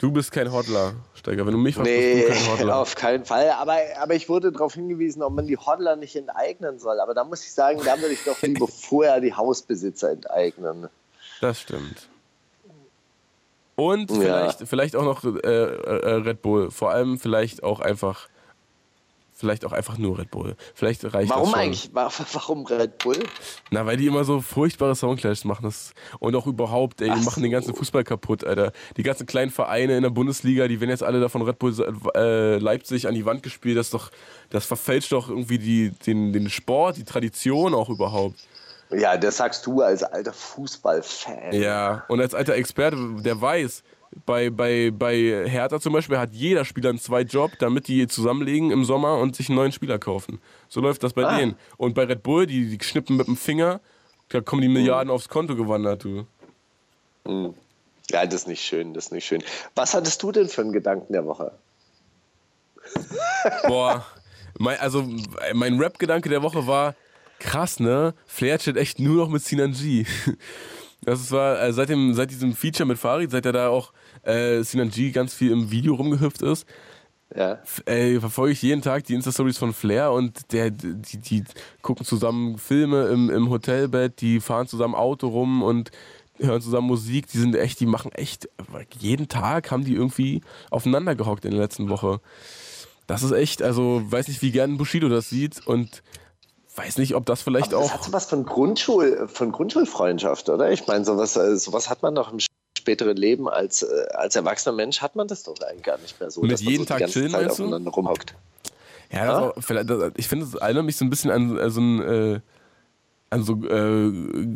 Du 0.00 0.10
bist 0.10 0.32
kein 0.32 0.50
Hodler, 0.50 0.94
Steiger. 1.14 1.44
Wenn 1.44 1.52
du 1.52 1.58
mich 1.58 1.74
fragst, 1.74 1.90
Nee, 1.90 2.24
bist 2.26 2.40
du 2.40 2.46
kein 2.46 2.58
Hodler. 2.58 2.76
auf 2.78 2.94
keinen 2.94 3.24
Fall. 3.26 3.50
Aber, 3.50 3.76
aber 4.00 4.14
ich 4.14 4.28
wurde 4.30 4.50
darauf 4.50 4.72
hingewiesen, 4.74 5.22
ob 5.22 5.34
man 5.34 5.46
die 5.46 5.58
Hodler 5.58 5.94
nicht 5.96 6.16
enteignen 6.16 6.78
soll. 6.78 6.98
Aber 7.00 7.12
da 7.12 7.22
muss 7.22 7.44
ich 7.44 7.52
sagen, 7.52 7.80
da 7.84 7.98
würde 8.00 8.14
ich 8.14 8.24
doch 8.24 8.40
lieber 8.40 8.66
vorher 8.88 9.20
die 9.20 9.34
Hausbesitzer 9.34 10.10
enteignen. 10.12 10.88
Das 11.42 11.60
stimmt. 11.60 12.08
Und 13.76 14.10
Ja. 14.10 14.16
vielleicht, 14.16 14.68
vielleicht 14.68 14.96
auch 14.96 15.04
noch 15.04 15.22
äh, 15.24 15.28
äh, 15.48 16.12
Red 16.14 16.40
Bull. 16.42 16.70
Vor 16.70 16.90
allem 16.90 17.18
vielleicht 17.18 17.62
auch 17.62 17.80
einfach, 17.80 18.28
vielleicht 19.40 19.64
auch 19.64 19.72
einfach 19.72 19.98
nur 19.98 20.18
Red 20.18 20.30
Bull. 20.30 20.54
Vielleicht 20.74 21.02
reicht 21.12 21.30
Warum 21.30 21.44
das 21.44 21.50
schon. 21.50 21.60
eigentlich? 21.60 21.90
Wa- 21.94 22.10
Warum 22.32 22.66
Red 22.66 22.98
Bull? 22.98 23.18
Na, 23.70 23.84
weil 23.86 23.96
die 23.96 24.06
immer 24.06 24.24
so 24.24 24.40
furchtbare 24.40 24.94
Soundclashs 24.94 25.44
machen. 25.44 25.64
Das, 25.64 25.92
und 26.20 26.36
auch 26.36 26.46
überhaupt, 26.46 27.00
ey, 27.00 27.08
die 27.08 27.12
Ach 27.18 27.24
machen 27.24 27.42
den 27.42 27.50
so. 27.50 27.56
ganzen 27.56 27.74
Fußball 27.74 28.04
kaputt, 28.04 28.44
Alter. 28.44 28.72
Die 28.96 29.02
ganzen 29.02 29.26
kleinen 29.26 29.50
Vereine 29.50 29.96
in 29.96 30.02
der 30.02 30.10
Bundesliga, 30.10 30.68
die 30.68 30.80
werden 30.80 30.90
jetzt 30.90 31.02
alle 31.02 31.18
da 31.20 31.28
von 31.28 31.42
Red 31.42 31.58
Bull 31.58 31.74
äh, 32.14 32.58
Leipzig 32.58 33.08
an 33.08 33.14
die 33.14 33.24
Wand 33.24 33.42
gespielt. 33.42 33.76
Das 33.76 33.86
ist 33.86 33.94
doch, 33.94 34.10
das 34.50 34.66
verfälscht 34.66 35.12
doch 35.12 35.28
irgendwie 35.28 35.58
die, 35.58 35.90
den, 36.06 36.32
den 36.32 36.48
Sport, 36.50 36.96
die 36.98 37.04
Tradition 37.04 37.74
auch 37.74 37.88
überhaupt. 37.88 38.38
Ja, 38.92 39.16
das 39.16 39.36
sagst 39.36 39.64
du 39.66 39.82
als 39.82 40.02
alter 40.02 40.32
Fußballfan. 40.32 41.52
Ja, 41.52 42.04
und 42.08 42.20
als 42.20 42.34
alter 42.34 42.54
Experte, 42.54 42.96
der 43.20 43.40
weiß, 43.40 43.82
bei, 44.26 44.50
bei, 44.50 44.90
bei 44.92 45.44
Hertha 45.48 45.80
zum 45.80 45.92
Beispiel 45.92 46.18
hat 46.18 46.32
jeder 46.32 46.64
Spieler 46.64 46.90
einen 46.90 46.98
Zweitjob, 46.98 47.52
damit 47.60 47.86
die 47.88 48.06
zusammenlegen 48.08 48.70
im 48.70 48.84
Sommer 48.84 49.18
und 49.18 49.36
sich 49.36 49.48
einen 49.48 49.56
neuen 49.56 49.72
Spieler 49.72 49.98
kaufen. 49.98 50.40
So 50.68 50.80
läuft 50.80 51.02
das 51.02 51.12
bei 51.12 51.24
Ah. 51.26 51.38
denen. 51.38 51.56
Und 51.76 51.94
bei 51.94 52.04
Red 52.04 52.22
Bull, 52.22 52.46
die, 52.46 52.76
die 52.76 52.84
schnippen 52.84 53.16
mit 53.16 53.26
dem 53.28 53.36
Finger, 53.36 53.80
da 54.30 54.40
kommen 54.40 54.62
die 54.62 54.68
Milliarden 54.68 55.10
aufs 55.12 55.28
Konto 55.28 55.54
gewandert, 55.54 56.04
du. 56.04 56.26
Ja, 58.10 58.26
das 58.26 58.34
ist 58.42 58.48
nicht 58.48 58.62
schön, 58.64 58.94
das 58.94 59.06
ist 59.06 59.12
nicht 59.12 59.26
schön. 59.26 59.42
Was 59.76 59.94
hattest 59.94 60.22
du 60.22 60.32
denn 60.32 60.48
für 60.48 60.62
einen 60.62 60.72
Gedanken 60.72 61.12
der 61.12 61.24
Woche? 61.24 61.52
Boah, 63.68 64.04
mein, 64.58 64.78
also 64.80 65.06
mein 65.54 65.78
Rap-Gedanke 65.78 66.28
der 66.28 66.42
Woche 66.42 66.66
war, 66.66 66.94
krass, 67.38 67.78
ne? 67.78 68.14
Flair 68.26 68.58
chat 68.58 68.76
echt 68.76 68.98
nur 68.98 69.16
noch 69.16 69.28
mit 69.28 69.42
Sinan 69.44 69.72
G. 69.72 70.04
Das 71.10 71.30
war 71.32 71.60
äh, 71.62 71.72
seit, 71.72 71.88
dem, 71.88 72.14
seit 72.14 72.30
diesem 72.30 72.54
Feature 72.54 72.86
mit 72.86 72.98
Farid, 72.98 73.30
seit 73.30 73.46
er 73.46 73.52
da 73.52 73.68
auch 73.68 73.92
äh, 74.22 74.62
Sinan 74.62 74.90
G 74.90 75.10
ganz 75.10 75.34
viel 75.34 75.50
im 75.52 75.70
Video 75.70 75.94
rumgehüpft 75.94 76.42
ist, 76.42 76.66
Ja. 77.34 77.58
ey, 77.86 78.20
verfolge 78.20 78.52
ich 78.52 78.62
jeden 78.62 78.82
Tag 78.82 79.04
die 79.04 79.14
Insta-Stories 79.14 79.58
von 79.58 79.72
Flair 79.72 80.12
und 80.12 80.52
der, 80.52 80.70
die, 80.70 81.18
die 81.18 81.44
gucken 81.82 82.04
zusammen 82.04 82.58
Filme 82.58 83.06
im, 83.06 83.30
im 83.30 83.50
Hotelbett, 83.50 84.20
die 84.20 84.40
fahren 84.40 84.66
zusammen 84.66 84.94
Auto 84.94 85.28
rum 85.28 85.62
und 85.62 85.90
hören 86.38 86.62
zusammen 86.62 86.86
Musik. 86.86 87.26
Die 87.28 87.38
sind 87.38 87.54
echt, 87.54 87.80
die 87.80 87.86
machen 87.86 88.12
echt, 88.12 88.48
jeden 88.98 89.28
Tag 89.28 89.70
haben 89.70 89.84
die 89.84 89.94
irgendwie 89.94 90.40
aufeinander 90.70 91.14
gehockt 91.14 91.44
in 91.44 91.50
der 91.52 91.60
letzten 91.60 91.88
Woche. 91.88 92.20
Das 93.06 93.22
ist 93.22 93.32
echt, 93.32 93.62
also 93.62 94.02
weiß 94.04 94.28
nicht, 94.28 94.40
wie 94.42 94.52
gern 94.52 94.76
Bushido 94.76 95.08
das 95.08 95.28
sieht 95.28 95.66
und 95.66 96.02
weiß 96.76 96.98
nicht, 96.98 97.14
ob 97.14 97.26
das 97.26 97.42
vielleicht 97.42 97.72
Aber 97.72 97.82
das 97.82 97.90
auch. 97.90 97.94
hat 97.94 98.04
so 98.04 98.12
was 98.12 98.26
von, 98.26 98.44
Grundschul, 98.44 99.28
von 99.28 99.52
Grundschulfreundschaft, 99.52 100.48
oder? 100.48 100.70
Ich 100.70 100.86
meine, 100.86 101.04
sowas, 101.04 101.36
äh, 101.36 101.56
sowas 101.56 101.90
hat 101.90 102.02
man 102.02 102.14
doch 102.14 102.32
im 102.32 102.38
späteren 102.78 103.16
Leben 103.16 103.48
als, 103.48 103.82
äh, 103.82 104.06
als 104.14 104.36
erwachsener 104.36 104.74
Mensch, 104.74 105.02
hat 105.02 105.16
man 105.16 105.28
das 105.28 105.42
doch 105.42 105.54
eigentlich 105.60 105.82
gar 105.82 105.98
nicht 105.98 106.18
mehr 106.20 106.30
so. 106.30 106.42
Mit 106.42 106.52
dass 106.52 106.62
man 106.62 106.70
jeden 106.72 106.84
so 106.84 106.88
Tag 106.88 106.98
die 106.98 107.02
ganze 107.02 107.18
chillen, 107.20 107.32
Zeit 107.32 107.50
aufeinander 107.50 107.90
rumhockt. 107.90 108.34
Ja, 109.12 109.26
das 109.26 109.26
Ja? 109.26 109.38
auch, 109.40 109.54
vielleicht, 109.58 109.90
das, 109.90 110.12
ich 110.16 110.28
finde, 110.28 110.46
es 110.46 110.54
erinnert 110.54 110.84
mich 110.84 110.96
so 110.96 111.04
ein 111.04 111.10
bisschen 111.10 111.30
an, 111.30 111.58
äh, 111.58 111.70
so 111.70 111.80
ein. 111.80 112.00
Äh, 112.02 112.40
an 113.32 113.44
so, 113.44 113.64
äh, 113.64 114.12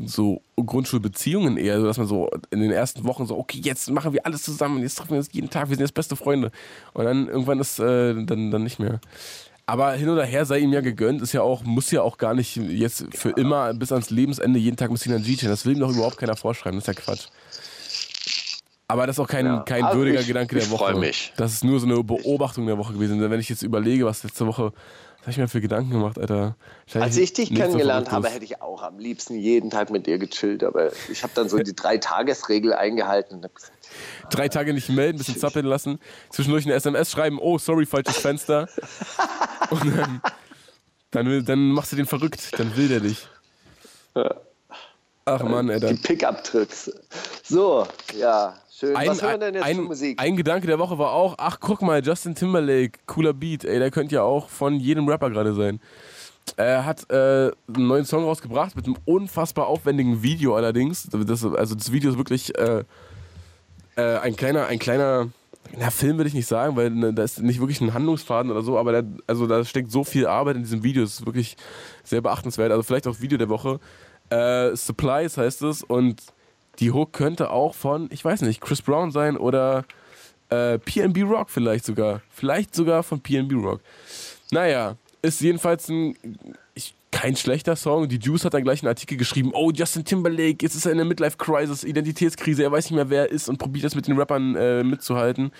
so 0.06 0.42
Grundschulbeziehungen 0.56 1.56
eher, 1.56 1.80
dass 1.80 1.96
man 1.96 2.08
so 2.08 2.28
in 2.50 2.60
den 2.60 2.72
ersten 2.72 3.04
Wochen 3.04 3.24
so, 3.24 3.38
okay, 3.38 3.60
jetzt 3.62 3.88
machen 3.88 4.12
wir 4.12 4.26
alles 4.26 4.42
zusammen, 4.42 4.82
jetzt 4.82 4.96
treffen 4.96 5.12
wir 5.12 5.18
uns 5.18 5.28
jeden 5.30 5.48
Tag, 5.48 5.68
wir 5.68 5.76
sind 5.76 5.84
jetzt 5.84 5.94
beste 5.94 6.16
Freunde. 6.16 6.50
Und 6.92 7.04
dann 7.04 7.28
irgendwann 7.28 7.60
ist 7.60 7.78
äh, 7.78 8.14
dann, 8.24 8.50
dann 8.50 8.64
nicht 8.64 8.80
mehr. 8.80 9.00
Aber 9.66 9.92
hin 9.92 10.08
oder 10.10 10.24
her 10.24 10.44
sei 10.44 10.58
ihm 10.58 10.72
ja 10.72 10.80
gegönnt, 10.82 11.22
ist 11.22 11.32
ja 11.32 11.40
auch, 11.42 11.62
muss 11.62 11.90
ja 11.90 12.02
auch 12.02 12.18
gar 12.18 12.34
nicht 12.34 12.56
jetzt 12.56 13.06
für 13.14 13.30
immer 13.30 13.72
bis 13.72 13.92
ans 13.92 14.10
Lebensende 14.10 14.58
jeden 14.58 14.76
Tag 14.76 14.90
mit 14.90 15.00
Sinan 15.00 15.22
G 15.22 15.36
chillen. 15.36 15.50
Das 15.50 15.64
will 15.64 15.72
ihm 15.74 15.80
doch 15.80 15.90
überhaupt 15.90 16.18
keiner 16.18 16.36
vorschreiben, 16.36 16.78
das 16.78 16.86
ist 16.88 16.94
ja 16.96 17.02
Quatsch. 17.02 17.26
Aber 18.86 19.06
das 19.06 19.16
ist 19.16 19.20
auch 19.20 19.28
kein, 19.28 19.46
Ja, 19.46 19.60
kein 19.60 19.82
also 19.84 19.98
würdiger 19.98 20.20
ich- 20.20 20.26
Gedanke 20.26 20.58
ich 20.58 20.64
der 20.64 20.70
Woche. 20.72 20.92
freu 20.92 21.00
mich. 21.00 21.32
Das 21.38 21.52
ist 21.54 21.64
nur 21.64 21.80
so 21.80 21.86
eine 21.86 22.02
Beobachtung 22.04 22.66
der 22.66 22.76
Woche 22.76 22.92
gewesen. 22.92 23.18
Denn 23.18 23.30
wenn 23.30 23.40
ich 23.40 23.48
jetzt 23.48 23.62
überlege, 23.62 24.04
was 24.04 24.22
letzte 24.22 24.46
Woche 24.46 24.72
Was 25.20 25.28
habe 25.28 25.30
ich 25.32 25.38
mir 25.38 25.48
für 25.48 25.60
Gedanken 25.62 25.90
gemacht, 25.90 26.18
Alter? 26.18 26.54
Als 26.92 27.16
ich 27.16 27.32
dich 27.32 27.54
kennengelernt 27.54 28.12
habe, 28.12 28.28
hätte 28.28 28.44
ich 28.44 28.60
auch 28.60 28.82
am 28.82 28.98
liebsten 28.98 29.32
jeden 29.34 29.70
Tag 29.70 29.88
mit 29.88 30.06
dir 30.06 30.18
gechillt. 30.18 30.62
Aber 30.62 30.90
ich 31.10 31.22
habe 31.22 31.32
dann 31.34 31.48
so 31.48 31.56
die 31.60 31.72
Drei-Tages-Regel 31.74 32.74
eingehalten 32.74 33.36
und 33.36 33.44
habe 33.44 33.54
gesagt, 33.54 33.72
Drei 34.30 34.48
Tage 34.48 34.74
nicht 34.74 34.88
melden, 34.88 35.18
bisschen 35.18 35.36
zappeln 35.36 35.66
lassen, 35.66 35.98
zwischendurch 36.30 36.64
eine 36.64 36.74
SMS 36.74 37.10
schreiben, 37.10 37.38
oh, 37.40 37.58
sorry, 37.58 37.86
falsches 37.86 38.16
Fenster. 38.16 38.68
und 39.70 39.96
dann, 39.96 40.20
dann, 41.10 41.26
will, 41.26 41.42
dann 41.42 41.70
machst 41.70 41.92
du 41.92 41.96
den 41.96 42.06
verrückt, 42.06 42.58
dann 42.58 42.76
will 42.76 42.88
der 42.88 43.00
dich. 43.00 43.28
Ach 45.26 45.42
Mann, 45.42 45.68
ey. 45.70 45.80
Die 45.80 45.94
Pickup-Tricks. 45.94 46.92
So, 47.42 47.86
ja, 48.18 48.54
schön. 48.70 48.94
Ein, 48.94 49.08
Was 49.08 49.22
hören 49.22 49.32
wir 49.32 49.38
denn 49.38 49.54
jetzt 49.54 49.64
ein, 49.64 49.76
für 49.76 49.82
Musik? 49.82 50.20
ein 50.20 50.36
Gedanke 50.36 50.66
der 50.66 50.78
Woche 50.78 50.98
war 50.98 51.12
auch, 51.12 51.34
ach 51.38 51.58
guck 51.60 51.82
mal, 51.82 52.04
Justin 52.04 52.34
Timberlake, 52.34 53.00
cooler 53.06 53.32
Beat, 53.32 53.64
ey, 53.64 53.78
der 53.78 53.90
könnte 53.90 54.16
ja 54.16 54.22
auch 54.22 54.48
von 54.48 54.78
jedem 54.78 55.08
Rapper 55.08 55.30
gerade 55.30 55.54
sein. 55.54 55.80
Er 56.56 56.84
hat 56.84 57.10
äh, 57.10 57.50
einen 57.74 57.86
neuen 57.86 58.04
Song 58.04 58.24
rausgebracht 58.24 58.76
mit 58.76 58.84
einem 58.84 58.96
unfassbar 59.06 59.66
aufwendigen 59.66 60.22
Video 60.22 60.54
allerdings. 60.54 61.08
Das, 61.10 61.44
also 61.44 61.74
das 61.74 61.90
Video 61.90 62.10
ist 62.10 62.18
wirklich 62.18 62.56
äh, 62.58 62.84
äh, 63.96 64.18
ein 64.18 64.36
kleiner, 64.36 64.66
ein 64.66 64.78
kleiner, 64.78 65.28
na, 65.76 65.90
Film 65.90 66.16
würde 66.16 66.28
ich 66.28 66.34
nicht 66.34 66.46
sagen, 66.46 66.76
weil 66.76 66.90
ne, 66.90 67.12
da 67.12 67.22
ist 67.22 67.40
nicht 67.40 67.60
wirklich 67.60 67.80
ein 67.80 67.94
Handlungsfaden 67.94 68.50
oder 68.50 68.62
so, 68.62 68.78
aber 68.78 69.02
da, 69.02 69.08
also 69.26 69.46
da 69.46 69.64
steckt 69.64 69.90
so 69.90 70.04
viel 70.04 70.26
Arbeit 70.26 70.56
in 70.56 70.62
diesem 70.62 70.82
Video, 70.82 71.02
das 71.02 71.20
ist 71.20 71.26
wirklich 71.26 71.56
sehr 72.02 72.20
beachtenswert. 72.20 72.70
Also 72.70 72.82
vielleicht 72.82 73.06
auch 73.06 73.20
Video 73.20 73.38
der 73.38 73.48
Woche. 73.48 73.80
Äh, 74.30 74.74
Supplies 74.76 75.36
heißt 75.36 75.62
es 75.62 75.82
und 75.82 76.22
die 76.78 76.90
Hook 76.90 77.12
könnte 77.12 77.50
auch 77.50 77.74
von, 77.74 78.08
ich 78.10 78.24
weiß 78.24 78.42
nicht, 78.42 78.60
Chris 78.60 78.82
Brown 78.82 79.10
sein 79.10 79.36
oder 79.36 79.84
äh, 80.50 80.78
PNB 80.78 81.22
Rock 81.22 81.50
vielleicht 81.50 81.84
sogar. 81.84 82.20
Vielleicht 82.30 82.74
sogar 82.74 83.02
von 83.02 83.20
PNB 83.20 83.52
Rock. 83.54 83.80
Naja, 84.50 84.96
ist 85.22 85.40
jedenfalls 85.40 85.88
ein, 85.88 86.16
kein 87.14 87.36
schlechter 87.36 87.76
Song. 87.76 88.08
Die 88.08 88.18
Juice 88.18 88.44
hat 88.44 88.54
dann 88.54 88.64
gleich 88.64 88.82
einen 88.82 88.88
Artikel 88.88 89.16
geschrieben, 89.16 89.52
oh, 89.54 89.70
Justin 89.70 90.04
Timberlake, 90.04 90.58
jetzt 90.60 90.74
ist 90.74 90.84
er 90.84 90.92
in 90.92 90.98
der 90.98 91.06
Midlife-Crisis, 91.06 91.84
Identitätskrise, 91.84 92.64
er 92.64 92.72
weiß 92.72 92.86
nicht 92.86 92.96
mehr, 92.96 93.08
wer 93.08 93.22
er 93.22 93.30
ist 93.30 93.48
und 93.48 93.58
probiert 93.58 93.84
das 93.84 93.94
mit 93.94 94.08
den 94.08 94.18
Rappern 94.18 94.56
äh, 94.56 94.82
mitzuhalten. 94.82 95.52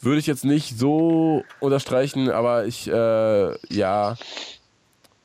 Würde 0.00 0.18
ich 0.18 0.26
jetzt 0.26 0.44
nicht 0.44 0.78
so 0.78 1.44
unterstreichen, 1.60 2.30
aber 2.30 2.66
ich, 2.66 2.88
äh, 2.88 3.74
ja, 3.74 4.16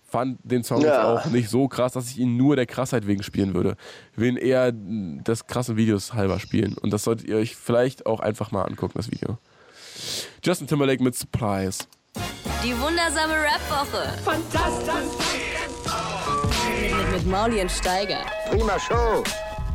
fand 0.05 0.37
den 0.43 0.63
Song 0.63 0.81
Ja. 0.81 0.87
jetzt 0.87 0.99
auch 0.99 1.31
nicht 1.31 1.49
so 1.49 1.67
krass, 1.67 1.93
dass 1.93 2.09
ich 2.09 2.19
ihn 2.19 2.37
nur 2.37 2.55
der 2.55 2.65
Krassheit 2.65 3.07
wegen 3.07 3.23
spielen 3.23 3.53
würde. 3.53 3.77
Ich 4.11 4.19
will 4.19 4.29
ihn 4.29 4.37
eher 4.37 4.71
des 4.73 5.47
krassen 5.47 5.77
Videos 5.77 6.13
halber 6.13 6.39
spielen. 6.39 6.75
Und 6.77 6.91
das 6.91 7.03
solltet 7.03 7.27
ihr 7.27 7.37
euch 7.37 7.55
vielleicht 7.55 8.05
auch 8.05 8.19
einfach 8.19 8.51
mal 8.51 8.63
angucken, 8.63 8.93
das 8.95 9.09
Video. 9.11 9.37
Justin 10.43 10.67
Timberlake 10.67 11.01
mit 11.01 11.15
Supplies. 11.15 11.87
Die 12.63 12.79
wundersame 12.79 13.33
Rap-Woche. 13.33 14.17
Fantastisch. 14.23 14.93
Mit, 16.81 17.11
mit 17.11 17.27
Mauli 17.27 17.61
und 17.61 17.71
Steiger. 17.71 18.21
Prima 18.49 18.79
Show. 18.79 19.23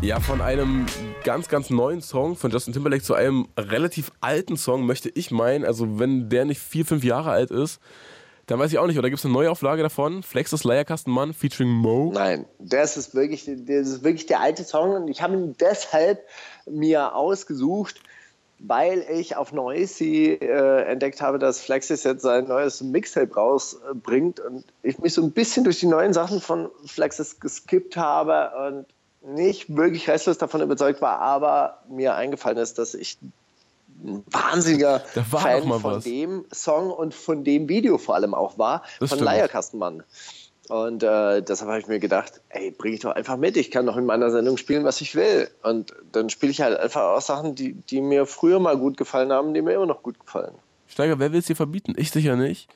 Ja, 0.00 0.20
von 0.20 0.40
einem 0.40 0.86
ganz, 1.24 1.48
ganz 1.48 1.70
neuen 1.70 2.00
Song 2.00 2.36
von 2.36 2.50
Justin 2.50 2.72
Timberlake 2.72 3.02
zu 3.02 3.14
einem 3.14 3.48
relativ 3.58 4.12
alten 4.20 4.56
Song 4.56 4.86
möchte 4.86 5.08
ich 5.08 5.30
meinen. 5.30 5.64
Also, 5.64 5.98
wenn 5.98 6.28
der 6.28 6.44
nicht 6.44 6.60
vier, 6.60 6.86
fünf 6.86 7.04
Jahre 7.04 7.30
alt 7.30 7.50
ist, 7.50 7.80
dann 8.46 8.58
weiß 8.58 8.72
ich 8.72 8.78
auch 8.78 8.86
nicht. 8.86 8.98
Oder 8.98 9.10
gibt 9.10 9.18
es 9.18 9.24
eine 9.24 9.34
Neuauflage 9.34 9.82
davon? 9.82 10.22
Flexus 10.22 10.64
Leierkastenmann 10.64 11.34
featuring 11.34 11.68
Mo? 11.68 12.10
Nein, 12.14 12.46
das 12.58 12.96
ist 12.96 13.14
wirklich, 13.14 13.44
das 13.44 13.88
ist 13.88 14.04
wirklich 14.04 14.26
der 14.26 14.40
alte 14.40 14.64
Song 14.64 14.92
und 14.92 15.08
ich 15.08 15.20
habe 15.20 15.34
ihn 15.34 15.54
deshalb 15.60 16.24
mir 16.66 17.14
ausgesucht, 17.14 18.00
weil 18.60 19.06
ich 19.10 19.36
auf 19.36 19.52
Noisy 19.52 20.38
äh, 20.40 20.82
entdeckt 20.84 21.20
habe, 21.20 21.38
dass 21.38 21.60
Flexis 21.60 22.04
jetzt 22.04 22.22
sein 22.22 22.48
neues 22.48 22.82
Mixtape 22.82 23.32
rausbringt 23.34 24.40
und 24.40 24.64
ich 24.82 24.98
mich 24.98 25.14
so 25.14 25.22
ein 25.22 25.30
bisschen 25.30 25.64
durch 25.64 25.80
die 25.80 25.86
neuen 25.86 26.12
Sachen 26.12 26.40
von 26.40 26.68
Flexis 26.86 27.38
geskippt 27.40 27.96
habe 27.96 28.50
und 28.66 28.86
nicht 29.34 29.74
wirklich 29.76 30.08
restlos 30.08 30.38
davon 30.38 30.60
überzeugt 30.62 31.00
war, 31.00 31.20
aber 31.20 31.78
mir 31.88 32.14
eingefallen 32.14 32.58
ist, 32.58 32.78
dass 32.78 32.94
ich 32.94 33.18
ein 34.02 34.24
wahnsinniger 34.30 35.00
Fan 35.30 35.62
von 35.62 35.82
was. 35.82 36.04
dem 36.04 36.44
Song 36.52 36.90
und 36.90 37.14
von 37.14 37.44
dem 37.44 37.68
Video 37.68 37.98
vor 37.98 38.14
allem 38.14 38.34
auch 38.34 38.58
war, 38.58 38.82
Das 39.00 39.10
von 39.10 39.18
stimmt. 39.18 39.22
Leierkastenmann. 39.22 40.02
Und 40.68 41.02
äh, 41.02 41.40
deshalb 41.42 41.70
habe 41.70 41.80
ich 41.80 41.86
mir 41.86 41.98
gedacht, 41.98 42.40
ey, 42.50 42.70
bring 42.70 42.92
ich 42.92 43.00
doch 43.00 43.12
einfach 43.12 43.36
mit. 43.38 43.56
Ich 43.56 43.70
kann 43.70 43.86
doch 43.86 43.96
in 43.96 44.04
meiner 44.04 44.30
Sendung 44.30 44.58
spielen, 44.58 44.84
was 44.84 45.00
ich 45.00 45.14
will. 45.14 45.48
Und 45.62 45.94
dann 46.12 46.28
spiele 46.28 46.52
ich 46.52 46.60
halt 46.60 46.78
einfach 46.78 47.02
auch 47.02 47.22
Sachen, 47.22 47.54
die, 47.54 47.72
die 47.72 48.02
mir 48.02 48.26
früher 48.26 48.60
mal 48.60 48.76
gut 48.76 48.96
gefallen 48.98 49.32
haben, 49.32 49.54
die 49.54 49.62
mir 49.62 49.72
immer 49.72 49.86
noch 49.86 50.02
gut 50.02 50.20
gefallen. 50.20 50.52
Steiger, 50.86 51.18
wer 51.18 51.32
will 51.32 51.40
es 51.40 51.46
dir 51.46 51.56
verbieten? 51.56 51.94
Ich 51.96 52.10
sicher 52.10 52.36
nicht. 52.36 52.68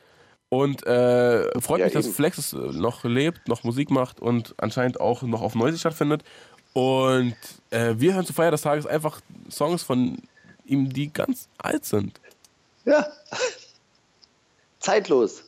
Und 0.49 0.87
äh, 0.87 1.61
freut 1.61 1.81
Ja, 1.81 1.87
mich, 1.87 1.95
dass 1.95 2.07
eben. 2.07 2.15
Flexus 2.15 2.53
äh, 2.55 2.57
noch 2.57 3.05
lebt, 3.05 3.49
noch 3.49 3.63
Musik 3.65 3.91
macht 3.91 4.21
und 4.21 4.55
anscheinend 4.59 5.01
auch 5.01 5.23
noch 5.23 5.43
auf 5.43 5.55
Noisy 5.55 5.79
stattfindet. 5.79 6.23
Und 6.73 7.37
äh, 7.71 7.95
wir 7.99 8.15
hören 8.15 8.25
zur 8.25 8.35
Feier 8.35 8.51
des 8.51 8.63
Tages 8.63 8.87
einfach 8.87 9.21
Songs 9.51 9.83
von 9.83 10.19
ihm, 10.65 10.91
die 10.91 11.13
ganz 11.13 11.49
alt 11.59 11.85
sind. 11.85 12.21
Ja. 12.85 13.07
Zeitlos. 14.79 15.45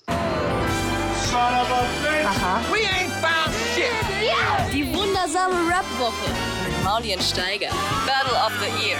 Die 4.72 4.86
wundersame 4.94 5.54
Rap-Woche. 5.68 6.30
Mit 6.64 6.84
Mauli 6.84 7.14
und 7.14 7.22
Steiger. 7.22 7.70
Battle 8.06 8.36
of 8.46 8.52
the 8.60 8.86
Year. 8.86 8.98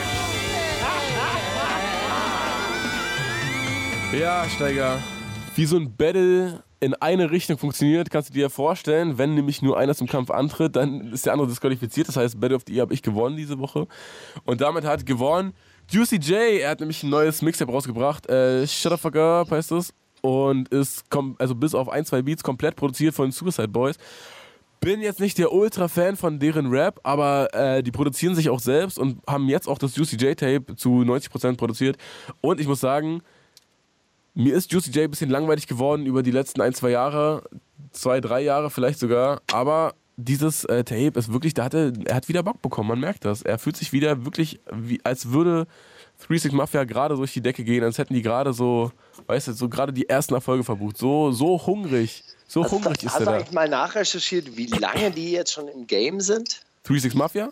Ja, 4.20 4.48
Steiger. 4.48 4.98
Wie 5.54 5.66
so 5.66 5.76
ein 5.76 5.96
Battle 5.96 6.62
in 6.80 6.94
eine 6.94 7.30
Richtung 7.30 7.58
funktioniert, 7.58 8.10
kannst 8.10 8.28
du 8.28 8.34
dir 8.34 8.42
ja 8.42 8.48
vorstellen. 8.48 9.18
Wenn 9.18 9.34
nämlich 9.34 9.62
nur 9.62 9.78
einer 9.78 9.94
zum 9.94 10.06
Kampf 10.06 10.30
antritt, 10.30 10.76
dann 10.76 11.12
ist 11.12 11.26
der 11.26 11.32
andere 11.32 11.48
disqualifiziert. 11.48 12.08
Das 12.08 12.16
heißt, 12.16 12.38
Battle 12.38 12.56
of 12.56 12.62
the 12.66 12.74
Year 12.74 12.82
habe 12.82 12.94
ich 12.94 13.02
gewonnen 13.02 13.36
diese 13.36 13.58
Woche. 13.58 13.86
Und 14.44 14.60
damit 14.60 14.84
hat 14.84 15.06
gewonnen 15.06 15.54
Juicy 15.90 16.16
J. 16.16 16.60
Er 16.60 16.70
hat 16.70 16.80
nämlich 16.80 17.02
ein 17.02 17.10
neues 17.10 17.42
Mixtape 17.42 17.70
rausgebracht. 17.70 18.26
Äh, 18.28 18.66
Shut 18.66 18.92
the 18.92 18.98
fuck 18.98 19.16
up 19.16 19.50
heißt 19.50 19.72
es. 19.72 19.92
Und 20.24 20.70
ist 20.70 21.04
also 21.36 21.54
bis 21.54 21.74
auf 21.74 21.90
ein, 21.90 22.06
zwei 22.06 22.22
Beats 22.22 22.42
komplett 22.42 22.76
produziert 22.76 23.14
von 23.14 23.30
Suicide 23.30 23.68
Boys. 23.68 23.96
Bin 24.80 25.02
jetzt 25.02 25.20
nicht 25.20 25.36
der 25.36 25.52
Ultra-Fan 25.52 26.16
von 26.16 26.38
deren 26.38 26.68
Rap, 26.68 26.98
aber 27.02 27.52
äh, 27.52 27.82
die 27.82 27.90
produzieren 27.90 28.34
sich 28.34 28.48
auch 28.48 28.60
selbst 28.60 28.98
und 28.98 29.18
haben 29.28 29.50
jetzt 29.50 29.68
auch 29.68 29.76
das 29.76 29.96
Juicy 29.96 30.16
J-Tape 30.16 30.76
zu 30.76 31.02
90% 31.02 31.58
produziert. 31.58 31.98
Und 32.40 32.58
ich 32.58 32.66
muss 32.66 32.80
sagen, 32.80 33.20
mir 34.32 34.54
ist 34.54 34.72
Juicy 34.72 34.92
J 34.92 35.04
ein 35.04 35.10
bisschen 35.10 35.28
langweilig 35.28 35.66
geworden 35.66 36.06
über 36.06 36.22
die 36.22 36.30
letzten 36.30 36.62
ein, 36.62 36.72
zwei 36.72 36.88
Jahre, 36.88 37.42
zwei, 37.92 38.22
drei 38.22 38.40
Jahre 38.40 38.70
vielleicht 38.70 39.00
sogar. 39.00 39.42
Aber 39.52 39.92
dieses 40.16 40.64
äh, 40.64 40.84
Tape 40.84 41.18
ist 41.18 41.34
wirklich, 41.34 41.52
da 41.52 41.64
hatte, 41.64 41.92
er 42.06 42.14
hat 42.14 42.30
wieder 42.30 42.42
Bock 42.42 42.62
bekommen, 42.62 42.88
man 42.88 43.00
merkt 43.00 43.26
das. 43.26 43.42
Er 43.42 43.58
fühlt 43.58 43.76
sich 43.76 43.92
wieder 43.92 44.24
wirklich, 44.24 44.58
wie, 44.72 45.02
als 45.04 45.32
würde 45.32 45.66
36 46.16 46.52
Mafia 46.52 46.84
gerade 46.84 47.14
durch 47.14 47.34
die 47.34 47.42
Decke 47.42 47.62
gehen, 47.62 47.84
als 47.84 47.98
hätten 47.98 48.14
die 48.14 48.22
gerade 48.22 48.54
so, 48.54 48.90
weißt 49.26 49.48
du, 49.48 49.52
so 49.52 49.68
gerade 49.68 49.92
die 49.92 50.08
ersten 50.08 50.34
Erfolge 50.34 50.64
verbucht. 50.64 50.98
So, 50.98 51.32
so 51.32 51.64
hungrig, 51.66 52.22
so 52.46 52.68
hungrig 52.70 53.02
ist 53.02 53.12
Hast 53.14 53.20
er 53.20 53.20
du 53.20 53.24
da. 53.26 53.32
eigentlich 53.38 53.52
mal 53.52 53.68
nachrecherchiert, 53.68 54.56
wie 54.56 54.66
lange 54.66 55.10
die 55.10 55.32
jetzt 55.32 55.52
schon 55.52 55.68
im 55.68 55.86
Game 55.86 56.20
sind? 56.20 56.60
36 56.84 57.14
Mafia? 57.14 57.50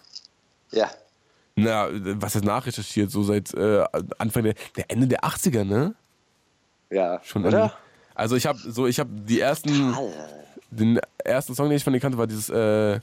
Ja. 0.70 0.91
Na, 1.57 1.89
was 1.91 2.35
ist 2.37 2.45
nachrecherchiert? 2.45 3.11
So 3.11 3.23
seit 3.23 3.53
äh, 3.55 3.85
Anfang 4.18 4.45
der, 4.45 4.55
der 4.77 4.91
Ende 4.91 5.07
der 5.07 5.20
80er, 5.25 5.64
ne? 5.64 5.95
Ja. 6.91 7.20
Schon 7.25 7.45
oder? 7.47 7.62
Ende. 7.62 7.75
Also 8.14 8.37
ich 8.37 8.47
habe 8.47 8.59
so, 8.59 8.87
ich 8.87 8.99
habe 9.01 9.11
die 9.11 9.41
ersten, 9.41 9.95
den 10.70 11.01
ersten 11.25 11.55
Song, 11.55 11.68
den 11.68 11.77
ich 11.77 11.85
von 11.85 11.93
denen 11.93 12.03
kannte, 12.03 12.18
war 12.18 12.27
dieses 12.27 12.49
äh, 12.51 13.01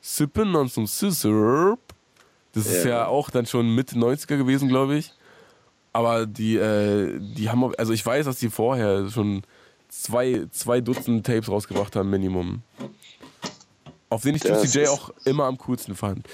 Sippen 0.00 0.54
on 0.56 0.68
some 0.68 0.86
Scissor. 0.86 1.78
Das 2.52 2.66
ist 2.66 2.84
Ja. 2.84 2.90
ja 2.90 3.06
auch 3.06 3.30
dann 3.30 3.46
schon 3.46 3.74
Mitte 3.74 3.96
90er 3.96 4.36
gewesen, 4.36 4.68
glaube 4.68 4.96
ich. 4.96 5.12
Aber 5.92 6.26
die, 6.26 6.56
äh, 6.56 7.18
die 7.20 7.50
haben, 7.50 7.74
also 7.76 7.92
ich 7.92 8.04
weiß, 8.04 8.24
dass 8.26 8.38
die 8.38 8.48
vorher 8.48 9.08
schon 9.10 9.42
zwei, 9.88 10.46
zwei 10.50 10.80
Dutzend 10.80 11.26
Tapes 11.26 11.48
rausgebracht 11.50 11.94
haben, 11.96 12.08
Minimum. 12.08 12.62
Auf 14.08 14.22
denen 14.22 14.36
ich 14.36 14.42
Das 14.42 14.62
Juicy 14.62 14.80
J 14.80 14.88
auch 14.88 15.10
immer 15.24 15.44
am 15.44 15.58
coolsten 15.58 15.94
fand. 15.94 16.26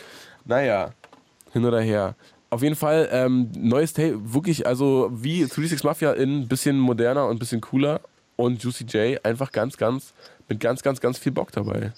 Naja, 0.44 0.90
hin 1.52 1.64
oder 1.64 1.80
her. 1.80 2.14
Auf 2.50 2.62
jeden 2.62 2.76
Fall, 2.76 3.08
ähm, 3.12 3.50
neues 3.56 3.92
Tape, 3.92 4.18
wirklich, 4.32 4.66
also 4.66 5.10
wie 5.12 5.40
36 5.44 5.84
Mafia 5.84 6.12
in 6.12 6.42
ein 6.42 6.48
bisschen 6.48 6.78
moderner 6.78 7.26
und 7.26 7.36
ein 7.36 7.38
bisschen 7.38 7.60
cooler. 7.60 8.00
Und 8.36 8.62
Juicy 8.62 8.84
J 8.84 9.24
einfach 9.24 9.50
ganz, 9.50 9.76
ganz, 9.76 10.14
mit 10.48 10.60
ganz, 10.60 10.82
ganz, 10.82 11.00
ganz 11.00 11.18
viel 11.18 11.32
Bock 11.32 11.50
dabei. 11.52 11.92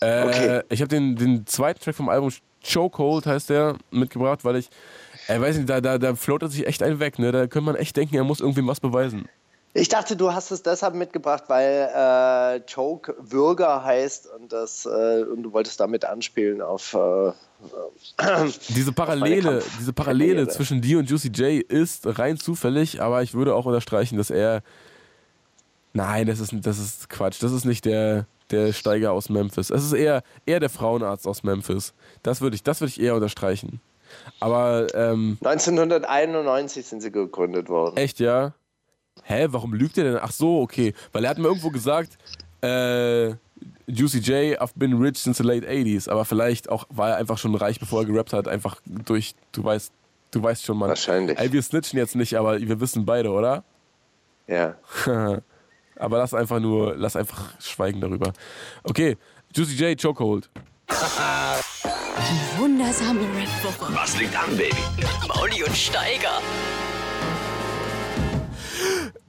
Äh, 0.00 0.24
Okay. 0.26 0.62
Ich 0.70 0.80
habe 0.80 0.88
den, 0.88 1.16
den 1.16 1.46
zweiten 1.46 1.80
Track 1.80 1.96
vom 1.96 2.08
Album 2.08 2.30
Chokehold 2.64 3.26
heißt 3.26 3.50
der 3.50 3.76
mitgebracht, 3.90 4.44
weil 4.44 4.56
ich, 4.56 4.70
äh, 5.28 5.40
weiß 5.40 5.56
nicht, 5.56 5.68
da, 5.68 5.80
da, 5.80 5.98
da 5.98 6.14
floatet 6.14 6.52
sich 6.52 6.66
echt 6.66 6.82
ein 6.82 6.98
weg, 7.00 7.18
ne? 7.18 7.32
Da 7.32 7.46
könnte 7.46 7.66
man 7.66 7.76
echt 7.76 7.96
denken, 7.96 8.14
er 8.16 8.24
muss 8.24 8.40
irgendwem 8.40 8.66
was 8.66 8.80
beweisen. 8.80 9.28
Ich 9.76 9.88
dachte, 9.88 10.14
du 10.16 10.32
hast 10.32 10.52
es 10.52 10.62
deshalb 10.62 10.94
mitgebracht, 10.94 11.44
weil 11.48 11.90
äh, 11.92 12.60
Choke 12.72 13.16
Würger 13.18 13.82
heißt 13.84 14.28
und, 14.38 14.52
das, 14.52 14.86
äh, 14.86 15.22
und 15.24 15.42
du 15.42 15.52
wolltest 15.52 15.80
damit 15.80 16.04
anspielen 16.04 16.62
auf. 16.62 16.94
Äh, 16.94 17.32
Diese 18.68 18.92
Parallele, 18.92 19.58
Kampf- 19.60 19.78
diese 19.78 19.92
Parallele 19.92 20.46
zwischen 20.48 20.80
dir 20.80 20.98
und 20.98 21.08
Juicy 21.10 21.28
J 21.28 21.62
ist 21.62 22.06
rein 22.18 22.36
zufällig, 22.38 23.00
aber 23.00 23.22
ich 23.22 23.34
würde 23.34 23.54
auch 23.54 23.64
unterstreichen, 23.66 24.16
dass 24.16 24.30
er 24.30 24.62
Nein, 25.96 26.26
das 26.26 26.40
ist, 26.40 26.52
das 26.62 26.78
ist 26.78 27.08
Quatsch. 27.08 27.40
Das 27.40 27.52
ist 27.52 27.64
nicht 27.64 27.84
der, 27.84 28.26
der 28.50 28.72
Steiger 28.72 29.12
aus 29.12 29.28
Memphis. 29.28 29.70
Es 29.70 29.84
ist 29.84 29.92
eher, 29.92 30.24
eher 30.44 30.58
der 30.58 30.68
Frauenarzt 30.68 31.26
aus 31.26 31.44
Memphis. 31.44 31.94
Das 32.24 32.40
würde 32.40 32.56
ich, 32.56 32.64
das 32.64 32.80
würd 32.80 32.90
ich 32.90 33.00
eher 33.00 33.14
unterstreichen. 33.14 33.80
Aber. 34.40 34.86
Ähm, 34.94 35.38
1991 35.42 36.86
sind 36.86 37.00
sie 37.00 37.10
gegründet 37.10 37.68
worden. 37.68 37.96
Echt, 37.96 38.20
ja? 38.20 38.54
Hä, 39.22 39.46
warum 39.50 39.72
lügt 39.72 39.96
er 39.96 40.04
denn? 40.04 40.18
Ach 40.20 40.32
so, 40.32 40.60
okay. 40.60 40.94
Weil 41.12 41.24
er 41.24 41.30
hat 41.30 41.38
mir 41.38 41.48
irgendwo 41.48 41.70
gesagt, 41.70 42.18
äh, 42.62 43.34
Juicy 43.86 44.18
J, 44.18 44.60
I've 44.60 44.72
been 44.76 45.00
rich 45.00 45.18
since 45.18 45.42
the 45.42 45.48
late 45.48 45.66
80s. 45.66 46.08
Aber 46.08 46.24
vielleicht 46.24 46.68
auch 46.68 46.86
war 46.90 47.10
er 47.10 47.16
einfach 47.16 47.38
schon 47.38 47.54
reich, 47.54 47.78
bevor 47.78 48.02
er 48.02 48.06
gerappt 48.06 48.32
hat. 48.32 48.48
Einfach 48.48 48.80
durch, 48.86 49.34
du 49.52 49.64
weißt, 49.64 49.92
du 50.30 50.42
weißt 50.42 50.64
schon, 50.64 50.78
Mann. 50.78 50.88
Wahrscheinlich. 50.88 51.38
Ey, 51.38 51.52
wir 51.52 51.62
snitchen 51.62 51.98
jetzt 51.98 52.16
nicht, 52.16 52.36
aber 52.36 52.60
wir 52.60 52.80
wissen 52.80 53.04
beide, 53.04 53.30
oder? 53.30 53.64
Ja. 54.46 54.74
aber 55.96 56.18
lass 56.18 56.34
einfach 56.34 56.60
nur, 56.60 56.96
lass 56.96 57.16
einfach 57.16 57.60
schweigen 57.60 58.00
darüber. 58.00 58.32
Okay, 58.82 59.16
Juicy 59.54 59.76
J, 59.76 60.00
Chokehold. 60.00 60.50
Die 61.84 62.58
wundersame 62.58 63.20
Red 63.20 63.48
Woche. 63.62 63.94
Was 63.94 64.18
liegt 64.18 64.34
an, 64.36 64.56
Baby? 64.56 64.74
Mauli 65.28 65.62
und 65.62 65.76
Steiger. 65.76 66.40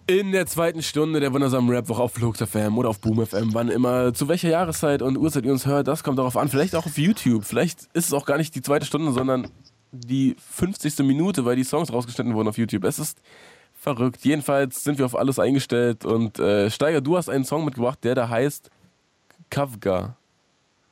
In 0.08 0.32
der 0.32 0.45
zweiten 0.45 0.82
Stunde 0.82 1.20
der 1.20 1.34
wundersamen 1.34 1.70
Rap-Woche 1.70 2.01
auf 2.01 2.14
Flux 2.14 2.39
FM 2.39 2.78
oder 2.78 2.89
auf 2.89 2.99
Boom 3.01 3.26
FM, 3.26 3.53
wann 3.53 3.70
immer, 3.70 4.14
zu 4.14 4.28
welcher 4.28 4.49
Jahreszeit 4.49 5.01
und 5.01 5.18
Uhrzeit 5.18 5.45
ihr 5.45 5.51
uns 5.51 5.66
hört, 5.66 5.88
das 5.88 6.03
kommt 6.03 6.20
darauf 6.20 6.38
an. 6.38 6.47
Vielleicht 6.47 6.76
auch 6.76 6.86
auf 6.86 6.97
YouTube. 6.97 7.43
Vielleicht 7.43 7.89
ist 7.93 8.06
es 8.06 8.14
auch 8.14 8.26
gar 8.26 8.38
nicht 8.38 8.53
die 8.56 8.62
zweite 8.62 8.86
Stunde, 8.86 9.12
sondern 9.12 9.49
die 9.91 10.36
50. 10.51 10.99
Minute, 10.99 11.43
weil 11.43 11.56
die 11.56 11.64
Songs 11.64 11.91
rausgeschnitten 11.91 12.36
wurden 12.36 12.47
auf 12.47 12.58
YouTube. 12.58 12.84
Es 12.86 12.99
ist 12.99 13.20
verrückt. 13.74 14.24
Jedenfalls 14.24 14.84
sind 14.84 14.97
wir 14.97 15.06
auf 15.06 15.16
alles 15.16 15.39
eingestellt 15.39 16.06
und 16.06 16.39
äh, 16.39 16.70
Steiger, 16.70 17.01
du 17.01 17.18
hast 17.18 17.28
einen 17.28 17.43
Song 17.43 17.66
mitgebracht, 17.66 17.99
der 18.03 18.16
da 18.16 18.30
heißt 18.30 18.70
Kafka. 19.49 20.16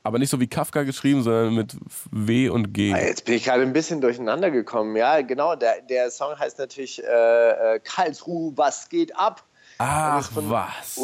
Aber 0.06 0.20
nicht 0.20 0.30
so 0.30 0.40
wie 0.42 0.48
Kafka 0.48 0.84
geschrieben, 0.84 1.24
sondern 1.24 1.56
mit 1.56 1.78
W 2.12 2.50
und 2.50 2.74
G. 2.74 2.94
Ah, 2.94 3.00
jetzt 3.00 3.24
bin 3.24 3.36
ich 3.36 3.46
gerade 3.46 3.64
ein 3.64 3.72
bisschen 3.72 4.02
durcheinander 4.02 4.52
gekommen. 4.52 4.98
Ja, 4.98 5.22
genau. 5.22 5.56
Der, 5.56 5.82
der 5.82 6.12
Song 6.12 6.38
heißt 6.38 6.60
natürlich 6.60 7.02
äh, 7.02 7.76
äh 7.76 7.80
Karlsruhe, 7.80 8.52
was 8.58 8.90
geht 8.90 9.18
ab? 9.18 9.44
Ach, 9.78 10.30
was? 10.36 10.98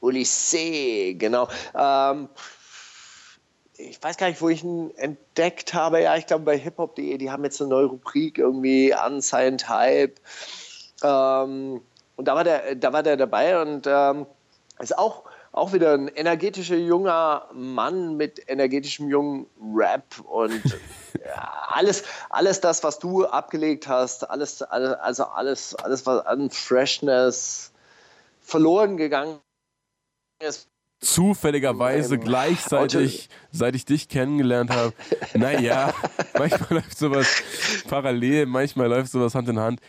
Ulysses, 0.00 1.16
genau. 1.16 1.48
Ähm, 1.78 2.28
ich 3.76 4.02
weiß 4.02 4.16
gar 4.16 4.28
nicht, 4.28 4.40
wo 4.40 4.48
ich 4.48 4.64
ihn 4.64 4.90
entdeckt 4.96 5.72
habe. 5.72 6.02
Ja, 6.02 6.16
ich 6.16 6.26
glaube 6.26 6.44
bei 6.44 6.58
hiphop.de, 6.58 7.16
die 7.18 7.30
haben 7.30 7.44
jetzt 7.44 7.60
eine 7.60 7.70
neue 7.70 7.86
Rubrik 7.86 8.38
irgendwie 8.38 8.94
Unsigned 9.06 9.68
Hype. 9.68 10.20
Ähm, 11.02 11.80
und 12.16 12.28
da 12.28 12.34
war 12.34 12.44
der, 12.44 12.74
da 12.74 12.92
war 12.92 13.02
der 13.02 13.16
dabei 13.16 13.60
und 13.60 13.86
ähm, 13.86 14.26
ist 14.80 14.96
auch 14.96 15.24
auch 15.54 15.72
wieder 15.72 15.94
ein 15.94 16.08
energetischer 16.08 16.76
junger 16.76 17.48
Mann 17.52 18.16
mit 18.16 18.42
energetischem 18.48 19.08
jungen 19.08 19.46
Rap 19.74 20.04
und 20.24 20.62
ja, 21.24 21.52
alles, 21.68 22.02
alles 22.28 22.60
das, 22.60 22.82
was 22.82 22.98
du 22.98 23.24
abgelegt 23.24 23.86
hast, 23.86 24.28
alles, 24.28 24.62
also 24.62 25.24
alles, 25.24 25.74
alles, 25.76 26.06
was 26.06 26.26
an 26.26 26.50
Freshness 26.50 27.72
verloren 28.40 28.96
gegangen 28.96 29.38
ist. 30.40 30.68
Zufälligerweise 31.00 32.18
gleichzeitig, 32.18 33.28
seit 33.52 33.76
ich 33.76 33.84
dich 33.84 34.08
kennengelernt 34.08 34.70
habe. 34.70 34.92
Naja, 35.34 35.92
manchmal 36.38 36.80
läuft 36.80 36.98
sowas 36.98 37.28
parallel, 37.88 38.46
manchmal 38.46 38.88
läuft 38.88 39.12
sowas 39.12 39.34
Hand 39.34 39.48
in 39.48 39.60
Hand. 39.60 39.80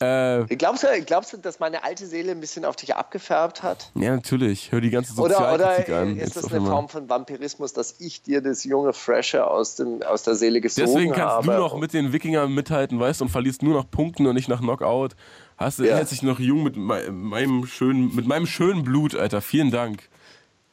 Äh, 0.00 0.44
glaubst, 0.54 0.84
du, 0.84 1.02
glaubst 1.04 1.32
du, 1.32 1.38
dass 1.38 1.58
meine 1.58 1.82
alte 1.82 2.06
Seele 2.06 2.30
ein 2.30 2.38
bisschen 2.38 2.64
auf 2.64 2.76
dich 2.76 2.94
abgefärbt 2.94 3.64
hat? 3.64 3.90
Ja, 3.96 4.14
natürlich. 4.14 4.70
Hör 4.70 4.80
die 4.80 4.90
ganze 4.90 5.12
Sozialkritik 5.12 5.88
oder, 5.88 6.02
oder 6.02 6.10
an. 6.10 6.16
Ist 6.16 6.36
das 6.36 6.52
eine 6.52 6.64
Form 6.64 6.88
von 6.88 7.08
Vampirismus, 7.08 7.72
dass 7.72 7.96
ich 7.98 8.22
dir 8.22 8.40
das 8.40 8.62
junge 8.62 8.92
Freshe 8.92 9.44
aus, 9.44 9.74
dem, 9.74 10.02
aus 10.02 10.22
der 10.22 10.36
Seele 10.36 10.60
gesogen 10.60 10.86
habe? 10.86 10.98
Deswegen 10.98 11.14
kannst 11.14 11.34
habe? 11.34 11.46
du 11.46 11.52
noch 11.54 11.76
mit 11.76 11.92
den 11.92 12.12
Wikingern 12.12 12.54
mithalten, 12.54 13.00
weißt 13.00 13.20
du, 13.20 13.24
und 13.24 13.30
verlierst 13.30 13.64
nur 13.64 13.74
noch 13.74 13.90
Punkten 13.90 14.28
und 14.28 14.36
nicht 14.36 14.48
nach 14.48 14.60
Knockout. 14.60 15.16
Hast 15.56 15.80
du, 15.80 15.84
ja. 15.84 16.02
dich 16.04 16.22
noch 16.22 16.38
jung 16.38 16.62
mit 16.62 16.76
meinem, 16.76 17.66
schönen, 17.66 18.14
mit 18.14 18.28
meinem 18.28 18.46
schönen 18.46 18.84
Blut, 18.84 19.16
Alter. 19.16 19.40
Vielen 19.40 19.72
Dank. 19.72 20.08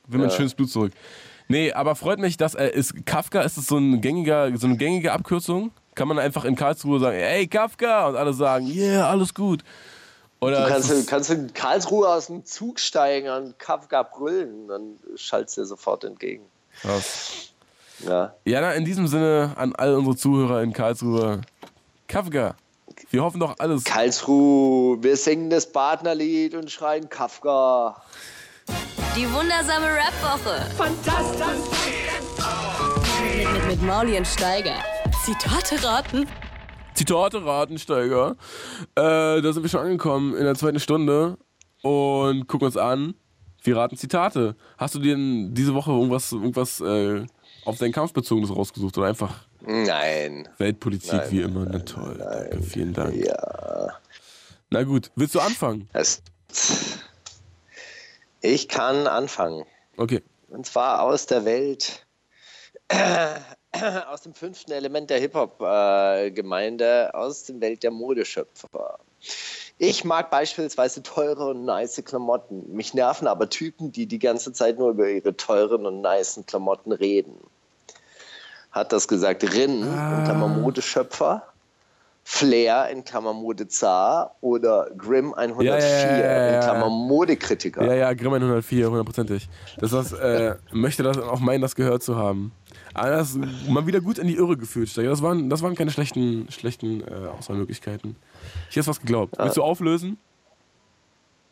Will 0.06 0.20
mein 0.20 0.30
ja. 0.30 0.36
schönes 0.36 0.54
Blut 0.54 0.70
zurück. 0.70 0.94
Nee, 1.48 1.72
aber 1.72 1.96
freut 1.96 2.20
mich, 2.20 2.38
dass 2.38 2.54
er 2.54 2.74
ist. 2.74 3.08
Kafka 3.08 3.42
ist 3.42 3.58
es 3.58 3.66
so, 3.66 3.78
ein 3.78 4.02
gängiger, 4.02 4.56
so 4.56 4.68
eine 4.68 4.78
gängige 4.78 5.14
Abkürzung? 5.14 5.72
Kann 5.96 6.08
man 6.08 6.20
einfach 6.20 6.46
in 6.46 6.56
Karlsruhe 6.56 7.00
sagen, 7.00 7.18
ey 7.18 7.48
Kafka 7.48 8.10
und 8.10 8.16
alle 8.16 8.34
sagen, 8.34 8.68
yeah, 8.68 9.10
alles 9.10 9.34
gut. 9.34 9.64
Oder 10.42 10.64
du 10.64 10.70
kannst, 10.70 11.08
kannst 11.08 11.32
in 11.32 11.54
Karlsruhe 11.54 12.08
aus 12.08 12.28
dem 12.28 12.46
Zug 12.46 12.80
steigen 12.80 13.30
und 13.30 13.58
Kafka 13.58 14.04
brüllen, 14.04 14.68
dann 14.68 15.00
schaltest 15.16 15.58
du 15.58 15.66
sofort 15.66 16.04
entgegen. 16.04 16.44
Krass. 16.82 17.54
Ja. 18.00 18.36
ja, 18.44 18.62
na, 18.62 18.74
in 18.74 18.84
diesem 18.84 19.08
Sinne 19.08 19.54
an 19.56 19.74
all 19.76 19.96
unsere 19.96 20.18
Zuhörer 20.18 20.62
in 20.62 20.74
Karlsruhe, 20.74 21.42
Kafka. 22.08 22.56
Wir 23.10 23.24
hoffen 23.24 23.40
doch 23.40 23.56
alles. 23.60 23.86
Karlsruhe, 23.86 25.02
wir 25.02 25.18
singen 25.18 25.50
das 25.50 25.72
Partnerlied 25.72 26.54
und 26.56 26.70
schreien 26.70 27.10
Kafka. 27.10 28.02
Die 29.16 29.32
wundersame 29.32 29.88
Rap-Woche. 29.88 30.70
Fantastisch. 30.78 31.46
Mit, 33.38 33.54
mit, 33.54 33.68
mit 33.68 33.82
Mauli 33.82 34.18
und 34.18 34.28
Steiger. 34.28 34.84
Zitate 35.26 35.84
raten. 35.84 36.28
Zitate 36.94 37.44
raten, 37.44 37.80
Steiger. 37.80 38.36
Äh, 38.94 39.42
da 39.42 39.54
sind 39.54 39.64
wir 39.64 39.70
schon 39.72 39.80
angekommen 39.80 40.36
in 40.36 40.44
der 40.44 40.54
zweiten 40.54 40.80
Stunde 40.80 41.40
und 41.82 42.46
gucken 42.46 42.68
uns 42.68 42.78
an. 42.78 43.16
Wir 43.64 43.76
raten 43.76 43.98
Zitate. 43.98 44.56
Hast 44.78 44.94
du 44.94 45.00
dir 45.00 45.16
diese 45.50 45.74
Woche 45.74 45.90
irgendwas, 45.90 46.32
irgendwas 46.32 46.80
äh, 46.80 47.26
auf 47.66 47.80
deinen 47.80 47.92
Kampf 47.92 48.14
bezogenes 48.14 48.56
rausgesucht 48.56 49.00
oder 49.00 49.08
einfach? 49.08 49.48
Nein. 49.62 50.48
Weltpolitik 50.60 51.14
nein, 51.14 51.32
wie 51.32 51.42
immer. 51.42 51.66
Na 51.66 51.80
toll. 51.80 52.18
Nein. 52.20 52.48
Danke, 52.52 52.62
vielen 52.62 52.94
Dank. 52.94 53.16
Ja. 53.16 53.94
Na 54.70 54.84
gut, 54.84 55.10
willst 55.16 55.34
du 55.34 55.40
anfangen? 55.40 55.90
Es 55.94 56.22
ich 58.42 58.68
kann 58.68 59.08
anfangen. 59.08 59.66
Okay. 59.98 60.22
Und 60.50 60.68
zwar 60.68 61.02
aus 61.02 61.26
der 61.26 61.46
Welt 61.46 62.06
aus 64.10 64.22
dem 64.22 64.34
fünften 64.34 64.72
Element 64.72 65.10
der 65.10 65.20
Hip-Hop-Gemeinde, 65.20 67.14
aus 67.14 67.44
der 67.44 67.62
Welt 67.62 67.84
der 67.84 67.92
Modeschöpfer. 67.92 69.00
Ich 69.78 70.06
mag 70.06 70.30
beispielsweise 70.32 71.04
teure 71.04 71.48
und 71.48 71.66
nice 71.66 72.02
Klamotten. 72.06 72.74
Mich 72.74 72.94
nerven 72.94 73.28
aber 73.28 73.50
Typen, 73.50 73.92
die 73.92 74.06
die 74.06 74.20
ganze 74.20 74.54
Zeit 74.54 74.80
nur 74.80 74.92
über 74.92 75.10
ihre 75.10 75.36
teuren 75.36 75.86
und 75.86 76.02
nice 76.02 76.40
Klamotten 76.48 76.94
reden. 76.94 77.36
Hat 78.72 78.92
das 78.92 79.08
gesagt 79.08 79.44
Rin, 79.54 79.84
ah. 79.84 80.20
in 80.20 80.24
Klammer 80.26 80.48
Modeschöpfer, 80.48 81.44
Flair 82.28 82.90
in 82.90 83.04
Klammer 83.04 83.34
Mode 83.34 83.68
Zar 83.68 84.36
oder 84.42 84.90
Grimm 84.98 85.34
104 85.34 85.72
ja, 85.72 86.18
ja, 86.18 86.26
ja, 86.26 86.56
in 86.56 86.62
Klammer 86.62 86.90
Modekritiker. 86.90 87.86
Ja, 87.86 87.94
ja, 87.94 88.14
Grimm 88.14 88.34
104, 88.34 88.90
hundertprozentig. 88.90 89.48
Das 89.78 89.94
heißt, 89.94 90.14
äh, 90.14 90.56
möchte 90.72 91.04
das 91.04 91.20
auch 91.20 91.40
meinen, 91.40 91.62
das 91.62 91.76
gehört 91.76 92.02
zu 92.02 92.16
haben. 92.16 92.52
Aber 92.96 93.10
das 93.10 93.36
mal 93.36 93.86
wieder 93.86 94.00
gut 94.00 94.18
in 94.18 94.28
die 94.28 94.36
Irre 94.36 94.56
geführt, 94.56 94.96
Das 94.96 95.22
waren, 95.22 95.50
das 95.50 95.62
waren 95.62 95.76
keine 95.76 95.92
schlechten, 95.92 96.50
schlechten 96.50 97.02
äh, 97.02 97.28
Auswahlmöglichkeiten. 97.38 98.16
Ich 98.70 98.78
hätte 98.78 98.88
was 98.88 99.02
geglaubt. 99.02 99.38
Willst 99.38 99.58
du 99.58 99.64
auflösen? 99.64 100.18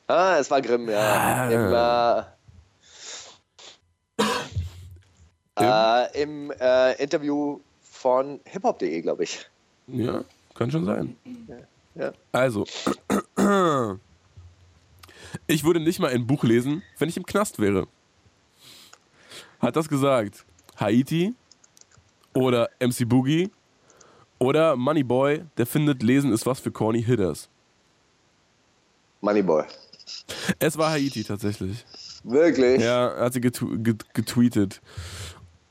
Ah, 0.07 0.37
es 0.39 0.49
war 0.49 0.61
Grimm, 0.61 0.89
ja. 0.89 2.33
Ah. 5.55 6.03
Im, 6.13 6.19
äh, 6.19 6.21
im 6.21 6.51
äh, 6.51 7.03
Interview 7.03 7.59
von 7.81 8.39
hiphop.de, 8.45 9.01
glaube 9.01 9.23
ich. 9.25 9.45
Ja, 9.87 10.23
kann 10.55 10.71
schon 10.71 10.85
sein. 10.85 11.15
Ja. 11.47 11.57
Ja. 11.95 12.11
Also, 12.31 12.65
ich 15.47 15.63
würde 15.63 15.79
nicht 15.79 15.99
mal 15.99 16.09
ein 16.11 16.25
Buch 16.25 16.43
lesen, 16.43 16.81
wenn 16.97 17.09
ich 17.09 17.17
im 17.17 17.25
Knast 17.25 17.59
wäre. 17.59 17.87
Hat 19.59 19.75
das 19.75 19.89
gesagt. 19.89 20.45
Haiti 20.79 21.33
oder 22.33 22.69
MC 22.79 23.07
Boogie 23.07 23.49
oder 24.39 24.75
Moneyboy, 24.75 25.43
der 25.57 25.65
findet, 25.65 26.03
Lesen 26.03 26.31
ist 26.33 26.45
was 26.45 26.59
für 26.59 26.71
corny 26.71 27.03
Hitters. 27.03 27.49
Moneyboy. 29.21 29.63
Es 30.59 30.77
war 30.77 30.91
Haiti 30.91 31.23
tatsächlich. 31.23 31.85
Wirklich? 32.23 32.81
Ja, 32.81 33.15
hat 33.17 33.33
sie 33.33 33.41
getweetet. 33.41 34.81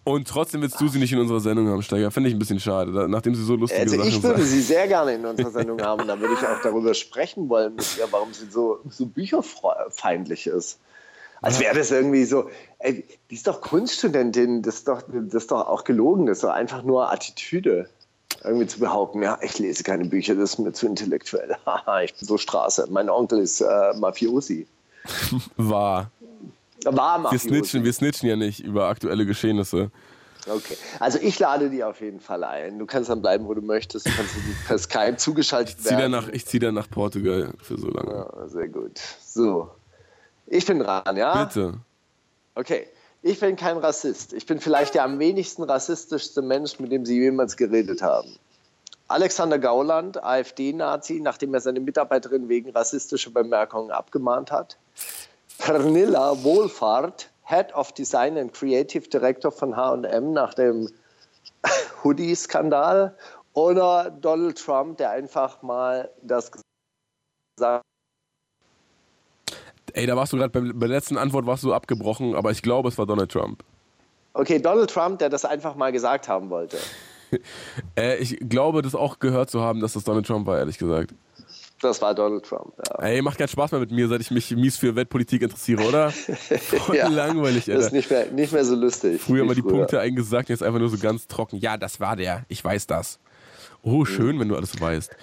Und 0.05 0.27
trotzdem 0.27 0.63
willst 0.63 0.81
du 0.81 0.89
sie 0.89 0.99
nicht 0.99 1.13
in 1.13 1.21
unserer 1.21 1.39
Sendung 1.39 1.69
haben, 1.69 1.83
Steiger. 1.83 2.11
Finde 2.11 2.29
ich 2.29 2.35
ein 2.35 2.39
bisschen 2.39 2.59
schade, 2.59 3.09
nachdem 3.09 3.35
sie 3.37 3.45
so 3.45 3.55
lustige 3.55 3.83
also 3.83 3.97
Sachen 3.97 4.09
Ich 4.09 4.23
würde 4.23 4.39
sagt. 4.39 4.49
sie 4.49 4.61
sehr 4.61 4.89
gerne 4.89 5.15
in 5.15 5.25
unserer 5.25 5.51
Sendung 5.51 5.81
haben. 5.81 6.09
Da 6.09 6.19
würde 6.19 6.35
ich 6.35 6.41
auch 6.47 6.61
darüber 6.61 6.93
sprechen 6.95 7.49
wollen 7.49 7.77
mit 7.77 7.87
ihr, 7.99 8.09
warum 8.11 8.33
sie 8.33 8.47
so, 8.51 8.81
so 8.89 9.07
bücherfeindlich 9.07 10.49
ist. 10.49 10.81
Als 11.43 11.59
wäre 11.61 11.75
das 11.77 11.91
irgendwie 11.91 12.25
so, 12.25 12.49
ey, 12.79 13.05
die 13.31 13.35
ist 13.35 13.47
doch 13.47 13.61
Kunststudentin, 13.61 14.63
das 14.63 14.77
ist 14.77 14.89
doch, 14.89 15.03
das 15.09 15.35
ist 15.43 15.51
doch 15.51 15.67
auch 15.69 15.85
gelogen, 15.85 16.27
das 16.27 16.39
ist 16.39 16.45
doch 16.45 16.51
einfach 16.51 16.83
nur 16.83 17.11
Attitüde. 17.13 17.89
Irgendwie 18.45 18.67
zu 18.67 18.79
behaupten, 18.81 19.23
ja, 19.23 19.39
ich 19.43 19.59
lese 19.59 19.83
keine 19.85 20.05
Bücher, 20.07 20.35
das 20.35 20.51
ist 20.55 20.59
mir 20.59 20.73
zu 20.73 20.87
intellektuell. 20.87 21.55
Haha, 21.67 22.03
ich 22.03 22.15
bin 22.15 22.27
so 22.27 22.39
Straße. 22.39 22.87
Mein 22.91 23.11
Onkel 23.11 23.41
ist 23.41 23.61
äh, 23.61 23.93
Mafiosi. 23.99 24.67
War. 25.57 26.11
War 26.85 27.19
Wir 27.19 27.23
Mafiosi. 27.23 27.49
snitchen, 27.49 27.85
wir 27.85 27.93
snitchen 27.93 28.29
ja 28.29 28.37
nicht 28.37 28.61
über 28.61 28.87
aktuelle 28.89 29.27
Geschehnisse. 29.27 29.91
Okay. 30.49 30.77
Also 30.99 31.19
ich 31.23 31.39
lade 31.39 31.71
die 31.71 31.85
auf 31.85 32.01
jeden 32.01 32.19
Fall 32.19 32.43
ein. 32.43 32.81
Du 32.81 32.87
kannst 32.87 33.09
dann 33.11 33.21
bleiben, 33.23 33.47
wo 33.47 33.55
du 33.55 33.63
möchtest. 33.63 34.07
Du 34.07 34.11
kannst 34.11 34.35
per 34.67 34.79
Skype 34.79 35.17
zugeschaltet 35.17 35.77
Ich 35.79 35.85
zieh 35.85 35.91
dann 35.91 35.99
werden. 35.99 36.11
nach, 36.13 36.29
ich 36.29 36.47
zieh 36.47 36.59
dann 36.59 36.75
nach 36.75 36.91
Portugal 36.91 37.53
für 37.63 37.79
so 37.79 37.87
lange. 37.89 38.11
Ja, 38.13 38.49
sehr 38.49 38.67
gut. 38.69 38.99
So. 39.25 39.71
Ich 40.47 40.67
bin 40.67 40.81
dran, 40.81 41.17
ja? 41.17 41.45
Bitte. 41.45 41.75
Okay. 42.55 42.89
Ich 43.25 43.39
bin 43.39 43.55
kein 43.55 43.77
Rassist. 43.77 44.33
Ich 44.33 44.47
bin 44.47 44.59
vielleicht 44.59 44.95
der 44.95 45.05
am 45.05 45.21
wenigsten 45.21 45.63
rassistischste 45.63 46.43
Mensch, 46.43 46.81
mit 46.81 46.91
dem 46.91 47.07
Sie 47.07 47.21
jemals 47.21 47.57
geredet 47.57 48.03
haben. 48.03 48.37
Alexander 49.07 49.61
Gauland, 49.61 50.23
AfD-Nazi, 50.23 51.21
nachdem 51.21 51.55
er 51.55 51.61
seine 51.61 51.79
Mitarbeiterin 51.79 52.49
wegen 52.49 52.71
rassistischer 52.71 53.31
Bemerkungen 53.31 53.93
abgemahnt 53.93 54.51
hat. 54.51 54.77
Pernilla 55.59 56.43
Wohlfahrt, 56.43 57.31
Head 57.45 57.73
of 57.75 57.93
Design 57.93 58.37
and 58.37 58.53
Creative 58.53 59.09
Director 59.09 59.53
von 59.53 59.77
H&M 59.77 60.33
nach 60.33 60.55
dem 60.55 60.89
Hoodie-Skandal. 62.03 63.17
Oder 63.53 64.11
Donald 64.11 64.59
Trump, 64.59 64.97
der 64.97 65.11
einfach 65.11 65.63
mal 65.63 66.11
das 66.23 66.51
gesagt 66.51 67.83
Ey, 69.95 70.07
da 70.07 70.17
warst 70.17 70.33
du 70.33 70.37
gerade 70.37 70.51
bei, 70.51 70.61
bei 70.73 70.87
der 70.87 70.97
letzten 70.97 71.17
Antwort 71.19 71.47
warst 71.47 71.63
du 71.65 71.73
abgebrochen, 71.75 72.35
aber 72.35 72.51
ich 72.51 72.63
glaube, 72.63 72.89
es 72.89 72.99
war 72.99 73.07
Donald 73.07 73.31
Trump. 73.31 73.63
Okay, 74.35 74.59
Donald 74.61 74.91
Trump, 74.91 75.19
der 75.19 75.29
das 75.29 75.45
einfach 75.45 75.75
mal 75.77 75.93
gesagt 75.93 76.29
haben 76.29 76.51
wollte. 76.51 76.79
Äh, 77.97 78.19
ich 78.19 78.37
glaube, 78.47 78.83
das 78.83 78.95
auch 78.95 79.19
gehört 79.19 79.49
zu 79.51 79.63
haben, 79.63 79.81
dass 79.81 79.95
das 79.95 80.05
Donald 80.05 80.27
Trump 80.27 80.47
war, 80.47 80.59
ehrlich 80.59 80.77
gesagt. 80.77 81.15
Das 81.81 82.03
war 82.03 82.15
Donald 82.15 82.45
Trump. 82.45 82.75
Ja. 82.87 83.03
Ey, 83.07 83.23
macht 83.23 83.39
keinen 83.39 83.49
Spaß 83.49 83.71
mehr 83.73 83.81
mit 83.81 83.91
mir, 83.91 84.07
seit 84.07 84.21
ich 84.21 84.31
mich 84.31 84.51
mies 84.55 84.77
für 84.77 84.95
Weltpolitik 84.95 85.41
interessiere, 85.41 85.83
oder? 85.83 86.11
Voll 86.11 86.95
Ja. 86.97 87.09
langweilig, 87.09 87.65
Das 87.65 87.75
Alter. 87.77 87.87
ist 87.87 87.93
nicht 87.95 88.11
mehr, 88.11 88.27
nicht 88.33 88.53
mehr 88.53 88.65
so 88.67 88.75
lustig. 88.75 89.19
Früher 89.19 89.47
mal 89.47 89.55
die 89.55 89.63
Punkte 89.63 89.99
eingesagt, 89.99 90.51
jetzt 90.51 90.63
einfach 90.63 90.79
nur 90.79 90.91
so 90.91 90.99
ganz 90.99 91.27
trocken. 91.27 91.57
Ja, 91.57 91.79
das 91.79 92.01
war 92.01 92.17
der. 92.17 92.45
Ich 92.49 92.63
weiß 92.63 92.87
das. 92.87 93.19
Oh, 93.81 94.05
schön, 94.05 94.39
wenn 94.39 94.51
du 94.51 94.55
alles 94.57 94.79
weißt. 94.79 95.17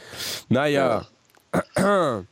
Naja. 0.49 1.05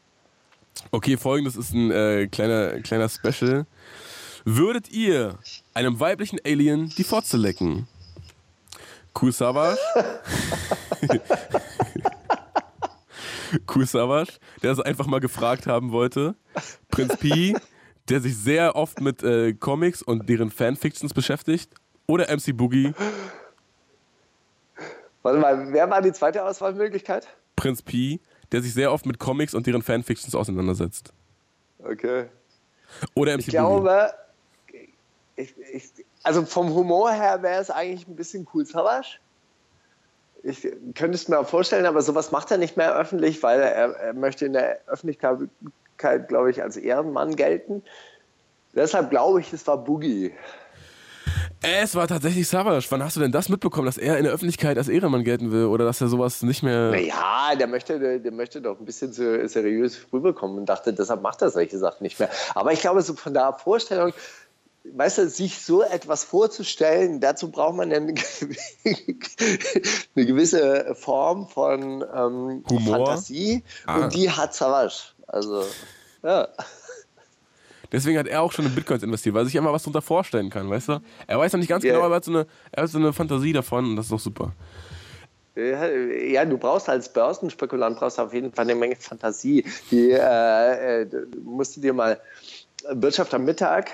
Okay, 0.92 1.18
folgendes 1.18 1.56
ist 1.56 1.74
ein 1.74 1.92
äh, 1.92 2.28
kleiner, 2.28 2.80
kleiner 2.82 3.10
Special. 3.10 3.66
Würdet 4.46 4.90
ihr 4.92 5.38
einem 5.74 6.00
weiblichen 6.00 6.40
Alien 6.46 6.94
die 6.98 7.04
Fotze 7.04 7.38
lecken? 7.38 7.88
Cool 9.20 9.32
Savage? 9.32 9.80
cool 13.76 13.86
Savage, 13.86 14.34
der 14.62 14.72
es 14.72 14.80
einfach 14.80 15.08
mal 15.08 15.20
gefragt 15.20 15.68
haben 15.68 15.92
wollte. 15.92 16.36
Prinz 16.92 17.18
Pi, 17.18 17.56
der 18.10 18.22
sich 18.22 18.38
sehr 18.38 18.76
oft 18.76 19.02
mit 19.02 19.24
äh, 19.24 19.54
Comics 19.54 20.02
und 20.02 20.30
deren 20.30 20.52
Fanfictions 20.52 21.14
beschäftigt. 21.14 21.72
Oder 22.06 22.34
MC 22.34 22.56
Boogie, 22.56 22.94
Warte 25.28 25.40
mal, 25.40 25.74
wer 25.74 25.90
war 25.90 26.02
die 26.02 26.14
zweite 26.14 26.46
Auswahlmöglichkeit? 26.46 27.28
Prinz 27.58 27.82
Pi, 27.82 28.22
der 28.52 28.62
sich 28.62 28.74
sehr 28.74 28.92
oft 28.92 29.06
mit 29.06 29.20
Comics 29.20 29.54
und 29.54 29.68
deren 29.68 29.82
Fanfictions 29.82 30.36
auseinandersetzt. 30.36 31.14
Okay. 31.80 32.26
Oder 33.14 33.34
MC 33.34 33.40
Ich 33.40 33.46
Boogie. 33.48 33.58
glaube, 33.58 34.14
ich, 35.36 35.54
ich, 35.74 35.84
also 36.24 36.46
vom 36.46 36.74
Humor 36.74 37.12
her 37.12 37.42
wäre 37.44 37.62
es 37.62 37.70
eigentlich 37.70 38.08
ein 38.08 38.16
bisschen 38.16 38.48
cool 38.54 38.66
Savage. 38.66 39.20
Ich 40.44 40.62
könnte 40.96 41.16
es 41.16 41.28
mir 41.28 41.40
auch 41.40 41.48
vorstellen, 41.48 41.86
aber 41.86 42.02
sowas 42.02 42.32
macht 42.32 42.52
er 42.52 42.58
nicht 42.58 42.78
mehr 42.78 42.96
öffentlich, 42.96 43.44
weil 43.44 43.60
er, 43.60 43.92
er 43.96 44.14
möchte 44.14 44.46
in 44.46 44.54
der 44.54 44.80
Öffentlichkeit, 44.88 45.40
glaube 46.28 46.52
ich, 46.52 46.62
als 46.62 46.78
Ehrenmann 46.78 47.36
gelten. 47.36 47.84
Deshalb 48.74 49.10
glaube 49.10 49.42
ich, 49.42 49.52
es 49.52 49.66
war 49.68 49.78
Boogie. 49.78 50.34
Es 51.62 51.96
war 51.96 52.08
tatsächlich 52.08 52.48
Savage. 52.48 52.86
Wann 52.90 53.04
hast 53.04 53.16
du 53.16 53.20
denn 53.20 53.32
das 53.32 53.50
mitbekommen, 53.50 53.86
dass 53.86 53.98
er 53.98 54.18
in 54.18 54.24
der 54.24 54.34
Öffentlichkeit 54.34 54.78
als 54.78 54.88
Ehrenmann 54.88 55.24
gelten 55.24 55.52
will 55.52 55.66
oder 55.66 55.86
dass 55.86 56.00
er 56.02 56.08
sowas 56.08 56.42
nicht 56.44 56.64
mehr. 56.64 56.92
Naja, 56.92 57.56
der 57.58 57.68
möchte, 57.68 58.00
der, 58.00 58.20
der 58.20 58.32
möchte 58.32 58.62
doch 58.62 58.80
ein 58.80 58.86
bisschen 58.86 59.12
so 59.14 59.48
seriös 59.48 59.98
rüberkommen 60.14 60.58
und 60.58 60.66
dachte, 60.68 60.94
deshalb 60.94 61.22
macht 61.22 61.42
er 61.42 61.50
solche 61.50 61.78
Sachen 61.78 62.04
nicht 62.04 62.20
mehr. 62.20 62.30
Aber 62.56 62.72
ich 62.74 62.82
glaube, 62.82 63.02
so 63.02 63.14
von 63.16 63.34
der 63.34 63.54
Vorstellung, 63.54 64.14
weißt 64.94 65.18
du, 65.18 65.30
sich 65.30 65.62
so 65.62 65.84
etwas 65.84 66.24
vorzustellen, 66.24 67.20
dazu 67.20 67.52
braucht 67.52 67.76
man 67.76 67.92
eine, 67.94 68.14
gewisse 70.16 70.96
Form 70.96 71.48
von 71.50 72.02
ähm, 72.16 72.64
Humor? 72.70 73.06
Fantasie 73.08 73.64
Ah. 73.86 73.98
und 73.98 74.14
die 74.16 74.30
hat 74.30 74.54
Savage. 74.54 75.14
Also, 75.28 75.64
ja. 76.24 76.48
Deswegen 77.92 78.18
hat 78.18 78.28
er 78.28 78.42
auch 78.42 78.52
schon 78.52 78.66
in 78.66 78.76
Bitcoins 78.76 79.04
investiert, 79.04 79.36
weil 79.36 79.44
er 79.44 79.46
sich 79.46 79.56
immer 79.56 79.72
was 79.72 79.84
darunter 79.84 80.02
vorstellen 80.02 80.50
kann, 80.50 80.70
weißt 80.70 80.90
du? 80.90 81.00
Er 81.26 81.40
weiß 81.40 81.54
noch 81.54 81.60
nicht 81.60 81.70
ganz 81.70 81.84
Ja. 81.84 81.94
genau, 81.94 82.06
aber 82.06 82.16
er 82.16 82.18
hat, 82.18 82.26
so 82.26 82.32
eine, 82.32 82.48
er 82.72 82.84
hat 82.84 82.90
so 82.90 82.98
eine 82.98 83.14
Fantasie 83.14 83.54
davon 83.54 83.86
und 83.86 83.96
das 83.96 84.06
ist 84.06 84.12
doch 84.12 84.20
super. 84.20 84.54
Ja, 85.56 86.46
du 86.46 86.58
brauchst 86.58 86.88
als 86.88 87.12
Börsenspekulant 87.12 87.98
brauchst 87.98 88.20
auf 88.20 88.32
jeden 88.32 88.52
Fall 88.54 88.66
eine 88.66 88.76
Menge 88.76 88.96
Fantasie. 88.96 89.66
Die 89.90 90.12
äh, 90.12 91.02
äh, 91.02 91.08
musst 91.44 91.76
du 91.76 91.82
dir 91.82 91.94
mal 91.94 92.20
Wirtschaft 92.92 93.34
am 93.34 93.44
Mittag 93.46 93.90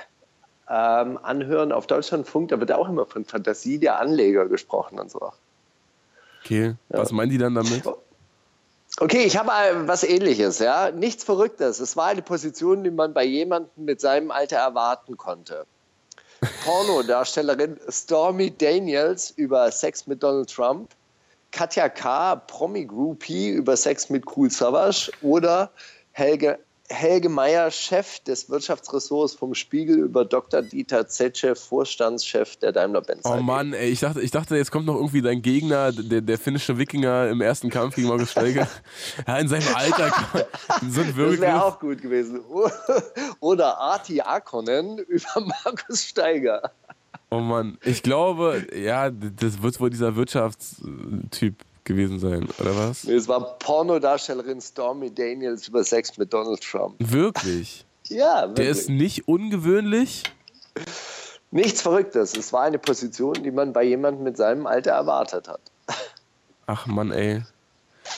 ähm, 0.70 1.18
anhören 1.24 1.72
auf 1.72 1.88
Deutschlandfunk. 1.88 2.50
Da 2.50 2.60
wird 2.60 2.74
auch 2.74 2.90
immer 2.90 3.06
von 3.06 3.24
Fantasie 3.24 3.78
der 3.78 4.00
Anleger 4.00 4.48
gesprochen 4.48 5.00
und 5.00 5.10
so. 5.10 5.32
Okay, 6.44 6.76
was 6.90 7.14
meinen 7.14 7.30
die 7.30 7.38
dann 7.38 7.56
damit? 7.56 7.82
Okay, 9.00 9.24
ich 9.24 9.38
habe 9.38 9.52
äh, 9.52 9.88
was 9.88 10.04
Ähnliches. 10.04 10.60
Ja, 10.60 10.92
nichts 10.92 11.24
Verrücktes. 11.24 11.80
Es 11.80 11.98
war 11.98 12.08
eine 12.08 12.22
Position, 12.22 12.84
die 12.84 12.92
man 12.92 13.14
bei 13.14 13.24
jemandem 13.24 13.86
mit 13.86 14.00
seinem 14.00 14.30
Alter 14.30 14.58
erwarten 14.58 15.18
konnte. 15.18 15.66
Pornodarstellerin 16.64 17.80
Stormy 17.90 18.52
Daniels 18.52 19.32
über 19.32 19.72
Sex 19.72 20.08
mit 20.08 20.22
Donald 20.22 20.54
Trump, 20.54 20.92
Katja 21.52 21.88
K., 21.90 22.36
Promi-Groupie 22.36 23.50
über 23.50 23.78
Sex 23.78 24.10
mit 24.10 24.26
Cool 24.36 24.52
Savage 24.52 25.12
oder 25.22 25.72
Helge, 26.12 26.60
Helge 26.94 27.28
Meyer, 27.30 27.72
Chef 27.72 28.20
des 28.20 28.50
Wirtschaftsressorts 28.50 29.34
vom 29.34 29.56
Spiegel 29.56 29.98
über 30.00 30.24
Dr. 30.24 30.62
Dieter 30.62 31.08
Zetsche, 31.08 31.56
Vorstandschef 31.56 32.56
der 32.58 32.72
Daimler-Benz. 32.72 33.26
Oh. 33.26 33.38
Mann, 33.38 33.74
ey, 33.74 33.90
ich 33.90 34.00
dachte, 34.00 34.22
ich 34.22 34.32
dachte, 34.32 34.56
jetzt 34.56 34.72
kommt 34.72 34.86
noch 34.86 34.96
irgendwie 34.96 35.22
dein 35.22 35.42
Gegner, 35.42 35.92
der, 35.92 36.22
der 36.22 36.38
finnische 36.38 36.78
Wikinger 36.78 37.30
im 37.30 37.42
ersten 37.42 37.70
Kampf 37.70 37.96
gegen 37.96 38.08
Markus 38.08 38.32
Steiger. 38.32 38.68
ja, 39.28 39.38
in 39.38 39.48
seinem 39.48 39.76
Alter. 39.76 40.14
So 40.88 41.02
ein 41.02 41.14
Das 41.18 41.42
wäre 41.42 41.64
auch 41.64 41.80
gut 41.80 42.02
gewesen. 42.02 42.42
Oder 43.40 43.78
Arti 43.80 44.22
Akonen 44.22 44.98
über 45.08 45.42
Markus 45.64 46.06
Steiger. 46.06 46.72
Oh 47.30 47.40
Mann, 47.40 47.80
ich 47.84 48.04
glaube, 48.04 48.68
ja, 48.76 49.10
das 49.10 49.62
wird 49.64 49.80
wohl 49.80 49.90
dieser 49.90 50.16
Wirtschaftstyp 50.16 51.56
gewesen 51.86 52.20
sein, 52.20 52.48
oder 52.60 52.76
was? 52.78 53.04
Es 53.04 53.28
war 53.28 53.58
Pornodarstellerin 53.60 54.62
Stormy 54.62 55.14
Daniels 55.14 55.68
über 55.68 55.84
Sex 55.84 56.18
mit 56.18 56.34
Donald 56.34 56.62
Trump. 56.62 56.96
Wirklich? 57.00 57.86
Ja, 58.10 58.42
Der 58.48 58.50
wirklich. 58.50 58.68
ist 58.70 58.90
nicht 58.90 59.28
ungewöhnlich. 59.30 60.24
nichts 61.52 61.82
Verrücktes. 61.82 62.36
Es 62.36 62.52
war 62.52 62.64
eine 62.64 62.78
Position, 62.78 63.36
die 63.42 63.50
man 63.50 63.72
bei 63.72 63.84
jemandem 63.86 64.26
mit 64.26 64.36
seinem 64.36 64.68
Alter 64.68 64.92
erwartet 64.92 65.48
hat. 65.48 65.62
Ach 66.66 66.86
Mann, 66.86 67.12
ey. 67.14 67.44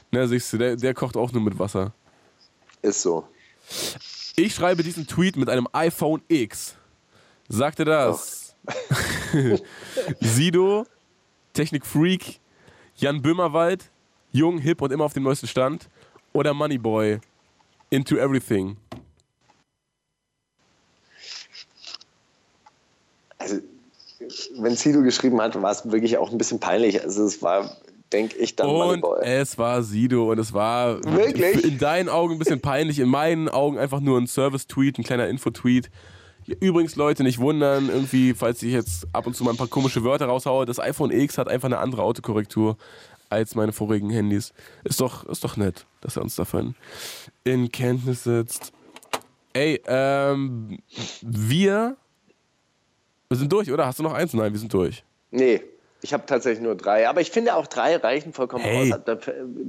Na, 0.09 0.25
siehst 0.25 0.51
du, 0.51 0.57
der, 0.57 0.75
der 0.75 0.95
kocht 0.95 1.15
auch 1.17 1.31
nur 1.31 1.43
mit 1.43 1.59
Wasser. 1.59 1.93
Ist 2.81 3.03
so. 3.03 3.27
Ich 4.35 4.55
schreibe 4.55 4.81
diesen 4.81 5.05
Tweet 5.05 5.37
mit 5.37 5.49
einem 5.49 5.67
iPhone 5.71 6.23
X. 6.29 6.73
Sagte 7.47 7.85
das 7.85 8.55
Sido, 10.19 10.85
Technikfreak, 11.53 12.39
Jan 12.97 13.21
Böhmerwald, 13.21 13.91
jung, 14.31 14.57
hip 14.57 14.81
und 14.81 14.91
immer 14.91 15.05
auf 15.05 15.13
dem 15.13 15.23
neuesten 15.23 15.47
Stand 15.47 15.89
oder 16.33 16.53
Moneyboy, 16.53 17.19
into 17.89 18.17
everything. 18.17 18.77
Also, 23.37 23.57
wenn 24.57 24.75
Sido 24.75 25.01
geschrieben 25.01 25.41
hat, 25.41 25.61
war 25.61 25.71
es 25.71 25.89
wirklich 25.91 26.17
auch 26.17 26.31
ein 26.31 26.37
bisschen 26.37 26.59
peinlich. 26.59 27.01
Also, 27.03 27.25
es 27.25 27.41
war, 27.41 27.69
denke 28.11 28.37
ich, 28.37 28.55
dann 28.55 28.69
Und 28.69 28.75
Moneyboy. 28.75 29.19
es 29.23 29.57
war 29.57 29.83
Sido 29.83 30.31
und 30.31 30.39
es 30.39 30.53
war 30.53 31.03
Wirklich? 31.03 31.63
in 31.63 31.77
deinen 31.77 32.09
Augen 32.09 32.33
ein 32.33 32.39
bisschen 32.39 32.61
peinlich, 32.61 32.99
in 32.99 33.09
meinen 33.09 33.49
Augen 33.49 33.77
einfach 33.77 33.99
nur 33.99 34.17
ein 34.19 34.27
Service-Tweet, 34.27 34.97
ein 34.99 35.03
kleiner 35.03 35.27
Info-Tweet. 35.27 35.89
Übrigens, 36.59 36.95
Leute, 36.95 37.23
nicht 37.23 37.39
wundern, 37.39 37.89
irgendwie, 37.89 38.33
falls 38.33 38.61
ich 38.61 38.71
jetzt 38.71 39.07
ab 39.13 39.25
und 39.25 39.35
zu 39.35 39.43
mal 39.43 39.51
ein 39.51 39.57
paar 39.57 39.67
komische 39.67 40.03
Wörter 40.03 40.27
raushaue, 40.27 40.65
das 40.65 40.79
iPhone 40.79 41.11
X 41.11 41.37
hat 41.37 41.47
einfach 41.47 41.67
eine 41.67 41.79
andere 41.79 42.03
Autokorrektur 42.03 42.77
als 43.29 43.55
meine 43.55 43.73
vorigen 43.73 44.11
Handys. 44.11 44.53
Ist 44.83 45.01
doch, 45.01 45.25
ist 45.25 45.43
doch 45.43 45.57
nett, 45.57 45.85
dass 46.01 46.17
er 46.17 46.21
uns 46.21 46.35
davon 46.35 46.75
in 47.43 47.71
Kenntnis 47.71 48.23
setzt. 48.23 48.73
Ey, 49.53 49.81
ähm, 49.87 50.79
wir, 51.21 51.97
wir 53.29 53.37
sind 53.37 53.51
durch, 53.51 53.71
oder? 53.71 53.87
Hast 53.87 53.99
du 53.99 54.03
noch 54.03 54.13
eins? 54.13 54.33
Nein, 54.33 54.51
wir 54.51 54.59
sind 54.59 54.73
durch. 54.73 55.03
Nee, 55.31 55.61
Ich 56.05 56.13
habe 56.13 56.23
tatsächlich 56.27 56.61
nur 56.61 56.75
drei. 56.75 57.09
Aber 57.09 57.19
ich 57.19 57.31
finde 57.31 57.55
auch 57.55 57.65
drei 57.65 57.95
reichen 57.95 58.31
vollkommen 58.31 58.63
Hey. 58.63 58.93
aus. 58.93 58.99
Da- 59.05 59.17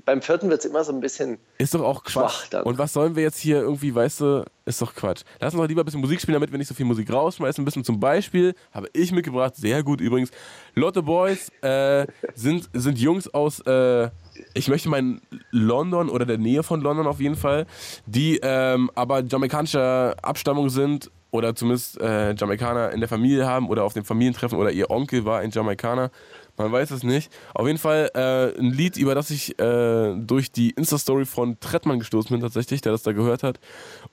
Beim 0.04 0.20
vierten 0.20 0.50
wird 0.50 0.60
es 0.60 0.66
immer 0.70 0.84
so 0.84 0.92
ein 0.92 1.00
bisschen. 1.00 1.38
Ist 1.56 1.72
doch 1.72 1.80
auch 1.82 2.04
Quatsch. 2.04 2.12
Schwach 2.12 2.46
dann. 2.50 2.64
Und 2.64 2.76
was 2.76 2.92
sollen 2.92 3.16
wir 3.16 3.22
jetzt 3.22 3.38
hier 3.38 3.56
irgendwie, 3.62 3.94
weißt 3.94 4.20
du, 4.20 4.44
ist 4.66 4.82
doch 4.82 4.94
Quatsch. 4.94 5.22
Lass 5.40 5.54
uns 5.54 5.62
doch 5.62 5.66
lieber 5.68 5.80
ein 5.80 5.86
bisschen 5.86 6.02
Musik 6.02 6.20
spielen, 6.20 6.34
damit 6.34 6.50
wir 6.52 6.58
nicht 6.58 6.68
so 6.68 6.74
viel 6.74 6.84
Musik 6.84 7.10
rausschmeißen. 7.10 7.62
Ein 7.62 7.64
bisschen 7.64 7.84
zum 7.84 7.98
Beispiel 7.98 8.54
habe 8.70 8.88
ich 8.92 9.12
mitgebracht, 9.12 9.56
sehr 9.56 9.82
gut 9.82 10.02
übrigens. 10.02 10.30
Lotte 10.74 11.02
Boys 11.02 11.50
äh, 11.62 12.06
sind, 12.34 12.68
sind 12.74 12.98
Jungs 12.98 13.32
aus, 13.32 13.60
äh, 13.60 14.10
ich 14.52 14.68
möchte 14.68 14.90
meinen 14.90 15.22
London 15.52 16.10
oder 16.10 16.26
der 16.26 16.36
Nähe 16.36 16.62
von 16.62 16.82
London 16.82 17.06
auf 17.06 17.18
jeden 17.20 17.36
Fall, 17.36 17.64
die 18.04 18.38
ähm, 18.42 18.90
aber 18.94 19.22
jamaikanischer 19.22 20.14
Abstammung 20.22 20.68
sind 20.68 21.10
oder 21.36 21.54
zumindest 21.54 22.00
äh, 22.00 22.34
Jamaikaner 22.34 22.90
in 22.92 23.00
der 23.00 23.08
Familie 23.08 23.46
haben 23.46 23.68
oder 23.68 23.84
auf 23.84 23.92
dem 23.92 24.04
Familientreffen 24.04 24.58
oder 24.58 24.72
ihr 24.72 24.90
Onkel 24.90 25.24
war 25.24 25.40
ein 25.40 25.50
Jamaikaner. 25.50 26.10
Man 26.56 26.72
weiß 26.72 26.90
es 26.90 27.02
nicht. 27.02 27.30
Auf 27.54 27.66
jeden 27.66 27.78
Fall 27.78 28.10
äh, 28.14 28.58
ein 28.58 28.72
Lied, 28.72 28.96
über 28.96 29.14
das 29.14 29.30
ich 29.30 29.58
äh, 29.58 30.14
durch 30.16 30.50
die 30.50 30.70
Insta-Story 30.70 31.26
von 31.26 31.60
Trettmann 31.60 31.98
gestoßen 31.98 32.30
bin, 32.30 32.40
tatsächlich, 32.40 32.80
der 32.80 32.92
das 32.92 33.02
da 33.02 33.12
gehört 33.12 33.42
hat. 33.42 33.60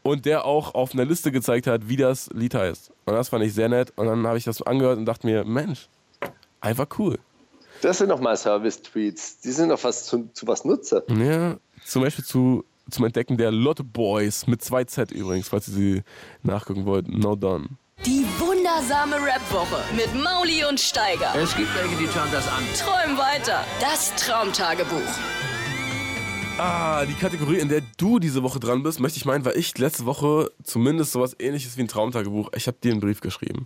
Und 0.01 0.25
der 0.25 0.43
auch 0.43 0.75
auf 0.75 0.93
einer 0.93 1.05
Liste 1.05 1.31
gezeigt 1.31 1.67
hat, 1.67 1.87
wie 1.87 1.95
das 1.95 2.29
Lied 2.33 2.53
heißt. 2.53 2.91
Und 3.05 3.13
das 3.13 3.29
fand 3.29 3.45
ich 3.45 3.53
sehr 3.53 3.69
nett. 3.69 3.93
Und 3.95 4.07
dann 4.07 4.27
habe 4.27 4.37
ich 4.37 4.43
das 4.43 4.61
angehört 4.61 4.97
und 4.97 5.05
dachte 5.05 5.25
mir, 5.25 5.45
Mensch, 5.45 5.87
einfach 6.59 6.87
cool. 6.99 7.17
Das 7.81 7.97
sind 7.97 8.09
nochmal 8.09 8.35
Service-Tweets. 8.35 9.39
Die 9.39 9.51
sind 9.51 9.69
doch 9.69 9.81
was 9.83 10.05
zu, 10.05 10.29
zu 10.33 10.45
was 10.45 10.65
Nutze. 10.65 11.03
Ja, 11.07 11.57
zum 11.85 12.01
Beispiel 12.01 12.25
zu, 12.25 12.65
zum 12.89 13.05
Entdecken 13.05 13.37
der 13.37 13.51
Lotte 13.51 13.83
Boys 13.83 14.47
mit 14.47 14.61
2Z 14.61 15.13
übrigens, 15.13 15.49
falls 15.49 15.67
ihr 15.69 15.73
sie 15.73 16.03
nachgucken 16.41 16.85
wollt. 16.85 17.07
No 17.07 17.35
done. 17.35 17.69
Die 18.05 18.25
wundersame 18.37 19.15
Rap-Woche 19.15 19.83
mit 19.95 20.13
Mauli 20.21 20.65
und 20.65 20.79
Steiger. 20.79 21.33
Es 21.35 21.55
gibt 21.55 21.69
welche, 21.75 21.95
die 21.95 22.07
schauen 22.07 22.29
das 22.31 22.47
an. 22.47 22.63
Träum 22.77 23.17
weiter. 23.17 23.63
Das 23.79 24.13
Traumtagebuch. 24.15 24.99
Ah, 26.57 27.05
die 27.05 27.13
Kategorie, 27.13 27.57
in 27.57 27.69
der 27.69 27.81
du 27.97 28.19
diese 28.19 28.43
Woche 28.43 28.59
dran 28.59 28.83
bist, 28.83 28.99
möchte 28.99 29.17
ich 29.17 29.25
meinen, 29.25 29.43
weil 29.43 29.57
ich 29.57 29.77
letzte 29.77 30.05
Woche 30.05 30.51
zumindest 30.63 31.11
sowas 31.11 31.35
ähnliches 31.39 31.77
wie 31.77 31.81
ein 31.81 31.87
Traumtagebuch, 31.87 32.51
ich 32.55 32.67
habe 32.67 32.77
dir 32.83 32.91
einen 32.91 32.99
Brief 32.99 33.21
geschrieben. 33.21 33.65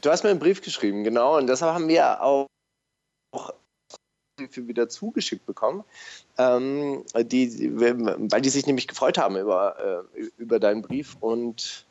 Du 0.00 0.10
hast 0.10 0.24
mir 0.24 0.30
einen 0.30 0.40
Brief 0.40 0.60
geschrieben, 0.60 1.04
genau. 1.04 1.36
Und 1.36 1.46
deshalb 1.46 1.74
haben 1.74 1.86
wir 1.86 2.22
auch 2.22 2.46
Briefe 4.48 4.68
wieder 4.68 4.88
zugeschickt 4.88 5.46
bekommen, 5.46 5.84
ähm, 6.38 7.04
die, 7.14 7.70
weil 7.76 8.40
die 8.40 8.48
sich 8.48 8.66
nämlich 8.66 8.88
gefreut 8.88 9.18
haben 9.18 9.36
über, 9.36 10.04
äh, 10.16 10.22
über 10.38 10.58
deinen 10.58 10.82
Brief. 10.82 11.16
Und 11.20 11.84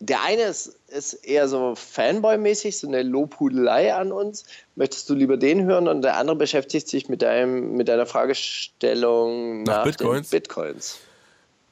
der 0.00 0.22
eine 0.22 0.42
ist, 0.42 0.78
ist 0.88 1.12
eher 1.12 1.46
so 1.46 1.74
Fanboy-mäßig, 1.74 2.78
so 2.78 2.88
eine 2.88 3.02
Lobhudelei 3.02 3.94
an 3.94 4.12
uns. 4.12 4.44
Möchtest 4.74 5.10
du 5.10 5.14
lieber 5.14 5.36
den 5.36 5.64
hören? 5.64 5.88
Und 5.88 6.02
der 6.02 6.16
andere 6.16 6.36
beschäftigt 6.36 6.88
sich 6.88 7.08
mit, 7.10 7.20
deinem, 7.22 7.76
mit 7.76 7.88
deiner 7.88 8.06
Fragestellung 8.06 9.62
Nach 9.64 9.78
nach, 9.78 9.84
Bitcoins? 9.84 10.30
Bitcoins. 10.30 11.00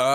Ähm, 0.00 0.06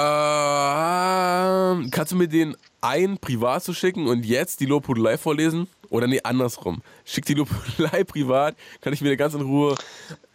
kannst 1.91 2.11
du 2.13 2.15
mir 2.15 2.27
den 2.27 2.55
einen 2.79 3.17
privat 3.17 3.63
zu 3.63 3.73
schicken 3.73 4.07
und 4.07 4.25
jetzt 4.25 4.59
die 4.59 4.65
Lobhudelei 4.65 5.17
vorlesen? 5.17 5.67
Oder 5.93 6.07
nee, 6.07 6.19
andersrum. 6.23 6.81
Schick 7.05 7.25
die 7.25 7.35
Lobhudelei 7.35 8.03
privat, 8.13 8.55
kann 8.81 8.93
ich 8.93 9.01
mir 9.01 9.15
ganz 9.15 9.35
in 9.35 9.41
Ruhe 9.41 9.75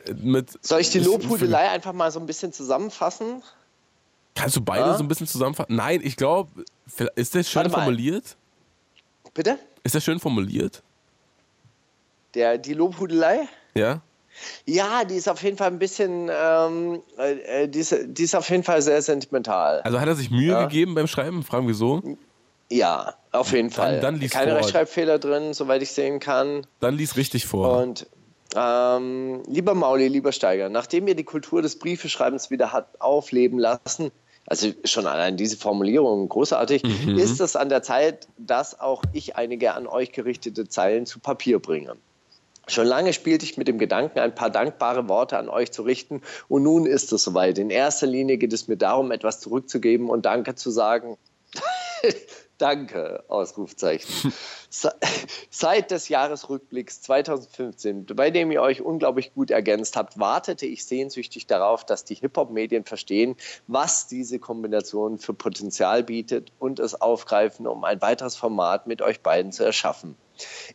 äh, 0.07 0.13
mit. 0.15 0.51
Soll 0.65 0.81
ich 0.81 0.91
die 0.91 1.01
Lobhudelei 1.01 1.69
einfach 1.71 1.93
mal 1.93 2.13
so 2.13 2.21
ein 2.21 2.27
bisschen 2.27 2.53
zusammenfassen? 2.53 3.43
Kannst 4.37 4.55
du 4.55 4.61
beide 4.61 4.87
Ja? 4.87 4.97
so 4.97 5.03
ein 5.03 5.09
bisschen 5.09 5.27
zusammenfassen? 5.27 5.75
Nein, 5.75 6.01
ich 6.05 6.15
glaube, 6.17 6.49
ist 7.17 7.35
das 7.35 7.51
schön 7.51 7.69
formuliert? 7.71 8.37
Bitte? 9.35 9.59
Ist 9.83 9.97
das 9.97 10.05
schön 10.05 10.21
formuliert? 10.21 10.85
Der, 12.35 12.57
die 12.57 12.75
Lobhudelei? 12.75 13.49
Ja? 13.75 14.01
Ja, 14.65 15.03
die 15.05 15.17
ist 15.17 15.29
auf 15.29 15.43
jeden 15.43 15.57
Fall 15.57 15.67
ein 15.67 15.81
bisschen, 15.81 16.31
ähm, 16.33 17.03
äh, 17.19 17.63
äh, 17.65 17.69
die, 17.69 17.81
ist, 17.81 17.97
die 18.07 18.23
ist 18.23 18.37
auf 18.37 18.49
jeden 18.51 18.63
Fall 18.63 18.81
sehr 18.81 19.03
sentimental. 19.03 19.81
Also 19.81 19.99
hat 19.99 20.07
er 20.07 20.15
sich 20.15 20.31
Mühe 20.31 20.53
Ja. 20.53 20.63
gegeben 20.67 20.95
beim 20.95 21.09
Schreiben? 21.09 21.43
Fragen 21.43 21.67
wir 21.67 21.75
so. 21.75 22.01
Ja, 22.71 23.15
auf 23.33 23.53
jeden 23.53 23.71
Fall. 23.71 24.01
dann 24.01 24.17
lies 24.21 24.33
Keine 24.33 24.51
vor. 24.53 24.59
Rechtschreibfehler 24.61 25.19
drin, 25.19 25.55
soweit 25.55 25.83
ich 25.83 25.93
sehen 25.93 26.21
kann. 26.21 26.67
Dann 26.81 26.95
lies 26.97 27.17
richtig 27.17 27.47
vor. 27.47 27.79
Und 27.79 28.07
ähm, 28.55 29.43
lieber 29.47 29.75
Mauli, 29.75 30.09
lieber 30.09 30.33
Steiger, 30.33 30.69
nachdem 30.69 31.07
ihr 31.09 31.15
die 31.15 31.25
Kultur 31.25 31.63
des 31.63 31.79
Briefeschreibens 31.79 32.51
wieder 32.51 32.73
hat 32.73 33.01
aufleben 33.01 33.59
lassen, 33.59 34.11
also 34.47 34.69
schon 34.85 35.07
allein 35.07 35.37
diese 35.37 35.57
Formulierung 35.59 36.29
großartig, 36.29 36.83
Mhm. 36.83 37.19
ist 37.19 37.41
es 37.41 37.57
an 37.57 37.69
der 37.69 37.83
Zeit, 37.83 38.29
dass 38.39 38.79
auch 38.81 39.03
ich 39.13 39.37
einige 39.37 39.75
an 39.75 39.87
euch 39.87 40.13
gerichtete 40.13 40.69
Zeilen 40.69 41.05
zu 41.05 41.19
Papier 41.21 41.59
bringe. 41.59 41.95
Schon 42.67 42.87
lange 42.87 43.13
spielte 43.15 43.45
ich 43.47 43.57
mit 43.57 43.67
dem 43.69 43.79
Gedanken, 43.79 44.19
ein 44.19 44.35
paar 44.35 44.51
dankbare 44.51 45.09
Worte 45.09 45.39
an 45.39 45.49
euch 45.49 45.71
zu 45.73 45.83
richten. 45.83 46.21
Und 46.49 46.63
nun 46.65 46.85
ist 46.87 47.13
es 47.13 47.25
soweit. 47.25 47.59
In 47.59 47.71
erster 47.71 48.07
Linie 48.07 48.37
geht 48.37 48.53
es 48.53 48.69
mir 48.69 48.77
darum, 48.77 49.11
etwas 49.11 49.41
zurückzugeben 49.41 50.11
und 50.11 50.27
Danke 50.27 50.55
zu 50.55 50.71
sagen. 50.71 51.17
Danke, 52.59 53.23
Ausrufzeichen. 53.29 54.33
Se- 54.71 54.93
Seit 55.49 55.93
des 55.93 56.09
Jahresrückblicks 56.09 57.01
2015, 57.03 58.07
bei 58.17 58.31
dem 58.33 58.51
ihr 58.51 58.61
euch 58.63 58.83
unglaublich 58.83 59.33
gut 59.33 59.53
ergänzt 59.53 59.97
habt, 59.97 60.19
wartete 60.19 60.67
ich 60.67 60.85
sehnsüchtig 60.85 61.47
darauf, 61.47 61.87
dass 61.87 62.05
die 62.05 62.17
Hip-Hop-Medien 62.17 62.85
verstehen, 62.85 63.37
was 63.69 64.09
diese 64.09 64.41
Kombination 64.41 65.19
für 65.19 65.35
Potenzial 65.35 66.03
bietet 66.03 66.51
und 66.59 66.81
es 66.81 67.01
aufgreifen, 67.01 67.69
um 67.69 67.85
ein 67.85 68.03
weiteres 68.03 68.35
Format 68.35 68.89
mit 68.89 69.03
euch 69.03 69.21
beiden 69.21 69.53
zu 69.53 69.65
erschaffen. 69.65 70.17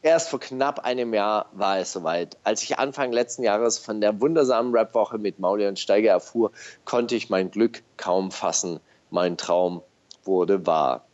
Erst 0.02 0.30
vor 0.30 0.40
knapp 0.40 0.80
einem 0.80 1.14
Jahr 1.14 1.48
war 1.52 1.80
es 1.80 1.92
soweit. 1.92 2.38
Als 2.46 2.64
ich 2.64 2.80
Anfang 2.80 3.12
letzten 3.12 3.44
Jahres 3.44 3.78
von 3.78 4.00
der 4.00 4.22
wundersamen 4.22 4.74
Rapwoche 4.76 5.18
mit 5.18 5.40
Mauli 5.40 5.68
und 5.68 5.80
Steiger 5.80 6.12
erfuhr, 6.12 6.52
konnte 6.86 7.16
ich 7.16 7.30
mein 7.30 7.52
Glück 7.52 7.84
kaum 7.98 8.32
fassen. 8.32 8.80
Mein 9.10 9.38
Traum 9.38 9.82
wurde 10.24 10.66
wahr. 10.66 11.06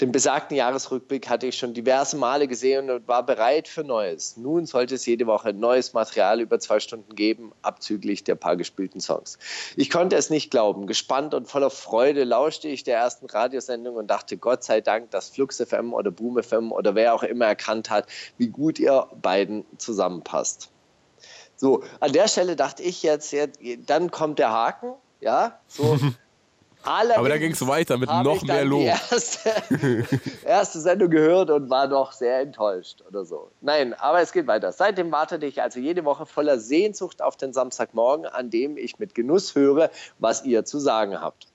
Den 0.00 0.12
besagten 0.12 0.56
Jahresrückblick 0.56 1.28
hatte 1.28 1.46
ich 1.46 1.58
schon 1.58 1.74
diverse 1.74 2.16
Male 2.16 2.48
gesehen 2.48 2.90
und 2.90 3.06
war 3.08 3.24
bereit 3.24 3.68
für 3.68 3.84
Neues. 3.84 4.36
Nun 4.36 4.66
sollte 4.66 4.94
es 4.94 5.06
jede 5.06 5.26
Woche 5.26 5.52
neues 5.52 5.92
Material 5.92 6.40
über 6.40 6.58
zwei 6.58 6.80
Stunden 6.80 7.14
geben, 7.14 7.52
abzüglich 7.62 8.24
der 8.24 8.34
paar 8.34 8.56
gespielten 8.56 9.00
Songs. 9.00 9.38
Ich 9.76 9.90
konnte 9.90 10.16
es 10.16 10.30
nicht 10.30 10.50
glauben. 10.50 10.86
Gespannt 10.86 11.34
und 11.34 11.48
voller 11.48 11.70
Freude 11.70 12.24
lauschte 12.24 12.68
ich 12.68 12.84
der 12.84 12.98
ersten 12.98 13.26
Radiosendung 13.26 13.96
und 13.96 14.06
dachte, 14.08 14.36
Gott 14.36 14.64
sei 14.64 14.80
Dank, 14.80 15.10
dass 15.10 15.28
Flux 15.28 15.62
FM 15.62 15.92
oder 15.92 16.10
Boom 16.10 16.42
FM 16.42 16.72
oder 16.72 16.94
wer 16.94 17.14
auch 17.14 17.22
immer 17.22 17.46
erkannt 17.46 17.90
hat, 17.90 18.06
wie 18.36 18.48
gut 18.48 18.78
ihr 18.78 19.08
beiden 19.20 19.64
zusammenpasst. 19.78 20.70
So, 21.56 21.82
an 22.00 22.12
der 22.12 22.28
Stelle 22.28 22.54
dachte 22.56 22.82
ich 22.82 23.02
jetzt, 23.02 23.32
jetzt 23.32 23.58
dann 23.86 24.10
kommt 24.10 24.38
der 24.38 24.52
Haken, 24.52 24.94
ja, 25.20 25.58
so. 25.66 25.98
Allerdings 26.88 27.18
Aber 27.18 27.28
da 27.28 27.38
ging's 27.38 27.66
weiter 27.66 27.98
mit 27.98 28.08
noch 28.08 28.42
mehr 28.42 28.64
Lob. 28.64 28.80
Die 28.80 28.86
erste, 28.86 30.08
erste 30.44 30.80
Sendung 30.80 31.10
gehört 31.10 31.50
und 31.50 31.68
war 31.68 31.86
doch 31.86 32.12
sehr 32.12 32.40
enttäuscht 32.40 33.02
oder 33.06 33.26
so. 33.26 33.50
Nein, 33.60 33.92
aber 33.92 34.20
es 34.20 34.32
geht 34.32 34.46
weiter. 34.46 34.72
Seitdem 34.72 35.12
wartete 35.12 35.44
ich 35.44 35.60
also 35.60 35.80
jede 35.80 36.06
Woche 36.06 36.24
voller 36.24 36.58
Sehnsucht 36.58 37.20
auf 37.20 37.36
den 37.36 37.52
Samstagmorgen, 37.52 38.24
an 38.24 38.48
dem 38.48 38.78
ich 38.78 38.98
mit 38.98 39.14
Genuss 39.14 39.54
höre, 39.54 39.90
was 40.18 40.44
ihr 40.44 40.64
zu 40.64 40.78
sagen 40.78 41.20
habt. 41.20 41.47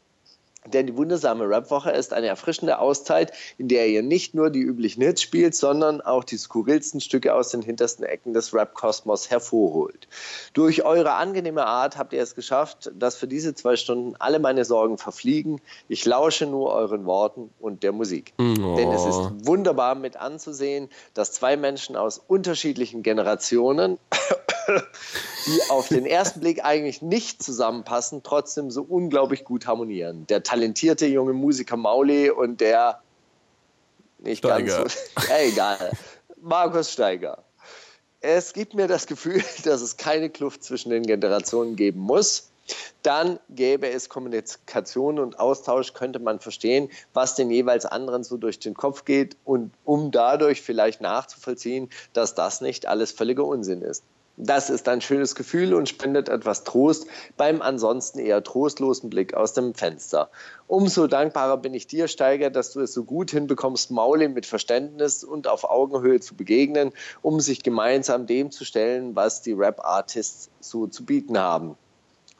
Denn 0.68 0.88
die 0.88 0.97
wundersame 0.97 1.49
Rapwoche 1.49 1.91
ist 1.91 2.14
eine 2.14 2.28
erfrischende 2.28 2.80
Auszeit, 2.80 3.34
in 3.57 3.68
der 3.68 3.88
ihr 3.88 4.03
nicht 4.03 4.34
nur 4.34 4.49
die 4.49 4.61
üblichen 4.61 5.03
Hits 5.03 5.22
spielt, 5.22 5.55
sondern 5.55 6.01
auch 6.01 6.24
die 6.24 6.38
skurrilsten 6.38 7.01
Stücke 7.01 7.34
aus 7.34 7.49
den 7.49 7.61
hintersten 7.61 8.05
Ecken 8.05 8.34
des 8.34 8.53
Rap-Kosmos 8.53 9.30
hervorholt. 9.30 10.07
Durch 10.53 10.84
eure 10.84 11.14
angenehme 11.14 11.66
Art 11.66 11.97
habt 11.97 12.14
ihr 12.14 12.22
es 12.22 12.36
geschafft, 12.36 12.91
dass 12.95 13.16
für 13.16 13.28
diese 13.28 13.55
zwei 13.55 13.76
Stunden 13.76 14.16
alle 14.20 14.39
meine 14.39 14.66
Sorgen 14.66 14.97
verfliegen. 14.97 15.59
Ich 15.88 16.05
lausche 16.05 16.45
nur 16.45 16.72
euren 16.74 17.05
Worten 17.05 17.49
und 17.59 17.84
der 17.84 17.91
Musik. 17.91 18.34
Oh. 18.39 18.76
Denn 18.76 18.91
es 18.91 19.05
ist 19.05 19.47
wunderbar 19.47 19.95
mit 19.95 20.18
anzusehen, 20.18 20.89
dass 21.14 21.32
zwei 21.34 21.57
Menschen 21.57 21.95
aus 21.95 22.22
unterschiedlichen 22.28 23.03
Generationen 23.03 23.97
die 25.45 25.59
auf 25.70 25.89
den 25.89 26.05
ersten 26.05 26.39
Blick 26.39 26.64
eigentlich 26.64 27.01
nicht 27.01 27.43
zusammenpassen, 27.43 28.24
trotzdem 28.24 28.72
so 28.72 28.82
unglaublich 28.82 29.43
gut 29.43 29.68
harmonieren. 29.68 30.26
Der 30.28 30.43
talentierte 30.54 31.08
junge 31.08 31.34
Musiker 31.34 31.78
Mauli 31.78 32.30
und 32.30 32.62
der 32.62 33.01
nicht 34.20 34.39
Steiger. 34.39 34.84
ganz 34.84 34.93
so, 35.16 35.22
ja, 35.30 35.39
egal, 35.39 35.91
Markus 36.41 36.91
Steiger. 36.91 37.43
Es 38.22 38.54
gibt 38.54 38.76
mir 38.76 38.88
das 38.88 39.08
Gefühl, 39.08 39.43
dass 39.64 39.82
es 39.82 39.97
keine 39.97 40.30
Kluft 40.30 40.64
zwischen 40.64 40.91
den 40.91 41.04
Generationen 41.04 41.76
geben 41.76 42.01
muss. 42.01 42.51
Dann 43.01 43.39
gäbe 43.49 43.89
es 43.89 44.08
Kommunikation 44.08 45.20
und 45.20 45.38
Austausch, 45.38 45.93
könnte 45.93 46.20
man 46.20 46.39
verstehen, 46.39 46.89
was 47.14 47.36
den 47.36 47.49
jeweils 47.51 47.86
anderen 47.86 48.24
so 48.24 48.38
durch 48.38 48.60
den 48.60 48.76
Kopf 48.76 49.04
geht 49.04 49.36
und 49.43 49.74
um 49.84 50.12
dadurch 50.12 50.62
vielleicht 50.62 51.01
nachzuvollziehen, 51.01 51.89
dass 52.14 52.36
das 52.36 52.62
nicht 52.62 52.86
alles 52.86 53.12
völliger 53.12 53.43
Unsinn 53.43 53.82
ist. 53.82 54.04
Das 54.36 54.72
ist 54.72 54.90
ein 54.90 55.00
schönes 55.00 55.36
Gefühl 55.36 55.76
und 55.76 55.88
spendet 55.88 56.28
etwas 56.28 56.64
Trost 56.64 57.06
beim 57.38 57.62
ansonsten 57.62 58.18
eher 58.18 58.44
trostlosen 58.44 59.12
Blick 59.12 59.36
aus 59.36 59.54
dem 59.54 59.76
Fenster. 59.76 60.32
Umso 60.66 61.06
dankbarer 61.06 61.58
bin 61.58 61.76
ich 61.76 61.86
dir, 61.86 62.08
Steiger, 62.08 62.50
dass 62.50 62.72
du 62.74 62.80
es 62.80 62.94
so 62.94 63.04
gut 63.04 63.30
hinbekommst, 63.30 63.92
Mauli 63.92 64.28
mit 64.30 64.48
Verständnis 64.48 65.24
und 65.24 65.48
auf 65.48 65.66
Augenhöhe 65.66 66.20
zu 66.20 66.34
begegnen, 66.36 66.94
um 67.22 67.42
sich 67.42 67.62
gemeinsam 67.62 68.26
dem 68.26 68.50
zu 68.50 68.66
stellen, 68.66 69.16
was 69.16 69.44
die 69.44 69.54
Rap-Artists 69.54 70.50
so 70.60 70.88
zu 70.88 71.06
bieten 71.06 71.38
haben. 71.38 71.78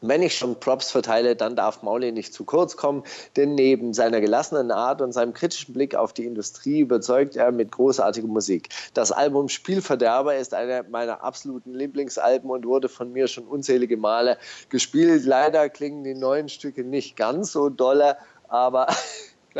Wenn 0.06 0.20
ich 0.22 0.36
schon 0.36 0.60
Props 0.60 0.90
verteile, 0.90 1.34
dann 1.34 1.56
darf 1.56 1.82
Mauli 1.82 2.12
nicht 2.12 2.34
zu 2.34 2.44
kurz 2.44 2.76
kommen, 2.76 3.04
denn 3.36 3.54
neben 3.54 3.94
seiner 3.94 4.20
gelassenen 4.20 4.70
Art 4.70 5.00
und 5.00 5.12
seinem 5.12 5.32
kritischen 5.32 5.72
Blick 5.72 5.94
auf 5.94 6.12
die 6.12 6.26
Industrie 6.26 6.80
überzeugt 6.80 7.36
er 7.36 7.52
mit 7.52 7.72
großartiger 7.72 8.26
Musik. 8.26 8.68
Das 8.92 9.12
Album 9.12 9.48
Spielverderber 9.48 10.36
ist 10.36 10.52
einer 10.52 10.82
meiner 10.82 11.24
absoluten 11.24 11.72
Lieblingsalben 11.72 12.50
und 12.50 12.66
wurde 12.66 12.90
von 12.90 13.12
mir 13.12 13.28
schon 13.28 13.44
unzählige 13.44 13.96
Male 13.96 14.36
gespielt. 14.68 15.24
Leider 15.24 15.70
klingen 15.70 16.04
die 16.04 16.14
neuen 16.14 16.50
Stücke 16.50 16.84
nicht 16.84 17.16
ganz 17.16 17.52
so 17.52 17.70
dolle, 17.70 18.18
aber 18.48 18.88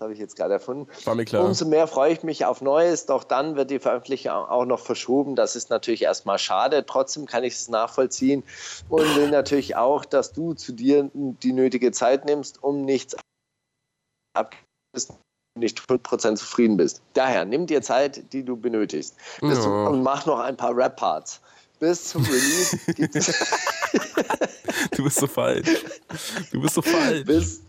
Das 0.00 0.06
habe 0.06 0.14
ich 0.14 0.18
jetzt 0.18 0.34
gerade 0.34 0.54
erfunden. 0.54 0.88
War 1.04 1.14
mir 1.14 1.26
klar. 1.26 1.44
Umso 1.44 1.66
mehr 1.66 1.86
freue 1.86 2.14
ich 2.14 2.22
mich 2.22 2.46
auf 2.46 2.62
Neues, 2.62 3.04
doch 3.04 3.22
dann 3.22 3.56
wird 3.56 3.70
die 3.70 3.78
Veröffentlichung 3.78 4.32
auch 4.32 4.64
noch 4.64 4.80
verschoben. 4.80 5.36
Das 5.36 5.56
ist 5.56 5.68
natürlich 5.68 6.04
erstmal 6.04 6.38
schade. 6.38 6.86
Trotzdem 6.86 7.26
kann 7.26 7.44
ich 7.44 7.52
es 7.52 7.68
nachvollziehen 7.68 8.42
und 8.88 9.14
will 9.14 9.28
natürlich 9.28 9.76
auch, 9.76 10.06
dass 10.06 10.32
du 10.32 10.54
zu 10.54 10.72
dir 10.72 11.10
die 11.12 11.52
nötige 11.52 11.92
Zeit 11.92 12.24
nimmst, 12.24 12.62
um 12.62 12.86
nichts 12.86 13.14
abgibst 14.32 15.12
nicht 15.58 15.80
100% 15.80 16.36
zufrieden 16.36 16.78
bist. 16.78 17.02
Daher 17.12 17.44
nimm 17.44 17.66
dir 17.66 17.82
Zeit, 17.82 18.32
die 18.32 18.42
du 18.42 18.56
benötigst. 18.56 19.16
Ja. 19.42 19.52
Du, 19.52 19.68
und 19.90 20.02
mach 20.02 20.24
noch 20.24 20.38
ein 20.38 20.56
paar 20.56 20.74
Rap-Parts. 20.74 21.42
Bis 21.78 22.04
zum 22.04 22.24
Release 22.24 22.78
gibt 22.94 23.16
es. 23.16 23.26
du 24.96 25.04
bist 25.04 25.18
so 25.18 25.26
falsch. 25.26 25.84
Du 26.52 26.62
bist 26.62 26.74
so 26.74 26.80
falsch. 26.80 27.26
Bis, 27.26 27.60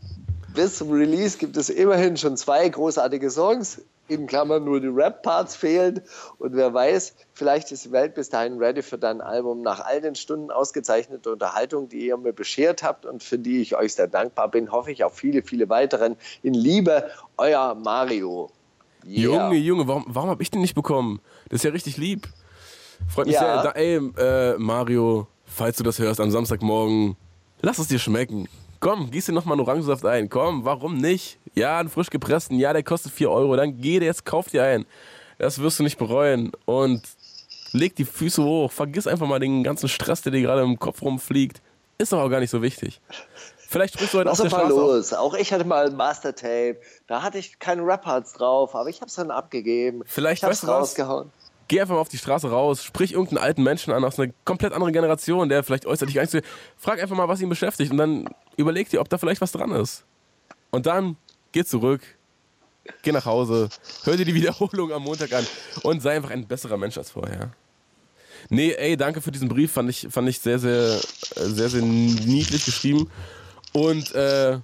bis 0.54 0.78
zum 0.78 0.92
Release 0.92 1.38
gibt 1.38 1.58
es 1.58 1.70
immerhin 1.70 2.18
schon 2.18 2.38
zwei 2.38 2.68
großartige 2.68 3.30
Songs. 3.30 3.82
In 4.08 4.28
Klammern 4.28 4.66
nur 4.66 4.82
die 4.82 4.88
Rap-Parts 4.88 5.56
fehlen. 5.56 6.02
Und 6.38 6.54
wer 6.54 6.74
weiß, 6.74 7.16
vielleicht 7.34 7.72
ist 7.72 7.86
die 7.86 7.92
Welt 7.92 8.14
bis 8.14 8.30
dahin 8.30 8.58
ready 8.58 8.82
für 8.82 8.98
dein 8.98 9.22
Album. 9.22 9.62
Nach 9.62 9.80
all 9.80 10.02
den 10.02 10.16
Stunden 10.16 10.52
ausgezeichnete 10.52 11.32
Unterhaltung, 11.32 11.88
die 11.88 12.08
ihr 12.08 12.18
mir 12.18 12.34
beschert 12.34 12.84
habt 12.84 13.06
und 13.06 13.24
für 13.24 13.40
die 13.40 13.62
ich 13.62 13.78
euch 13.78 13.94
sehr 13.94 14.08
dankbar 14.08 14.50
bin, 14.50 14.72
hoffe 14.72 14.92
ich 14.92 15.06
auf 15.06 15.16
viele, 15.16 15.44
viele 15.44 15.70
weiteren. 15.70 16.18
In 16.44 16.54
Liebe, 16.54 17.10
euer 17.38 17.74
Mario. 17.76 18.50
Yeah. 19.06 19.24
Junge, 19.24 19.56
Junge, 19.56 19.88
warum, 19.88 20.06
warum 20.08 20.30
habe 20.30 20.44
ich 20.44 20.52
den 20.52 20.62
nicht 20.62 20.76
bekommen? 20.76 21.22
Das 21.50 21.58
ist 21.58 21.64
ja 21.64 21.72
richtig 21.72 21.96
lieb. 21.98 22.28
Freut 23.08 23.28
mich 23.28 23.36
ja. 23.36 23.42
sehr. 23.42 23.64
Da, 23.64 23.72
ey, 23.72 23.96
äh, 23.96 24.58
Mario, 24.58 25.28
falls 25.46 25.78
du 25.78 25.84
das 25.84 26.00
hörst 26.00 26.20
am 26.20 26.32
Samstagmorgen, 26.32 27.16
lass 27.62 27.80
es 27.80 27.88
dir 27.88 28.00
schmecken. 28.00 28.48
Komm, 28.82 29.12
gieß 29.12 29.28
dir 29.28 29.32
nochmal 29.32 29.54
einen 29.54 29.62
Orangensaft 29.62 30.04
ein. 30.06 30.28
Komm, 30.28 30.66
warum 30.66 30.98
nicht? 30.98 31.38
Ja, 31.54 31.78
einen 31.78 31.90
frisch 31.90 32.10
gepressten. 32.10 32.58
Ja, 32.58 32.74
der 32.74 32.82
kostet 32.82 33.12
4 33.12 33.30
Euro. 33.30 33.56
Dann 33.56 33.80
geh 33.80 34.00
jetzt, 34.00 34.26
kauf 34.26 34.50
dir 34.50 34.64
einen. 34.64 34.88
Das 35.38 35.60
wirst 35.60 35.78
du 35.78 35.84
nicht 35.84 36.00
bereuen. 36.00 36.52
Und 36.66 37.04
leg 37.74 37.96
die 37.96 38.06
Füße 38.06 38.44
hoch. 38.44 38.72
Vergiss 38.72 39.06
einfach 39.06 39.28
mal 39.28 39.40
den 39.40 39.64
ganzen 39.64 39.88
Stress, 39.88 40.24
der 40.24 40.32
dir 40.32 40.42
gerade 40.42 40.64
im 40.64 40.80
Kopf 40.80 41.04
rumfliegt. 41.04 41.62
Ist 42.00 42.12
doch 42.12 42.22
auch 42.22 42.30
gar 42.30 42.40
nicht 42.40 42.50
so 42.50 42.64
wichtig. 42.64 43.02
Vielleicht 43.70 43.94
sprichst 43.94 44.16
du 44.16 44.18
heute 44.18 44.32
Was 44.32 44.42
auf 44.42 44.50
der 44.50 44.58
Straße 44.58 44.74
los. 44.74 45.14
Auch 45.14 45.36
ich 45.36 45.54
hatte 45.54 45.64
mal 45.64 45.86
ein 45.86 45.96
Mastertape. 45.96 46.78
Da 47.06 47.22
hatte 47.22 47.38
ich 47.38 47.60
keine 47.60 47.84
Rap-Parts 47.86 48.34
drauf, 48.34 48.74
aber 48.74 48.90
ich 48.90 49.02
habe 49.02 49.10
es 49.10 49.16
dann 49.16 49.30
abgegeben. 49.30 50.02
Vielleicht 50.08 50.42
ich 50.42 50.50
weißt 50.50 50.64
du 50.64 50.68
rausgehauen. 50.68 51.28
Was? 51.28 51.41
Geh 51.72 51.80
einfach 51.80 51.96
mal 51.96 52.02
auf 52.02 52.10
die 52.10 52.18
Straße 52.18 52.52
raus, 52.52 52.84
sprich 52.84 53.14
irgendeinen 53.14 53.38
alten 53.38 53.64
Menschen 53.64 53.94
an 53.94 54.04
aus 54.04 54.20
einer 54.20 54.34
komplett 54.44 54.74
anderen 54.74 54.92
Generation, 54.92 55.48
der 55.48 55.64
vielleicht 55.64 55.86
äußerlich 55.86 56.20
Angst 56.20 56.38
Frag 56.76 57.02
einfach 57.02 57.16
mal, 57.16 57.30
was 57.30 57.40
ihn 57.40 57.48
beschäftigt 57.48 57.92
und 57.92 57.98
dann 57.98 58.28
überleg 58.58 58.90
dir, 58.90 59.00
ob 59.00 59.08
da 59.08 59.18
vielleicht 59.18 59.40
was 59.40 59.54
dran 59.54 59.72
ist. 59.72 60.04
Und 60.72 60.86
dann 60.86 61.16
geh 61.54 61.64
zurück, 61.64 62.02
geh 63.04 63.14
nach 63.14 63.24
Hause, 63.24 63.70
hör 64.04 64.18
dir 64.18 64.26
die 64.26 64.36
Wiederholung 64.42 64.92
am 64.92 65.04
Montag 65.04 65.32
an 65.32 65.48
und 65.84 66.02
sei 66.02 66.18
einfach 66.18 66.32
ein 66.32 66.46
besserer 66.46 66.76
Mensch 66.76 66.98
als 66.98 67.10
vorher. 67.10 67.54
Nee, 68.50 68.74
ey, 68.74 68.98
danke 68.98 69.22
für 69.22 69.32
diesen 69.32 69.48
Brief, 69.48 69.72
fand 69.72 69.90
ich, 69.90 70.10
fand 70.10 70.28
ich 70.28 70.42
sehr, 70.42 70.60
sehr, 70.60 71.00
sehr, 71.38 71.70
sehr 71.70 71.82
niedlich 71.84 72.66
geschrieben. 72.66 73.10
Und 73.72 74.14
äh, 74.14 74.60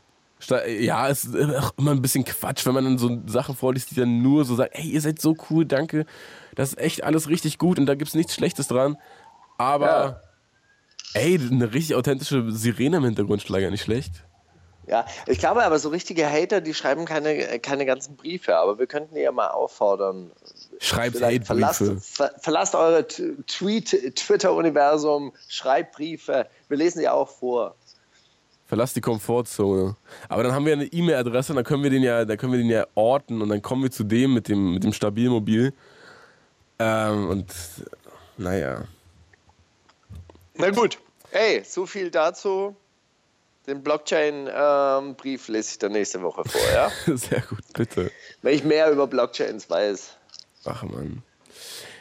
ja, 0.82 1.08
es 1.08 1.24
ist 1.24 1.56
auch 1.56 1.72
immer 1.78 1.92
ein 1.92 2.02
bisschen 2.02 2.26
Quatsch, 2.26 2.66
wenn 2.66 2.74
man 2.74 2.84
dann 2.84 2.98
so 2.98 3.22
Sachen 3.28 3.56
vorliest, 3.56 3.92
die 3.92 3.96
dann 3.96 4.22
nur 4.22 4.44
so 4.44 4.56
sagen, 4.56 4.72
ey, 4.74 4.90
ihr 4.90 5.00
seid 5.00 5.22
so 5.22 5.38
cool, 5.50 5.64
danke. 5.64 6.06
Das 6.58 6.70
ist 6.70 6.80
echt 6.80 7.04
alles 7.04 7.30
richtig 7.30 7.60
gut 7.60 7.78
und 7.78 7.86
da 7.86 7.94
gibt 7.94 8.08
es 8.10 8.16
nichts 8.16 8.34
Schlechtes 8.34 8.68
dran. 8.68 8.98
Aber, 9.60 10.24
ja. 11.14 11.22
ey, 11.22 11.40
eine 11.40 11.72
richtig 11.72 11.96
authentische 11.96 12.52
Sirene 12.52 12.98
im 12.98 13.06
Hintergrund, 13.06 13.44
Schlager, 13.44 13.70
nicht 13.70 13.84
schlecht. 13.84 14.24
Ja, 14.88 15.06
ich 15.28 15.38
glaube 15.38 15.64
aber, 15.64 15.78
so 15.78 15.90
richtige 15.90 16.28
Hater, 16.28 16.60
die 16.60 16.74
schreiben 16.74 17.06
keine, 17.06 17.60
keine 17.60 17.86
ganzen 17.86 18.16
Briefe, 18.16 18.58
aber 18.58 18.80
wir 18.80 18.88
könnten 18.88 19.14
die 19.14 19.22
ja 19.22 19.32
mal 19.32 19.50
auffordern. 19.50 20.32
Schreibt 20.80 21.22
Hate-Briefe. 21.22 21.46
Verlasst, 21.46 21.84
ver, 22.02 22.32
verlasst 22.40 22.74
eure 22.74 23.06
Twitter-Universum, 23.06 25.34
schreibt 25.48 25.96
Briefe. 25.96 26.48
Wir 26.70 26.78
lesen 26.78 27.02
die 27.02 27.10
auch 27.10 27.30
vor. 27.30 27.76
Verlass 28.66 28.94
die 28.94 29.02
Komfortzone. 29.02 29.96
Aber 30.28 30.42
dann 30.42 30.54
haben 30.54 30.66
wir 30.66 30.74
eine 30.74 30.86
E-Mail-Adresse 30.86 31.52
und 31.52 31.58
dann 31.58 31.66
können 31.66 31.84
wir 31.84 31.92
den 31.92 32.02
ja, 32.02 32.26
da 32.26 32.36
können 32.36 32.54
wir 32.54 32.60
den 32.60 32.70
ja 32.70 32.88
orten 32.96 33.44
und 33.44 33.50
dann 33.50 33.62
kommen 33.62 33.84
wir 33.84 33.92
zu 33.92 34.04
dem 34.04 34.34
mit 34.34 34.48
dem, 34.48 34.74
mit 34.74 34.84
dem 34.84 34.94
Stabilmobil. 34.94 35.76
Ähm, 36.80 37.30
und 37.30 37.54
naja. 38.38 38.86
Na 40.56 40.70
gut. 40.70 41.00
Hey, 41.32 41.64
so 41.66 41.86
viel 41.86 42.10
dazu. 42.10 42.76
Den 43.68 43.84
Blockchain-Brief 43.84 45.50
ähm, 45.50 45.54
lese 45.54 45.72
ich 45.72 45.80
dann 45.80 45.92
nächste 45.92 46.22
Woche 46.22 46.44
vor, 46.48 46.62
ja? 46.74 46.90
Sehr 47.18 47.42
gut, 47.42 47.64
bitte. 47.74 48.12
Wenn 48.42 48.56
ich 48.56 48.64
mehr 48.64 48.90
über 48.92 49.08
Blockchains 49.08 49.70
weiß. 49.70 50.16
Ach 50.66 50.84
man. 50.84 51.22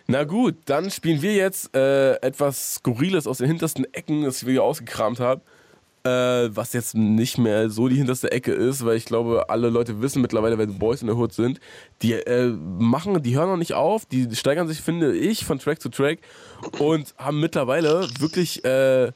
Na 0.07 0.23
gut, 0.23 0.55
dann 0.67 0.91
spielen 0.93 1.23
wir 1.23 1.35
jetzt 1.35 1.75
äh, 1.75 2.15
etwas 2.17 2.77
Skurriles 2.77 3.27
aus 3.27 3.39
den 3.39 3.49
hintersten 3.49 3.93
Ecken, 3.93 4.23
das 4.23 4.43
ich 4.43 4.47
wieder 4.47 4.63
ausgekramt 4.63 5.19
habe 5.19 5.43
äh, 6.07 6.55
was 6.55 6.73
jetzt 6.73 6.95
nicht 6.95 7.37
mehr 7.39 7.69
so 7.69 7.89
die 7.89 7.97
hinterste 7.97 8.31
Ecke 8.31 8.53
ist, 8.53 8.85
weil 8.85 8.97
ich 8.97 9.05
glaube, 9.05 9.51
alle 9.51 9.69
Leute 9.69 10.01
wissen 10.01 10.23
mittlerweile, 10.23 10.57
wer 10.57 10.67
die 10.67 10.73
Boys 10.73 11.01
in 11.01 11.09
der 11.09 11.17
Hood 11.17 11.33
sind. 11.33 11.61
Die 12.03 12.13
äh, 12.13 12.49
machen, 12.79 13.23
die 13.23 13.37
hören 13.37 13.49
noch 13.49 13.57
nicht 13.57 13.75
auf, 13.75 14.07
die 14.07 14.35
steigern 14.35 14.69
sich, 14.69 14.81
finde 14.81 15.17
ich, 15.17 15.45
von 15.45 15.59
Track 15.59 15.81
zu 15.81 15.89
Track 15.89 16.21
und 16.79 17.15
haben 17.19 17.41
mittlerweile 17.41 18.09
wirklich 18.21 18.65
äh, 18.65 19.13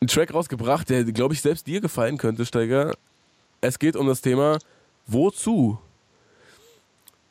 einen 0.00 0.08
Track 0.08 0.32
rausgebracht, 0.32 0.88
der, 0.88 1.04
glaube 1.04 1.34
ich, 1.34 1.42
selbst 1.42 1.66
dir 1.66 1.80
gefallen 1.80 2.16
könnte, 2.16 2.46
Steiger. 2.46 2.94
Es 3.60 3.78
geht 3.78 3.96
um 3.96 4.06
das 4.06 4.20
Thema 4.20 4.58
Wozu? 5.06 5.78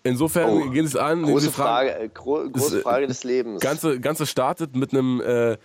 Insofern 0.04 0.50
oh, 0.50 0.70
gehen 0.70 0.86
es 0.86 0.98
an. 0.98 1.24
Große, 1.24 1.52
Frage, 1.52 1.98
äh, 1.98 2.10
gro 2.10 2.50
große 2.50 2.82
Frage 2.82 3.08
des 3.08 3.24
Lebens. 3.24 3.62
Ganze, 3.62 4.02
Ganze 4.02 4.26
startet 4.26 4.76
mit 4.76 4.92
einem 4.92 5.22
äh, 5.22 5.58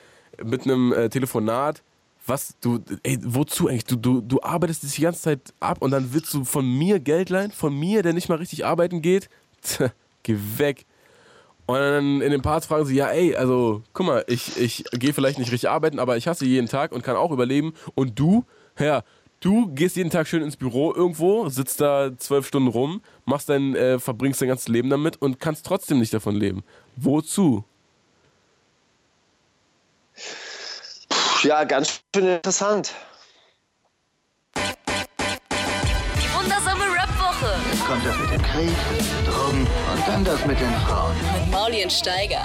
mit 0.45 0.63
einem 0.65 0.93
äh, 0.93 1.09
Telefonat 1.09 1.83
was 2.29 2.57
du, 2.61 2.81
ey, 3.03 3.19
wozu 3.23 3.69
eigentlich? 3.69 3.85
Du, 3.85 3.97
du, 3.97 4.21
du 4.21 4.41
arbeitest 4.43 4.83
dich 4.83 4.95
die 4.95 5.03
ganze 5.03 5.23
Zeit 5.23 5.55
ab 5.61 5.79
und 5.81 5.91
dann 5.91 6.13
willst 6.13 6.33
du 6.35 6.45
von 6.45 6.67
mir 6.67 7.01
Geld 7.01 7.31
leihen, 7.31 7.51
von 7.51 7.75
mir, 7.79 8.03
der 8.03 8.13
nicht 8.13 8.29
mal 8.29 8.37
richtig 8.39 8.65
arbeiten 8.65 9.03
geht? 9.03 9.29
Tja, 9.63 9.91
geh 10.23 10.37
weg. 10.57 10.87
Und 11.67 11.77
dann 11.77 12.21
in 12.23 12.31
den 12.31 12.41
Parts 12.41 12.67
fragen 12.67 12.87
sie, 12.87 12.95
ja, 12.95 13.09
ey, 13.09 13.37
also, 13.37 13.83
guck 13.93 14.07
mal, 14.07 14.25
ich, 14.27 14.57
ich 14.59 14.85
gehe 14.93 15.13
vielleicht 15.13 15.39
nicht 15.39 15.53
richtig 15.53 15.69
arbeiten, 15.69 15.99
aber 15.99 16.17
ich 16.17 16.27
hasse 16.27 16.47
jeden 16.47 16.67
Tag 16.67 16.93
und 16.93 17.03
kann 17.03 17.17
auch 17.17 17.31
überleben. 17.31 17.75
Und 17.95 18.19
du, 18.19 18.45
ja, 18.79 19.03
du 19.41 19.69
gehst 19.75 19.97
jeden 19.97 20.09
Tag 20.09 20.27
schön 20.29 20.43
ins 20.43 20.57
Büro 20.57 20.95
irgendwo, 20.95 21.49
sitzt 21.51 21.83
da 21.83 22.17
zwölf 22.17 22.47
Stunden 22.47 22.69
rum, 22.69 23.03
machst 23.27 23.51
dein, 23.51 23.77
äh, 23.77 23.99
verbringst 23.99 24.41
dein 24.41 24.49
ganzes 24.49 24.69
Leben 24.69 24.89
damit 24.89 25.21
und 25.21 25.41
kannst 25.41 25.67
trotzdem 25.67 25.99
nicht 25.99 26.15
davon 26.15 26.37
leben. 26.37 26.63
Wozu? 26.97 27.65
Ja, 31.45 31.63
ganz 31.63 32.01
schön 32.15 32.27
interessant. 32.27 32.93
Die 34.57 36.35
wundersame 36.35 36.83
Rap-Woche. 36.83 37.55
Jetzt 37.71 37.87
kommt 37.87 38.05
das 38.05 38.19
mit 38.19 38.31
dem 38.33 38.43
Krieg, 38.43 38.71
Drogen 39.25 39.61
und 39.61 40.09
dann 40.09 40.25
das 40.25 40.45
mit 40.47 40.59
den 40.59 40.73
Frauen. 40.85 41.15
Mit 41.41 41.53
Maulien 41.53 41.89
Steiger. 41.91 42.45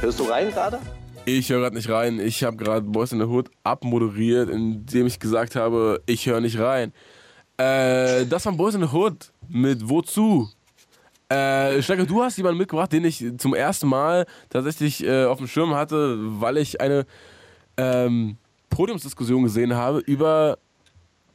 Hörst 0.00 0.20
du 0.20 0.24
rein 0.24 0.52
gerade? 0.52 0.78
Ich 1.24 1.50
höre 1.50 1.62
gerade 1.62 1.74
nicht 1.74 1.90
rein. 1.90 2.20
Ich 2.20 2.44
habe 2.44 2.56
gerade 2.56 2.82
Boys 2.82 3.10
in 3.10 3.18
the 3.18 3.26
Hood 3.26 3.50
abmoderiert, 3.64 4.48
indem 4.48 5.08
ich 5.08 5.18
gesagt 5.18 5.56
habe, 5.56 6.02
ich 6.06 6.26
höre 6.26 6.40
nicht 6.40 6.60
rein. 6.60 6.92
Äh, 7.56 8.26
das 8.26 8.46
war 8.46 8.52
Boys 8.52 8.76
in 8.76 8.82
the 8.82 8.92
Hood 8.92 9.32
mit 9.48 9.88
Wozu? 9.88 10.48
Äh, 11.28 11.82
Steiger, 11.82 12.06
du 12.06 12.22
hast 12.22 12.36
jemanden 12.36 12.58
mitgebracht, 12.58 12.92
den 12.92 13.04
ich 13.04 13.24
zum 13.38 13.54
ersten 13.54 13.88
Mal 13.88 14.26
tatsächlich 14.50 15.04
äh, 15.04 15.24
auf 15.24 15.38
dem 15.38 15.48
Schirm 15.48 15.74
hatte, 15.74 16.16
weil 16.18 16.56
ich 16.56 16.80
eine 16.80 17.06
ähm, 17.80 18.36
Podiumsdiskussion 18.68 19.42
gesehen 19.42 19.74
habe 19.74 20.00
über, 20.00 20.58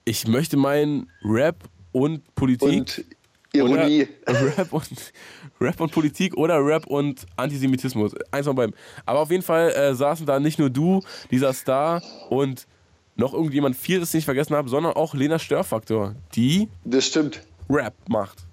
ich 0.06 0.28
möchte 0.28 0.58
meinen 0.58 1.10
Rap 1.24 1.58
und 1.92 2.24
Politik. 2.36 2.70
Und 2.70 3.06
Ironie. 3.54 4.08
Rap 4.28 4.74
und, 4.74 5.14
Rap 5.62 5.80
und 5.80 5.92
Politik 5.92 6.36
oder 6.36 6.64
Rap 6.64 6.88
und 6.88 7.26
Antisemitismus. 7.38 8.14
Eins 8.32 8.46
von 8.46 8.56
beiden. 8.56 8.76
Aber 9.06 9.20
auf 9.20 9.32
jeden 9.32 9.44
Fall 9.44 9.72
äh, 9.72 9.96
saßen 9.96 10.26
da 10.26 10.40
nicht 10.40 10.60
nur 10.60 10.70
du, 10.70 11.02
dieser 11.32 11.54
Star 11.54 12.02
und 12.30 12.68
noch 13.16 13.34
irgendjemand 13.34 13.76
viertes, 13.78 14.12
den 14.12 14.20
ich 14.20 14.26
vergessen 14.26 14.56
habe, 14.56 14.70
sondern 14.70 14.94
auch 14.94 15.14
Lena 15.14 15.40
Störfaktor, 15.40 16.16
die 16.36 16.68
Das 16.84 17.08
stimmt. 17.08 17.42
Rap 17.70 17.94
macht. 18.10 18.45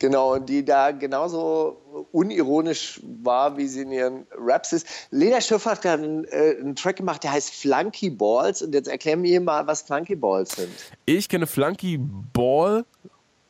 Genau, 0.00 0.32
und 0.32 0.48
die 0.48 0.64
da 0.64 0.92
genauso 0.92 2.06
unironisch 2.10 3.00
war, 3.22 3.58
wie 3.58 3.68
sie 3.68 3.82
in 3.82 3.92
ihren 3.92 4.26
Raps 4.34 4.72
ist. 4.72 4.86
Lena 5.10 5.42
Schiffer 5.42 5.72
hat 5.72 5.84
einen, 5.84 6.24
äh, 6.24 6.56
einen 6.58 6.74
Track 6.74 6.96
gemacht, 6.96 7.22
der 7.22 7.32
heißt 7.32 7.54
Flunky 7.54 8.08
Balls. 8.08 8.62
Und 8.62 8.74
jetzt 8.74 8.88
erklär 8.88 9.18
mir 9.18 9.42
mal, 9.42 9.66
was 9.66 9.82
Flunky 9.82 10.16
Balls 10.16 10.56
sind. 10.56 10.70
Ich 11.04 11.28
kenne 11.28 11.46
Flunky 11.46 11.98
Ball 11.98 12.86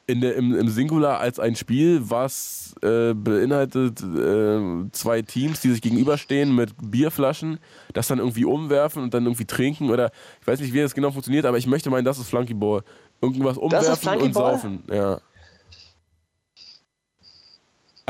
in 0.08 0.20
der, 0.20 0.34
im, 0.34 0.52
im 0.56 0.68
Singular 0.68 1.20
als 1.20 1.38
ein 1.38 1.54
Spiel, 1.54 2.00
was 2.02 2.74
äh, 2.82 3.14
beinhaltet 3.14 4.02
äh, 4.02 4.90
zwei 4.90 5.22
Teams, 5.22 5.60
die 5.60 5.70
sich 5.70 5.80
gegenüberstehen 5.80 6.52
mit 6.52 6.72
Bierflaschen, 6.82 7.60
das 7.92 8.08
dann 8.08 8.18
irgendwie 8.18 8.44
umwerfen 8.44 9.04
und 9.04 9.14
dann 9.14 9.24
irgendwie 9.24 9.44
trinken 9.44 9.88
oder 9.88 10.10
ich 10.40 10.46
weiß 10.48 10.58
nicht, 10.58 10.72
wie 10.72 10.80
das 10.80 10.94
genau 10.94 11.12
funktioniert, 11.12 11.46
aber 11.46 11.58
ich 11.58 11.68
möchte 11.68 11.90
meinen, 11.90 12.04
das 12.04 12.18
ist 12.18 12.28
Flunky 12.28 12.54
Ball. 12.54 12.82
Irgendwas 13.22 13.56
umwerfen 13.56 14.18
und 14.18 14.32
saufen, 14.32 14.82
ja. 14.90 15.20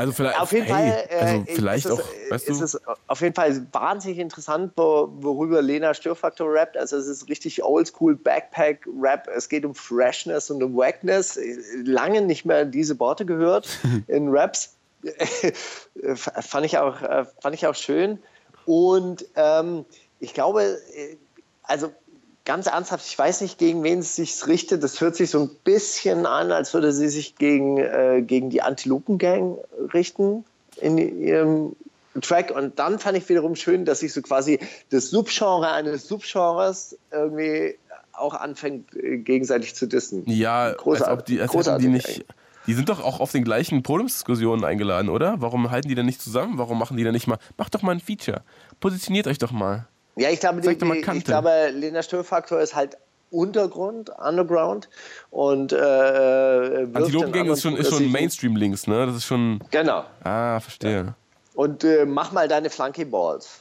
Also 0.01 0.13
vielleicht, 0.13 0.41
Auf 0.41 0.51
jeden 0.51 0.65
hey, 0.65 0.73
Fall, 0.73 1.07
äh, 1.09 1.15
also 1.15 1.43
ist 1.43 1.55
vielleicht 1.55 1.85
es, 1.85 1.91
auch, 1.91 2.01
weißt 2.31 2.49
ist 2.49 2.59
du, 2.59 2.65
es 2.65 2.81
auf 3.05 3.21
jeden 3.21 3.35
Fall 3.35 3.67
wahnsinnig 3.71 4.17
interessant, 4.17 4.73
wo, 4.75 5.09
worüber 5.17 5.61
Lena 5.61 5.93
Störfaktor 5.93 6.51
rappt. 6.51 6.75
Also 6.75 6.97
es 6.97 7.05
ist 7.05 7.29
richtig 7.29 7.63
oldschool 7.63 8.15
Backpack-Rap. 8.15 9.27
Es 9.27 9.47
geht 9.47 9.63
um 9.63 9.75
Freshness 9.75 10.49
und 10.49 10.63
um 10.63 10.75
Wackness. 10.75 11.39
Lange 11.83 12.23
nicht 12.23 12.45
mehr 12.45 12.65
diese 12.65 12.99
Worte 12.99 13.27
gehört 13.27 13.69
in 14.07 14.29
Raps. 14.29 14.75
fand, 16.15 16.65
ich 16.65 16.79
auch, 16.79 16.99
äh, 17.03 17.25
fand 17.39 17.53
ich 17.53 17.67
auch 17.67 17.75
schön. 17.75 18.17
Und 18.65 19.23
ähm, 19.35 19.85
ich 20.19 20.33
glaube, 20.33 20.79
äh, 20.95 21.17
also 21.61 21.91
ganz 22.45 22.67
ernsthaft, 22.67 23.05
ich 23.07 23.17
weiß 23.17 23.41
nicht, 23.41 23.57
gegen 23.57 23.83
wen 23.83 23.99
es 23.99 24.15
sich 24.15 24.47
richtet. 24.47 24.83
Das 24.83 24.99
hört 25.01 25.15
sich 25.15 25.29
so 25.29 25.41
ein 25.41 25.49
bisschen 25.63 26.25
an, 26.25 26.51
als 26.51 26.73
würde 26.73 26.91
sie 26.91 27.09
sich 27.09 27.35
gegen, 27.35 27.77
äh, 27.77 28.23
gegen 28.25 28.49
die 28.49 28.61
Antilopen-Gang 28.61 29.57
richten 29.93 30.45
in 30.77 30.97
ihrem 30.97 31.75
Track. 32.21 32.51
Und 32.51 32.79
dann 32.79 32.99
fand 32.99 33.17
ich 33.17 33.29
wiederum 33.29 33.55
schön, 33.55 33.85
dass 33.85 33.99
sich 33.99 34.13
so 34.13 34.21
quasi 34.21 34.59
das 34.89 35.09
Subgenre 35.09 35.71
eines 35.71 36.07
Subgenres 36.07 36.97
irgendwie 37.11 37.77
auch 38.13 38.33
anfängt, 38.33 38.95
äh, 38.95 39.17
gegenseitig 39.17 39.75
zu 39.75 39.87
dissen. 39.87 40.23
ja, 40.27 40.63
als 40.63 40.77
Großartig. 40.77 41.13
ob 41.13 41.25
die, 41.25 41.41
als 41.41 41.77
die 41.77 41.87
nicht, 41.87 42.25
die 42.67 42.73
sind 42.73 42.89
doch 42.89 43.03
auch 43.03 43.19
auf 43.19 43.31
den 43.31 43.43
gleichen 43.43 43.83
Podiumsdiskussionen 43.83 44.63
eingeladen, 44.65 45.09
oder? 45.09 45.35
Warum 45.39 45.71
halten 45.71 45.87
die 45.87 45.95
denn 45.95 46.05
nicht 46.05 46.21
zusammen? 46.21 46.57
Warum 46.57 46.77
machen 46.77 46.97
die 46.97 47.03
denn 47.03 47.13
nicht 47.13 47.27
mal, 47.27 47.39
macht 47.57 47.73
doch 47.73 47.81
mal 47.81 47.93
ein 47.93 47.99
Feature, 47.99 48.43
positioniert 48.79 49.27
euch 49.27 49.37
doch 49.37 49.51
mal. 49.51 49.87
Ja, 50.15 50.29
ich 50.29 50.39
glaube, 50.39 50.61
die, 50.61 50.77
die, 50.77 51.17
ich 51.17 51.23
glaube 51.23 51.69
Lena 51.73 52.03
Störfaktor 52.03 52.59
ist 52.59 52.75
halt 52.75 52.97
Untergrund, 53.31 54.09
Underground 54.19 54.89
und 55.29 55.71
äh, 55.71 55.77
wirft 55.77 56.95
Antilopengang 56.97 57.47
ist 57.49 57.61
schon, 57.61 57.77
ist 57.77 57.87
schon 57.87 57.99
progressiven- 57.99 58.11
Mainstream-Links, 58.11 58.87
ne? 58.87 59.05
Das 59.05 59.15
ist 59.15 59.25
schon, 59.25 59.61
Genau. 59.71 60.03
ah, 60.23 60.59
verstehe. 60.59 61.15
Und 61.53 61.83
äh, 61.85 62.05
mach 62.05 62.33
mal 62.33 62.47
deine 62.49 62.69
Flunky 62.69 63.05
Balls. 63.05 63.60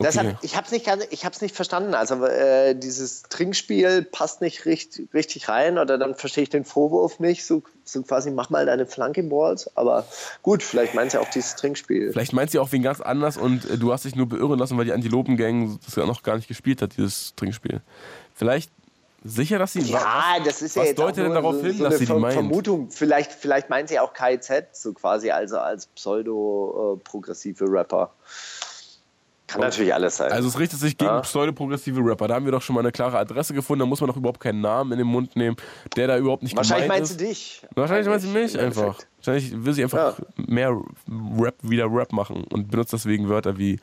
Okay. 0.00 0.06
Deshalb, 0.06 0.38
ich 0.42 0.54
habe 0.56 0.64
es 0.64 0.70
nicht, 0.70 0.88
ich 1.10 1.24
hab's 1.24 1.40
nicht 1.40 1.56
verstanden. 1.56 1.92
Also 1.92 2.24
äh, 2.24 2.76
dieses 2.76 3.24
Trinkspiel 3.24 4.02
passt 4.02 4.40
nicht 4.40 4.64
richtig, 4.64 5.12
richtig 5.12 5.48
rein 5.48 5.76
oder 5.76 5.98
dann 5.98 6.14
verstehe 6.14 6.44
ich 6.44 6.50
den 6.50 6.64
Vorwurf 6.64 7.18
nicht. 7.18 7.44
So, 7.44 7.64
so 7.82 8.02
quasi, 8.02 8.30
mach 8.30 8.48
mal 8.48 8.64
deine 8.64 8.86
Flunky 8.86 9.22
Balls. 9.22 9.76
Aber 9.76 10.06
gut, 10.42 10.62
vielleicht 10.62 10.94
meint 10.94 11.10
sie 11.10 11.18
auch 11.18 11.28
dieses 11.30 11.56
Trinkspiel. 11.56 12.12
Vielleicht 12.12 12.32
meint 12.32 12.52
sie 12.52 12.60
auch 12.60 12.70
wen 12.70 12.82
ganz 12.82 13.00
anders 13.00 13.36
und 13.36 13.68
äh, 13.68 13.76
du 13.76 13.92
hast 13.92 14.04
dich 14.04 14.14
nur 14.14 14.28
beirren 14.28 14.56
lassen, 14.56 14.78
weil 14.78 14.84
die 14.84 14.92
Antilopengang 14.92 15.80
das 15.84 15.96
noch 15.96 16.22
gar 16.22 16.36
nicht 16.36 16.46
gespielt 16.46 16.80
hat, 16.80 16.96
dieses 16.96 17.34
Trinkspiel. 17.34 17.80
Vielleicht 18.36 18.70
sicher, 19.24 19.58
dass 19.58 19.72
sie. 19.72 19.80
Ja, 19.80 20.36
das 20.44 20.62
ist 20.62 20.76
ja 20.76 20.82
was 20.82 20.88
jetzt 20.90 20.98
deutet 20.98 21.24
denn 21.24 21.34
darauf 21.34 21.56
so, 21.56 21.62
hin, 21.62 21.76
so 21.76 21.84
dass 21.84 21.94
eine 21.94 21.98
sie 21.98 22.06
die 22.06 22.12
meint? 22.12 22.34
Vermutung. 22.34 22.90
Vielleicht, 22.90 23.32
vielleicht 23.32 23.68
meint 23.68 23.88
sie 23.88 23.98
auch 23.98 24.12
KIZ, 24.12 24.68
so 24.72 24.92
quasi 24.92 25.32
also 25.32 25.58
als 25.58 25.86
pseudo-progressive 25.86 27.64
Rapper. 27.68 28.12
Kann 29.48 29.62
natürlich 29.62 29.92
alles 29.94 30.18
sein. 30.18 30.30
Also 30.30 30.46
es 30.46 30.58
richtet 30.58 30.78
sich 30.78 30.96
gegen 30.96 31.10
Ja. 31.10 31.20
pseudoprogressive 31.22 32.00
Rapper. 32.04 32.28
Da 32.28 32.34
haben 32.34 32.44
wir 32.44 32.52
doch 32.52 32.60
schon 32.62 32.74
mal 32.74 32.80
eine 32.80 32.92
klare 32.92 33.18
Adresse 33.18 33.54
gefunden. 33.54 33.80
Da 33.80 33.86
muss 33.86 34.00
man 34.00 34.08
doch 34.08 34.16
überhaupt 34.16 34.40
keinen 34.40 34.60
Namen 34.60 34.92
in 34.92 34.98
den 34.98 35.06
Mund 35.06 35.34
nehmen, 35.36 35.56
der 35.96 36.06
da 36.06 36.18
überhaupt 36.18 36.42
nicht 36.42 36.54
Wahrscheinlich 36.56 36.84
gemeint 36.86 37.02
ist. 37.04 37.18
sie 37.18 37.26
dich. 37.26 37.66
Wahrscheinlich 37.74 38.06
meint 38.08 38.20
sie 38.22 38.28
mich 38.28 38.58
einfach. 38.58 38.82
Endeffekt. 38.82 39.08
Wahrscheinlich 39.16 39.64
will 39.64 39.72
sie 39.72 39.82
einfach 39.82 40.20
mehr 40.36 40.78
Rap 41.38 41.56
wieder 41.62 41.86
Rap 41.90 42.12
machen 42.12 42.44
und 42.44 42.70
benutzt 42.70 42.92
deswegen 42.92 43.28
Wörter 43.28 43.56
wie 43.58 43.80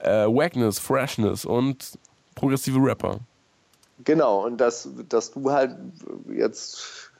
äh, 0.00 0.26
Wackness, 0.26 0.78
Freshness 0.80 1.44
und 1.44 1.98
progressive 2.34 2.78
Rapper. 2.78 3.20
Genau, 4.04 4.44
und 4.44 4.58
dass, 4.58 4.88
dass 5.08 5.30
du 5.30 5.50
halt 5.50 5.76
jetzt 6.28 7.12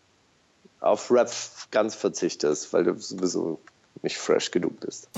auf 0.81 1.11
Rap 1.11 1.31
ganz 1.71 1.95
verzichtest, 1.95 2.73
weil 2.73 2.85
du 2.85 2.95
sowieso 2.99 3.61
nicht 4.03 4.19
fresh 4.19 4.51
genug 4.51 4.81
bist. 4.81 5.09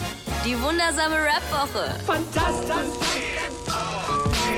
Die 0.44 0.54
wundersame 0.62 1.16
Rap-Woche. 1.16 1.94
Fantastisch. 2.06 2.74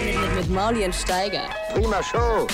Mit, 0.04 0.20
mit, 0.20 0.34
mit 0.36 0.50
Mauli 0.50 0.84
und 0.84 0.94
Steiger. 0.94 1.44
Prima 1.74 2.02
Show. 2.02 2.46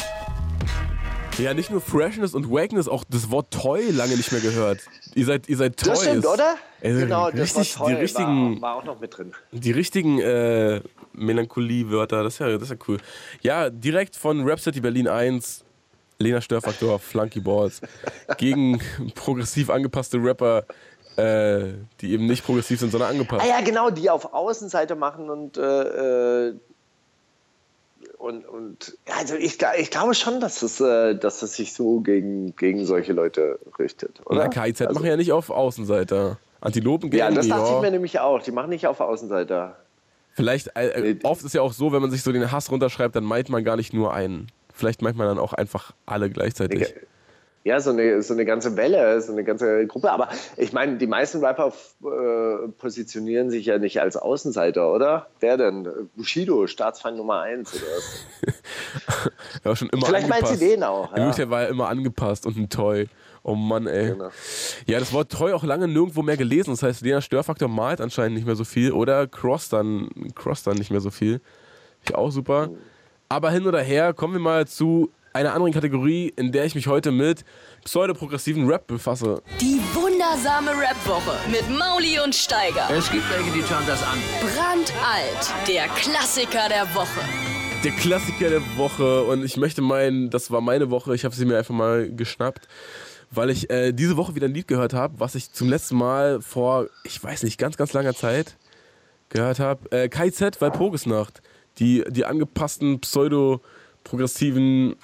Ja, 1.39 1.53
nicht 1.53 1.71
nur 1.71 1.81
Freshness 1.81 2.35
und 2.35 2.51
Wackness, 2.51 2.89
auch 2.89 3.05
das 3.09 3.31
Wort 3.31 3.51
Toy 3.51 3.91
lange 3.91 4.17
nicht 4.17 4.33
mehr 4.33 4.41
gehört. 4.41 4.81
Ihr 5.15 5.27
seid, 5.27 5.49
ihr 5.49 5.57
seid 5.57 5.77
Toys. 5.77 5.99
Das 5.99 6.03
stimmt, 6.03 6.27
oder? 6.27 6.57
Also 6.83 7.01
genau, 7.01 7.31
das 7.31 7.41
richtig, 7.41 7.79
war 7.79 7.87
toll, 7.87 7.95
die 7.95 8.01
richtigen, 8.01 8.63
war, 8.63 8.63
war 8.63 8.77
auch 8.77 8.85
noch 8.85 9.01
mit 9.01 9.17
drin. 9.17 9.33
die 9.53 9.73
richtigen 9.73 10.21
äh, 10.21 10.81
Melancholie-Wörter, 11.13 12.23
das 12.23 12.35
ist, 12.35 12.39
ja, 12.39 12.53
das 12.53 12.63
ist 12.63 12.71
ja 12.71 12.77
cool. 12.89 12.99
Ja, 13.43 13.71
direkt 13.71 14.17
von 14.17 14.49
Rhapsody 14.49 14.81
Berlin 14.81 15.09
1, 15.09 15.65
Lena 16.19 16.41
Störfaktor, 16.41 16.99
Flunky 16.99 17.41
Balls, 17.41 17.81
gegen 18.39 18.81
progressiv 19.15 19.69
angepasste 19.69 20.19
Rapper, 20.19 20.65
äh, 21.17 21.75
die 22.01 22.13
eben 22.13 22.27
nicht 22.27 22.45
progressiv 22.45 22.81
sind, 22.81 22.91
sondern 22.93 23.11
angepasst. 23.11 23.45
Ah 23.45 23.49
ja, 23.49 23.61
genau, 23.65 23.91
die 23.91 24.11
auf 24.11 24.33
Außenseite 24.35 24.95
machen 24.97 25.31
und 25.31 25.57
äh, 25.57 26.49
äh, 26.49 26.55
und, 28.19 28.47
und 28.49 28.97
also 29.15 29.35
ich, 29.35 29.59
ich 29.79 29.91
glaube 29.91 30.15
schon, 30.15 30.41
dass 30.41 30.63
es, 30.63 30.81
äh, 30.81 31.15
dass 31.17 31.43
es 31.43 31.55
sich 31.55 31.75
so 31.75 32.01
gegen, 32.01 32.57
gegen 32.57 32.85
solche 32.87 33.13
Leute 33.13 33.59
richtet, 33.79 34.21
oder? 34.27 34.45
Na, 34.45 34.49
KIZ 34.49 34.83
Also- 34.83 34.95
machen 34.95 35.07
ja 35.07 35.17
nicht 35.17 35.33
auf 35.33 35.51
Außenseiter. 35.51 36.39
Antilopen 36.61 37.13
Ja, 37.13 37.27
gehen, 37.27 37.37
das 37.37 37.49
dachte 37.49 37.71
ja. 37.71 37.77
ich 37.77 37.83
mir 37.83 37.91
nämlich 37.91 38.19
auch. 38.19 38.43
Die 38.43 38.51
machen 38.51 38.71
nicht 38.71 38.87
auf 38.87 39.01
Außenseiter. 39.01 39.77
Vielleicht, 40.33 40.69
äh, 40.75 41.01
Nee. 41.15 41.19
oft 41.23 41.45
ist 41.45 41.55
ja 41.55 41.61
auch 41.63 41.73
so, 41.73 41.93
wenn 41.93 42.01
man 42.01 42.11
sich 42.11 42.23
so 42.23 42.33
den 42.33 42.51
Hass 42.51 42.71
runterschreibt, 42.71 43.15
dann 43.15 43.25
meint 43.25 43.49
man 43.51 43.63
gar 43.63 43.77
nicht 43.77 43.93
nur 43.93 44.13
einen. 44.15 44.49
Vielleicht 44.73 45.03
meint 45.03 45.17
man 45.17 45.27
dann 45.29 45.39
auch 45.39 45.53
einfach 45.53 45.93
alle 46.07 46.31
gleichzeitig. 46.31 46.95
Ja, 47.67 47.81
so 47.81 47.91
eine, 47.91 48.23
so 48.23 48.33
eine 48.33 48.45
ganze 48.45 48.77
Welle, 48.77 49.21
so 49.21 49.33
eine 49.33 49.43
ganze 49.43 49.89
Gruppe. 49.89 50.13
Aber 50.13 50.29
ich 50.57 50.73
meine, 50.73 50.99
die 50.99 51.09
meisten 51.09 51.45
Rapper 51.45 51.73
äh, 52.01 52.69
positionieren 52.79 53.51
sich 53.51 53.67
ja 53.67 53.79
nicht 53.79 54.01
als 54.01 54.17
Außenseiter, 54.17 54.93
oder? 54.93 55.27
Wer 55.41 55.57
denn? 55.57 56.09
Bushido, 56.15 56.69
Staatsfeind 56.69 57.17
Nummer 57.17 57.41
eins 57.41 57.75
oder 57.75 57.83
was? 57.97 59.33
War 59.65 59.75
schon 59.75 59.89
immer 59.89 60.07
Vielleicht 60.07 60.31
angepasst. 60.31 60.61
sie 60.61 60.69
den 60.69 60.85
auch, 60.85 61.11
ja. 61.11 61.17
Wirklichkeit 61.17 61.51
war 61.51 61.63
er 61.63 61.69
immer 61.69 61.89
angepasst 61.89 62.47
und 62.47 62.57
ein 62.57 62.69
Toy. 62.69 63.09
Oh 63.43 63.57
Mann, 63.57 63.89
ey. 63.89 64.11
Genau. 64.13 64.31
Ja, 64.87 65.01
das 65.01 65.13
Wort 65.13 65.33
Toy 65.33 65.53
auch 65.53 65.65
lange 65.65 65.89
nirgendwo 65.89 66.23
mehr 66.23 66.37
gelesen. 66.37 66.71
Das 66.71 66.85
heißt, 66.85 67.01
Lena 67.03 67.21
Störfaktor 67.21 67.67
malt 67.69 68.01
anscheinend 68.01 68.37
nicht 68.37 68.47
mehr 68.47 68.55
so 68.55 68.65
viel 68.65 68.93
oder 68.93 69.27
Cross 69.27 69.71
dann, 69.71 70.09
Cross 70.37 70.63
dann 70.63 70.77
nicht 70.77 70.93
mehr 70.93 71.01
so 71.01 71.11
viel. 71.11 71.41
Ich 72.05 72.15
auch 72.15 72.31
super. 72.31 72.71
Aber 73.29 73.51
hin 73.51 73.67
oder 73.67 73.81
her, 73.81 74.15
kommen 74.15 74.35
wir 74.35 74.41
mal 74.41 74.69
zu 74.69 75.11
einer 75.37 75.53
anderen 75.53 75.73
Kategorie, 75.73 76.33
in 76.37 76.51
der 76.51 76.65
ich 76.65 76.75
mich 76.75 76.87
heute 76.87 77.13
mit 77.13 77.45
pseudoprogressiven 77.85 78.67
Rap 78.67 78.87
befasse. 78.87 79.43
Die 79.61 79.81
wundersame 79.93 80.71
Rap-Woche 80.71 81.37
mit 81.51 81.69
Mauli 81.69 82.19
und 82.25 82.35
Steiger. 82.35 82.89
Es 82.91 83.11
gibt 83.11 83.25
welche, 83.31 83.51
die 83.51 83.63
schauen 83.63 83.85
das 83.87 84.03
an. 84.03 84.19
Brandalt. 84.41 85.69
Der 85.69 85.89
Klassiker 85.89 86.69
der 86.71 86.93
Woche. 86.95 87.21
Der 87.85 87.93
Klassiker 87.93 88.49
der 88.49 88.63
Woche 88.77 89.25
und 89.25 89.45
ich 89.45 89.59
möchte 89.59 89.83
meinen, 89.83 90.31
das 90.31 90.51
war 90.51 90.63
meine 90.63 90.91
Woche, 90.91 91.15
ich 91.15 91.27
habe 91.27 91.35
sie 91.35 91.45
mir 91.45 91.59
einfach 91.59 91.75
mal 91.75 92.11
geschnappt, 92.11 92.67
weil 93.31 93.51
ich 93.51 93.69
äh, 93.69 93.93
diese 93.93 94.17
Woche 94.17 94.35
wieder 94.35 94.47
ein 94.47 94.55
Lied 94.55 94.67
gehört 94.67 94.95
habe, 94.95 95.21
was 95.21 95.35
ich 95.35 95.53
zum 95.53 95.69
letzten 95.69 95.97
Mal 95.97 96.41
vor, 96.41 96.87
ich 97.05 97.23
weiß 97.23 97.43
nicht, 97.43 97.59
ganz, 97.59 97.77
ganz 97.77 97.93
langer 97.93 98.15
Zeit 98.15 98.57
gehört 99.29 99.61
habe. 99.61 99.93
Äh, 99.93 100.09
KZ, 100.09 100.61
weil 100.61 100.71
Pogesnacht. 100.71 101.43
Die, 101.79 102.05
die 102.09 102.25
angepassten 102.25 103.01
pseudo-progressiven 103.01 104.97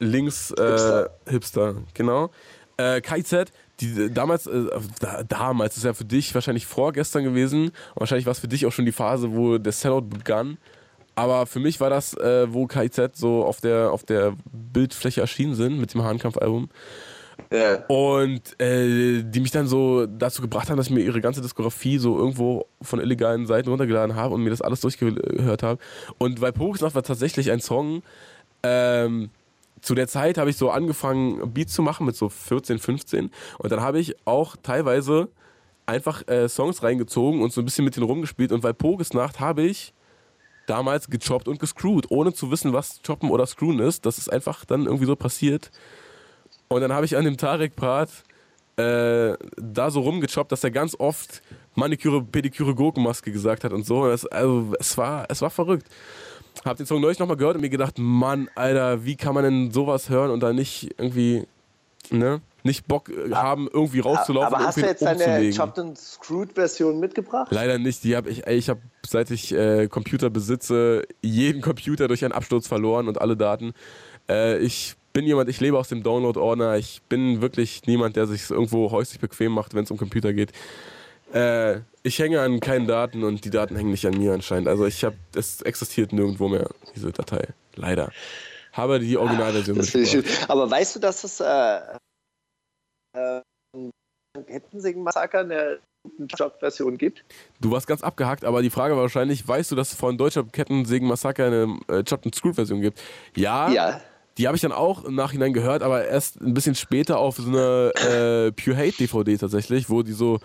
Links 0.00 0.50
äh, 0.50 0.66
Hipster. 0.66 1.10
Hipster. 1.26 1.74
genau. 1.94 2.30
Äh, 2.76 3.00
KZ, 3.02 3.52
die, 3.80 4.12
damals, 4.12 4.46
äh, 4.46 4.64
da, 5.00 5.22
damals 5.22 5.76
ist 5.76 5.84
ja 5.84 5.92
für 5.92 6.04
dich 6.04 6.34
wahrscheinlich 6.34 6.66
vorgestern 6.66 7.24
gewesen 7.24 7.66
und 7.66 8.00
wahrscheinlich 8.00 8.26
war 8.26 8.32
es 8.32 8.38
für 8.38 8.48
dich 8.48 8.66
auch 8.66 8.72
schon 8.72 8.86
die 8.86 8.92
Phase, 8.92 9.32
wo 9.32 9.58
der 9.58 9.72
Sellout 9.72 10.02
begann. 10.02 10.58
Aber 11.14 11.44
für 11.44 11.60
mich 11.60 11.80
war 11.80 11.90
das, 11.90 12.14
äh, 12.14 12.52
wo 12.52 12.66
KIZ 12.66 13.10
so 13.14 13.44
auf 13.44 13.60
der, 13.60 13.92
auf 13.92 14.04
der 14.04 14.34
Bildfläche 14.52 15.20
erschienen 15.20 15.54
sind 15.54 15.78
mit 15.78 15.92
dem 15.92 16.02
Hahnkampf-Album. 16.02 16.70
Yeah. 17.52 17.84
Und 17.88 18.60
äh, 18.60 19.22
die 19.22 19.40
mich 19.40 19.50
dann 19.50 19.66
so 19.66 20.06
dazu 20.06 20.40
gebracht 20.40 20.70
haben, 20.70 20.76
dass 20.76 20.86
ich 20.86 20.92
mir 20.92 21.00
ihre 21.00 21.20
ganze 21.20 21.42
Diskografie 21.42 21.98
so 21.98 22.16
irgendwo 22.16 22.66
von 22.80 23.00
illegalen 23.00 23.46
Seiten 23.46 23.68
runtergeladen 23.68 24.14
habe 24.14 24.34
und 24.34 24.42
mir 24.42 24.50
das 24.50 24.62
alles 24.62 24.80
durchgehört 24.80 25.62
habe. 25.62 25.80
Und 26.18 26.40
weil 26.40 26.52
Pokesnacht 26.52 26.94
war 26.94 27.02
tatsächlich 27.02 27.50
ein 27.50 27.60
Song, 27.60 28.02
ähm, 28.62 29.30
zu 29.80 29.94
der 29.94 30.08
Zeit 30.08 30.38
habe 30.38 30.50
ich 30.50 30.56
so 30.56 30.70
angefangen, 30.70 31.52
Beats 31.52 31.72
zu 31.72 31.82
machen 31.82 32.06
mit 32.06 32.16
so 32.16 32.28
14, 32.28 32.78
15. 32.78 33.30
Und 33.58 33.72
dann 33.72 33.80
habe 33.80 33.98
ich 33.98 34.14
auch 34.26 34.56
teilweise 34.62 35.28
einfach 35.86 36.26
äh, 36.28 36.48
Songs 36.48 36.82
reingezogen 36.82 37.42
und 37.42 37.52
so 37.52 37.60
ein 37.60 37.64
bisschen 37.64 37.84
mit 37.84 37.96
denen 37.96 38.06
rumgespielt. 38.06 38.52
Und 38.52 38.60
bei 38.60 38.72
Pogesnacht 38.72 39.40
habe 39.40 39.62
ich 39.62 39.92
damals 40.66 41.08
gechoppt 41.08 41.48
und 41.48 41.58
gescrewt, 41.58 42.10
ohne 42.10 42.32
zu 42.32 42.50
wissen, 42.50 42.72
was 42.72 43.00
choppen 43.04 43.30
oder 43.30 43.46
screwen 43.46 43.80
ist. 43.80 44.06
Das 44.06 44.18
ist 44.18 44.32
einfach 44.32 44.64
dann 44.64 44.86
irgendwie 44.86 45.06
so 45.06 45.16
passiert. 45.16 45.70
Und 46.68 46.80
dann 46.80 46.92
habe 46.92 47.04
ich 47.04 47.16
an 47.16 47.24
dem 47.24 47.36
Tarek-Part 47.36 48.10
äh, 48.76 49.36
da 49.56 49.90
so 49.90 50.00
rumgechoppt, 50.00 50.52
dass 50.52 50.62
er 50.62 50.70
ganz 50.70 50.94
oft 50.98 51.42
Maniküre, 51.74 52.22
Pediküre, 52.22 52.74
Gurkenmaske 52.74 53.32
gesagt 53.32 53.64
hat 53.64 53.72
und 53.72 53.84
so. 53.84 54.08
Das, 54.08 54.26
also 54.26 54.72
es 54.78 54.96
war, 54.96 55.26
es 55.28 55.42
war 55.42 55.50
verrückt. 55.50 55.88
Hab 56.64 56.76
den 56.76 56.86
Song 56.86 57.00
neulich 57.00 57.18
nochmal 57.18 57.36
gehört 57.36 57.56
und 57.56 57.62
mir 57.62 57.70
gedacht, 57.70 57.98
Mann, 57.98 58.48
Alter, 58.54 59.04
wie 59.04 59.16
kann 59.16 59.34
man 59.34 59.44
denn 59.44 59.70
sowas 59.70 60.08
hören 60.10 60.30
und 60.30 60.40
da 60.40 60.52
nicht 60.52 60.90
irgendwie, 60.98 61.46
ne? 62.10 62.40
Nicht 62.62 62.86
Bock 62.86 63.08
äh, 63.08 63.32
haben, 63.32 63.68
irgendwie 63.72 64.00
rauszulaufen. 64.00 64.54
Aber 64.54 64.64
hast 64.66 64.76
du 64.76 64.82
jetzt 64.82 65.02
deine 65.02 65.50
Chopped 65.50 65.78
and 65.78 65.96
Screwed 65.96 66.52
Version 66.52 67.00
mitgebracht? 67.00 67.48
Leider 67.50 67.78
nicht. 67.78 68.04
Die 68.04 68.14
habe 68.14 68.28
ich, 68.28 68.46
ich 68.46 68.68
habe, 68.68 68.80
seit 69.06 69.30
ich 69.30 69.52
äh, 69.54 69.88
Computer 69.88 70.28
besitze, 70.28 71.04
jeden 71.22 71.62
Computer 71.62 72.06
durch 72.06 72.22
einen 72.22 72.32
Absturz 72.32 72.68
verloren 72.68 73.08
und 73.08 73.18
alle 73.18 73.36
Daten. 73.36 73.72
Äh, 74.28 74.58
ich 74.58 74.96
bin 75.12 75.24
jemand, 75.24 75.48
ich 75.48 75.60
lebe 75.60 75.78
aus 75.78 75.88
dem 75.88 76.02
Download-Ordner. 76.02 76.76
Ich 76.76 77.02
bin 77.08 77.40
wirklich 77.40 77.82
niemand, 77.86 78.16
der 78.16 78.26
sich 78.26 78.50
irgendwo 78.50 78.90
häuslich 78.90 79.20
bequem 79.20 79.52
macht, 79.52 79.74
wenn 79.74 79.84
es 79.84 79.90
um 79.90 79.96
Computer 79.96 80.32
geht. 80.32 80.52
Äh, 81.32 81.80
ich 82.02 82.18
hänge 82.18 82.40
an 82.40 82.60
keinen 82.60 82.86
Daten 82.86 83.24
und 83.24 83.44
die 83.44 83.50
Daten 83.50 83.76
hängen 83.76 83.90
nicht 83.90 84.06
an 84.06 84.16
mir 84.16 84.32
anscheinend. 84.32 84.68
Also 84.68 84.86
ich 84.86 85.04
habe, 85.04 85.16
es 85.34 85.62
existiert 85.62 86.12
nirgendwo 86.12 86.48
mehr, 86.48 86.70
diese 86.94 87.12
Datei. 87.12 87.48
Leider. 87.76 88.10
Habe 88.72 89.00
die 89.00 89.16
Originalversion 89.16 89.76
mitgebracht. 89.76 90.46
Aber 90.48 90.70
weißt 90.70 90.96
du, 90.96 91.00
dass 91.00 91.24
es 91.24 91.40
äh, 91.40 91.80
äh, 93.16 93.40
Kettensägen-Massaker 94.46 95.40
eine 95.40 95.80
Job-Version 96.18 96.96
gibt? 96.96 97.24
Du 97.60 97.70
warst 97.70 97.86
ganz 97.86 98.02
abgehackt, 98.02 98.44
aber 98.44 98.62
die 98.62 98.70
Frage 98.70 98.94
war 98.94 99.02
wahrscheinlich, 99.02 99.46
weißt 99.46 99.70
du, 99.70 99.76
dass 99.76 99.92
es 99.92 99.98
von 99.98 100.16
deutscher 100.16 100.44
Kettensägen-Massaker 100.44 101.46
eine 101.46 101.78
äh, 101.88 102.04
Chop 102.04 102.24
and 102.24 102.34
Screw-Version 102.34 102.80
gibt? 102.80 103.00
Ja. 103.36 103.70
Ja. 103.70 104.00
Die 104.38 104.46
habe 104.46 104.56
ich 104.56 104.62
dann 104.62 104.72
auch 104.72 105.04
im 105.04 105.16
Nachhinein 105.16 105.52
gehört, 105.52 105.82
aber 105.82 106.06
erst 106.06 106.40
ein 106.40 106.54
bisschen 106.54 106.74
später 106.74 107.18
auf 107.18 107.36
so 107.36 107.48
einer 107.48 107.92
äh, 107.96 108.52
Pure 108.52 108.76
Hate 108.76 108.96
DVD 108.96 109.36
tatsächlich, 109.36 109.90
wo 109.90 110.02
die 110.02 110.12
so 110.12 110.38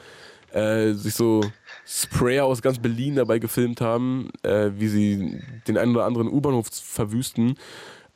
äh, 0.55 0.93
sich 0.93 1.13
so 1.13 1.41
Sprayer 1.85 2.45
aus 2.45 2.61
ganz 2.61 2.79
Berlin 2.79 3.15
dabei 3.15 3.39
gefilmt 3.39 3.81
haben, 3.81 4.31
äh, 4.41 4.71
wie 4.75 4.87
sie 4.87 5.41
den 5.67 5.77
einen 5.77 5.95
oder 5.95 6.05
anderen 6.05 6.29
U-Bahnhof 6.29 6.67
verwüsten. 6.71 7.57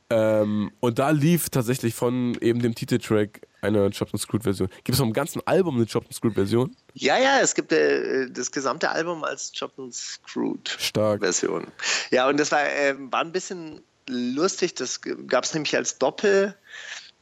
Ähm, 0.10 0.72
und 0.80 0.98
da 0.98 1.12
lief 1.12 1.50
tatsächlich 1.50 1.94
von 1.94 2.36
eben 2.42 2.62
dem 2.62 2.74
Titeltrack 2.74 3.42
eine 3.62 3.92
Chopped 3.92 4.14
and 4.14 4.22
Screwed 4.22 4.44
Version. 4.44 4.70
Gibt 4.84 4.92
es 4.92 4.98
vom 4.98 5.14
ganzen 5.14 5.46
Album 5.46 5.76
eine 5.76 5.86
Chopped 5.86 6.08
and 6.08 6.16
Screwed 6.16 6.34
Version? 6.34 6.76
Ja, 6.94 7.18
ja, 7.18 7.42
es 7.42 7.54
gibt 7.54 7.74
äh, 7.74 8.30
das 8.32 8.52
gesamte 8.52 8.90
Album 8.90 9.24
als 9.24 9.52
Chopped 9.52 9.78
and 9.78 9.94
Screwed 9.94 10.70
Stark. 10.80 11.20
Version. 11.20 11.68
Ja, 12.10 12.28
und 12.30 12.40
das 12.40 12.52
war, 12.52 12.64
äh, 12.64 12.96
war 12.98 13.22
ein 13.22 13.34
bisschen 13.34 13.84
lustig. 14.08 14.76
Das 14.76 15.02
gab 15.02 15.44
es 15.44 15.54
nämlich 15.54 15.76
als 15.76 16.00
Doppel. 16.00 16.56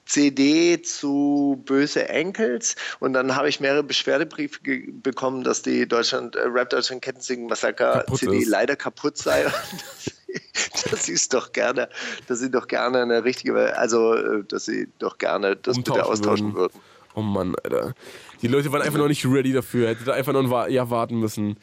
CD 0.07 0.81
zu 0.81 1.61
Böse 1.65 2.07
Enkels 2.09 2.75
und 2.99 3.13
dann 3.13 3.35
habe 3.35 3.49
ich 3.49 3.59
mehrere 3.59 3.84
Beschwerdebriefe 3.84 4.59
bekommen, 5.03 5.43
dass 5.43 5.61
die 5.61 5.88
Deutschland 5.88 6.35
äh, 6.35 6.41
Rap 6.41 6.69
Deutschland 6.69 7.01
Kettensingen 7.01 7.47
Massaker 7.47 8.05
CD 8.13 8.38
ist. 8.38 8.47
leider 8.47 8.75
kaputt 8.75 9.17
sei. 9.17 9.45
dass 10.91 11.05
sie 11.05 11.13
es 11.13 11.29
doch 11.29 11.51
gerne, 11.51 11.89
dass 12.27 12.39
sie 12.39 12.51
doch 12.51 12.67
gerne 12.67 13.01
eine 13.01 13.23
richtige, 13.23 13.77
also 13.77 14.13
äh, 14.13 14.43
dass 14.47 14.65
sie 14.65 14.88
doch 14.99 15.17
gerne 15.17 15.55
das 15.55 15.77
bitte 15.77 16.05
austauschen 16.05 16.53
würden. 16.53 16.73
würden. 16.73 16.81
Oh 17.15 17.21
Mann, 17.21 17.55
Alter. 17.63 17.93
Die 18.41 18.47
Leute 18.47 18.71
waren 18.71 18.84
einfach 18.84 18.99
noch 18.99 19.07
nicht 19.07 19.25
ready 19.25 19.51
dafür. 19.51 19.89
Hätte 19.89 20.03
da 20.03 20.13
einfach 20.13 20.34
noch 20.34 20.51
ein 20.51 20.71
Jahr 20.71 20.89
warten 20.91 21.19
müssen. 21.19 21.57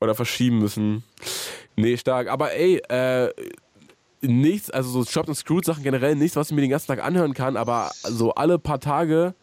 Oder 0.00 0.14
verschieben 0.14 0.58
müssen. 0.58 1.02
Nee, 1.76 1.96
stark. 1.96 2.28
Aber 2.28 2.52
ey, 2.52 2.76
äh, 2.88 3.30
nichts, 4.22 4.70
also 4.70 4.90
so 4.90 5.04
Chopped 5.04 5.28
and 5.28 5.36
Screwed 5.36 5.64
Sachen 5.64 5.82
generell 5.82 6.14
nichts, 6.14 6.36
was 6.36 6.50
ich 6.50 6.54
mir 6.54 6.60
den 6.62 6.70
ganzen 6.70 6.86
Tag 6.86 7.04
anhören 7.04 7.34
kann, 7.34 7.56
aber 7.56 7.90
so 8.04 8.32
alle 8.34 8.58
paar 8.58 8.80
Tage 8.80 9.34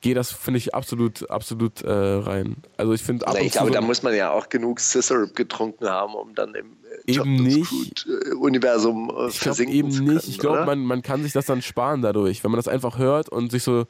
geht 0.00 0.16
das, 0.16 0.30
finde 0.30 0.58
ich, 0.58 0.74
absolut, 0.74 1.28
absolut 1.30 1.82
äh, 1.82 1.90
rein. 1.90 2.56
Also 2.76 2.92
ich 2.92 3.02
finde 3.02 3.26
ab 3.26 3.36
Ich 3.40 3.52
glaube, 3.52 3.70
da 3.70 3.80
muss 3.80 4.02
man 4.02 4.14
ja 4.14 4.30
auch 4.30 4.48
genug 4.48 4.80
Scissor 4.80 5.26
getrunken 5.26 5.88
haben, 5.88 6.14
um 6.14 6.34
dann 6.34 6.54
im 6.54 6.76
äh, 7.06 7.12
eben 7.12 7.34
nicht 7.36 8.06
äh, 8.06 8.34
Universum 8.34 9.10
äh, 9.16 9.28
ich 9.28 9.38
versinken 9.38 9.74
eben 9.74 9.90
zu 9.90 9.98
können, 9.98 10.14
nicht. 10.14 10.28
Ich 10.28 10.38
glaube, 10.38 10.64
man, 10.64 10.80
man 10.84 11.02
kann 11.02 11.22
sich 11.22 11.32
das 11.32 11.46
dann 11.46 11.62
sparen 11.62 12.02
dadurch, 12.02 12.44
wenn 12.44 12.50
man 12.50 12.58
das 12.58 12.68
einfach 12.68 12.98
hört 12.98 13.28
und 13.28 13.50
sich 13.50 13.62
so 13.62 13.86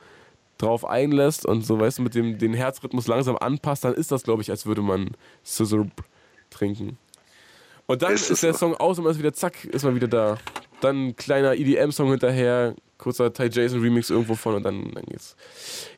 drauf 0.58 0.86
einlässt 0.86 1.44
und 1.44 1.66
so, 1.66 1.78
weißt 1.78 1.98
du, 1.98 2.02
mit 2.02 2.14
dem 2.14 2.38
den 2.38 2.54
Herzrhythmus 2.54 3.06
langsam 3.08 3.36
anpasst, 3.36 3.84
dann 3.84 3.94
ist 3.94 4.10
das, 4.10 4.22
glaube 4.22 4.42
ich, 4.42 4.50
als 4.50 4.64
würde 4.64 4.82
man 4.82 5.10
Scissor 5.44 5.86
trinken. 6.50 6.98
Und 7.88 8.02
dann 8.02 8.14
ist, 8.14 8.30
ist 8.30 8.42
der 8.42 8.52
Song 8.52 8.74
aus 8.74 8.98
und 8.98 9.04
man 9.04 9.12
ist 9.12 9.18
wieder 9.20 9.32
zack, 9.32 9.64
ist 9.64 9.84
man 9.84 9.94
wieder 9.94 10.08
da. 10.08 10.38
Dann 10.80 11.08
ein 11.08 11.16
kleiner 11.16 11.54
EDM-Song 11.54 12.10
hinterher, 12.10 12.74
kurzer 12.98 13.32
Ty 13.32 13.48
Jason 13.48 13.80
Remix 13.80 14.10
irgendwo 14.10 14.34
von 14.34 14.56
und 14.56 14.64
dann, 14.64 14.90
dann 14.92 15.04
geht's. 15.04 15.36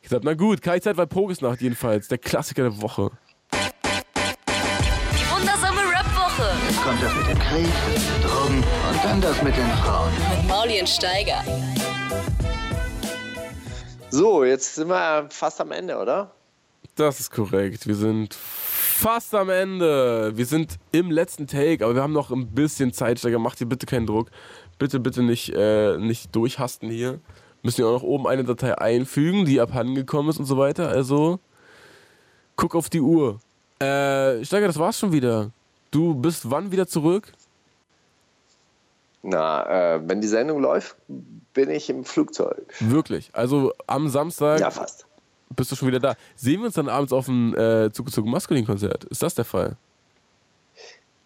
Ich 0.03 0.11
sag, 0.11 0.23
na 0.23 0.35
gut, 0.35 0.61
keine 0.61 0.83
Zeit, 0.83 0.99
weil 0.99 1.07
Pogesnacht 1.07 1.63
jedenfalls, 1.63 2.09
der 2.09 2.19
Klassiker 2.19 2.65
der 2.65 2.83
Woche. 2.83 3.11
Die 3.55 5.31
wundersame 5.31 5.81
Rap-Woche. 5.81 6.51
Jetzt 6.69 6.83
kommt 6.83 7.03
das 7.03 7.15
mit 7.17 7.27
dem 7.27 7.39
Krieg, 7.39 7.69
Drogen 8.23 8.59
und 8.59 9.05
dann 9.05 9.21
das 9.23 9.43
mit 9.43 9.57
den 9.57 9.71
Frauen. 9.83 10.13
Mit 10.37 10.47
Maulien 10.47 10.87
Steiger. 10.87 11.43
So, 14.11 14.45
jetzt 14.45 14.75
sind 14.75 14.89
wir 14.89 15.27
fast 15.31 15.59
am 15.61 15.73
Ende, 15.73 15.97
oder? 15.97 16.33
Das 16.97 17.19
ist 17.19 17.31
korrekt. 17.31 17.87
Wir 17.87 17.95
sind 17.95 18.37
fast 18.99 19.33
am 19.35 19.49
Ende. 19.49 20.33
Wir 20.37 20.45
sind 20.45 20.79
im 20.91 21.11
letzten 21.11 21.47
Take, 21.47 21.85
aber 21.85 21.95
wir 21.95 22.03
haben 22.03 22.13
noch 22.13 22.31
ein 22.31 22.49
bisschen 22.49 22.93
Zeit. 22.93 23.21
Steiger, 23.21 23.39
mach 23.39 23.55
dir 23.55 23.67
bitte 23.67 23.87
keinen 23.87 24.07
Druck. 24.07 24.31
Bitte, 24.79 24.99
bitte 24.99 25.23
nicht, 25.23 25.55
äh, 25.55 25.97
nicht 25.99 26.35
durchhasten 26.35 26.91
hier. 26.91 27.21
Müssen 27.63 27.79
wir 27.79 27.89
auch 27.89 27.93
noch 27.93 28.03
oben 28.03 28.27
eine 28.27 28.45
Datei 28.45 28.77
einfügen, 28.77 29.45
die 29.45 29.61
abhandengekommen 29.61 30.31
ist 30.31 30.39
und 30.39 30.47
so 30.47 30.59
weiter. 30.59 30.89
Also, 30.89 31.39
guck 32.57 32.75
auf 32.75 32.89
die 32.89 33.01
Uhr. 33.01 33.39
Äh, 33.79 34.45
Steiger, 34.45 34.67
das 34.67 34.79
war's 34.79 34.99
schon 34.99 35.13
wieder. 35.13 35.51
Du 35.91 36.15
bist 36.15 36.51
wann 36.51 36.73
wieder 36.73 36.89
zurück? 36.89 37.33
Na, 39.23 39.95
äh, 39.95 40.01
wenn 40.05 40.21
die 40.21 40.29
Sendung 40.29 40.61
läuft, 40.61 40.97
bin 41.55 41.71
ich 41.71 41.89
im 41.89 42.05
Flugzeug. 42.05 42.75
Wirklich? 42.81 43.31
Also 43.33 43.73
am 43.87 44.09
Samstag? 44.09 44.61
Ja, 44.61 44.71
fast 44.71 45.08
bist 45.55 45.73
du 45.73 45.77
schon 45.77 45.89
wieder 45.89 46.01
da. 46.01 46.15
Sehen 46.37 46.61
wir 46.61 46.67
uns 46.67 46.75
dann 46.75 46.89
abends 46.89 47.13
auf 47.13 47.27
dem 47.27 47.55
äh, 47.57 47.91
zugezogen 47.93 48.31
Maskulin-Konzert? 48.31 49.05
Ist 49.05 49.23
das 49.23 49.35
der 49.35 49.45
Fall? 49.45 49.77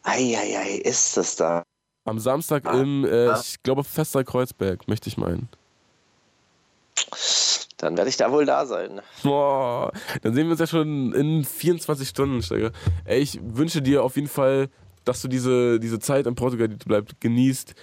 Eieiei, 0.03 0.81
ist 0.85 1.17
das 1.17 1.37
da? 1.37 1.63
Am 2.05 2.19
Samstag 2.19 2.67
ah, 2.67 2.81
im, 2.81 3.05
äh, 3.05 3.29
ah. 3.29 3.41
ich 3.41 3.63
glaube, 3.63 3.85
Fester 3.85 4.25
Kreuzberg, 4.25 4.89
möchte 4.89 5.09
ich 5.09 5.17
meinen. 5.17 5.49
Dann 7.77 7.97
werde 7.97 8.11
ich 8.11 8.17
da 8.17 8.31
wohl 8.31 8.45
da 8.45 8.67
sein. 8.67 9.01
Boah, 9.23 9.93
dann 10.23 10.35
sehen 10.35 10.47
wir 10.47 10.53
uns 10.53 10.61
ja 10.61 10.67
schon 10.67 11.13
in 11.13 11.45
24 11.45 12.09
Stunden, 12.09 12.43
Steiger. 12.43 12.73
Ey, 13.05 13.21
ich 13.21 13.41
wünsche 13.43 13.83
dir 13.83 14.03
auf 14.03 14.17
jeden 14.17 14.29
Fall, 14.29 14.69
dass 15.05 15.23
du 15.23 15.29
diese, 15.29 15.81
diese 15.81 15.99
Zeit 15.99 16.27
in 16.27 16.35
Portugal, 16.35 16.69
die 16.69 16.79
du 16.79 16.87
bleibst, 16.87 17.21
genießt. 17.21 17.75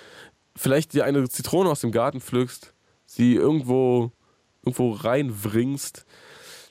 Vielleicht 0.56 0.94
dir 0.94 1.06
eine 1.06 1.28
Zitrone 1.30 1.70
aus 1.70 1.82
dem 1.82 1.92
Garten 1.92 2.22
pflückst, 2.22 2.74
sie 3.06 3.36
irgendwo, 3.36 4.12
irgendwo 4.64 4.92
reinwringst 4.92 6.06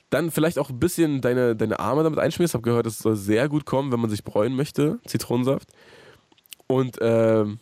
dann 0.09 0.31
vielleicht 0.31 0.57
auch 0.57 0.69
ein 0.69 0.79
bisschen 0.79 1.21
deine, 1.21 1.55
deine 1.55 1.79
Arme 1.79 2.03
damit 2.03 2.19
einschmierst. 2.19 2.51
Ich 2.51 2.55
habe 2.55 2.63
gehört, 2.63 2.85
es 2.85 2.99
soll 2.99 3.15
sehr 3.15 3.47
gut 3.49 3.65
kommen, 3.65 3.91
wenn 3.91 3.99
man 3.99 4.09
sich 4.09 4.23
bräunen 4.23 4.55
möchte, 4.55 4.99
Zitronensaft. 5.05 5.69
Und 6.67 6.97
ähm, 7.01 7.59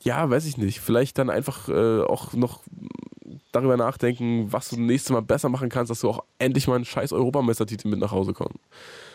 ja, 0.00 0.28
weiß 0.28 0.46
ich 0.46 0.56
nicht. 0.56 0.80
Vielleicht 0.80 1.18
dann 1.18 1.30
einfach 1.30 1.68
äh, 1.68 2.02
auch 2.02 2.32
noch 2.32 2.62
darüber 3.52 3.76
nachdenken, 3.76 4.52
was 4.52 4.70
du 4.70 4.80
nächstes 4.80 5.12
Mal 5.12 5.22
besser 5.22 5.48
machen 5.48 5.68
kannst, 5.68 5.90
dass 5.90 6.00
du 6.00 6.08
auch 6.08 6.24
endlich 6.38 6.66
mal 6.66 6.76
einen 6.76 6.84
scheiß 6.84 7.12
Europameistertitel 7.12 7.88
mit 7.88 8.00
nach 8.00 8.10
Hause 8.10 8.32
kommst. 8.32 8.58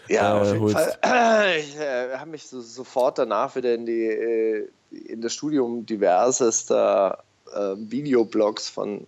Ja, 0.07 0.37
äh, 0.37 0.41
auf 0.41 0.47
jeden 0.47 0.59
holst. 0.61 0.75
Fall. 0.75 0.97
Ich 1.59 1.77
äh, 1.77 2.17
habe 2.17 2.31
mich 2.31 2.43
so, 2.43 2.59
sofort 2.61 3.17
danach 3.17 3.55
wieder 3.55 3.73
in, 3.73 3.85
die, 3.85 4.05
äh, 4.05 4.67
in 4.91 5.21
das 5.21 5.33
Studium 5.33 5.85
diversester 5.85 7.23
äh, 7.53 7.75
Videoblogs 7.77 8.69
von 8.69 9.07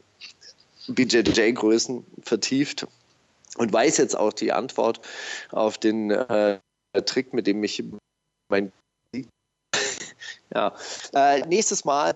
BJJ-Größen 0.89 2.05
vertieft 2.23 2.87
und 3.57 3.71
weiß 3.71 3.97
jetzt 3.97 4.15
auch 4.17 4.33
die 4.33 4.51
Antwort 4.51 5.01
auf 5.51 5.77
den 5.77 6.11
äh, 6.11 6.59
Trick, 7.05 7.33
mit 7.33 7.47
dem 7.47 7.63
ich 7.63 7.83
mein 8.49 8.71
ja. 10.53 10.73
Äh, 11.13 11.45
nächstes 11.45 11.85
Mal 11.85 12.15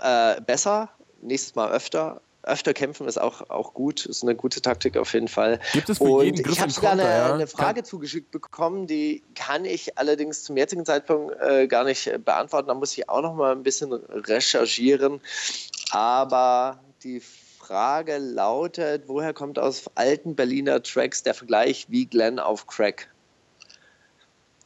äh, 0.00 0.40
besser, 0.40 0.90
nächstes 1.22 1.54
Mal 1.54 1.72
öfter. 1.72 2.20
öfter 2.42 2.74
kämpfen 2.74 3.08
ist 3.08 3.18
auch, 3.18 3.50
auch 3.50 3.74
gut, 3.74 4.06
ist 4.06 4.22
eine 4.22 4.34
gute 4.34 4.60
Taktik 4.62 4.96
auf 4.96 5.12
jeden 5.14 5.28
Fall. 5.28 5.60
Gibt 5.72 5.88
es 5.88 5.98
für 5.98 6.04
Und 6.04 6.24
jeden 6.24 6.42
Griff 6.42 6.54
ich 6.54 6.60
habe 6.60 6.72
sogar 6.72 6.92
eine, 6.92 7.02
ja? 7.02 7.34
eine 7.34 7.46
Frage 7.46 7.82
zugeschickt 7.82 8.30
bekommen, 8.30 8.86
die 8.86 9.22
kann 9.34 9.64
ich 9.64 9.98
allerdings 9.98 10.44
zum 10.44 10.56
jetzigen 10.56 10.84
Zeitpunkt 10.84 11.34
äh, 11.40 11.66
gar 11.66 11.84
nicht 11.84 12.06
äh, 12.06 12.18
beantworten. 12.18 12.68
Da 12.68 12.74
muss 12.74 12.96
ich 12.96 13.08
auch 13.08 13.22
noch 13.22 13.34
mal 13.34 13.52
ein 13.52 13.62
bisschen 13.62 13.92
recherchieren. 13.92 15.20
Aber 15.90 16.80
die 17.02 17.20
Frage 17.66 18.18
lautet, 18.18 19.04
woher 19.08 19.32
kommt 19.34 19.58
aus 19.58 19.90
alten 19.96 20.36
Berliner 20.36 20.82
Tracks 20.82 21.22
der 21.24 21.34
Vergleich 21.34 21.86
wie 21.88 22.06
Glenn 22.06 22.38
auf 22.38 22.66
Crack? 22.66 23.08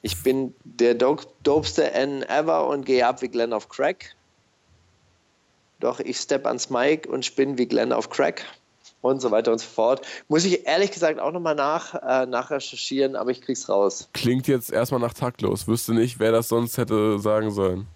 Ich 0.02 0.22
bin 0.22 0.54
der 0.64 0.94
dope- 0.94 1.26
dopeste 1.42 1.92
N 1.92 2.22
ever 2.24 2.66
und 2.66 2.84
gehe 2.84 3.06
ab 3.06 3.22
wie 3.22 3.28
Glenn 3.28 3.52
auf 3.54 3.68
Crack. 3.70 4.14
Doch 5.78 6.00
ich 6.00 6.18
step 6.18 6.46
ans 6.46 6.68
Mic 6.68 7.08
und 7.08 7.24
spinne 7.24 7.56
wie 7.56 7.66
Glenn 7.66 7.92
auf 7.92 8.10
Crack. 8.10 8.44
Und 9.02 9.20
so 9.20 9.30
weiter 9.30 9.52
und 9.52 9.58
so 9.58 9.66
fort. 9.66 10.06
Muss 10.28 10.44
ich 10.44 10.66
ehrlich 10.66 10.90
gesagt 10.90 11.20
auch 11.20 11.32
nochmal 11.32 11.54
nach, 11.54 11.94
äh, 11.94 12.26
nachrecherchieren, 12.26 13.16
aber 13.16 13.30
ich 13.30 13.40
krieg's 13.40 13.66
raus. 13.70 14.10
Klingt 14.12 14.46
jetzt 14.46 14.70
erstmal 14.70 15.00
nach 15.00 15.14
taktlos. 15.14 15.66
Wüsste 15.66 15.94
nicht, 15.94 16.18
wer 16.18 16.32
das 16.32 16.48
sonst 16.48 16.76
hätte 16.76 17.18
sagen 17.18 17.50
sollen. 17.50 17.86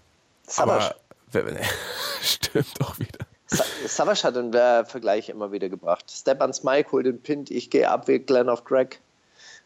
Savage, 0.47 0.95
Aber 1.31 1.61
stimmt 2.23 2.81
doch 2.81 2.99
wieder. 2.99 3.27
Sa- 3.55 3.65
Savage 3.87 4.23
hat 4.25 4.37
den 4.37 4.53
äh, 4.53 4.85
Vergleich 4.85 5.29
immer 5.29 5.53
wieder 5.53 5.69
gebracht. 5.69 6.11
Step 6.11 6.41
ans 6.41 6.63
Mic, 6.65 6.91
hol 6.93 7.03
den 7.03 7.21
Pint, 7.21 7.51
ich 7.51 7.71
gehe 7.71 7.89
ab 7.91 8.09
wie 8.09 8.19
Glenn 8.19 8.49
auf 8.49 8.65
Crack. 8.65 9.01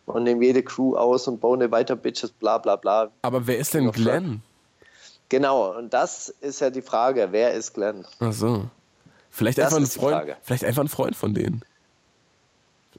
Und 0.07 0.23
nehme 0.23 0.43
jede 0.45 0.63
Crew 0.63 0.97
aus 0.97 1.29
und 1.29 1.39
bone 1.41 1.71
weiter 1.71 1.95
Bitches, 1.95 2.31
bla 2.31 2.57
bla 2.57 2.77
bla. 2.77 3.11
Aber 3.23 3.47
wer 3.47 3.59
ist 3.59 3.75
denn 3.75 3.91
Glenn? 3.93 4.43
Genau, 5.29 5.77
und 5.77 5.93
das 5.93 6.31
ist 6.41 6.61
ja 6.61 6.71
die 6.71 6.81
Frage, 6.81 7.29
wer 7.31 7.53
ist 7.53 7.75
Glenn? 7.75 8.07
Ach 8.21 8.33
so. 8.33 8.65
Vielleicht 9.31 9.59
Das 9.59 9.67
einfach, 9.75 9.79
ein 9.79 9.87
Freund, 9.87 10.37
vielleicht 10.43 10.65
einfach 10.65 10.83
ein 10.83 10.89
Freund 10.89 11.15
von 11.15 11.35
denen. 11.35 11.63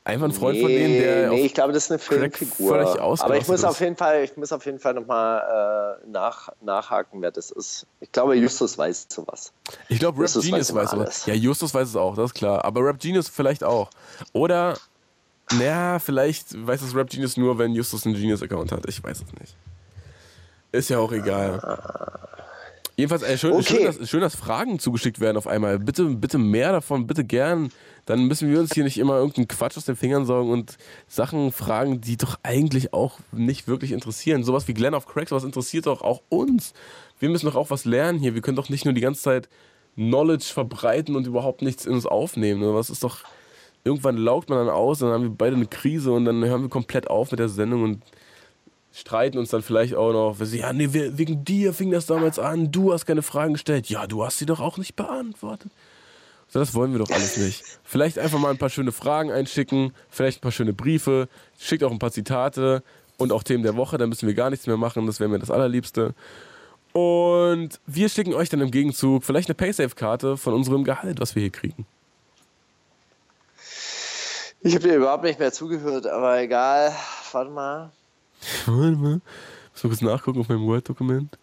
Einfach 0.10 0.26
ein 0.26 0.31
Freund 0.31 0.56
nee, 0.56 0.61
von 0.61 0.69
denen, 0.69 0.94
der 0.99 1.30
nee, 1.30 1.45
ich 1.45 1.53
glaube, 1.53 1.73
das 1.73 1.86
ist 1.86 1.91
eine 1.91 1.99
Filmfigur. 1.99 2.99
Aber 2.99 3.38
ich 3.38 3.48
muss 3.48 3.60
ist. 3.60 3.64
auf 3.64 3.80
jeden 3.80 3.95
Fall, 3.95 4.23
ich 4.23 4.36
muss 4.36 4.52
auf 4.52 4.65
jeden 4.65 4.80
Fall 4.80 4.94
nochmal 4.95 5.99
äh, 6.03 6.10
nach, 6.10 6.49
nachhaken, 6.61 7.22
wer 7.22 7.31
das 7.31 7.52
ist. 7.52 7.86
Ich 7.99 8.11
glaube, 8.11 8.36
Justus 8.36 8.77
weiß 8.77 9.07
sowas. 9.10 9.53
Ich 9.88 9.99
glaube, 9.99 10.18
Rap 10.18 10.23
Justus 10.23 10.45
Genius 10.45 10.73
weiß 10.73 10.94
alles. 10.94 11.26
Ja, 11.26 11.34
Justus 11.34 11.73
weiß 11.73 11.88
es 11.88 11.95
auch, 11.95 12.15
das 12.15 12.31
ist 12.31 12.34
klar. 12.34 12.65
Aber 12.65 12.84
Rap 12.84 12.99
Genius 12.99 13.30
vielleicht 13.30 13.64
auch. 13.64 13.90
Oder, 14.34 14.77
naja, 15.53 15.99
vielleicht 15.99 16.65
weiß 16.65 16.81
es 16.81 16.95
Rap 16.95 17.10
Genius 17.10 17.38
nur, 17.38 17.57
wenn 17.57 17.73
Justus 17.73 18.06
einen 18.06 18.15
Genius-Account 18.15 18.72
hat. 18.72 18.86
Ich 18.88 19.03
weiß 19.03 19.22
es 19.22 19.40
nicht. 19.40 19.56
Ist 20.72 20.90
ja 20.90 20.99
auch 20.99 21.11
egal. 21.11 21.60
Jedenfalls, 22.99 23.21
ey, 23.23 23.38
schön, 23.38 23.53
Okay. 23.53 23.63
schön, 23.63 23.85
dass, 23.85 24.09
schön, 24.09 24.19
dass 24.19 24.35
Fragen 24.35 24.77
zugeschickt 24.77 25.21
werden 25.21 25.38
auf 25.38 25.47
einmal. 25.47 25.80
Bitte, 25.80 26.03
bitte 26.03 26.38
mehr 26.38 26.73
davon, 26.73 27.07
bitte 27.07 27.23
gern. 27.23 27.71
Dann 28.05 28.26
müssen 28.26 28.51
wir 28.51 28.59
uns 28.59 28.73
hier 28.73 28.84
nicht 28.84 28.97
immer 28.97 29.15
irgendeinen 29.15 29.47
Quatsch 29.47 29.77
aus 29.77 29.85
den 29.85 29.95
Fingern 29.95 30.26
saugen 30.26 30.51
und 30.51 30.76
Sachen 31.07 31.53
fragen, 31.53 32.01
die 32.01 32.17
doch 32.17 32.38
eigentlich 32.43 32.93
auch 32.93 33.19
nicht 33.31 33.69
wirklich 33.69 33.93
interessieren. 33.93 34.43
Sowas 34.43 34.67
wie 34.67 34.73
Glenn 34.73 34.93
of 34.93 35.07
Crack, 35.07 35.30
sowas 35.30 35.45
interessiert 35.45 35.85
doch 35.85 36.01
auch 36.01 36.23
uns. 36.27 36.73
Wir 37.19 37.30
müssen 37.30 37.45
doch 37.45 37.55
auch 37.55 37.69
was 37.69 37.85
lernen 37.85 38.19
hier. 38.19 38.35
Wir 38.35 38.41
können 38.41 38.57
doch 38.57 38.67
nicht 38.67 38.84
nur 38.84 38.93
die 38.93 38.99
ganze 38.99 39.21
Zeit 39.21 39.47
Knowledge 39.95 40.45
verbreiten 40.53 41.15
und 41.15 41.26
überhaupt 41.26 41.61
nichts 41.61 41.85
in 41.85 41.93
uns 41.93 42.05
aufnehmen. 42.05 42.61
Oder 42.63 42.76
Was 42.76 42.89
ist 42.89 43.03
doch. 43.03 43.19
Irgendwann 43.85 44.17
laugt 44.17 44.49
man 44.49 44.57
dann 44.57 44.76
aus, 44.76 44.99
dann 44.99 45.09
haben 45.13 45.23
wir 45.23 45.30
beide 45.30 45.55
eine 45.55 45.65
Krise 45.65 46.11
und 46.11 46.26
dann 46.26 46.43
hören 46.43 46.63
wir 46.63 46.69
komplett 46.69 47.09
auf 47.09 47.31
mit 47.31 47.39
der 47.39 47.47
Sendung 47.47 47.84
und 47.84 48.03
streiten 48.94 49.38
uns 49.38 49.49
dann 49.49 49.61
vielleicht 49.61 49.95
auch 49.95 50.11
noch. 50.11 50.36
Sagen, 50.38 50.57
ja, 50.57 50.74
nee, 50.74 50.90
wegen 50.91 51.45
dir 51.45 51.74
fing 51.74 51.91
das 51.91 52.06
damals 52.06 52.40
an, 52.40 52.72
du 52.72 52.94
hast 52.94 53.06
keine 53.06 53.22
Fragen 53.22 53.53
gestellt. 53.53 53.90
Ja, 53.90 54.07
du 54.07 54.26
hast 54.26 54.38
sie 54.38 54.45
doch 54.45 54.60
auch 54.60 54.78
nicht 54.78 54.95
beantwortet. 54.95 55.72
So, 56.48 56.60
das 56.60 56.74
wollen 56.74 56.91
wir 56.91 56.99
doch 56.99 57.11
alles 57.11 57.38
nicht. 57.38 57.64
Vielleicht 57.84 58.18
einfach 58.18 58.40
mal 58.40 58.49
ein 58.49 58.57
paar 58.57 58.72
schöne 58.72 58.91
Fragen 58.91 59.32
einschicken, 59.32 59.94
vielleicht 60.10 60.40
ein 60.40 60.41
paar 60.41 60.52
schöne 60.52 60.74
Briefe, 60.74 61.28
schickt 61.60 61.84
auch 61.84 61.91
ein 61.91 61.99
paar 61.99 62.11
Zitate 62.11 62.82
und 63.18 63.32
auch 63.32 63.44
Themen 63.44 63.64
der 63.64 63.76
Woche, 63.76 63.99
dann 63.99 64.10
müssen 64.10 64.28
wir 64.28 64.34
gar 64.34 64.49
nichts 64.49 64.66
mehr 64.66 64.78
machen, 64.78 65.06
das 65.06 65.20
wäre 65.20 65.30
mir 65.30 65.38
das 65.38 65.52
Allerliebste. 65.52 66.16
Und 66.91 67.80
wir 67.86 68.10
schicken 68.10 68.34
euch 68.34 68.49
dann 68.49 68.61
im 68.61 68.72
Gegenzug 68.72 69.24
vielleicht 69.24 69.48
eine 69.48 69.56
Paysafe-Karte 69.56 70.38
von 70.38 70.56
unserem 70.56 70.84
Gehalt, 70.84 71.20
was 71.20 71.36
wir 71.36 71.41
hier 71.41 71.52
kriegen. 71.52 71.86
Ich 74.61 74.74
habe 74.74 74.88
dir 74.88 74.95
überhaupt 74.95 75.24
nicht 75.24 75.40
mehr 75.40 75.53
zugehört, 75.53 76.07
aber 76.07 76.41
egal. 76.41 76.94
Warte 77.32 77.52
mal. 77.52 77.91
Warte 78.66 78.95
mal. 78.98 79.22
Muss 79.74 79.84
mal 79.84 79.90
kurz 79.90 80.02
nachgucken 80.02 80.40
auf 80.41 80.49
meinem 80.49 80.66
Word-Dokument. 80.66 81.38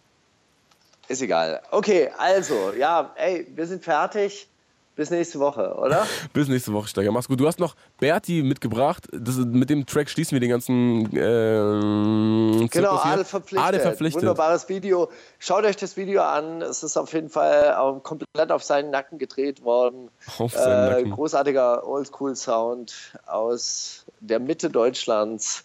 Ist 1.08 1.22
egal. 1.22 1.60
Okay, 1.70 2.10
also, 2.18 2.72
ja, 2.76 3.12
ey, 3.16 3.46
wir 3.54 3.66
sind 3.66 3.82
fertig. 3.84 4.48
Bis 4.96 5.10
nächste 5.10 5.38
Woche, 5.38 5.74
oder? 5.74 6.06
Bis 6.32 6.48
nächste 6.48 6.72
Woche, 6.72 6.88
Steiger. 6.88 7.12
Mach's 7.12 7.28
gut. 7.28 7.38
Du 7.38 7.46
hast 7.46 7.60
noch 7.60 7.76
Berti 8.00 8.42
mitgebracht. 8.42 9.06
Das, 9.12 9.36
mit 9.36 9.68
dem 9.68 9.84
Track 9.84 10.08
schließen 10.08 10.32
wir 10.32 10.40
den 10.40 10.48
ganzen. 10.48 11.04
Äh, 11.14 12.66
Genau, 12.68 12.96
alle 12.96 13.26
verpflichtet. 13.26 13.66
Alle 13.66 13.80
verpflichtet. 13.80 14.22
Wunderbares 14.22 14.70
Video. 14.70 15.10
Schaut 15.38 15.64
euch 15.66 15.76
das 15.76 15.98
Video 15.98 16.22
an. 16.22 16.62
Es 16.62 16.82
ist 16.82 16.96
auf 16.96 17.12
jeden 17.12 17.28
Fall 17.28 17.74
auch 17.74 18.02
komplett 18.02 18.50
auf 18.50 18.64
seinen 18.64 18.90
Nacken 18.90 19.18
gedreht 19.18 19.62
worden. 19.62 20.08
Auf 20.38 20.54
seinen 20.54 20.88
Äh, 20.88 20.90
Nacken. 20.96 21.10
großartiger 21.10 21.86
Oldschool-Sound 21.86 22.94
aus 23.26 24.06
der 24.20 24.40
Mitte 24.40 24.70
Deutschlands, 24.70 25.64